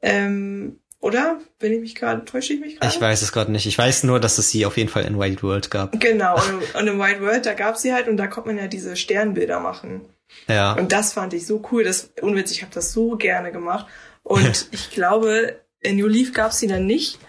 Ähm, 0.02 0.80
oder? 1.06 1.40
Bin 1.60 1.72
ich 1.72 1.82
mich 1.82 1.94
gerade, 1.94 2.26
täusche 2.26 2.54
ich 2.54 2.60
mich 2.60 2.80
gerade? 2.80 2.92
Ich 2.92 3.00
weiß 3.00 3.22
es 3.22 3.32
gerade 3.32 3.52
nicht. 3.52 3.68
Ich 3.68 3.78
weiß 3.78 4.06
nur, 4.06 4.20
dass 4.20 4.40
es 4.40 4.50
sie 4.50 4.66
auf 4.66 4.76
jeden 4.76 4.90
Fall 4.90 5.06
in 5.06 5.20
Wild 5.20 5.44
World 5.44 5.70
gab. 5.70 6.00
Genau, 6.00 6.36
und, 6.36 6.76
und 6.82 6.88
in 6.88 6.98
Wild 6.98 7.22
World, 7.22 7.46
da 7.46 7.54
gab 7.54 7.78
sie 7.78 7.94
halt 7.94 8.08
und 8.08 8.18
da 8.18 8.26
konnte 8.26 8.50
man 8.50 8.58
ja 8.58 8.68
diese 8.68 8.96
Sternbilder 8.96 9.60
machen. 9.60 10.02
Ja. 10.48 10.74
Und 10.74 10.92
das 10.92 11.14
fand 11.14 11.36
ich 11.36 11.46
so 11.46 11.64
cool. 11.72 11.84
Das 11.84 12.10
unwitzig, 12.22 12.58
ich 12.58 12.64
habe 12.64 12.74
das 12.74 12.92
so 12.92 13.18
gerne 13.18 13.52
gemacht. 13.52 13.86
Und 14.24 14.68
ich 14.72 14.90
glaube, 14.90 15.60
in 15.80 15.98
New 15.98 16.08
Leaf 16.08 16.34
gab 16.34 16.54
sie 16.54 16.66
dann 16.66 16.88
nicht. 16.88 17.20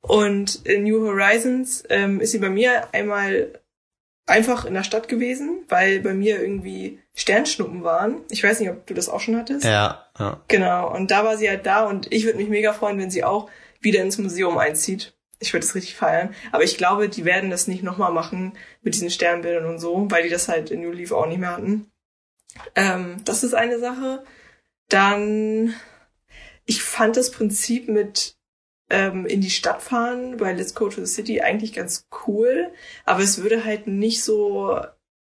Und 0.00 0.64
in 0.64 0.84
New 0.84 1.06
Horizons 1.06 1.84
ähm, 1.90 2.20
ist 2.20 2.32
sie 2.32 2.38
bei 2.38 2.48
mir 2.48 2.88
einmal 2.94 3.60
einfach 4.24 4.64
in 4.64 4.72
der 4.72 4.82
Stadt 4.82 5.08
gewesen, 5.08 5.64
weil 5.68 6.00
bei 6.00 6.14
mir 6.14 6.40
irgendwie 6.40 7.00
Sternschnuppen 7.16 7.82
waren. 7.82 8.20
Ich 8.30 8.44
weiß 8.44 8.60
nicht, 8.60 8.70
ob 8.70 8.86
du 8.86 8.94
das 8.94 9.08
auch 9.08 9.20
schon 9.20 9.36
hattest. 9.36 9.64
Ja, 9.64 10.06
ja. 10.18 10.40
Genau. 10.48 10.94
Und 10.94 11.10
da 11.10 11.24
war 11.24 11.38
sie 11.38 11.48
halt 11.48 11.64
da 11.64 11.86
und 11.86 12.12
ich 12.12 12.24
würde 12.24 12.38
mich 12.38 12.48
mega 12.48 12.74
freuen, 12.74 12.98
wenn 12.98 13.10
sie 13.10 13.24
auch 13.24 13.50
wieder 13.80 14.02
ins 14.02 14.18
Museum 14.18 14.58
einzieht. 14.58 15.14
Ich 15.38 15.52
würde 15.52 15.64
es 15.64 15.74
richtig 15.74 15.96
feiern. 15.96 16.34
Aber 16.52 16.62
ich 16.62 16.76
glaube, 16.76 17.08
die 17.08 17.24
werden 17.24 17.50
das 17.50 17.68
nicht 17.68 17.82
nochmal 17.82 18.12
machen 18.12 18.52
mit 18.82 18.94
diesen 18.94 19.10
Sternbildern 19.10 19.64
und 19.64 19.78
so, 19.78 20.06
weil 20.10 20.24
die 20.24 20.28
das 20.28 20.48
halt 20.48 20.70
in 20.70 20.82
New 20.82 20.92
Leaf 20.92 21.12
auch 21.12 21.26
nicht 21.26 21.40
mehr 21.40 21.52
hatten. 21.52 21.90
Ähm, 22.74 23.22
das 23.24 23.44
ist 23.44 23.54
eine 23.54 23.78
Sache. 23.78 24.22
Dann, 24.88 25.74
ich 26.66 26.82
fand 26.82 27.16
das 27.16 27.30
Prinzip 27.30 27.88
mit 27.88 28.36
ähm, 28.90 29.24
in 29.26 29.40
die 29.40 29.50
Stadt 29.50 29.82
fahren 29.82 30.36
bei 30.36 30.52
Let's 30.52 30.74
Go 30.74 30.88
to 30.88 31.04
the 31.04 31.12
City 31.12 31.40
eigentlich 31.40 31.72
ganz 31.72 32.08
cool, 32.26 32.70
aber 33.04 33.20
es 33.22 33.42
würde 33.42 33.64
halt 33.64 33.86
nicht 33.86 34.22
so 34.22 34.80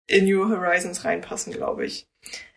in 0.07 0.25
New 0.25 0.49
Horizons 0.49 1.05
reinpassen, 1.05 1.53
glaube 1.53 1.85
ich. 1.85 2.07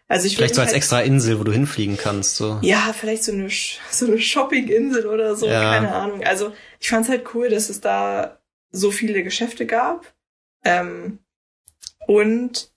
Also 0.08 0.26
ich 0.26 0.36
vielleicht 0.36 0.56
so 0.56 0.60
als 0.60 0.70
halt, 0.70 0.76
extra 0.76 1.00
Insel, 1.02 1.38
wo 1.38 1.44
du 1.44 1.52
hinfliegen 1.52 1.96
kannst. 1.96 2.34
So. 2.34 2.58
Ja, 2.62 2.92
vielleicht 2.92 3.22
so 3.22 3.32
eine, 3.32 3.48
so 3.90 4.06
eine 4.06 4.18
Shopping-Insel 4.18 5.06
oder 5.06 5.36
so, 5.36 5.46
ja. 5.46 5.74
keine 5.74 5.94
Ahnung. 5.94 6.24
Also 6.24 6.52
ich 6.80 6.90
fand's 6.90 7.08
halt 7.08 7.32
cool, 7.34 7.48
dass 7.48 7.68
es 7.68 7.80
da 7.80 8.40
so 8.72 8.90
viele 8.90 9.22
Geschäfte 9.22 9.66
gab. 9.66 10.12
Ähm, 10.64 11.20
und 12.06 12.72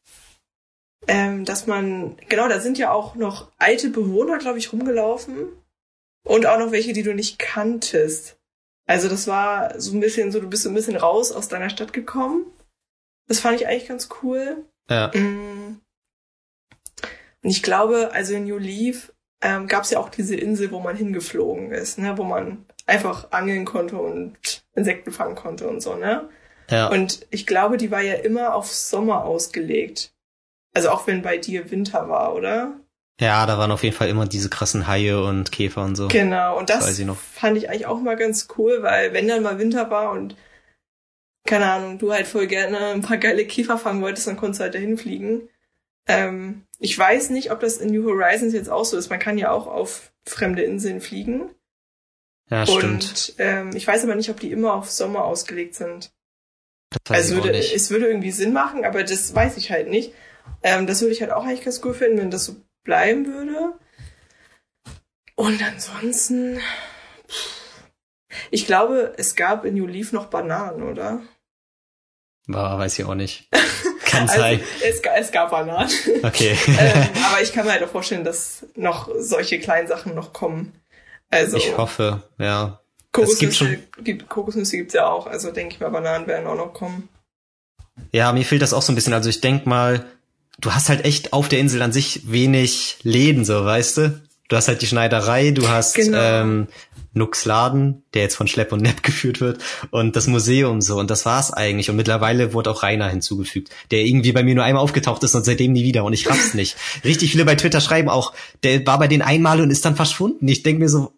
ähm, 1.08 1.44
dass 1.44 1.68
man, 1.68 2.18
genau, 2.30 2.48
da 2.48 2.60
sind 2.60 2.78
ja 2.78 2.92
auch 2.92 3.16
noch 3.16 3.52
alte 3.58 3.90
Bewohner, 3.90 4.38
glaube 4.38 4.60
ich, 4.60 4.72
rumgelaufen. 4.72 5.48
Und 6.24 6.46
auch 6.46 6.60
noch 6.60 6.72
welche, 6.72 6.94
die 6.94 7.04
du 7.04 7.14
nicht 7.14 7.40
kanntest. 7.40 8.38
Also 8.86 9.10
das 9.10 9.28
war 9.28 9.80
so 9.80 9.94
ein 9.94 10.00
bisschen 10.00 10.32
so, 10.32 10.40
du 10.40 10.50
bist 10.50 10.64
so 10.64 10.70
ein 10.70 10.76
bisschen 10.76 10.96
raus 10.96 11.32
aus 11.32 11.48
deiner 11.48 11.70
Stadt 11.70 11.94
gekommen. 11.94 12.46
Das 13.34 13.40
fand 13.40 13.60
ich 13.60 13.68
eigentlich 13.68 13.88
ganz 13.88 14.10
cool. 14.22 14.64
Ja. 14.92 15.08
Mm. 15.08 15.82
Und 17.42 17.50
ich 17.50 17.64
glaube, 17.64 18.12
also 18.14 18.36
in 18.36 18.44
New 18.44 18.60
Leaf 18.60 19.12
ähm, 19.42 19.68
gab 19.68 19.86
es 19.86 19.90
ja 19.90 19.98
auch 19.98 20.10
diese 20.10 20.36
Insel, 20.36 20.70
wo 20.70 20.80
man 20.80 20.96
hingeflogen 20.96 21.72
ist, 21.72 21.98
ne, 21.98 22.16
wo 22.16 22.26
man 22.26 22.64
einfach 22.86 23.32
angeln 23.32 23.66
konnte 23.66 23.98
und 23.98 24.64
Insekten 24.76 25.12
fangen 25.12 25.34
konnte 25.34 25.68
und 25.68 25.82
so, 25.82 25.96
ne? 25.96 26.30
Ja. 26.70 26.90
Und 26.90 27.26
ich 27.32 27.48
glaube, 27.48 27.78
die 27.78 27.90
war 27.90 28.02
ja 28.02 28.14
immer 28.14 28.54
auf 28.54 28.72
Sommer 28.72 29.26
ausgelegt. 29.26 30.14
Also 30.76 30.92
auch 30.92 31.08
wenn 31.08 31.24
bei 31.24 31.40
dir 31.40 31.72
Winter 31.72 32.08
war, 32.10 32.36
oder? 32.36 32.74
Ja, 33.20 33.48
da 33.48 33.58
waren 33.58 33.72
auf 33.72 33.84
jeden 33.84 33.96
Fall 33.96 34.10
immer 34.10 34.28
diese 34.28 34.50
krassen 34.50 34.86
Haie 34.86 35.24
und 35.24 35.52
Käfer 35.52 35.84
und 35.86 35.96
so. 35.96 36.08
Genau, 36.08 36.60
und 36.60 36.70
das, 36.70 36.86
weiß 36.86 37.00
ich 37.00 37.08
noch. 37.08 37.18
fand 37.18 37.58
ich 37.58 37.68
eigentlich 37.68 37.88
auch 37.88 38.00
mal 38.00 38.16
ganz 38.16 38.48
cool, 38.60 38.84
weil 38.84 39.12
wenn 39.12 39.28
dann 39.28 39.42
mal 39.42 39.58
Winter 39.58 39.90
war 39.90 40.12
und 40.12 40.36
keine 41.46 41.72
Ahnung, 41.72 42.00
du 42.00 42.14
halt 42.14 42.28
voll 42.28 42.48
gerne 42.48 42.88
ein 42.90 43.02
paar 43.02 43.18
geile 43.18 43.46
Käfer 43.46 43.78
fangen 43.78 44.02
wolltest, 44.02 44.28
dann 44.28 44.38
konntest 44.38 44.60
du 44.60 44.64
halt 44.64 44.76
dahin 44.76 44.98
fliegen. 44.98 45.50
Ähm, 46.08 46.66
ich 46.80 46.98
weiß 46.98 47.30
nicht, 47.30 47.52
ob 47.52 47.60
das 47.60 47.78
in 47.78 47.92
New 47.92 48.06
Horizons 48.06 48.54
jetzt 48.54 48.70
auch 48.70 48.86
so 48.86 48.98
ist. 48.98 49.10
Man 49.10 49.20
kann 49.20 49.38
ja 49.38 49.52
auch 49.52 49.68
auf 49.68 50.12
fremde 50.26 50.64
Inseln 50.64 51.02
fliegen. 51.02 51.50
Ja, 52.50 52.66
stimmt. 52.66 52.84
Und 52.84 53.36
ähm, 53.40 53.72
ich 53.76 53.88
weiß 53.88 54.04
aber 54.04 54.16
nicht, 54.16 54.30
ob 54.30 54.40
die 54.40 54.52
immer 54.52 54.74
auf 54.74 54.92
Sommer 54.92 55.24
ausgelegt 55.26 55.76
sind. 55.76 56.12
Also 57.10 57.36
würde, 57.36 57.58
es 57.58 57.90
würde 57.90 58.08
irgendwie 58.08 58.32
Sinn 58.32 58.54
machen, 58.54 58.86
aber 58.86 59.04
das 59.04 59.34
weiß 59.34 59.58
ich 59.58 59.72
halt 59.72 59.90
nicht. 59.90 60.14
Ähm, 60.62 60.88
das 60.88 61.02
würde 61.02 61.14
ich 61.14 61.22
halt 61.22 61.32
auch 61.32 61.46
eigentlich 61.46 61.64
ganz 61.64 61.82
cool 61.84 61.94
finden, 61.94 62.20
wenn 62.20 62.32
das 62.32 62.46
so 62.46 62.56
bleiben 62.84 63.26
würde. 63.26 63.74
Und 65.36 65.64
ansonsten, 65.64 66.60
ich 68.52 68.68
glaube, 68.68 69.14
es 69.18 69.36
gab 69.36 69.66
in 69.66 69.76
New 69.76 69.88
Leaf 69.88 70.12
noch 70.12 70.28
Bananen, 70.28 70.84
oder? 70.84 71.22
Boah, 72.48 72.78
weiß 72.78 73.00
ich 73.00 73.06
auch 73.06 73.16
nicht. 73.16 73.48
Kann 74.06 74.24
Also, 74.30 74.42
sein. 74.42 74.60
es, 74.84 75.02
ga- 75.02 75.16
es 75.16 75.32
gab 75.32 75.52
Bananen. 75.52 75.90
Okay. 76.24 76.56
ähm, 76.68 77.08
aber 77.32 77.42
ich 77.42 77.52
kann 77.54 77.66
mir 77.66 77.72
halt 77.72 77.84
auch 77.84 77.90
vorstellen, 77.90 78.24
dass 78.24 78.66
noch 78.76 79.10
solche 79.18 79.60
kleinen 79.60 79.88
Sachen 79.88 80.14
noch 80.14 80.34
kommen. 80.34 80.74
Also 81.32 81.58
ich 81.58 81.76
hoffe, 81.78 82.22
ja. 82.38 82.80
Kokosnüsse, 83.12 83.80
es 83.98 84.04
gibt 84.04 84.30
Kokosnüsse 84.30 84.78
gibt's 84.78 84.94
ja 84.94 85.08
auch. 85.08 85.26
Also 85.26 85.52
denke 85.52 85.76
ich 85.76 85.80
mal, 85.80 85.90
Bananen 85.90 86.28
werden 86.28 86.46
auch 86.48 86.56
noch 86.56 86.74
kommen. 86.74 87.10
Ja, 88.12 88.32
mir 88.34 88.44
fehlt 88.46 88.62
das 88.62 88.74
auch 88.74 88.82
so 88.82 88.92
ein 88.92 88.96
bisschen. 88.96 89.14
Also 89.14 89.30
ich 89.30 89.42
denk 89.42 89.66
mal, 89.66 90.06
du 90.60 90.74
hast 90.76 90.90
halt 90.90 91.06
echt 91.06 91.34
auf 91.34 91.48
der 91.50 91.60
Insel 91.60 91.82
an 91.82 91.92
sich 91.92 92.32
wenig 92.32 92.98
Läden, 93.04 93.46
so, 93.46 93.66
weißt 93.66 93.98
du? 93.98 94.22
Du 94.50 94.56
hast 94.58 94.68
halt 94.68 94.82
die 94.82 94.88
Schneiderei, 94.88 95.52
du 95.52 95.70
hast 95.70 95.96
Genau. 95.96 96.18
ähm, 96.20 96.68
Nux 97.14 97.46
Laden, 97.46 98.04
der 98.14 98.24
jetzt 98.24 98.36
von 98.36 98.48
Schlepp 98.48 98.72
und 98.72 98.82
Nepp 98.82 99.02
geführt 99.04 99.40
wird, 99.40 99.62
und 99.92 100.16
das 100.16 100.28
Museum 100.28 100.82
so. 100.82 100.98
Und 101.00 101.10
das 101.10 101.26
war's 101.26 101.54
eigentlich. 101.54 101.90
Und 101.90 101.96
mittlerweile 101.96 102.54
wurde 102.54 102.70
auch 102.72 102.84
Rainer 102.84 103.08
hinzugefügt, 103.10 103.70
der 103.92 104.02
irgendwie 104.02 104.32
bei 104.32 104.44
mir 104.44 104.56
nur 104.56 104.64
einmal 104.64 104.84
aufgetaucht 104.84 105.24
ist 105.24 105.34
und 105.36 105.46
seitdem 105.46 105.72
nie 105.72 105.84
wieder. 105.84 106.04
Und 106.04 106.14
ich 106.14 106.30
raff's 106.30 106.54
nicht. 106.56 106.76
Richtig 107.04 107.32
viele 107.32 107.46
bei 107.46 107.56
Twitter 107.56 107.82
schreiben 107.82 108.10
auch, 108.10 108.34
der 108.64 108.86
war 108.86 109.00
bei 109.00 109.08
denen 109.08 109.22
einmal 109.22 109.62
und 109.62 109.72
ist 109.72 109.86
dann 109.86 109.96
verschwunden. 109.96 110.48
Ich 110.48 110.62
denk 110.64 110.80
mir 110.80 110.90
so, 110.90 111.14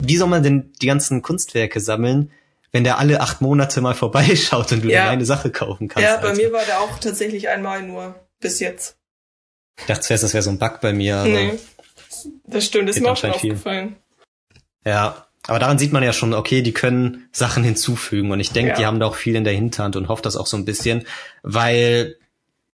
wie 0.00 0.16
soll 0.16 0.28
man 0.28 0.42
denn 0.42 0.72
die 0.82 0.86
ganzen 0.86 1.22
Kunstwerke 1.22 1.80
sammeln, 1.80 2.30
wenn 2.72 2.84
der 2.84 2.98
alle 2.98 3.20
acht 3.20 3.40
Monate 3.40 3.80
mal 3.80 3.94
vorbeischaut 3.94 4.72
und 4.72 4.84
du 4.84 4.90
Ja. 4.90 5.08
eine 5.08 5.24
Sache 5.24 5.50
kaufen 5.50 5.88
kannst? 5.88 6.08
ja, 6.08 6.16
bei 6.18 6.28
Alter. 6.30 6.42
mir 6.42 6.52
war 6.52 6.64
der 6.64 6.80
auch 6.80 6.98
tatsächlich 6.98 7.48
einmal 7.48 7.82
nur 7.82 8.14
bis 8.40 8.60
jetzt. 8.60 8.96
Ich 9.78 9.86
dachte 9.86 10.02
zuerst, 10.02 10.22
das 10.24 10.34
wäre 10.34 10.42
so 10.42 10.50
ein 10.50 10.58
Bug 10.58 10.80
bei 10.82 10.92
mir. 10.92 11.16
Aber 11.16 11.28
Nee. 11.28 11.54
Das 12.46 12.64
stimmt, 12.64 12.88
das 12.88 12.96
ist 12.96 13.02
mir 13.02 13.12
auch 13.12 13.16
schon 13.16 13.32
viel. 13.34 13.52
aufgefallen. 13.52 13.96
Ja, 14.84 15.26
aber 15.46 15.58
daran 15.58 15.78
sieht 15.78 15.92
man 15.92 16.02
ja 16.02 16.12
schon, 16.12 16.34
okay, 16.34 16.62
die 16.62 16.72
können 16.72 17.28
Sachen 17.32 17.64
hinzufügen. 17.64 18.30
Und 18.30 18.40
ich 18.40 18.50
denke, 18.52 18.72
Ja. 18.72 18.76
die 18.78 18.86
haben 18.86 19.00
da 19.00 19.06
auch 19.06 19.16
viel 19.16 19.34
in 19.36 19.44
der 19.44 19.52
Hinterhand 19.54 19.96
und 19.96 20.08
hoffe 20.08 20.22
das 20.22 20.36
auch 20.36 20.46
so 20.46 20.56
ein 20.56 20.64
bisschen, 20.64 21.04
weil 21.42 22.16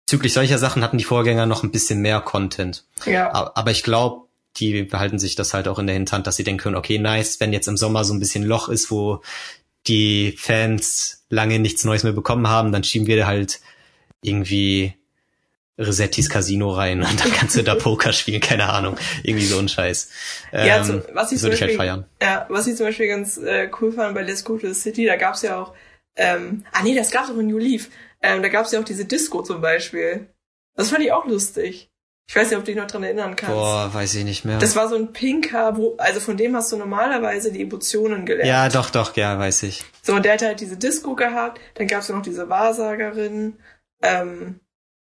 bezüglich 0.07 0.33
solcher 0.33 0.59
Sachen 0.59 0.83
hatten 0.83 0.99
die 0.99 1.05
Vorgänger 1.05 1.47
noch 1.47 1.63
ein 1.63 1.71
bisschen 1.71 2.01
mehr 2.01 2.21
Content. 2.21 2.85
Ja. 3.07 3.33
Aber 3.55 3.71
ich 3.71 3.83
glaube, 3.83 4.27
die 4.57 4.83
behalten 4.85 5.19
sich 5.19 5.35
das 5.35 5.53
halt 5.55 5.67
auch 5.67 5.79
in 5.79 5.87
der 5.87 5.95
Hinterhand, 5.95 6.27
dass 6.27 6.37
sie 6.37 6.45
denken 6.45 6.63
können, 6.63 6.77
okay, 6.77 6.99
nice, 6.99 7.41
wenn 7.41 7.53
jetzt 7.53 7.69
im 7.69 7.77
Sommer 7.77 8.05
so 8.05 8.15
ein 8.15 8.21
bisschen 8.21 8.45
Loch 8.45 8.69
ist, 8.69 8.91
wo 8.91 9.21
die 9.87 10.35
Fans 10.39 11.25
lange 11.29 11.59
nichts 11.59 11.85
Neues 11.85 12.05
mehr 12.05 12.13
bekommen 12.13 12.49
haben, 12.49 12.71
dann 12.73 12.85
schieben 12.85 13.07
wir 13.07 13.27
halt 13.27 13.61
irgendwie 14.23 14.95
Resettis 15.79 16.29
Casino 16.31 16.71
rein 16.71 17.03
und 17.03 17.21
dann 17.21 17.33
kannst 17.33 17.57
du 17.57 17.63
da 17.63 17.75
Poker 17.77 18.13
spielen, 18.13 18.41
keine 18.41 18.69
Ahnung. 18.69 18.97
Irgendwie 19.23 19.47
so 19.47 19.59
ein 19.59 19.69
Scheiß. 19.69 20.09
Ja, 20.53 20.77
Ähm, 20.79 20.85
zum, 20.85 21.03
was 21.13 21.33
ich 21.33 21.39
zum 21.39 21.47
würde 21.47 21.57
ich 21.57 21.61
halt 21.63 21.71
Beispiel, 21.73 21.77
feiern. 21.77 22.05
ja, 22.23 22.47
was 22.49 22.67
ich 22.67 22.77
zum 22.77 22.87
Beispiel 22.87 23.09
ganz 23.09 23.37
äh, 23.39 23.69
cool 23.81 23.93
fand 23.93 24.15
bei 24.15 24.23
Let's 24.23 24.45
Go 24.45 24.57
to 24.57 24.69
the 24.69 24.75
City, 24.75 25.07
da 25.07 25.17
gab's 25.17 25.43
ja 25.43 25.61
auch, 25.61 25.75
ähm, 26.17 26.65
ah 26.73 26.83
nee, 26.83 26.95
das 26.95 27.11
gab's 27.11 27.31
auch 27.31 27.39
in 27.39 27.49
New 27.49 27.59
Leaf, 27.59 27.89
ähm, 28.23 28.43
da 28.43 28.49
gab's 28.49 28.71
ja 28.73 28.79
auch 28.81 28.85
diese 28.85 29.05
Disco 29.05 29.43
zum 29.43 29.61
Beispiel. 29.61 30.29
Das 30.77 30.91
fand 30.91 31.03
ich 31.05 31.13
auch 31.13 31.27
lustig. 31.27 31.91
Ich 32.27 32.35
weiß 32.35 32.49
nicht, 32.49 32.57
ob 32.59 32.65
du 32.65 32.73
dich 32.73 32.81
noch 32.81 32.87
dran 32.87 33.03
erinnern 33.03 33.37
kannst. 33.37 33.55
Boah, 33.55 33.91
weiß 33.93 34.15
ich 34.15 34.25
nicht 34.25 34.47
mehr. 34.47 34.59
Das 34.59 34.77
war 34.77 34.89
so 34.89 34.95
ein 34.97 35.13
pinker, 35.13 35.77
wo, 35.77 35.95
also 35.99 36.21
von 36.21 36.39
dem 36.39 36.57
hast 36.57 36.73
du 36.73 36.77
normalerweise 36.79 37.53
die 37.53 37.61
Emotionen 37.61 38.25
gelernt. 38.25 38.49
ja, 38.49 38.69
doch, 38.71 38.89
doch, 38.89 39.15
ja, 39.17 39.39
weiß 39.39 39.65
ich. 39.65 39.85
So, 40.03 40.15
und 40.15 40.25
der 40.25 40.33
hat 40.35 40.43
halt 40.43 40.61
diese 40.61 40.79
Disco 40.79 41.15
gehabt, 41.17 41.61
dann 41.75 41.87
gab's 41.87 42.09
ja 42.09 42.15
noch 42.17 42.23
diese 42.23 42.49
Wahrsagerin, 42.49 43.59
ähm, 44.03 44.61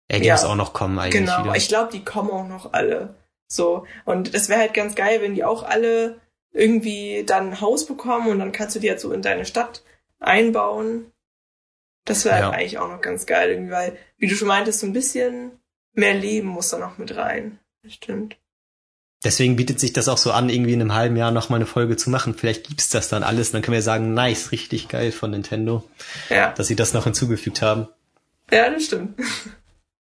Ey, 0.10 0.20
die 0.20 0.28
Ja. 0.28 0.34
muss 0.36 0.44
auch 0.44 0.56
noch 0.56 0.74
kommen 0.74 1.00
eigentlich 1.00 1.22
Genau, 1.26 1.44
wieder. 1.46 1.56
ich 1.56 1.68
glaube, 1.70 1.92
die 1.94 2.04
kommen 2.04 2.30
auch 2.32 2.48
noch 2.48 2.74
alle. 2.74 3.16
So. 3.48 3.86
Und 4.06 4.34
das 4.34 4.50
wäre 4.50 4.60
halt 4.60 4.74
ganz 4.74 4.96
geil, 4.96 5.22
wenn 5.22 5.36
die 5.36 5.44
auch 5.46 5.64
alle 5.64 6.20
irgendwie 6.52 7.24
dann 7.26 7.50
ein 7.52 7.62
Haus 7.62 7.86
bekommen 7.86 8.28
und 8.30 8.40
dann 8.40 8.52
kannst 8.52 8.76
du 8.76 8.80
die 8.80 8.90
halt 8.90 9.00
so 9.00 9.12
in 9.14 9.22
deine 9.22 9.46
Stadt 9.46 9.84
einbauen. 10.20 11.12
Das 12.06 12.26
wäre 12.26 12.40
Ja. 12.40 12.46
halt 12.48 12.56
eigentlich 12.56 12.78
auch 12.80 12.90
noch 12.90 13.02
ganz 13.02 13.26
geil, 13.26 13.50
irgendwie, 13.52 13.72
weil, 13.72 13.98
wie 14.18 14.28
du 14.28 14.36
schon 14.36 14.48
meintest, 14.48 14.80
so 14.80 14.88
ein 14.88 14.94
bisschen 14.94 15.52
mehr 15.94 16.14
Leben 16.16 16.48
muss 16.48 16.70
da 16.70 16.78
noch 16.80 16.98
mit 16.98 17.16
rein. 17.16 17.60
Das 17.84 17.94
stimmt. 17.94 18.36
Deswegen 19.24 19.58
bietet 19.58 19.80
sich 19.82 19.92
das 19.94 20.08
auch 20.08 20.18
so 20.18 20.32
an, 20.32 20.50
irgendwie 20.50 20.74
in 20.74 20.82
einem 20.82 20.94
halben 20.94 21.18
Jahr 21.18 21.32
noch 21.32 21.50
mal 21.50 21.58
eine 21.58 21.66
Folge 21.66 21.98
zu 21.98 22.10
machen. 22.10 22.36
Vielleicht 22.36 22.68
gibt's 22.68 22.90
das 22.90 23.10
dann 23.10 23.22
alles. 23.22 23.52
Dann 23.52 23.62
können 23.62 23.74
wir 23.76 23.82
sagen, 23.82 24.14
nice, 24.14 24.52
richtig 24.54 24.88
geil 24.88 25.12
von 25.12 25.32
Nintendo, 25.32 25.84
Ja. 26.30 26.54
dass 26.54 26.68
sie 26.68 26.76
das 26.78 26.94
noch 26.94 27.04
hinzugefügt 27.04 27.62
haben. 27.62 27.88
Ja, 28.50 28.70
das 28.70 28.86
stimmt. 28.86 29.20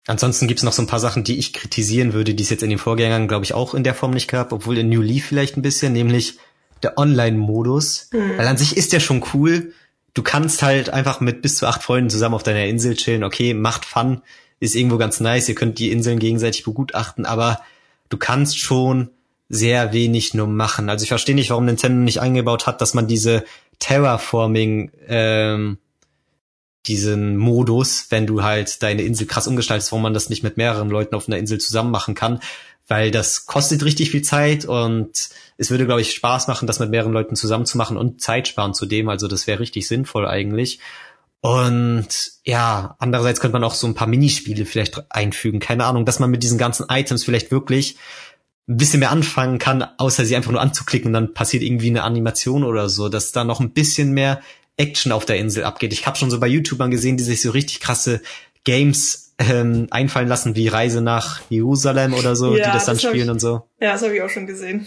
Ansonsten 0.06 0.48
gibt's 0.48 0.62
noch 0.62 0.72
so 0.72 0.82
ein 0.82 0.86
paar 0.86 1.00
Sachen, 1.00 1.24
die 1.24 1.38
ich 1.38 1.52
kritisieren 1.52 2.12
würde, 2.12 2.34
die 2.34 2.42
es 2.42 2.50
jetzt 2.50 2.62
in 2.62 2.70
den 2.70 2.78
Vorgängern, 2.78 3.28
glaube 3.28 3.44
ich, 3.44 3.54
auch 3.54 3.74
in 3.74 3.84
der 3.84 3.94
Form 3.94 4.12
nicht 4.12 4.28
gab, 4.28 4.52
obwohl 4.52 4.78
in 4.78 4.88
New 4.88 5.02
Leaf 5.02 5.26
vielleicht 5.26 5.56
ein 5.56 5.62
bisschen, 5.62 5.92
nämlich 5.92 6.38
der 6.82 6.98
Online-Modus. 6.98 8.08
Hm. 8.12 8.38
Weil 8.38 8.46
an 8.46 8.56
sich 8.56 8.76
ist 8.76 8.92
der 8.92 9.00
schon 9.00 9.24
cool. 9.34 9.72
Du 10.14 10.22
kannst 10.22 10.62
halt 10.62 10.90
einfach 10.90 11.20
mit 11.20 11.42
bis 11.42 11.56
zu 11.56 11.66
acht 11.66 11.82
Freunden 11.82 12.10
zusammen 12.10 12.34
auf 12.34 12.42
deiner 12.42 12.64
Insel 12.64 12.96
chillen. 12.96 13.24
Okay, 13.24 13.54
macht 13.54 13.84
Fun, 13.84 14.22
ist 14.58 14.74
irgendwo 14.74 14.96
ganz 14.96 15.20
nice. 15.20 15.48
Ihr 15.48 15.54
könnt 15.54 15.78
die 15.78 15.92
Inseln 15.92 16.18
gegenseitig 16.18 16.64
begutachten, 16.64 17.26
aber 17.26 17.60
du 18.08 18.16
kannst 18.16 18.58
schon 18.58 19.10
sehr 19.48 19.92
wenig 19.92 20.32
nur 20.32 20.46
machen. 20.46 20.88
Also 20.88 21.02
ich 21.02 21.08
verstehe 21.08 21.34
nicht, 21.34 21.50
warum 21.50 21.66
Nintendo 21.66 22.02
nicht 22.02 22.20
eingebaut 22.20 22.66
hat, 22.66 22.80
dass 22.80 22.94
man 22.94 23.06
diese 23.06 23.44
Terraforming, 23.80 24.92
ähm, 25.08 25.78
diesen 26.86 27.36
Modus, 27.36 28.06
wenn 28.10 28.26
du 28.26 28.42
halt 28.42 28.82
deine 28.82 29.02
Insel 29.02 29.26
krass 29.26 29.46
umgestaltest, 29.46 29.92
wo 29.92 29.98
man 29.98 30.14
das 30.14 30.30
nicht 30.30 30.42
mit 30.42 30.56
mehreren 30.56 30.88
Leuten 30.88 31.14
auf 31.14 31.28
einer 31.28 31.38
Insel 31.38 31.58
zusammen 31.58 31.90
machen 31.90 32.14
kann, 32.14 32.40
weil 32.88 33.10
das 33.10 33.46
kostet 33.46 33.84
richtig 33.84 34.10
viel 34.10 34.22
Zeit 34.22 34.64
und 34.64 35.30
es 35.58 35.70
würde, 35.70 35.86
glaube 35.86 36.00
ich, 36.00 36.12
Spaß 36.12 36.48
machen, 36.48 36.66
das 36.66 36.80
mit 36.80 36.90
mehreren 36.90 37.12
Leuten 37.12 37.36
zusammen 37.36 37.66
zu 37.66 37.78
machen 37.78 37.96
und 37.96 38.20
Zeit 38.20 38.48
sparen 38.48 38.74
zudem. 38.74 39.08
Also 39.08 39.28
das 39.28 39.46
wäre 39.46 39.60
richtig 39.60 39.86
sinnvoll 39.86 40.26
eigentlich. 40.26 40.80
Und 41.40 42.08
ja, 42.44 42.96
andererseits 42.98 43.40
könnte 43.40 43.54
man 43.54 43.64
auch 43.64 43.74
so 43.74 43.86
ein 43.86 43.94
paar 43.94 44.08
Minispiele 44.08 44.66
vielleicht 44.66 45.10
einfügen. 45.10 45.60
Keine 45.60 45.84
Ahnung, 45.84 46.04
dass 46.04 46.18
man 46.18 46.30
mit 46.30 46.42
diesen 46.42 46.58
ganzen 46.58 46.86
Items 46.88 47.24
vielleicht 47.24 47.50
wirklich 47.50 47.96
ein 48.68 48.76
bisschen 48.76 49.00
mehr 49.00 49.10
anfangen 49.10 49.58
kann, 49.58 49.82
außer 49.98 50.24
sie 50.24 50.36
einfach 50.36 50.52
nur 50.52 50.60
anzuklicken 50.60 51.12
dann 51.12 51.34
passiert 51.34 51.62
irgendwie 51.62 51.88
eine 51.88 52.04
Animation 52.04 52.62
oder 52.64 52.88
so, 52.88 53.08
dass 53.08 53.32
da 53.32 53.44
noch 53.44 53.60
ein 53.60 53.72
bisschen 53.72 54.12
mehr 54.12 54.40
Action 54.80 55.12
auf 55.12 55.26
der 55.26 55.36
Insel 55.36 55.64
abgeht. 55.64 55.92
Ich 55.92 56.06
habe 56.06 56.16
schon 56.18 56.30
so 56.30 56.40
bei 56.40 56.46
YouTubern 56.48 56.90
gesehen, 56.90 57.16
die 57.16 57.24
sich 57.24 57.42
so 57.42 57.50
richtig 57.50 57.80
krasse 57.80 58.20
Games 58.64 59.34
ähm, 59.38 59.86
einfallen 59.90 60.28
lassen, 60.28 60.56
wie 60.56 60.68
Reise 60.68 61.00
nach 61.00 61.40
Jerusalem 61.48 62.14
oder 62.14 62.34
so, 62.36 62.56
Ja, 62.56 62.66
die 62.66 62.72
das 62.72 62.86
dann 62.86 62.96
das 62.96 63.02
spielen 63.02 63.24
ich- 63.26 63.30
und 63.30 63.40
so. 63.40 63.62
Ja, 63.80 63.92
das 63.92 64.02
habe 64.02 64.14
ich 64.14 64.22
auch 64.22 64.28
schon 64.30 64.46
gesehen. 64.46 64.86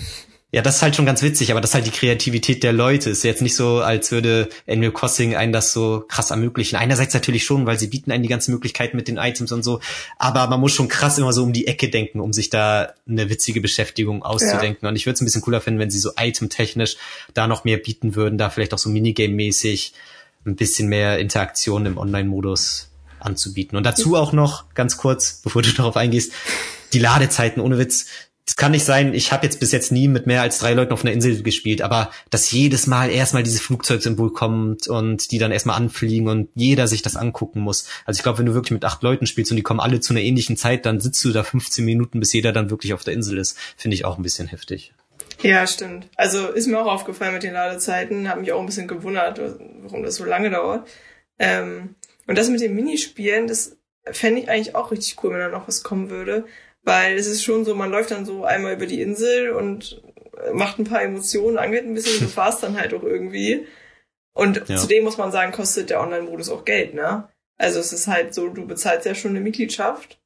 Ja, 0.54 0.62
das 0.62 0.76
ist 0.76 0.82
halt 0.84 0.96
schon 0.96 1.08
ganz 1.08 1.24
witzig, 1.24 1.50
aber 1.50 1.62
das 1.62 1.72
ist 1.72 1.74
halt 1.74 1.88
die 1.88 1.92
Kreativität 1.92 2.62
der 2.62 2.74
Leute. 2.74 3.10
Ist 3.10 3.24
jetzt 3.24 3.42
nicht 3.42 3.56
so, 3.56 3.80
als 3.80 4.12
würde 4.12 4.50
Animal 4.68 4.92
Crossing 4.92 5.36
einen 5.36 5.52
das 5.52 5.74
so 5.74 6.06
krass 6.08 6.30
ermöglichen. 6.30 6.76
Einerseits 6.76 7.16
natürlich 7.16 7.44
schon, 7.44 7.66
weil 7.66 7.80
sie 7.80 7.88
bieten 7.88 8.12
einen 8.12 8.22
die 8.22 8.30
ganzen 8.30 8.52
Möglichkeiten 8.52 8.96
mit 8.96 9.08
den 9.08 9.18
Items 9.18 9.52
und 9.52 9.64
so, 9.64 9.80
aber 10.20 10.46
man 10.46 10.60
muss 10.60 10.72
schon 10.72 10.90
krass 10.90 11.18
immer 11.18 11.34
so 11.34 11.42
um 11.42 11.54
die 11.54 11.66
Ecke 11.66 11.90
denken, 11.90 12.20
um 12.20 12.34
sich 12.34 12.52
da 12.52 12.94
eine 13.10 13.32
witzige 13.32 13.62
Beschäftigung 13.62 14.22
auszudenken. 14.22 14.86
Ja. 14.86 14.90
Und 14.90 14.96
ich 14.96 15.08
würde 15.08 15.16
es 15.16 15.22
ein 15.22 15.26
bisschen 15.26 15.42
cooler 15.42 15.60
finden, 15.60 15.80
wenn 15.80 15.90
sie 15.90 15.98
so 15.98 16.12
itemtechnisch 16.16 16.98
da 17.34 17.48
noch 17.48 17.64
mehr 17.64 17.78
bieten 17.78 18.14
würden, 18.14 18.38
da 18.38 18.52
vielleicht 18.52 18.76
auch 18.76 18.78
so 18.78 18.92
Minigame-mäßig 18.92 19.94
ein 20.46 20.56
bisschen 20.56 20.88
mehr 20.88 21.18
Interaktion 21.18 21.88
im 21.88 21.98
Online-Modus 21.98 22.92
anzubieten. 23.20 23.76
Und 23.76 23.88
dazu 23.88 24.16
auch 24.16 24.34
noch, 24.34 24.72
ganz 24.76 24.98
kurz, 24.98 25.42
bevor 25.42 25.64
du 25.64 25.72
darauf 25.76 25.98
eingehst, 25.98 26.32
die 26.94 27.00
Ladezeiten 27.00 27.60
ohne 27.60 27.80
Witz 27.80 28.06
es 28.46 28.58
kann 28.58 28.72
nicht 28.72 28.84
sein, 28.84 29.14
ich 29.14 29.32
habe 29.32 29.46
jetzt 29.46 29.60
bis 29.60 29.72
jetzt 29.72 29.92
nie 29.92 30.10
mit 30.10 30.28
mehr 30.28 30.42
als 30.42 30.60
drei 30.60 30.74
Leuten 30.74 30.92
auf 30.92 31.04
einer 31.04 31.14
Insel 31.14 31.42
gespielt, 31.44 31.82
aber 31.82 32.12
dass 32.30 32.52
jedes 32.52 32.88
Mal 32.88 33.10
erstmal 33.10 33.44
dieses 33.44 33.62
Flugzeugsymbol 33.62 34.34
kommt 34.34 34.88
und 34.88 35.32
die 35.32 35.38
dann 35.38 35.54
erstmal 35.54 35.78
anfliegen 35.78 36.28
und 36.28 36.50
jeder 36.54 36.88
sich 36.88 37.02
das 37.02 37.16
angucken 37.16 37.62
muss. 37.62 37.88
Also 38.06 38.20
ich 38.20 38.24
glaube, 38.24 38.40
wenn 38.40 38.46
du 38.46 38.54
wirklich 38.54 38.72
mit 38.72 38.84
acht 38.84 39.02
Leuten 39.02 39.28
spielst 39.28 39.52
und 39.52 39.58
die 39.58 39.64
kommen 39.64 39.80
alle 39.80 40.02
zu 40.02 40.12
einer 40.12 40.22
ähnlichen 40.22 40.58
Zeit, 40.58 40.86
dann 40.86 41.00
sitzt 41.00 41.24
du 41.24 41.32
da 41.32 41.44
15 41.44 41.86
Minuten, 41.86 42.20
bis 42.20 42.34
jeder 42.34 42.52
dann 42.52 42.70
wirklich 42.70 42.94
auf 42.94 43.04
der 43.06 43.14
Insel 43.14 43.38
ist. 43.38 43.58
Finde 43.78 43.96
ich 43.96 44.04
auch 44.04 44.18
ein 44.18 44.24
bisschen 44.24 44.48
heftig. 44.48 44.94
Ja, 45.42 45.66
stimmt. 45.66 46.10
Also 46.16 46.48
ist 46.48 46.68
mir 46.68 46.80
auch 46.80 46.92
aufgefallen 46.92 47.34
mit 47.34 47.44
den 47.44 47.54
Ladezeiten, 47.54 48.30
habe 48.30 48.42
mich 48.42 48.52
auch 48.52 48.60
ein 48.60 48.66
bisschen 48.66 48.88
gewundert, 48.88 49.40
warum 49.84 50.04
das 50.04 50.16
so 50.16 50.26
lange 50.26 50.50
dauert. 50.50 50.88
Ähm, 51.40 51.96
und 52.28 52.38
das 52.38 52.50
mit 52.50 52.62
den 52.62 52.76
Minispielen, 52.76 53.48
das 53.48 53.78
fände 54.06 54.42
ich 54.42 54.50
eigentlich 54.50 54.76
auch 54.76 54.92
richtig 54.92 55.24
cool, 55.24 55.32
wenn 55.32 55.40
da 55.40 55.50
noch 55.50 55.68
was 55.68 55.84
kommen 55.84 56.10
würde. 56.10 56.46
Weil 56.84 57.16
es 57.16 57.28
ist 57.28 57.44
schon 57.44 57.66
so, 57.66 57.76
man 57.76 57.92
läuft 57.92 58.12
dann 58.12 58.26
so 58.26 58.44
einmal 58.44 58.74
über 58.74 58.86
die 58.86 59.02
Insel 59.02 59.52
und 59.52 60.02
macht 60.54 60.80
ein 60.80 60.84
paar 60.84 61.02
Emotionen, 61.02 61.58
angelt 61.58 61.86
ein 61.86 61.94
bisschen, 61.94 62.20
du 62.20 62.28
fahrst 62.34 62.64
dann 62.64 62.80
halt 62.80 62.94
auch 62.94 63.04
irgendwie. 63.04 63.68
Und 64.34 64.68
ja. 64.68 64.78
zudem 64.78 65.04
muss 65.04 65.18
man 65.18 65.32
sagen, 65.32 65.52
kostet 65.52 65.90
der 65.90 66.02
Online-Modus 66.02 66.50
auch 66.50 66.66
Geld, 66.66 66.94
ne? 66.94 67.30
Also 67.58 67.80
es 67.80 67.94
ist 67.94 68.08
halt 68.08 68.34
so, 68.34 68.50
du 68.50 68.66
bezahlst 68.66 69.06
ja 69.06 69.16
schon 69.16 69.32
eine 69.32 69.40
Mitgliedschaft. 69.40 70.20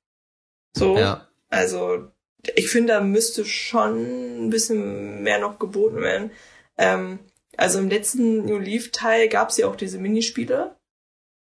So. 0.76 0.98
Ja. 0.98 1.28
Also 1.50 2.08
ich 2.56 2.70
finde, 2.70 2.94
da 2.94 3.02
müsste 3.02 3.46
schon 3.46 4.46
ein 4.46 4.50
bisschen 4.50 5.24
mehr 5.24 5.40
noch 5.40 5.60
geboten 5.60 6.02
werden. 6.02 6.32
Ähm, 6.78 7.20
also 7.58 7.80
im 7.80 7.90
letzten 7.90 8.46
New 8.46 8.58
Leaf-Teil 8.58 9.28
gab 9.30 9.50
es 9.50 9.58
ja 9.58 9.68
auch 9.68 9.76
diese 9.76 9.98
Minispiele. 9.98 10.76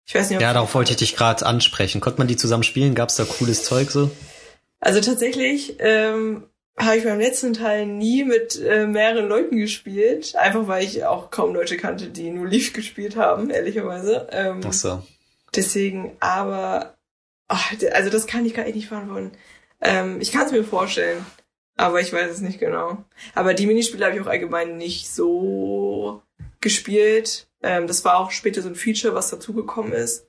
Ich 0.05 0.13
weiß 0.13 0.29
nicht, 0.29 0.37
ob 0.37 0.41
Ja, 0.41 0.53
darauf 0.53 0.75
wollte 0.75 0.91
ich 0.91 0.97
dich 0.97 1.15
gerade 1.15 1.45
ansprechen. 1.45 2.01
Konnte 2.01 2.19
man 2.19 2.27
die 2.27 2.35
zusammen 2.35 2.63
spielen? 2.63 2.95
Gab 2.95 3.09
es 3.09 3.15
da 3.15 3.25
cooles 3.25 3.63
Zeug 3.63 3.89
so? 3.91 4.11
Also 4.81 4.99
tatsächlich 4.99 5.77
ähm, 5.79 6.49
habe 6.77 6.97
ich 6.97 7.03
beim 7.03 7.19
letzten 7.19 7.53
Teil 7.53 7.85
nie 7.85 8.23
mit 8.23 8.59
äh, 8.59 8.87
mehreren 8.87 9.29
Leuten 9.29 9.57
gespielt, 9.57 10.35
einfach 10.35 10.67
weil 10.67 10.83
ich 10.83 11.05
auch 11.05 11.29
kaum 11.29 11.53
Leute 11.53 11.77
kannte, 11.77 12.07
die 12.07 12.31
nur 12.31 12.47
Leaf 12.47 12.73
gespielt 12.73 13.15
haben, 13.15 13.49
ehrlicherweise. 13.51 14.27
Ähm, 14.31 14.61
Ach 14.65 14.73
so. 14.73 15.03
Deswegen, 15.55 16.15
aber 16.19 16.97
ach, 17.47 17.73
also 17.91 18.09
das 18.09 18.25
kann 18.25 18.45
ich 18.45 18.53
gar 18.53 18.63
nicht 18.65 18.87
verantworten. 18.87 19.31
Ähm, 19.81 20.19
ich 20.19 20.31
kann 20.31 20.45
es 20.45 20.51
mir 20.51 20.63
vorstellen, 20.63 21.25
aber 21.75 21.99
ich 22.01 22.11
weiß 22.11 22.31
es 22.31 22.41
nicht 22.41 22.59
genau. 22.59 23.03
Aber 23.35 23.53
die 23.53 23.67
Minispiele 23.67 24.05
habe 24.05 24.15
ich 24.15 24.21
auch 24.21 24.27
allgemein 24.27 24.77
nicht 24.77 25.09
so 25.09 26.23
gespielt. 26.61 27.47
Ähm, 27.61 27.87
das 27.87 28.05
war 28.05 28.17
auch 28.17 28.31
später 28.31 28.61
so 28.61 28.69
ein 28.69 28.75
Feature, 28.75 29.13
was 29.13 29.29
dazugekommen 29.29 29.93
ist. 29.93 30.27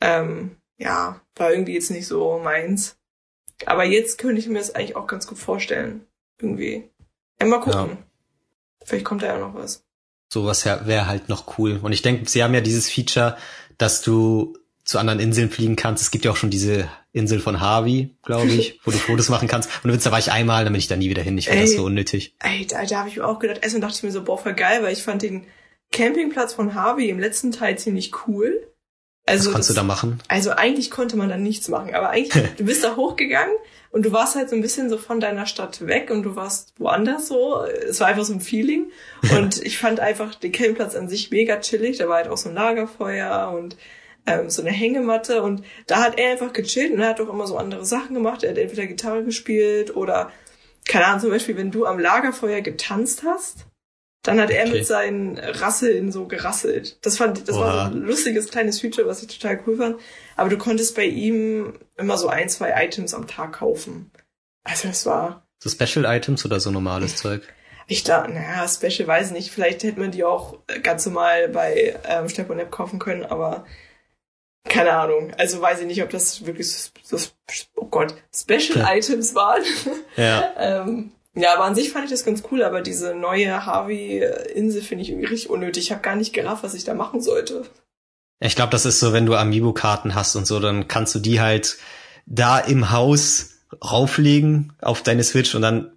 Ähm, 0.00 0.56
ja, 0.76 1.20
war 1.34 1.50
irgendwie 1.50 1.74
jetzt 1.74 1.90
nicht 1.90 2.06
so 2.06 2.38
meins. 2.38 2.98
Aber 3.64 3.84
jetzt 3.84 4.18
könnte 4.18 4.40
ich 4.40 4.48
mir 4.48 4.58
das 4.58 4.74
eigentlich 4.74 4.96
auch 4.96 5.06
ganz 5.06 5.26
gut 5.26 5.38
vorstellen. 5.38 6.06
Irgendwie. 6.40 6.90
Einmal 7.38 7.60
gucken. 7.60 7.90
Ja. 7.90 7.98
Vielleicht 8.84 9.04
kommt 9.04 9.22
da 9.22 9.26
ja 9.26 9.38
noch 9.38 9.54
was. 9.54 9.84
Sowas 10.32 10.64
wäre 10.66 11.06
halt 11.06 11.28
noch 11.28 11.58
cool. 11.58 11.80
Und 11.82 11.92
ich 11.92 12.02
denke, 12.02 12.28
sie 12.28 12.42
haben 12.42 12.54
ja 12.54 12.60
dieses 12.60 12.90
Feature, 12.90 13.36
dass 13.78 14.02
du 14.02 14.58
zu 14.84 14.98
anderen 14.98 15.20
Inseln 15.20 15.50
fliegen 15.50 15.76
kannst. 15.76 16.02
Es 16.02 16.10
gibt 16.10 16.24
ja 16.24 16.30
auch 16.30 16.36
schon 16.36 16.50
diese 16.50 16.88
Insel 17.12 17.40
von 17.40 17.60
Harvey, 17.60 18.16
glaube 18.22 18.48
ich, 18.48 18.80
wo 18.84 18.90
du 18.90 18.98
Fotos 18.98 19.28
machen 19.28 19.48
kannst. 19.48 19.70
Und 19.82 19.90
du 19.90 19.98
da 19.98 20.12
war 20.12 20.18
ich 20.18 20.30
einmal, 20.30 20.64
dann 20.64 20.72
bin 20.72 20.78
ich 20.78 20.86
da 20.86 20.96
nie 20.96 21.10
wieder 21.10 21.22
hin. 21.22 21.36
Ich 21.38 21.48
finde 21.48 21.62
das 21.62 21.72
so 21.72 21.84
unnötig. 21.84 22.36
Ey, 22.40 22.66
da, 22.66 22.84
da 22.84 22.98
habe 22.98 23.08
ich 23.08 23.16
mir 23.16 23.26
auch 23.26 23.38
gedacht, 23.38 23.62
erstmal 23.62 23.80
dachte 23.82 23.96
ich 23.96 24.02
mir 24.04 24.12
so, 24.12 24.22
boah, 24.22 24.38
voll 24.38 24.54
geil, 24.54 24.82
weil 24.82 24.92
ich 24.92 25.02
fand 25.02 25.22
den 25.22 25.46
Campingplatz 25.92 26.52
von 26.54 26.74
Harvey 26.74 27.08
im 27.08 27.18
letzten 27.18 27.52
Teil 27.52 27.78
ziemlich 27.78 28.12
cool. 28.26 28.68
Also 29.26 29.46
Was 29.46 29.54
kannst 29.54 29.70
das, 29.70 29.74
du 29.74 29.80
da 29.80 29.84
machen? 29.84 30.20
Also 30.28 30.50
eigentlich 30.50 30.90
konnte 30.90 31.16
man 31.16 31.28
da 31.28 31.36
nichts 31.36 31.68
machen, 31.68 31.94
aber 31.94 32.10
eigentlich, 32.10 32.44
du 32.56 32.64
bist 32.64 32.84
da 32.84 32.96
hochgegangen 32.96 33.54
und 33.90 34.04
du 34.06 34.12
warst 34.12 34.36
halt 34.36 34.48
so 34.48 34.56
ein 34.56 34.62
bisschen 34.62 34.88
so 34.88 34.98
von 34.98 35.20
deiner 35.20 35.46
Stadt 35.46 35.86
weg 35.86 36.10
und 36.10 36.22
du 36.22 36.36
warst 36.36 36.74
woanders 36.78 37.28
so. 37.28 37.62
Es 37.62 37.98
war 38.00 38.08
einfach 38.08 38.24
so 38.24 38.34
ein 38.34 38.40
Feeling. 38.40 38.90
Und 39.36 39.60
ich 39.62 39.78
fand 39.78 40.00
einfach 40.00 40.34
den 40.34 40.52
Campingplatz 40.52 40.94
an 40.94 41.08
sich 41.08 41.30
mega 41.30 41.56
chillig. 41.56 41.98
Da 41.98 42.08
war 42.08 42.16
halt 42.16 42.28
auch 42.28 42.36
so 42.36 42.50
ein 42.50 42.54
Lagerfeuer 42.54 43.52
und 43.56 43.76
ähm, 44.26 44.50
so 44.50 44.62
eine 44.62 44.70
Hängematte 44.70 45.42
und 45.42 45.62
da 45.86 46.02
hat 46.02 46.18
er 46.18 46.32
einfach 46.32 46.52
gechillt 46.52 46.92
und 46.92 47.00
er 47.00 47.10
hat 47.10 47.20
auch 47.20 47.28
immer 47.28 47.46
so 47.46 47.56
andere 47.56 47.84
Sachen 47.84 48.14
gemacht. 48.14 48.42
Er 48.42 48.50
hat 48.50 48.58
entweder 48.58 48.86
Gitarre 48.86 49.24
gespielt 49.24 49.94
oder, 49.96 50.30
keine 50.86 51.06
Ahnung, 51.06 51.20
zum 51.20 51.30
Beispiel, 51.30 51.56
wenn 51.56 51.70
du 51.70 51.86
am 51.86 51.98
Lagerfeuer 51.98 52.60
getanzt 52.60 53.22
hast, 53.24 53.66
dann 54.26 54.40
hat 54.40 54.50
er 54.50 54.64
okay. 54.64 54.72
mit 54.72 54.86
seinen 54.86 55.38
Rasseln 55.38 56.10
so 56.10 56.26
gerasselt. 56.26 56.98
Das 57.06 57.16
fand, 57.16 57.48
das 57.48 57.56
Oha. 57.56 57.64
war 57.64 57.90
so 57.90 57.96
ein 57.96 58.02
lustiges 58.02 58.48
kleines 58.50 58.80
Feature, 58.80 59.06
was 59.06 59.22
ich 59.22 59.28
total 59.28 59.60
cool 59.66 59.76
fand. 59.76 60.00
Aber 60.36 60.48
du 60.48 60.58
konntest 60.58 60.96
bei 60.96 61.04
ihm 61.04 61.74
immer 61.96 62.18
so 62.18 62.28
ein, 62.28 62.48
zwei 62.48 62.72
Items 62.84 63.14
am 63.14 63.26
Tag 63.26 63.52
kaufen. 63.52 64.10
Also 64.64 64.88
das 64.88 65.06
war. 65.06 65.46
So 65.58 65.70
Special 65.70 66.04
Items 66.04 66.44
oder 66.44 66.58
so 66.58 66.70
normales 66.70 67.16
Zeug? 67.16 67.42
Ich 67.86 68.02
glaube, 68.02 68.32
naja, 68.32 68.66
Special 68.66 69.06
weiß 69.06 69.28
ich 69.28 69.32
nicht. 69.32 69.50
Vielleicht 69.50 69.84
hätte 69.84 70.00
man 70.00 70.10
die 70.10 70.24
auch 70.24 70.58
ganz 70.82 71.06
normal 71.06 71.48
bei 71.48 71.98
ähm, 72.08 72.28
Step 72.28 72.50
und 72.50 72.58
App 72.58 72.72
kaufen 72.72 72.98
können, 72.98 73.24
aber 73.24 73.64
keine 74.64 74.92
Ahnung. 74.92 75.32
Also 75.38 75.60
weiß 75.60 75.80
ich 75.80 75.86
nicht, 75.86 76.02
ob 76.02 76.10
das 76.10 76.44
wirklich 76.44 76.72
so, 76.72 76.90
so 77.16 77.28
oh 77.76 77.86
Gott, 77.86 78.14
Special 78.34 78.84
Items 78.88 79.36
waren. 79.36 79.62
Ja. 80.16 80.52
ähm, 80.58 81.12
ja, 81.36 81.52
aber 81.54 81.64
an 81.64 81.74
sich 81.74 81.92
fand 81.92 82.06
ich 82.06 82.10
das 82.10 82.24
ganz 82.24 82.42
cool, 82.50 82.62
aber 82.62 82.80
diese 82.80 83.14
neue 83.14 83.66
Harvey-Insel 83.66 84.80
finde 84.80 85.02
ich 85.02 85.10
irgendwie 85.10 85.26
richtig 85.26 85.50
unnötig. 85.50 85.84
Ich 85.84 85.92
habe 85.92 86.00
gar 86.00 86.16
nicht 86.16 86.32
gerafft, 86.32 86.62
was 86.62 86.72
ich 86.72 86.84
da 86.84 86.94
machen 86.94 87.20
sollte. 87.20 87.64
Ich 88.40 88.56
glaube, 88.56 88.70
das 88.70 88.86
ist 88.86 89.00
so, 89.00 89.12
wenn 89.12 89.26
du 89.26 89.34
Amiibo-Karten 89.34 90.14
hast 90.14 90.34
und 90.34 90.46
so, 90.46 90.60
dann 90.60 90.88
kannst 90.88 91.14
du 91.14 91.18
die 91.18 91.40
halt 91.40 91.76
da 92.24 92.58
im 92.58 92.90
Haus 92.90 93.50
rauflegen 93.84 94.72
auf 94.80 95.02
deine 95.02 95.24
Switch 95.24 95.54
und 95.54 95.60
dann 95.62 95.92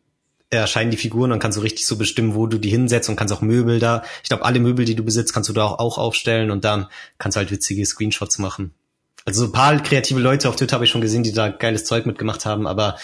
erscheinen 0.49 0.91
die 0.91 0.97
Figuren 0.97 1.31
und 1.31 1.39
kannst 1.39 1.57
du 1.57 1.61
richtig 1.61 1.85
so 1.85 1.95
bestimmen, 1.97 2.35
wo 2.35 2.47
du 2.47 2.57
die 2.57 2.69
hinsetzt 2.69 3.07
und 3.07 3.15
kannst 3.15 3.33
auch 3.33 3.41
Möbel 3.41 3.79
da. 3.79 4.03
Ich 4.23 4.29
glaube, 4.29 4.43
alle 4.43 4.59
Möbel, 4.59 4.83
die 4.83 4.95
du 4.95 5.03
besitzt, 5.03 5.33
kannst 5.33 5.47
du 5.47 5.53
da 5.53 5.63
auch, 5.63 5.79
auch 5.79 5.97
aufstellen 5.97 6.51
und 6.51 6.65
dann 6.65 6.87
kannst 7.17 7.35
du 7.35 7.39
halt 7.39 7.51
witzige 7.51 7.85
Screenshots 7.85 8.39
machen. 8.39 8.73
Also 9.25 9.41
so 9.41 9.49
ein 9.49 9.53
paar 9.53 9.81
kreative 9.81 10.19
Leute 10.19 10.49
auf 10.49 10.55
Twitter 10.55 10.73
habe 10.73 10.85
ich 10.85 10.91
schon 10.91 11.01
gesehen, 11.01 11.23
die 11.23 11.33
da 11.33 11.49
geiles 11.49 11.85
Zeug 11.85 12.05
mitgemacht 12.05 12.45
haben, 12.45 12.67
aber 12.67 12.97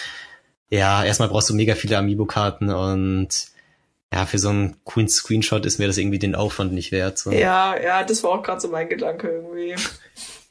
ja, 0.70 1.04
erstmal 1.04 1.28
brauchst 1.28 1.50
du 1.50 1.54
mega 1.54 1.74
viele 1.74 1.98
Amiibo-Karten 1.98 2.70
und 2.70 3.28
ja, 4.12 4.24
für 4.26 4.38
so 4.38 4.48
einen 4.48 4.76
coolen 4.84 5.08
Screenshot 5.08 5.66
ist 5.66 5.78
mir 5.78 5.86
das 5.86 5.98
irgendwie 5.98 6.18
den 6.18 6.34
Aufwand 6.34 6.72
nicht 6.72 6.92
wert. 6.92 7.18
So. 7.18 7.32
Ja, 7.32 7.80
ja, 7.80 8.04
das 8.04 8.22
war 8.22 8.30
auch 8.30 8.42
gerade 8.42 8.60
so 8.60 8.68
mein 8.68 8.88
Gedanke 8.88 9.28
irgendwie. 9.28 9.74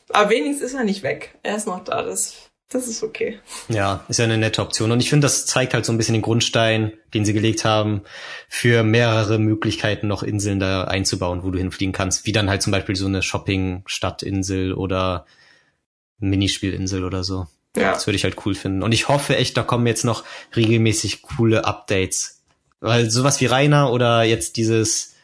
Aber 0.10 0.30
wenigstens 0.30 0.72
ist 0.72 0.74
er 0.76 0.84
nicht 0.84 1.04
weg. 1.04 1.38
Er 1.42 1.56
ist 1.56 1.66
noch 1.66 1.84
da, 1.84 2.04
das, 2.04 2.50
das 2.70 2.88
ist 2.88 3.02
okay. 3.02 3.40
Ja, 3.70 4.06
ist 4.08 4.20
ja 4.20 4.26
eine 4.26 4.38
nette 4.38 4.62
Option. 4.62 4.92
Und 4.92 5.00
ich 5.00 5.10
finde, 5.10 5.26
das 5.26 5.46
zeigt 5.46 5.74
halt 5.74 5.86
so 5.86 5.92
ein 5.92 5.98
bisschen 5.98 6.14
den 6.14 6.22
Grundstein, 6.22 6.94
den 7.14 7.26
sie 7.26 7.34
gelegt 7.34 7.66
haben, 7.66 8.02
für 8.50 8.84
mehrere 8.84 9.40
Möglichkeiten 9.40 10.08
noch 10.08 10.22
Inseln 10.22 10.60
da 10.60 10.84
einzubauen, 10.84 11.44
wo 11.44 11.50
du 11.50 11.58
hinfliegen 11.58 11.94
kannst. 11.94 12.26
Wie 12.26 12.34
dann 12.34 12.50
halt 12.50 12.62
zum 12.62 12.72
Beispiel 12.72 12.96
so 12.96 13.08
eine 13.08 13.22
Shopping-Stadtinsel 13.22 14.74
oder 14.74 15.26
Minispielinsel 16.20 17.04
oder 17.04 17.24
so. 17.24 17.48
Ja. 17.76 17.94
Das 17.94 18.08
würde 18.08 18.16
ich 18.16 18.24
halt 18.24 18.38
cool 18.46 18.56
finden. 18.56 18.84
Und 18.84 18.92
ich 18.92 19.08
hoffe 19.08 19.36
echt, 19.36 19.58
da 19.58 19.64
kommen 19.64 19.88
jetzt 19.88 20.06
noch 20.06 20.24
regelmäßig 20.56 21.22
coole 21.22 21.66
Updates. 21.66 22.42
Weil 22.80 23.10
sowas 23.10 23.42
wie 23.42 23.46
Rainer 23.46 23.92
oder 23.92 24.24
jetzt 24.24 24.58
dieses, 24.58 25.16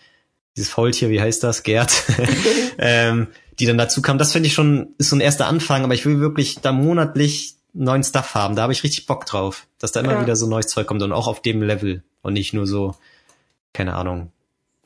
dieses 0.55 0.69
Faultier, 0.69 1.09
wie 1.09 1.21
heißt 1.21 1.43
das? 1.43 1.63
Gerd, 1.63 2.03
ähm, 2.77 3.27
die 3.59 3.65
dann 3.65 3.77
dazu 3.77 4.01
kam, 4.01 4.17
das 4.17 4.31
finde 4.31 4.47
ich 4.47 4.53
schon, 4.53 4.95
ist 4.97 5.09
so 5.09 5.15
ein 5.15 5.21
erster 5.21 5.47
Anfang, 5.47 5.83
aber 5.83 5.93
ich 5.93 6.05
will 6.05 6.19
wirklich 6.19 6.59
da 6.61 6.71
monatlich 6.71 7.55
neuen 7.73 8.03
Stuff 8.03 8.35
haben. 8.35 8.55
Da 8.55 8.63
habe 8.63 8.73
ich 8.73 8.83
richtig 8.83 9.05
Bock 9.05 9.25
drauf, 9.25 9.67
dass 9.79 9.91
da 9.91 10.01
immer 10.01 10.13
ja. 10.13 10.21
wieder 10.21 10.35
so 10.35 10.47
neues 10.47 10.67
Zeug 10.67 10.87
kommt 10.87 11.01
und 11.03 11.11
auch 11.11 11.27
auf 11.27 11.41
dem 11.41 11.61
Level 11.61 12.03
und 12.21 12.33
nicht 12.33 12.53
nur 12.53 12.67
so, 12.67 12.95
keine 13.73 13.95
Ahnung, 13.95 14.31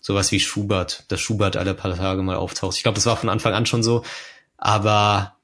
sowas 0.01 0.31
wie 0.31 0.39
Schubert, 0.39 1.03
dass 1.07 1.19
Schubert 1.19 1.57
alle 1.57 1.73
paar 1.73 1.95
Tage 1.95 2.21
mal 2.21 2.35
auftaucht. 2.35 2.77
Ich 2.77 2.83
glaube, 2.83 2.95
das 2.95 3.05
war 3.05 3.17
von 3.17 3.29
Anfang 3.29 3.53
an 3.53 3.65
schon 3.65 3.81
so, 3.81 4.03
aber 4.57 5.34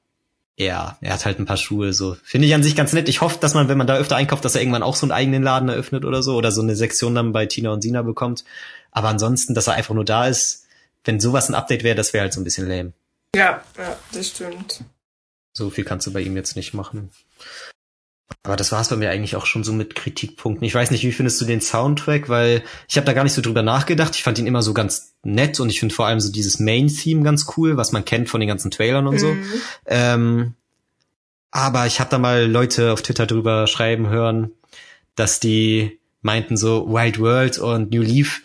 ja, 0.56 0.98
er 1.00 1.14
hat 1.14 1.24
halt 1.24 1.38
ein 1.38 1.46
paar 1.46 1.56
Schuhe, 1.56 1.92
so. 1.92 2.16
Finde 2.22 2.46
ich 2.46 2.54
an 2.54 2.62
sich 2.62 2.76
ganz 2.76 2.92
nett. 2.92 3.08
Ich 3.08 3.20
hoffe, 3.20 3.38
dass 3.40 3.54
man, 3.54 3.68
wenn 3.68 3.78
man 3.78 3.86
da 3.86 3.96
öfter 3.96 4.16
einkauft, 4.16 4.44
dass 4.44 4.54
er 4.54 4.60
irgendwann 4.60 4.82
auch 4.82 4.96
so 4.96 5.06
einen 5.06 5.12
eigenen 5.12 5.42
Laden 5.42 5.68
eröffnet 5.68 6.04
oder 6.04 6.22
so, 6.22 6.36
oder 6.36 6.52
so 6.52 6.60
eine 6.60 6.76
Sektion 6.76 7.14
dann 7.14 7.32
bei 7.32 7.46
Tina 7.46 7.70
und 7.70 7.82
Sina 7.82 8.02
bekommt. 8.02 8.44
Aber 8.90 9.08
ansonsten, 9.08 9.54
dass 9.54 9.66
er 9.66 9.74
einfach 9.74 9.94
nur 9.94 10.04
da 10.04 10.26
ist, 10.26 10.66
wenn 11.04 11.20
sowas 11.20 11.48
ein 11.48 11.54
Update 11.54 11.82
wäre, 11.82 11.96
das 11.96 12.12
wäre 12.12 12.22
halt 12.22 12.32
so 12.32 12.40
ein 12.40 12.44
bisschen 12.44 12.68
lame. 12.68 12.92
Ja, 13.34 13.62
ja, 13.78 13.96
das 14.12 14.28
stimmt. 14.28 14.84
So 15.54 15.70
viel 15.70 15.84
kannst 15.84 16.06
du 16.06 16.12
bei 16.12 16.20
ihm 16.20 16.36
jetzt 16.36 16.54
nicht 16.54 16.74
machen. 16.74 17.10
Aber 18.42 18.56
das 18.56 18.72
war's 18.72 18.88
bei 18.88 18.96
mir 18.96 19.10
eigentlich 19.10 19.36
auch 19.36 19.46
schon 19.46 19.64
so 19.64 19.72
mit 19.72 19.94
Kritikpunkten. 19.94 20.66
Ich 20.66 20.74
weiß 20.74 20.90
nicht, 20.90 21.04
wie 21.04 21.12
findest 21.12 21.40
du 21.40 21.44
den 21.44 21.60
Soundtrack, 21.60 22.28
weil 22.28 22.62
ich 22.88 22.96
habe 22.96 23.04
da 23.04 23.12
gar 23.12 23.24
nicht 23.24 23.34
so 23.34 23.42
drüber 23.42 23.62
nachgedacht. 23.62 24.14
Ich 24.14 24.22
fand 24.22 24.38
ihn 24.38 24.46
immer 24.46 24.62
so 24.62 24.74
ganz 24.74 25.14
nett 25.22 25.60
und 25.60 25.70
ich 25.70 25.80
finde 25.80 25.94
vor 25.94 26.06
allem 26.06 26.20
so 26.20 26.32
dieses 26.32 26.58
Main-Theme 26.58 27.22
ganz 27.22 27.46
cool, 27.56 27.76
was 27.76 27.92
man 27.92 28.04
kennt 28.04 28.28
von 28.28 28.40
den 28.40 28.48
ganzen 28.48 28.70
Trailern 28.70 29.06
und 29.06 29.18
so. 29.18 29.28
Mhm. 29.28 29.52
Ähm, 29.86 30.54
aber 31.50 31.86
ich 31.86 32.00
habe 32.00 32.10
da 32.10 32.18
mal 32.18 32.50
Leute 32.50 32.92
auf 32.92 33.02
Twitter 33.02 33.26
drüber 33.26 33.66
schreiben 33.66 34.08
hören, 34.08 34.52
dass 35.14 35.38
die 35.38 35.98
meinten 36.22 36.56
so 36.56 36.88
Wild 36.88 37.20
World 37.20 37.58
und 37.58 37.92
New 37.92 38.02
Leaf, 38.02 38.40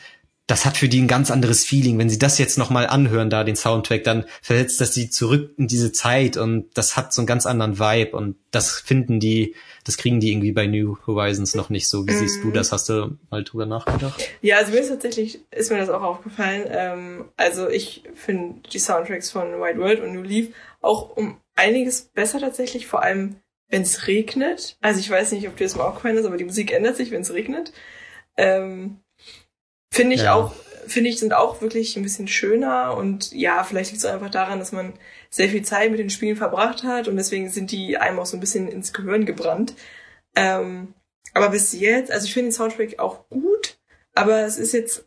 das 0.48 0.66
hat 0.66 0.78
für 0.78 0.88
die 0.88 1.02
ein 1.02 1.08
ganz 1.10 1.30
anderes 1.30 1.66
Feeling. 1.66 2.00
Wenn 2.00 2.10
sie 2.10 2.20
das 2.20 2.38
jetzt 2.38 2.58
nochmal 2.58 2.88
anhören, 2.88 3.30
da 3.30 3.44
den 3.44 3.58
Soundtrack, 3.58 4.06
dann 4.06 4.24
versetzt 4.42 4.80
das 4.80 4.94
sie 4.94 5.10
zurück 5.10 5.54
in 5.58 5.68
diese 5.68 5.92
Zeit 5.92 6.38
und 6.38 6.70
das 6.74 6.96
hat 6.96 7.12
so 7.14 7.22
einen 7.22 7.28
ganz 7.28 7.46
anderen 7.46 7.80
Vibe 7.80 8.16
und 8.16 8.38
das 8.52 8.80
finden 8.80 9.20
die, 9.20 9.56
das 9.84 9.98
kriegen 9.98 10.22
die 10.22 10.32
irgendwie 10.32 10.54
bei 10.54 10.66
New 10.66 10.98
Horizons 11.06 11.54
noch 11.54 11.70
nicht 11.70 11.90
so. 11.90 12.08
Wie 12.08 12.12
Mhm. 12.14 12.18
siehst 12.18 12.44
du 12.44 12.52
das? 12.52 12.72
Hast 12.72 12.88
du 12.88 13.18
mal 13.30 13.44
drüber 13.44 13.66
nachgedacht? 13.66 14.22
Ja, 14.42 14.58
also 14.58 14.72
mir 14.72 14.80
ist 14.80 14.88
tatsächlich, 14.88 15.42
ist 15.52 15.70
mir 15.70 15.80
das 15.80 15.90
auch 15.90 16.02
aufgefallen. 16.02 16.64
Ähm, 16.70 17.26
also 17.36 17.68
ich 17.70 18.04
finde 18.16 18.62
die 18.72 18.80
Soundtracks 18.80 19.30
von 19.30 19.60
White 19.60 19.80
World 19.80 20.00
und 20.02 20.14
New 20.14 20.24
Leaf 20.24 20.48
auch 20.82 21.16
um 21.18 21.38
einiges 21.56 22.04
besser 22.14 22.40
tatsächlich, 22.40 22.88
vor 22.88 23.04
allem 23.04 23.36
wenn 23.70 23.82
es 23.82 24.08
regnet. 24.08 24.78
Also 24.80 25.02
ich 25.02 25.10
weiß 25.10 25.34
nicht, 25.34 25.46
ob 25.50 25.58
dir 25.58 25.66
das 25.66 25.76
mal 25.76 25.84
aufgefallen 25.84 26.16
ist, 26.16 26.26
aber 26.26 26.38
die 26.38 26.46
Musik 26.46 26.72
ändert 26.72 26.96
sich, 26.96 27.12
wenn 27.12 27.22
es 27.24 27.34
regnet. 27.34 27.74
Ähm, 28.38 29.00
finde 29.98 30.16
ich 30.16 30.24
Ja. 30.24 30.34
auch, 30.36 30.54
finde 30.88 31.10
ich, 31.10 31.20
sind 31.20 31.34
auch 31.34 31.62
wirklich 31.62 31.98
ein 31.98 32.04
bisschen 32.04 32.28
schöner 32.30 32.96
und 32.96 33.34
ja, 33.34 33.64
vielleicht 33.66 33.92
liegt 33.92 34.04
es 34.04 34.10
einfach 34.10 34.30
daran, 34.30 34.60
dass 34.60 34.72
man 34.72 34.94
sehr 35.30 35.50
viel 35.50 35.64
Zeit 35.64 35.92
mit 35.92 36.00
den 36.00 36.10
Spielen 36.10 36.38
verbracht 36.38 36.84
hat 36.84 37.08
und 37.10 37.18
deswegen 37.18 37.50
sind 37.50 37.72
die 37.72 37.98
einem 37.98 38.20
auch 38.20 38.26
so 38.26 38.38
ein 38.38 38.40
bisschen 38.40 38.70
ins 38.70 38.94
Gehirn 38.94 39.26
gebrannt. 39.26 39.74
Ähm, 40.36 40.94
aber 41.34 41.50
bis 41.50 41.74
jetzt, 41.74 42.12
also 42.12 42.26
ich 42.26 42.34
finde 42.34 42.50
den 42.50 42.54
Soundtrack 42.54 43.00
auch 43.00 43.28
gut, 43.30 43.78
aber 44.16 44.42
es 44.46 44.58
ist 44.58 44.72
jetzt 44.74 45.06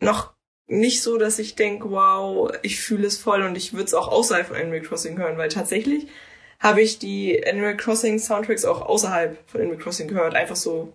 noch 0.00 0.34
nicht 0.66 1.02
so, 1.02 1.18
dass 1.18 1.38
ich 1.38 1.54
denke, 1.54 1.90
wow, 1.90 2.50
ich 2.62 2.80
fühle 2.80 3.06
es 3.06 3.18
voll 3.18 3.42
und 3.42 3.56
ich 3.56 3.72
würde 3.72 3.84
es 3.84 3.94
auch 3.94 4.08
außerhalb 4.08 4.48
von 4.48 4.56
Animal 4.56 4.80
Crossing 4.80 5.18
hören, 5.18 5.38
weil 5.38 5.48
tatsächlich 5.50 6.08
habe 6.58 6.80
ich 6.82 6.98
die 6.98 7.44
Animal 7.46 7.76
Crossing 7.76 8.18
Soundtracks 8.18 8.64
auch 8.64 8.82
außerhalb 8.82 9.38
von 9.48 9.60
Animal 9.60 9.78
Crossing 9.78 10.08
gehört, 10.08 10.34
einfach 10.34 10.56
so 10.56 10.92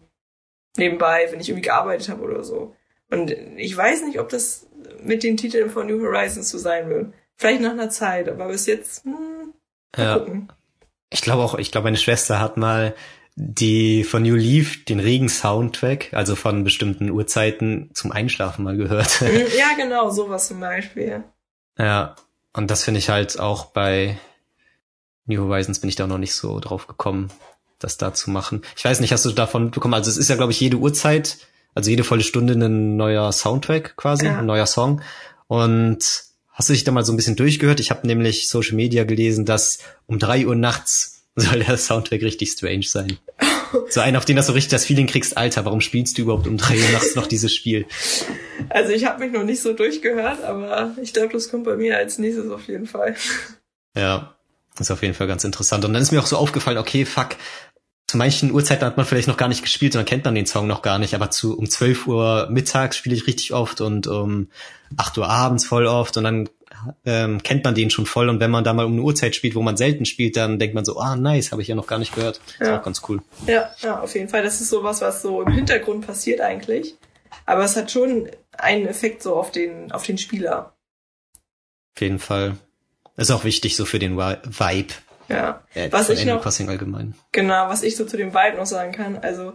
nebenbei, 0.78 1.28
wenn 1.32 1.40
ich 1.40 1.50
irgendwie 1.50 1.68
gearbeitet 1.68 2.10
habe 2.10 2.24
oder 2.24 2.44
so. 2.44 2.76
Und 3.10 3.32
ich 3.32 3.76
weiß 3.76 4.04
nicht, 4.04 4.20
ob 4.20 4.30
das 4.30 4.68
mit 5.04 5.24
den 5.24 5.38
Titeln 5.38 5.70
von 5.70 5.88
New 5.88 6.02
Horizons 6.02 6.50
so 6.50 6.58
sein 6.58 6.90
wird. 6.90 7.14
Vielleicht 7.36 7.62
nach 7.62 7.72
einer 7.72 7.90
Zeit, 7.90 8.28
aber 8.30 8.48
bis 8.48 8.66
jetzt, 8.66 9.04
hm, 9.06 9.54
mal 9.96 10.04
Ja. 10.04 10.18
gucken. 10.18 10.52
Ich 11.10 11.22
glaube 11.22 11.44
auch, 11.44 11.56
ich 11.56 11.72
glaube, 11.72 11.86
meine 11.86 11.98
Schwester 11.98 12.40
hat 12.40 12.58
mal 12.58 12.94
die 13.36 14.04
von 14.04 14.24
New 14.24 14.36
Leaf, 14.36 14.84
den 14.86 15.00
Regen-Soundtrack, 15.00 16.10
also 16.14 16.36
von 16.36 16.64
bestimmten 16.64 17.12
Uhrzeiten 17.12 17.92
zum 17.94 18.12
Einschlafen 18.12 18.64
mal 18.64 18.76
gehört. 18.76 19.22
Hm, 19.22 19.46
Ja, 19.58 19.76
genau, 19.78 20.10
sowas 20.10 20.48
zum 20.48 20.60
Beispiel. 20.60 21.24
Ja, 21.78 22.16
und 22.54 22.72
das 22.72 22.84
finde 22.84 22.98
ich 23.00 23.10
halt 23.10 23.40
auch 23.40 23.66
bei 23.68 24.18
New 25.28 25.44
Horizons 25.44 25.80
bin 25.80 25.90
ich 25.90 25.96
da 25.96 26.08
noch 26.08 26.18
nicht 26.18 26.34
so 26.34 26.60
drauf 26.60 26.88
gekommen, 26.88 27.30
das 27.80 27.98
da 27.98 28.14
zu 28.14 28.32
machen. 28.32 28.64
Ich 28.76 28.84
weiß 28.86 29.00
nicht, 29.02 29.12
hast 29.12 29.26
du 29.26 29.32
davon 29.32 29.72
bekommen? 29.72 29.94
Also 29.94 30.10
es 30.10 30.18
ist 30.18 30.30
ja, 30.30 30.36
glaube 30.36 30.52
ich, 30.52 30.60
jede 30.60 30.78
Uhrzeit, 30.78 31.38
also 31.78 31.90
jede 31.90 32.04
volle 32.04 32.24
Stunde 32.24 32.54
ein 32.54 32.98
neuer 32.98 33.32
Soundtrack 33.32 33.96
quasi, 33.96 34.26
Ja. 34.26 34.40
ein 34.40 34.46
neuer 34.46 34.66
Song. 34.66 35.02
Und 35.48 36.00
hast 36.52 36.70
du 36.70 36.74
dich 36.74 36.84
da 36.84 36.92
mal 36.92 37.06
so 37.06 37.14
ein 37.14 37.16
bisschen 37.18 37.36
durchgehört? 37.36 37.80
Ich 37.80 37.92
habe 37.92 38.06
nämlich 38.06 38.50
Social 38.50 38.76
Media 38.76 39.04
gelesen, 39.04 39.46
dass 39.46 39.80
um 40.08 40.20
drei 40.20 40.46
Uhr 40.46 40.56
nachts 40.56 41.22
soll 41.36 41.60
der 41.64 41.78
Soundtrack 41.78 42.22
richtig 42.22 42.52
strange 42.52 42.84
sein. 42.84 43.18
So 43.90 44.00
einen, 44.00 44.16
auf 44.16 44.24
den 44.24 44.38
du 44.38 44.44
so 44.44 44.54
richtig 44.54 44.72
das 44.72 44.86
Feeling 44.86 45.08
kriegst, 45.08 45.36
Alter, 45.38 45.66
warum 45.66 45.82
spielst 45.82 46.18
du 46.18 46.22
überhaupt 46.22 46.48
um 46.48 46.56
drei 46.56 46.78
Uhr 46.78 46.90
nachts 46.94 47.16
noch 47.16 47.28
dieses 47.28 47.54
Spiel? 47.54 47.86
Also 48.70 48.94
ich 48.94 49.04
habe 49.04 49.20
mich 49.26 49.34
noch 49.34 49.44
nicht 49.44 49.62
so 49.62 49.74
durchgehört, 49.74 50.42
aber 50.42 50.96
ich 51.02 51.12
glaube, 51.14 51.34
das 51.34 51.52
kommt 51.52 51.66
bei 51.66 51.76
mir 51.76 51.98
als 51.98 52.18
nächstes 52.18 52.50
auf 52.50 52.66
jeden 52.70 52.86
Fall. 52.88 53.16
Ja, 53.94 54.36
ist 54.80 54.90
auf 54.90 55.02
jeden 55.02 55.14
Fall 55.16 55.28
ganz 55.28 55.44
interessant. 55.44 55.84
Und 55.84 55.92
dann 55.92 56.02
ist 56.02 56.14
mir 56.14 56.22
auch 56.22 56.28
so 56.28 56.38
aufgefallen, 56.38 56.78
okay, 56.78 57.04
fuck, 57.04 57.32
zu 58.08 58.18
manchen 58.18 58.52
Uhrzeiten 58.52 58.86
hat 58.86 58.96
man 58.98 59.06
vielleicht 59.06 59.28
noch 59.28 59.36
gar 59.38 59.50
nicht 59.50 59.62
gespielt 59.62 59.94
und 59.96 60.00
dann 60.00 60.06
kennt 60.06 60.24
man 60.26 60.34
den 60.34 60.46
Song 60.46 60.66
noch 60.66 60.82
gar 60.82 60.98
nicht, 60.98 61.14
aber 61.14 61.30
zu 61.30 61.58
um 61.58 61.70
12 61.70 62.08
Uhr 62.08 62.48
mittags 62.50 62.96
spiele 62.96 63.16
ich 63.16 63.28
richtig 63.28 63.54
oft 63.54 63.82
und 63.82 64.08
um 64.08 64.50
8 64.96 65.18
Uhr 65.18 65.28
abends 65.30 65.66
voll 65.66 65.86
oft 65.88 66.16
und 66.16 66.24
dann 66.24 66.50
ähm, 67.06 67.44
kennt 67.44 67.66
man 67.66 67.76
den 67.76 67.90
schon 67.90 68.06
voll 68.06 68.30
und 68.30 68.40
wenn 68.40 68.52
man 68.52 68.64
da 68.64 68.72
mal 68.72 68.86
um 68.86 68.94
eine 68.94 69.02
Uhrzeit 69.02 69.36
spielt, 69.36 69.56
wo 69.56 69.62
man 69.62 69.76
selten 69.76 70.06
spielt, 70.06 70.38
dann 70.38 70.58
denkt 70.58 70.74
man 70.74 70.86
so, 70.86 70.98
ah, 71.00 71.18
nice, 71.18 71.52
habe 71.52 71.62
ich 71.62 71.68
ja 71.68 71.76
noch 71.76 71.88
gar 71.88 72.00
nicht 72.00 72.16
gehört. 72.16 72.40
Ist 72.60 72.68
Ja. 72.68 72.80
auch 72.80 72.84
ganz 72.84 73.02
cool. 73.10 73.22
Ja, 73.46 73.72
ja, 73.82 74.00
auf 74.00 74.14
jeden 74.16 74.30
Fall. 74.30 74.44
Das 74.44 74.62
ist 74.62 74.70
sowas, 74.70 75.02
was 75.02 75.22
so 75.22 75.42
im 75.42 75.52
Hintergrund 75.52 76.08
passiert 76.08 76.40
eigentlich. 76.40 76.96
Aber 77.46 77.64
es 77.66 77.76
hat 77.76 77.92
schon 77.92 78.30
einen 78.58 78.88
Effekt 78.88 79.22
so 79.24 79.36
auf 79.36 79.52
den, 79.52 79.92
auf 79.92 80.06
den 80.06 80.18
Spieler. 80.18 80.76
Auf 81.96 82.02
jeden 82.02 82.20
Fall. 82.20 82.56
Ist 83.18 83.32
auch 83.32 83.44
wichtig 83.44 83.76
so 83.76 83.84
für 83.86 84.00
den 84.00 84.18
Vibe. 84.18 84.94
Ja. 85.30 85.64
Äh, 85.74 85.92
Was 85.92 86.10
ich 86.10 86.20
Animal 86.22 86.36
noch- 86.38 86.44
Crossing 86.44 86.70
allgemein. 86.70 87.16
Genau, 87.32 87.68
was 87.70 87.84
ich 87.84 87.96
so 87.96 88.06
zu 88.06 88.18
dem 88.18 88.34
Vibe 88.34 88.58
noch 88.58 88.66
sagen 88.66 88.92
kann. 88.92 89.18
Also, 89.18 89.54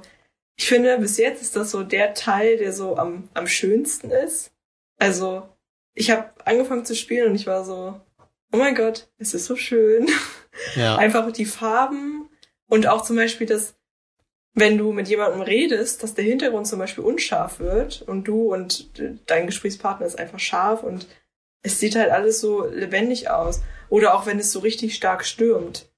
ich 0.57 0.67
finde, 0.69 0.99
bis 0.99 1.17
jetzt 1.17 1.41
ist 1.43 1.57
das 1.57 1.71
so 1.71 1.83
der 1.83 2.15
Teil, 2.15 2.59
der 2.59 2.73
so 2.73 2.97
am, 2.97 3.29
am 3.35 3.47
schönsten 3.47 4.11
ist. 4.11 4.53
Also, 4.99 5.49
ich 5.95 6.11
habe 6.11 6.31
angefangen 6.45 6.85
zu 6.85 6.95
spielen 6.95 7.31
und 7.31 7.35
ich 7.35 7.47
war 7.47 7.65
so, 7.65 8.01
oh 8.53 8.57
mein 8.57 8.75
Gott, 8.75 9.09
es 9.19 9.35
ist 9.35 9.47
so 9.47 9.57
schön. 9.57 10.09
Ja. 10.77 10.97
Einfach 10.97 11.33
die 11.33 11.47
Farben 11.47 12.29
und 12.69 12.87
auch 12.87 13.03
zum 13.05 13.17
Beispiel 13.17 13.47
das, 13.47 13.75
wenn 14.53 14.77
du 14.77 14.93
mit 14.93 15.09
jemandem 15.09 15.41
redest, 15.41 16.03
dass 16.03 16.13
der 16.13 16.27
Hintergrund 16.27 16.67
zum 16.67 16.79
Beispiel 16.79 17.03
unscharf 17.05 17.59
wird 17.59 18.03
und 18.03 18.25
du 18.29 18.53
und 18.53 18.91
dein 19.27 19.47
Gesprächspartner 19.47 20.05
ist 20.05 20.19
einfach 20.19 20.39
scharf 20.39 20.83
und 20.83 21.07
es 21.63 21.79
sieht 21.81 21.97
halt 21.97 22.11
alles 22.11 22.41
so 22.41 22.67
lebendig 22.67 23.31
aus. 23.31 23.63
Oder 23.89 24.15
auch 24.15 24.27
wenn 24.27 24.39
es 24.39 24.53
so 24.53 24.61
richtig 24.61 24.95
stark 24.95 25.25
stürmt. 25.25 25.91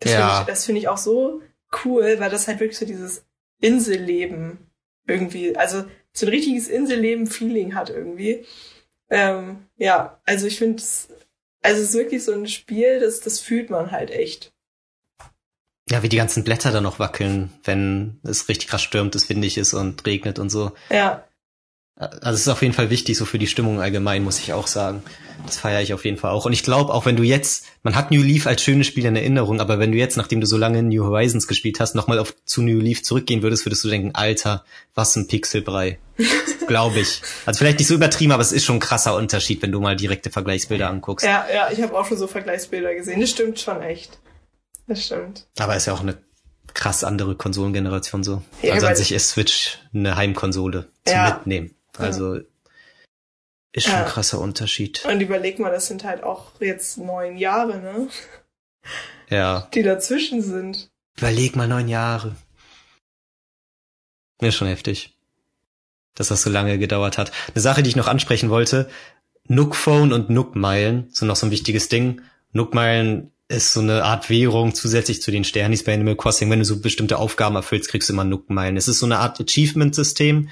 Das 0.00 0.12
Ja. 0.12 0.18
finde 0.28 0.40
ich, 0.40 0.46
das 0.56 0.64
finde 0.66 0.80
ich 0.80 0.88
auch 0.88 0.98
so 0.98 1.40
cool, 1.84 2.16
weil 2.18 2.30
das 2.30 2.46
halt 2.48 2.60
wirklich 2.60 2.78
so 2.78 2.86
dieses 2.86 3.24
Inselleben 3.60 4.58
irgendwie, 5.06 5.56
also 5.56 5.84
so 6.12 6.26
ein 6.26 6.30
richtiges 6.30 6.68
Inselleben-Feeling 6.68 7.74
hat 7.74 7.90
irgendwie. 7.90 8.44
Ähm, 9.10 9.66
ja, 9.76 10.20
also 10.26 10.46
ich 10.46 10.58
finde 10.58 10.78
es, 10.82 11.08
also 11.62 11.80
es 11.82 11.88
ist 11.90 11.94
wirklich 11.94 12.22
so 12.24 12.32
ein 12.32 12.46
Spiel, 12.46 13.00
das, 13.00 13.20
das 13.20 13.40
fühlt 13.40 13.70
man 13.70 13.90
halt 13.90 14.10
echt. 14.10 14.52
ja, 15.90 16.02
wie 16.02 16.08
die 16.10 16.18
ganzen 16.18 16.44
Blätter 16.44 16.70
dann 16.70 16.82
noch 16.82 16.98
wackeln, 16.98 17.50
wenn 17.64 18.20
es 18.22 18.48
richtig 18.50 18.68
krass 18.68 18.82
stürmt, 18.82 19.14
es 19.14 19.28
windig 19.30 19.56
ist 19.56 19.72
und 19.72 20.04
regnet 20.06 20.38
und 20.38 20.50
so. 20.50 20.72
Ja, 20.90 21.26
Also 21.98 22.34
es 22.34 22.40
ist 22.42 22.48
auf 22.48 22.62
jeden 22.62 22.74
Fall 22.74 22.90
wichtig, 22.90 23.18
so 23.18 23.24
für 23.24 23.40
die 23.40 23.48
Stimmung 23.48 23.80
allgemein, 23.80 24.22
muss 24.22 24.38
ich 24.38 24.52
auch 24.52 24.68
sagen. 24.68 25.02
Das 25.46 25.58
feiere 25.58 25.82
ich 25.82 25.92
auf 25.94 26.04
jeden 26.04 26.16
Fall 26.16 26.30
auch. 26.30 26.46
Und 26.46 26.52
ich 26.52 26.62
glaube, 26.62 26.94
auch 26.94 27.06
wenn 27.06 27.16
du 27.16 27.24
jetzt, 27.24 27.64
man 27.82 27.96
hat 27.96 28.12
New 28.12 28.22
Leaf 28.22 28.46
als 28.46 28.62
schönes 28.62 28.86
Spiel 28.86 29.04
in 29.04 29.16
Erinnerung, 29.16 29.60
aber 29.60 29.80
wenn 29.80 29.90
du 29.90 29.98
jetzt, 29.98 30.16
nachdem 30.16 30.40
du 30.40 30.46
so 30.46 30.56
lange 30.56 30.82
New 30.84 31.04
Horizons 31.04 31.48
gespielt 31.48 31.80
hast, 31.80 31.96
nochmal 31.96 32.20
auf 32.20 32.34
zu 32.44 32.62
New 32.62 32.78
Leaf 32.78 33.02
zurückgehen 33.02 33.42
würdest, 33.42 33.66
würdest 33.66 33.82
du 33.82 33.88
denken, 33.88 34.12
Alter, 34.14 34.64
was 34.94 35.16
ein 35.16 35.26
Pixelbrei. 35.26 35.98
glaube 36.68 37.00
ich. 37.00 37.22
Also 37.46 37.58
vielleicht 37.58 37.78
nicht 37.78 37.88
so 37.88 37.94
übertrieben, 37.94 38.30
aber 38.32 38.42
es 38.42 38.52
ist 38.52 38.64
schon 38.64 38.76
ein 38.76 38.80
krasser 38.80 39.16
Unterschied, 39.16 39.62
wenn 39.62 39.72
du 39.72 39.80
mal 39.80 39.96
direkte 39.96 40.30
Vergleichsbilder 40.30 40.88
anguckst. 40.88 41.26
ja, 41.26 41.46
ja, 41.52 41.70
ich 41.72 41.82
habe 41.82 41.98
auch 41.98 42.06
schon 42.06 42.18
so 42.18 42.26
Vergleichsbilder 42.26 42.94
gesehen. 42.94 43.20
Das 43.20 43.30
stimmt 43.30 43.58
schon 43.58 43.80
echt. 43.82 44.18
Das 44.86 45.04
stimmt. 45.04 45.46
Aber 45.58 45.74
ist 45.76 45.86
ja 45.86 45.94
auch 45.94 46.00
eine 46.00 46.18
krass 46.74 47.02
andere 47.02 47.34
Konsolengeneration 47.34 48.22
so. 48.22 48.42
Ja, 48.62 48.74
also 48.74 48.86
an 48.86 48.96
sich 48.96 49.12
ist 49.12 49.30
Switch 49.30 49.78
eine 49.92 50.16
Heimkonsole 50.16 50.88
zum 51.04 51.14
Ja. 51.16 51.34
Mitnehmen. 51.34 51.74
Also 51.98 52.40
ist 53.72 53.84
schon 53.84 53.92
Ja. 53.92 54.04
ein 54.04 54.08
krasser 54.08 54.40
Unterschied. 54.40 55.04
Und 55.04 55.20
überleg 55.20 55.58
mal, 55.58 55.70
das 55.70 55.86
sind 55.86 56.04
halt 56.04 56.22
auch 56.22 56.60
jetzt 56.60 56.98
neun 56.98 57.36
Jahre, 57.36 57.78
ne? 57.78 58.08
Ja. 59.28 59.68
Die 59.74 59.82
dazwischen 59.82 60.40
sind. 60.42 60.88
Überleg 61.18 61.54
mal 61.56 61.68
neun 61.68 61.88
Jahre. 61.88 62.36
Mir 64.40 64.48
ist 64.48 64.56
schon 64.56 64.68
heftig. 64.68 65.16
Dass 66.14 66.28
das 66.28 66.42
so 66.42 66.50
lange 66.50 66.78
gedauert 66.78 67.18
hat. 67.18 67.32
Eine 67.54 67.60
Sache, 67.60 67.82
die 67.82 67.90
ich 67.90 67.96
noch 67.96 68.08
ansprechen 68.08 68.50
wollte. 68.50 68.88
Nook 69.44 69.74
Phone 69.76 70.12
und 70.12 70.30
Nook 70.30 70.56
Meilen 70.56 71.08
sind 71.12 71.28
noch 71.28 71.36
so 71.36 71.46
ein 71.46 71.50
wichtiges 71.50 71.88
Ding. 71.88 72.22
Nook 72.52 72.74
Meilen 72.74 73.32
ist 73.48 73.72
so 73.72 73.80
eine 73.80 74.04
Art 74.04 74.28
Währung 74.28 74.74
zusätzlich 74.74 75.22
zu 75.22 75.30
den 75.30 75.44
Sternis 75.44 75.84
bei 75.84 75.94
Animal 75.94 76.16
Crossing. 76.16 76.50
Wenn 76.50 76.58
du 76.58 76.64
so 76.64 76.80
bestimmte 76.80 77.18
Aufgaben 77.18 77.56
erfüllst, 77.56 77.88
kriegst 77.90 78.08
du 78.08 78.12
immer 78.12 78.24
Nook 78.24 78.50
Meilen. 78.50 78.76
Es 78.76 78.88
ist 78.88 78.98
so 78.98 79.06
eine 79.06 79.18
Art 79.18 79.40
Achievement-System. 79.40 80.50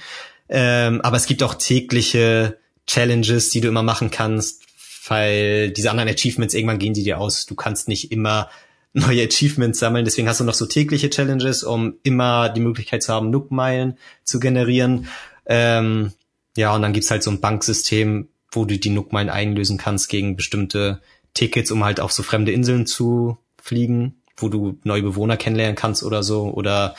Ähm, 0.48 1.00
aber 1.00 1.16
es 1.16 1.26
gibt 1.26 1.42
auch 1.42 1.54
tägliche 1.54 2.58
Challenges, 2.86 3.50
die 3.50 3.60
du 3.60 3.68
immer 3.68 3.82
machen 3.82 4.10
kannst, 4.10 4.62
weil 5.08 5.70
diese 5.70 5.90
anderen 5.90 6.08
Achievements 6.08 6.54
irgendwann 6.54 6.78
gehen 6.78 6.94
die 6.94 7.02
dir 7.02 7.20
aus. 7.20 7.46
Du 7.46 7.54
kannst 7.54 7.88
nicht 7.88 8.12
immer 8.12 8.48
neue 8.92 9.24
Achievements 9.24 9.78
sammeln. 9.78 10.04
Deswegen 10.04 10.28
hast 10.28 10.40
du 10.40 10.44
noch 10.44 10.54
so 10.54 10.66
tägliche 10.66 11.10
Challenges, 11.10 11.62
um 11.64 11.96
immer 12.02 12.48
die 12.48 12.60
Möglichkeit 12.60 13.02
zu 13.02 13.12
haben, 13.12 13.30
Nook-Meilen 13.30 13.98
zu 14.24 14.40
generieren. 14.40 15.08
Ähm, 15.46 16.12
ja, 16.56 16.74
und 16.74 16.82
dann 16.82 16.92
gibt's 16.92 17.10
halt 17.10 17.22
so 17.22 17.30
ein 17.30 17.40
Banksystem, 17.40 18.28
wo 18.50 18.64
du 18.64 18.78
die 18.78 18.90
Nook-Meilen 18.90 19.28
einlösen 19.28 19.76
kannst 19.76 20.08
gegen 20.08 20.36
bestimmte 20.36 21.02
Tickets, 21.34 21.70
um 21.70 21.84
halt 21.84 22.00
auf 22.00 22.12
so 22.12 22.22
fremde 22.22 22.52
Inseln 22.52 22.86
zu 22.86 23.36
fliegen. 23.60 24.22
wo 24.36 24.48
du 24.48 24.78
neue 24.84 25.02
Bewohner 25.02 25.36
kennenlernen 25.36 25.76
kannst 25.76 26.02
oder 26.02 26.22
so, 26.22 26.52
oder 26.52 26.94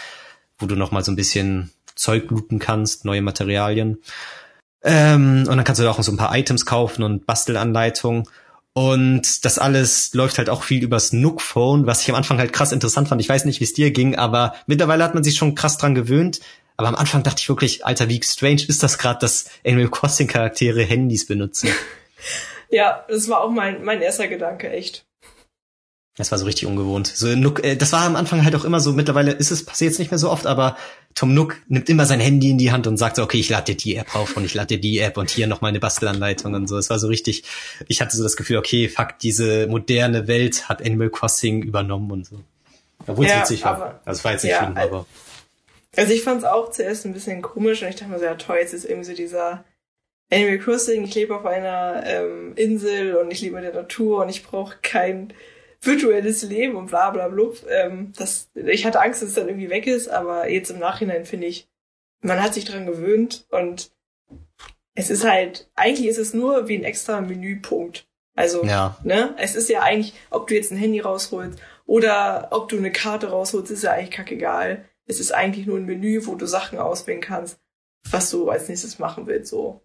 wo 0.58 0.66
du 0.66 0.76
noch 0.76 0.92
mal 0.92 1.04
so 1.04 1.12
ein 1.12 1.16
bisschen 1.16 1.72
Zeug 1.98 2.30
looten 2.30 2.60
kannst, 2.60 3.06
neue 3.06 3.22
Materialien. 3.22 3.98
Ähm, 4.84 5.46
und 5.48 5.58
dann 5.58 5.64
kannst 5.64 5.82
du 5.82 5.90
auch 5.90 6.02
so 6.02 6.12
ein 6.12 6.18
paar 6.18 6.36
Items 6.36 6.66
kaufen 6.66 7.04
und 7.04 7.26
Bastelanleitungen. 7.26 8.24
Und 8.74 9.44
das 9.44 9.58
alles 9.58 10.14
läuft 10.14 10.38
halt 10.38 10.52
auch 10.52 10.62
viel 10.62 10.84
übers 10.84 11.12
Nook-Phone, 11.12 11.88
was 11.88 12.04
ich 12.04 12.10
am 12.10 12.16
Anfang 12.16 12.38
halt 12.38 12.54
krass 12.54 12.72
interessant 12.72 13.08
fand. 13.08 13.20
Ich 13.20 13.28
weiß 13.28 13.46
nicht, 13.46 13.60
wie 13.60 13.64
es 13.64 13.74
dir 13.74 13.90
ging, 13.90 14.16
aber 14.16 14.54
mittlerweile 14.68 15.04
hat 15.04 15.16
man 15.16 15.24
sich 15.24 15.36
schon 15.36 15.56
krass 15.56 15.80
dran 15.80 15.96
gewöhnt. 15.96 16.42
Aber 16.78 16.88
am 16.88 16.96
Anfang 16.96 17.24
dachte 17.24 17.40
ich 17.42 17.50
wirklich, 17.50 17.88
Alter, 17.88 18.08
wie 18.08 18.22
strange 18.24 18.62
ist 18.68 18.84
das 18.84 19.00
gerade, 19.00 19.18
dass 19.20 19.50
Animal 19.66 19.90
Crossing 19.90 20.28
Charaktere 20.28 20.84
Handys 20.84 21.26
benutzen. 21.26 21.70
ja, 22.70 23.04
das 23.10 23.28
war 23.30 23.42
auch 23.42 23.50
mein, 23.50 23.84
mein 23.84 24.04
erster 24.04 24.28
Gedanke, 24.28 24.70
echt. 24.70 25.07
Das 26.18 26.32
war 26.32 26.40
so 26.40 26.46
richtig 26.46 26.68
ungewohnt. 26.68 27.06
So 27.08 27.28
Nook, 27.28 27.64
äh, 27.64 27.76
das 27.76 27.92
war 27.94 28.02
am 28.02 28.16
Anfang 28.16 28.44
halt 28.44 28.56
auch 28.56 28.66
immer 28.66 28.80
so. 28.80 28.92
Mittlerweile 28.92 29.32
ist 29.32 29.52
es 29.52 29.64
passiert 29.64 29.92
jetzt 29.92 30.00
nicht 30.00 30.10
mehr 30.10 30.18
so 30.18 30.32
oft, 30.32 30.48
aber 30.48 30.76
Tom 31.14 31.36
Nook 31.36 31.58
nimmt 31.68 31.90
immer 31.90 32.08
sein 32.08 32.20
Handy 32.20 32.50
in 32.50 32.58
die 32.58 32.72
Hand 32.72 32.88
und 32.88 32.98
sagt 32.98 33.18
so, 33.18 33.24
okay, 33.24 33.38
ich 33.38 33.50
lade 33.50 33.66
dir 33.66 33.78
die 33.78 33.96
App 33.96 34.16
auf 34.16 34.36
und 34.36 34.44
ich 34.44 34.56
lade 34.56 34.68
dir 34.76 34.82
die 34.82 34.98
App 34.98 35.18
und 35.18 35.30
hier 35.30 35.46
noch 35.46 35.62
meine 35.62 35.80
Bastelanleitung 35.80 36.56
und 36.56 36.68
so. 36.68 36.78
Es 36.78 36.90
war 36.90 36.98
so 36.98 37.08
richtig. 37.08 37.44
Ich 37.88 38.02
hatte 38.02 38.18
so 38.18 38.24
das 38.24 38.36
Gefühl, 38.36 38.58
okay, 38.58 38.90
fuck, 38.90 39.20
diese 39.22 39.68
moderne 39.68 40.28
Welt 40.28 40.68
hat 40.68 40.84
Animal 40.84 41.12
Crossing 41.12 41.62
übernommen 41.62 42.12
und 42.12 42.26
so. 42.26 42.40
Obwohl 43.06 43.26
es 43.26 43.32
ja, 43.32 43.42
witzig 43.42 43.64
war. 43.64 44.02
Also 44.04 44.18
es 44.20 44.26
war 44.26 44.32
jetzt 44.32 44.44
nicht 44.44 44.54
ja, 44.54 44.64
schlimm, 44.64 44.78
aber. 44.78 45.06
Also 45.96 46.14
ich 46.14 46.24
fand 46.24 46.40
es 46.40 46.46
auch 46.46 46.72
zuerst 46.72 47.06
ein 47.06 47.14
bisschen 47.14 47.44
komisch 47.44 47.84
und 47.84 47.90
ich 47.90 47.96
dachte 47.96 48.12
mir 48.12 48.18
so, 48.18 48.26
ja 48.26 48.36
toll, 48.36 48.58
jetzt 48.60 48.74
ist 48.74 48.86
irgendwie 48.86 49.10
so 49.10 49.16
dieser 49.16 49.64
Animal 50.32 50.58
Crossing, 50.58 51.04
ich 51.04 51.14
lebe 51.14 51.36
auf 51.36 51.46
einer 51.46 52.04
ähm, 52.06 52.54
Insel 52.56 53.16
und 53.16 53.32
ich 53.32 53.42
liebe 53.42 53.62
der 53.62 53.74
Natur 53.74 54.24
und 54.24 54.30
ich 54.30 54.44
brauche 54.44 54.78
kein 54.82 55.34
virtuelles 55.82 56.44
Leben 56.44 56.76
und 56.76 56.88
bla 56.88 57.12
bla 57.12 57.28
bla. 57.28 57.46
Ähm, 57.70 58.14
das, 58.18 58.50
ich 58.54 58.86
hatte 58.86 59.02
Angst, 59.02 59.22
dass 59.22 59.30
es 59.30 59.36
dann 59.36 59.48
irgendwie 59.48 59.70
weg 59.70 59.88
ist, 59.88 60.08
aber 60.08 60.50
jetzt 60.50 60.70
im 60.70 60.80
Nachhinein 60.80 61.26
finde 61.26 61.48
ich, 61.48 61.68
man 62.22 62.42
hat 62.42 62.54
sich 62.54 62.66
dran 62.66 62.86
gewöhnt 62.86 63.46
und 63.52 63.92
es 64.96 65.10
ist 65.10 65.24
halt, 65.24 65.70
eigentlich 65.76 66.08
ist 66.08 66.18
es 66.18 66.34
nur 66.34 66.68
wie 66.68 66.78
ein 66.78 66.84
extra 66.84 67.22
Menüpunkt. 67.22 68.08
Also, 68.36 68.64
ja. 68.64 68.98
ne, 69.04 69.36
es 69.38 69.56
ist 69.56 69.70
ja 69.70 69.82
eigentlich, 69.82 70.14
ob 70.30 70.48
du 70.48 70.56
jetzt 70.56 70.72
ein 70.72 70.78
Handy 70.78 71.00
rausholst 71.00 71.60
oder 71.86 72.50
ob 72.52 72.70
du 72.70 72.78
eine 72.78 72.92
Karte 72.92 73.30
rausholst, 73.30 73.72
ist 73.72 73.84
ja 73.84 73.92
eigentlich 73.92 74.12
kackegal. 74.12 74.86
Es 75.06 75.20
ist 75.20 75.32
eigentlich 75.32 75.66
nur 75.66 75.78
ein 75.78 75.86
Menü, 75.86 76.26
wo 76.26 76.36
du 76.36 76.46
Sachen 76.46 76.78
auswählen 76.78 77.22
kannst, 77.22 77.60
was 78.10 78.30
du 78.30 78.50
als 78.50 78.70
nächstes 78.70 79.00
machen 79.00 79.28
willst, 79.28 79.50
so. 79.50 79.82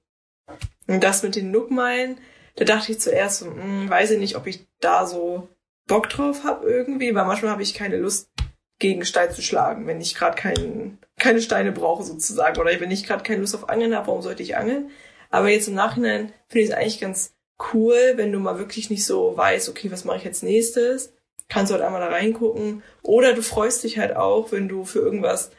Und 0.87 1.03
das 1.03 1.23
mit 1.23 1.37
den 1.37 1.51
Nookmeilen, 1.51 2.19
da 2.57 2.65
dachte 2.65 2.93
ich 2.93 3.01
zuerst 3.01 3.39
so, 3.39 3.47
hm, 3.47 3.89
weiß 3.89 4.11
ich 4.13 4.19
nicht, 4.19 4.37
ob 4.37 4.47
ich 4.47 4.67
da 4.81 5.07
so 5.07 5.49
Bock 5.93 6.09
drauf 6.09 6.45
habe 6.45 6.69
irgendwie, 6.69 7.15
weil 7.15 7.25
manchmal 7.25 7.53
habe 7.53 7.63
ich 7.63 7.75
keine 7.75 7.97
Lust, 7.97 8.29
gegen 8.83 9.05
Stein 9.05 9.33
zu 9.33 9.41
schlagen, 9.41 9.87
wenn 9.87 10.01
ich 10.01 10.15
gerade 10.15 10.37
kein, 10.37 10.99
keine 11.19 11.41
Steine 11.41 11.73
brauche 11.73 12.03
sozusagen. 12.03 12.61
Oder 12.61 12.81
wenn 12.81 12.91
ich 12.91 13.07
gerade 13.07 13.23
keine 13.23 13.41
Lust 13.41 13.55
auf 13.55 13.69
Angeln 13.71 13.95
habe, 13.95 14.09
warum 14.09 14.23
sollte 14.23 14.43
ich 14.43 14.57
angeln? 14.57 14.91
Aber 15.31 15.49
jetzt 15.49 15.69
im 15.69 15.75
Nachhinein 15.75 16.33
finde 16.49 16.65
ich 16.65 16.71
es 16.71 16.75
eigentlich 16.75 17.01
ganz 17.01 17.35
cool, 17.73 18.15
wenn 18.17 18.33
du 18.33 18.41
mal 18.41 18.59
wirklich 18.59 18.91
nicht 18.91 19.07
so 19.07 19.37
weißt, 19.37 19.69
okay, 19.69 19.91
was 19.91 20.05
mache 20.05 20.19
ich 20.19 20.25
jetzt 20.25 20.43
nächstes? 20.43 21.15
Kannst 21.49 21.71
du 21.71 21.75
halt 21.75 21.85
einmal 21.85 22.01
da 22.01 22.09
reingucken. 22.09 22.83
Oder 23.03 23.35
du 23.35 23.43
freust 23.43 23.85
dich 23.85 23.99
halt 23.99 24.17
auch, 24.17 24.51
wenn 24.51 24.69
du 24.69 24.85
für 24.85 24.99
irgendwas 24.99 25.53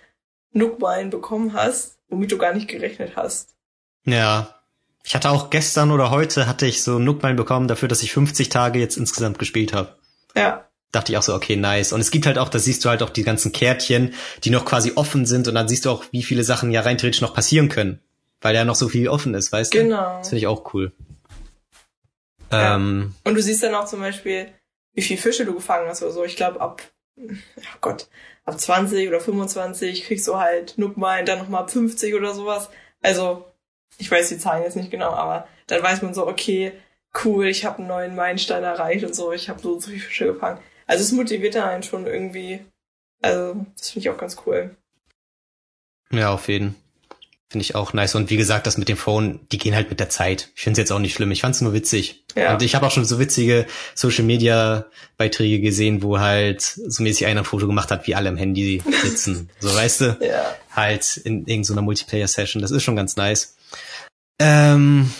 Nookmine 0.51 1.09
bekommen 1.09 1.53
hast, 1.53 1.97
womit 2.09 2.31
du 2.31 2.37
gar 2.37 2.53
nicht 2.53 2.67
gerechnet 2.67 3.15
hast. 3.15 3.55
Ja. 4.03 4.59
Ich 5.05 5.15
hatte 5.15 5.29
auch 5.31 5.49
gestern 5.49 5.91
oder 5.91 6.11
heute 6.11 6.47
hatte 6.47 6.65
ich 6.65 6.83
so 6.83 6.99
Nookmine 6.99 7.35
bekommen 7.35 7.67
dafür, 7.67 7.87
dass 7.87 8.03
ich 8.03 8.13
50 8.13 8.49
Tage 8.49 8.79
jetzt 8.79 8.97
insgesamt 8.97 9.39
gespielt 9.39 9.73
habe. 9.73 9.97
Ja. 10.35 10.67
Dachte 10.91 11.11
ich 11.11 11.17
auch 11.17 11.23
so, 11.23 11.33
okay, 11.33 11.55
nice. 11.55 11.91
Und 11.91 12.01
es 12.01 12.11
gibt 12.11 12.27
halt 12.27 12.37
auch, 12.37 12.49
da 12.49 12.59
siehst 12.59 12.85
du 12.85 12.89
halt 12.89 13.01
auch 13.01 13.09
die 13.09 13.23
ganzen 13.23 13.51
Kärtchen, 13.51 14.13
die 14.43 14.51
noch 14.51 14.65
quasi 14.65 14.93
offen 14.95 15.25
sind 15.25 15.47
und 15.47 15.55
dann 15.55 15.67
siehst 15.67 15.85
du 15.85 15.89
auch, 15.89 16.05
wie 16.11 16.23
viele 16.23 16.43
Sachen 16.43 16.71
ja 16.71 16.81
rein 16.81 16.97
theoretisch 16.97 17.21
noch 17.21 17.33
passieren 17.33 17.69
können. 17.69 17.99
Weil 18.41 18.55
ja 18.55 18.65
noch 18.65 18.75
so 18.75 18.89
viel 18.89 19.07
offen 19.07 19.33
ist, 19.33 19.51
weißt 19.51 19.71
genau. 19.71 19.83
du? 19.83 19.89
Genau. 19.89 20.17
Das 20.19 20.29
finde 20.29 20.39
ich 20.39 20.47
auch 20.47 20.73
cool. 20.73 20.91
Ja. 22.51 22.75
Ähm, 22.75 23.15
und 23.23 23.35
du 23.35 23.41
siehst 23.41 23.63
dann 23.63 23.73
auch 23.73 23.85
zum 23.85 24.01
Beispiel, 24.01 24.47
wie 24.93 25.01
viel 25.01 25.17
Fische 25.17 25.45
du 25.45 25.55
gefangen 25.55 25.89
hast 25.89 26.03
oder 26.03 26.11
so. 26.11 26.23
Ich 26.23 26.35
glaube, 26.35 26.61
ab, 26.61 26.83
oh 27.17 27.77
Gott, 27.81 28.07
ab 28.45 28.59
20 28.59 29.07
oder 29.07 29.19
25 29.19 30.05
kriegst 30.05 30.27
du 30.27 30.37
halt 30.37 30.77
Nookmine, 30.77 31.23
dann 31.25 31.39
nochmal 31.39 31.63
ab 31.63 31.71
50 31.71 32.13
oder 32.13 32.33
sowas. 32.33 32.69
Also, 33.01 33.45
ich 33.97 34.09
weiß 34.09 34.29
die 34.29 34.37
Zahlen 34.37 34.63
jetzt 34.63 34.75
nicht 34.75 34.91
genau, 34.91 35.11
aber 35.11 35.47
dann 35.67 35.81
weiß 35.81 36.01
man 36.01 36.13
so, 36.13 36.27
okay, 36.27 36.73
cool, 37.23 37.47
ich 37.47 37.65
habe 37.65 37.79
einen 37.79 37.87
neuen 37.87 38.15
Meilenstein 38.15 38.63
erreicht 38.63 39.03
und 39.03 39.15
so, 39.15 39.31
ich 39.31 39.49
habe 39.49 39.61
so 39.61 39.79
so 39.79 39.89
viele 39.89 40.01
Fische 40.01 40.25
gefangen. 40.25 40.59
Also 40.87 41.03
es 41.03 41.11
motiviert 41.11 41.55
einen 41.55 41.83
schon 41.83 42.07
irgendwie. 42.07 42.59
Also 43.21 43.65
das 43.77 43.91
finde 43.91 44.07
ich 44.07 44.13
auch 44.13 44.17
ganz 44.17 44.37
cool. 44.45 44.75
Ja, 46.11 46.33
auf 46.33 46.47
jeden. 46.47 46.75
Finde 47.49 47.63
ich 47.63 47.75
auch 47.75 47.93
nice. 47.93 48.15
Und 48.15 48.31
wie 48.31 48.37
gesagt, 48.37 48.65
das 48.65 48.77
mit 48.77 48.89
dem 48.89 48.97
Phone, 48.97 49.39
die 49.51 49.59
gehen 49.59 49.75
halt 49.75 49.89
mit 49.89 49.99
der 49.99 50.09
Zeit. 50.09 50.49
Ich 50.55 50.63
finde 50.63 50.73
es 50.73 50.77
jetzt 50.79 50.91
auch 50.91 50.99
nicht 50.99 51.13
schlimm. 51.13 51.29
Ich 51.29 51.41
fand 51.41 51.53
es 51.53 51.61
nur 51.61 51.73
witzig. 51.73 52.25
Ja. 52.35 52.53
Und 52.53 52.63
ich 52.63 52.73
habe 52.73 52.87
auch 52.87 52.91
schon 52.91 53.05
so 53.05 53.19
witzige 53.19 53.67
Social 53.93 54.23
Media 54.23 54.87
Beiträge 55.17 55.59
gesehen, 55.59 56.01
wo 56.01 56.19
halt 56.19 56.61
so 56.61 57.03
mäßig 57.03 57.27
einer 57.27 57.41
ein 57.41 57.45
Foto 57.45 57.67
gemacht 57.67 57.91
hat, 57.91 58.07
wie 58.07 58.15
alle 58.15 58.29
am 58.29 58.37
Handy 58.37 58.81
sitzen. 59.03 59.51
so 59.59 59.73
weißt 59.73 60.01
du? 60.01 60.17
Ja. 60.19 60.55
Halt 60.71 61.17
in 61.17 61.45
irgendeiner 61.45 61.83
Multiplayer-Session. 61.83 62.59
Das 62.59 62.71
ist 62.71 62.81
schon 62.81 62.95
ganz 62.95 63.17
nice. 63.17 63.55
Ähm, 64.39 65.11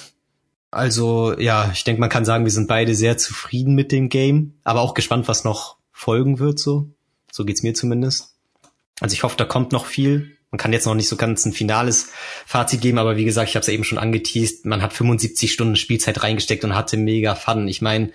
also 0.74 1.38
ja, 1.40 1.72
ich 1.74 1.84
denke, 1.84 2.00
man 2.00 2.10
kann 2.10 2.26
sagen, 2.26 2.44
wir 2.44 2.52
sind 2.52 2.68
beide 2.68 2.96
sehr 2.96 3.18
zufrieden 3.18 3.76
mit 3.76 3.92
dem 3.92 4.10
Game, 4.10 4.54
aber 4.64 4.82
auch 4.82 4.94
gespannt, 4.94 5.28
was 5.28 5.44
noch 5.44 5.78
folgen 5.92 6.40
wird. 6.40 6.60
So, 6.60 6.90
so 7.32 7.46
geht's 7.46 7.64
mir 7.64 7.74
zumindest. 7.74 8.36
Also 9.00 9.14
ich 9.14 9.24
hoffe, 9.24 9.38
da 9.38 9.46
kommt 9.46 9.72
noch 9.72 9.86
viel. 9.86 10.38
Man 10.52 10.60
kann 10.60 10.74
jetzt 10.74 10.86
noch 10.86 10.94
nicht 10.94 11.10
so 11.10 11.16
ganz 11.16 11.46
ein 11.46 11.54
finales 11.54 12.12
Fazit 12.46 12.82
geben, 12.82 13.00
aber 13.00 13.18
wie 13.18 13.26
gesagt, 13.26 13.50
ich 13.50 13.56
habe 13.56 13.62
es 13.62 13.68
ja 13.68 13.74
eben 13.74 13.84
schon 13.84 13.98
angeteased. 13.98 14.66
Man 14.66 14.82
hat 14.84 14.94
75 14.94 15.52
Stunden 15.52 15.76
Spielzeit 15.76 16.22
reingesteckt 16.22 16.64
und 16.64 16.76
hatte 16.76 16.96
mega 16.96 17.34
Fun. 17.34 17.68
Ich 17.68 17.82
meine, 17.82 18.12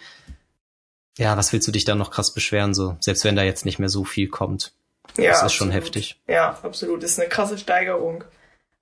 ja, 1.19 1.37
was 1.37 1.53
willst 1.53 1.67
du 1.67 1.73
dich 1.73 1.85
da 1.85 1.97
noch 1.97 2.13
krass 2.13 2.33
beschweren 2.33 2.75
so, 2.75 2.97
selbst 3.01 3.25
wenn 3.25 3.35
da 3.35 3.43
jetzt 3.43 3.65
nicht 3.65 3.81
mehr 3.81 3.89
so 3.89 4.05
viel 4.05 4.29
kommt? 4.29 4.73
Ja, 5.17 5.33
das 5.33 5.43
ist 5.43 5.55
schon 5.55 5.73
heftig. 5.73 6.21
Ja, 6.29 6.59
absolut. 6.63 7.03
Das 7.03 7.13
ist 7.13 7.19
eine 7.19 7.29
krasse 7.29 7.59
Steigerung. 7.59 8.23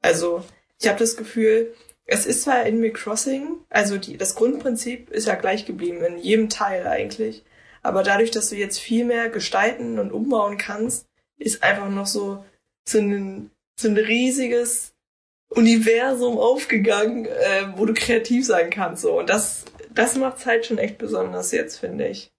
Also 0.02 0.44
ich 0.78 0.86
habe 0.86 0.98
das 0.98 1.16
Gefühl, 1.16 1.74
es 2.06 2.24
ist 2.24 2.42
zwar 2.42 2.60
Animal 2.64 2.90
Crossing, 2.90 3.58
also 3.68 3.98
die, 3.98 4.16
das 4.16 4.36
Grundprinzip 4.36 5.10
ist 5.10 5.26
ja 5.26 5.34
gleich 5.34 5.66
geblieben, 5.66 6.04
in 6.04 6.18
jedem 6.18 6.48
Teil 6.48 6.86
eigentlich. 6.86 7.44
Aber 7.82 8.02
dadurch, 8.02 8.30
dass 8.30 8.48
du 8.48 8.56
jetzt 8.56 8.78
viel 8.78 9.04
mehr 9.04 9.28
gestalten 9.28 9.98
und 9.98 10.12
umbauen 10.12 10.56
kannst, 10.56 11.06
ist 11.36 11.62
einfach 11.62 11.88
noch 11.88 12.06
so, 12.06 12.44
so 12.88 12.98
ein, 12.98 13.50
so 13.78 13.88
ein 13.88 13.96
riesiges 13.96 14.94
Universum 15.48 16.38
aufgegangen, 16.38 17.26
äh, 17.26 17.68
wo 17.76 17.86
du 17.86 17.94
kreativ 17.94 18.46
sein 18.46 18.70
kannst. 18.70 19.02
So. 19.02 19.18
Und 19.18 19.30
das, 19.30 19.64
das 19.90 20.16
macht's 20.16 20.46
halt 20.46 20.66
schon 20.66 20.78
echt 20.78 20.98
besonders 20.98 21.52
jetzt, 21.52 21.78
finde 21.78 22.08
ich. 22.08 22.32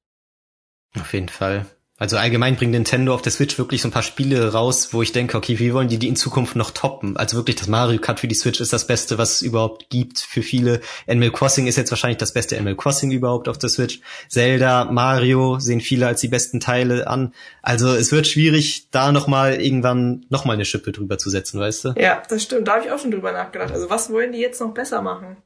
Auf 1.00 1.14
jeden 1.14 1.30
Fall. 1.30 1.66
Also 2.00 2.16
allgemein 2.18 2.56
bringt 2.56 2.74
Nintendo 2.74 3.16
auf 3.16 3.24
der 3.24 3.32
Switch 3.32 3.58
wirklich 3.58 3.82
so 3.82 3.88
ein 3.88 3.92
paar 3.92 4.04
Spiele 4.04 4.54
raus, 4.54 4.90
wo 4.94 5.02
ich 5.02 5.14
denke, 5.14 5.36
okay, 5.36 5.58
wie 5.58 5.74
wollen 5.74 5.88
die 5.88 5.98
die 5.98 6.08
in 6.08 6.16
Zukunft 6.16 6.56
noch 6.56 6.70
toppen? 6.70 7.18
Also 7.18 7.38
wirklich 7.38 7.56
das 7.56 7.68
Mario 7.68 8.00
Kart 8.00 8.20
für 8.20 8.28
die 8.28 8.36
Switch 8.36 8.62
ist 8.62 8.72
das 8.72 8.86
Beste, 8.86 9.18
was 9.18 9.36
es 9.36 9.42
überhaupt 9.42 9.90
gibt 9.90 10.20
für 10.20 10.44
viele. 10.44 10.82
Animal 11.08 11.32
Crossing 11.32 11.66
ist 11.66 11.76
jetzt 11.76 11.90
wahrscheinlich 11.90 12.20
das 12.20 12.34
beste 12.34 12.56
Animal 12.56 12.76
Crossing 12.76 13.10
überhaupt 13.10 13.50
auf 13.50 13.58
der 13.58 13.70
Switch. 13.70 14.00
Zelda, 14.30 14.86
Mario 14.86 15.60
sehen 15.60 15.82
viele 15.82 16.06
als 16.06 16.22
die 16.22 16.28
besten 16.28 16.60
Teile 16.60 17.08
an. 17.08 17.34
Also 17.64 17.90
es 17.96 18.12
wird 18.12 18.28
schwierig, 18.28 18.92
da 18.92 19.12
nochmal 19.12 19.60
irgendwann 19.60 20.24
nochmal 20.30 20.56
eine 20.56 20.66
Schippe 20.66 20.92
drüber 20.92 21.18
zu 21.18 21.32
setzen, 21.32 21.60
weißt 21.60 21.86
du? 21.86 21.94
Ja, 21.98 22.22
das 22.30 22.44
stimmt. 22.44 22.68
Da 22.68 22.76
habe 22.76 22.86
ich 22.86 22.92
auch 22.92 23.00
schon 23.00 23.10
drüber 23.10 23.32
nachgedacht. 23.32 23.72
Also 23.74 23.90
was 23.90 24.12
wollen 24.12 24.34
die 24.34 24.40
jetzt 24.40 24.62
noch 24.62 24.76
besser 24.76 25.02
machen? 25.02 25.38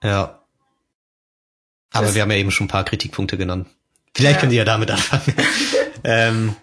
Ja. 0.00 0.44
Aber 1.92 2.06
das 2.06 2.14
wir 2.14 2.22
haben 2.22 2.30
ja 2.30 2.36
eben 2.36 2.52
schon 2.52 2.66
ein 2.66 2.70
paar 2.70 2.84
Kritikpunkte 2.84 3.36
genannt. 3.36 3.66
Vielleicht 4.14 4.36
ja. 4.36 4.40
könnt 4.40 4.52
ihr 4.52 4.58
ja 4.58 4.64
damit 4.64 4.90
anfangen. 4.90 5.34
ähm, 6.04 6.56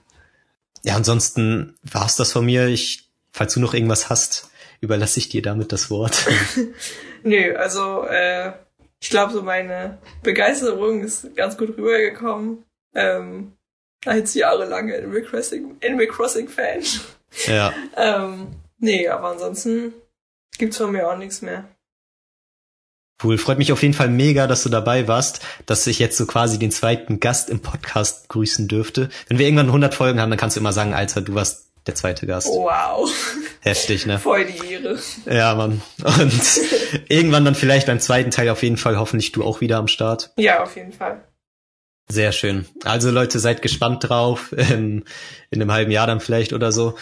ja, 0.84 0.96
ansonsten 0.96 1.78
war's 1.84 2.16
das 2.16 2.32
von 2.32 2.46
mir. 2.46 2.68
Ich, 2.68 3.10
falls 3.32 3.54
du 3.54 3.60
noch 3.60 3.74
irgendwas 3.74 4.10
hast, 4.10 4.50
überlasse 4.82 5.20
ich 5.20 5.30
dir 5.30 5.42
damit 5.42 5.72
das 5.72 5.90
Wort. 5.90 6.26
Nö, 7.24 7.56
also 7.56 8.06
äh, 8.06 8.54
ich 9.02 9.10
glaube, 9.10 9.34
so 9.34 9.42
meine 9.42 9.98
Begeisterung 10.24 11.04
ist 11.04 11.36
ganz 11.36 11.58
gut 11.58 11.70
rübergekommen. 11.70 12.64
Ähm, 12.96 13.54
als 14.06 14.34
jahrelange 14.34 14.98
Animal 14.98 15.22
Crossing, 15.24 15.78
Animal 15.84 16.08
Crossing 16.08 16.48
Fan. 16.48 16.82
Ja. 17.48 17.74
ähm, 17.98 18.48
nee, 18.78 19.08
aber 19.08 19.30
ansonsten 19.30 19.94
gibt's 20.58 20.78
von 20.78 20.92
mir 20.92 21.10
auch 21.10 21.18
nichts 21.18 21.42
mehr. 21.42 21.68
Cool, 23.22 23.38
freut 23.38 23.58
mich 23.58 23.72
auf 23.74 23.82
jeden 23.82 23.94
Fall 23.94 24.10
mega, 24.10 24.48
dass 24.48 24.64
du 24.64 24.70
dabei 24.70 25.08
warst, 25.08 25.42
dass 25.66 25.86
ich 25.88 26.00
jetzt 26.00 26.18
so 26.18 26.26
quasi 26.26 26.58
den 26.58 26.72
zweiten 26.72 27.20
Gast 27.20 27.50
im 27.50 27.60
Podcast 27.60 28.30
grüßen 28.30 28.68
dürfte. 28.70 29.10
Wenn 29.28 29.38
wir 29.38 29.46
irgendwann 29.46 29.68
100 29.68 29.94
Folgen 29.94 30.22
haben, 30.22 30.30
dann 30.30 30.40
kannst 30.40 30.56
du 30.56 30.62
immer 30.62 30.72
sagen, 30.72 30.94
Alter, 30.94 31.22
du 31.22 31.36
warst 31.36 31.66
der 31.86 31.96
zweite 31.96 32.28
Gast. 32.28 32.48
Wow. 32.48 33.12
Heftig, 33.62 34.06
ne? 34.06 34.20
Voll 34.20 34.46
die 34.46 34.74
Ehre. 34.74 34.98
Ja, 35.26 35.56
Mann. 35.56 35.82
Und 36.04 36.42
irgendwann 37.10 37.44
dann 37.44 37.56
vielleicht 37.56 37.88
beim 37.88 38.00
zweiten 38.00 38.32
Teil 38.32 38.50
auf 38.50 38.64
jeden 38.64 38.78
Fall 38.78 38.98
hoffentlich 38.98 39.32
du 39.34 39.44
auch 39.44 39.60
wieder 39.60 39.78
am 39.78 39.88
Start. 39.88 40.32
Ja, 40.38 40.64
auf 40.64 40.76
jeden 40.76 40.94
Fall. 40.94 41.24
Sehr 42.08 42.32
schön. 42.32 42.66
Also 42.86 43.12
Leute, 43.12 43.40
seid 43.40 43.62
gespannt 43.62 44.08
drauf, 44.08 44.54
ähm, 44.58 45.04
in 45.52 45.62
einem 45.62 45.72
halben 45.72 45.92
Jahr 45.92 46.08
dann 46.08 46.22
vielleicht 46.22 46.54
oder 46.54 46.72
so. 46.72 46.96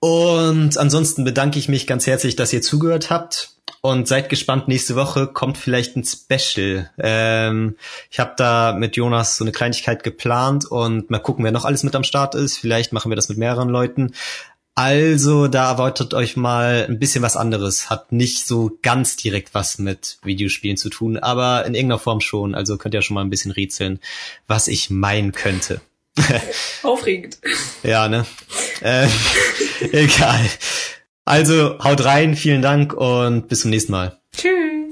Und 0.00 0.78
ansonsten 0.78 1.24
bedanke 1.24 1.58
ich 1.58 1.68
mich 1.68 1.86
ganz 1.86 2.06
herzlich, 2.06 2.34
dass 2.34 2.52
ihr 2.52 2.62
zugehört 2.62 3.10
habt. 3.10 3.59
Und 3.82 4.06
seid 4.06 4.28
gespannt, 4.28 4.68
nächste 4.68 4.94
Woche 4.94 5.26
kommt 5.26 5.56
vielleicht 5.56 5.96
ein 5.96 6.04
Special. 6.04 6.90
Ähm, 6.98 7.76
ich 8.10 8.20
habe 8.20 8.34
da 8.36 8.74
mit 8.74 8.96
Jonas 8.96 9.38
so 9.38 9.44
eine 9.44 9.52
Kleinigkeit 9.52 10.02
geplant 10.02 10.66
und 10.66 11.08
mal 11.10 11.18
gucken, 11.18 11.44
wer 11.44 11.52
noch 11.52 11.64
alles 11.64 11.82
mit 11.82 11.94
am 11.94 12.04
Start 12.04 12.34
ist. 12.34 12.58
Vielleicht 12.58 12.92
machen 12.92 13.10
wir 13.10 13.16
das 13.16 13.30
mit 13.30 13.38
mehreren 13.38 13.70
Leuten. 13.70 14.12
Also, 14.74 15.48
da 15.48 15.70
erwartet 15.70 16.14
euch 16.14 16.36
mal 16.36 16.86
ein 16.88 16.98
bisschen 16.98 17.22
was 17.22 17.36
anderes. 17.36 17.90
Hat 17.90 18.12
nicht 18.12 18.46
so 18.46 18.78
ganz 18.82 19.16
direkt 19.16 19.54
was 19.54 19.78
mit 19.78 20.18
Videospielen 20.22 20.76
zu 20.76 20.90
tun, 20.90 21.18
aber 21.18 21.64
in 21.64 21.74
irgendeiner 21.74 21.98
Form 21.98 22.20
schon. 22.20 22.54
Also 22.54 22.76
könnt 22.76 22.94
ihr 22.94 23.02
schon 23.02 23.14
mal 23.14 23.22
ein 23.22 23.30
bisschen 23.30 23.50
rätseln, 23.50 23.98
was 24.46 24.68
ich 24.68 24.90
meinen 24.90 25.32
könnte. 25.32 25.80
Aufregend. 26.82 27.38
ja, 27.82 28.08
ne? 28.08 28.26
Äh, 28.80 29.08
egal. 29.92 30.48
Also 31.24 31.78
haut 31.78 32.04
rein, 32.04 32.34
vielen 32.34 32.62
Dank 32.62 32.92
und 32.92 33.48
bis 33.48 33.60
zum 33.60 33.70
nächsten 33.70 33.92
Mal. 33.92 34.18
Tschüss. 34.32 34.89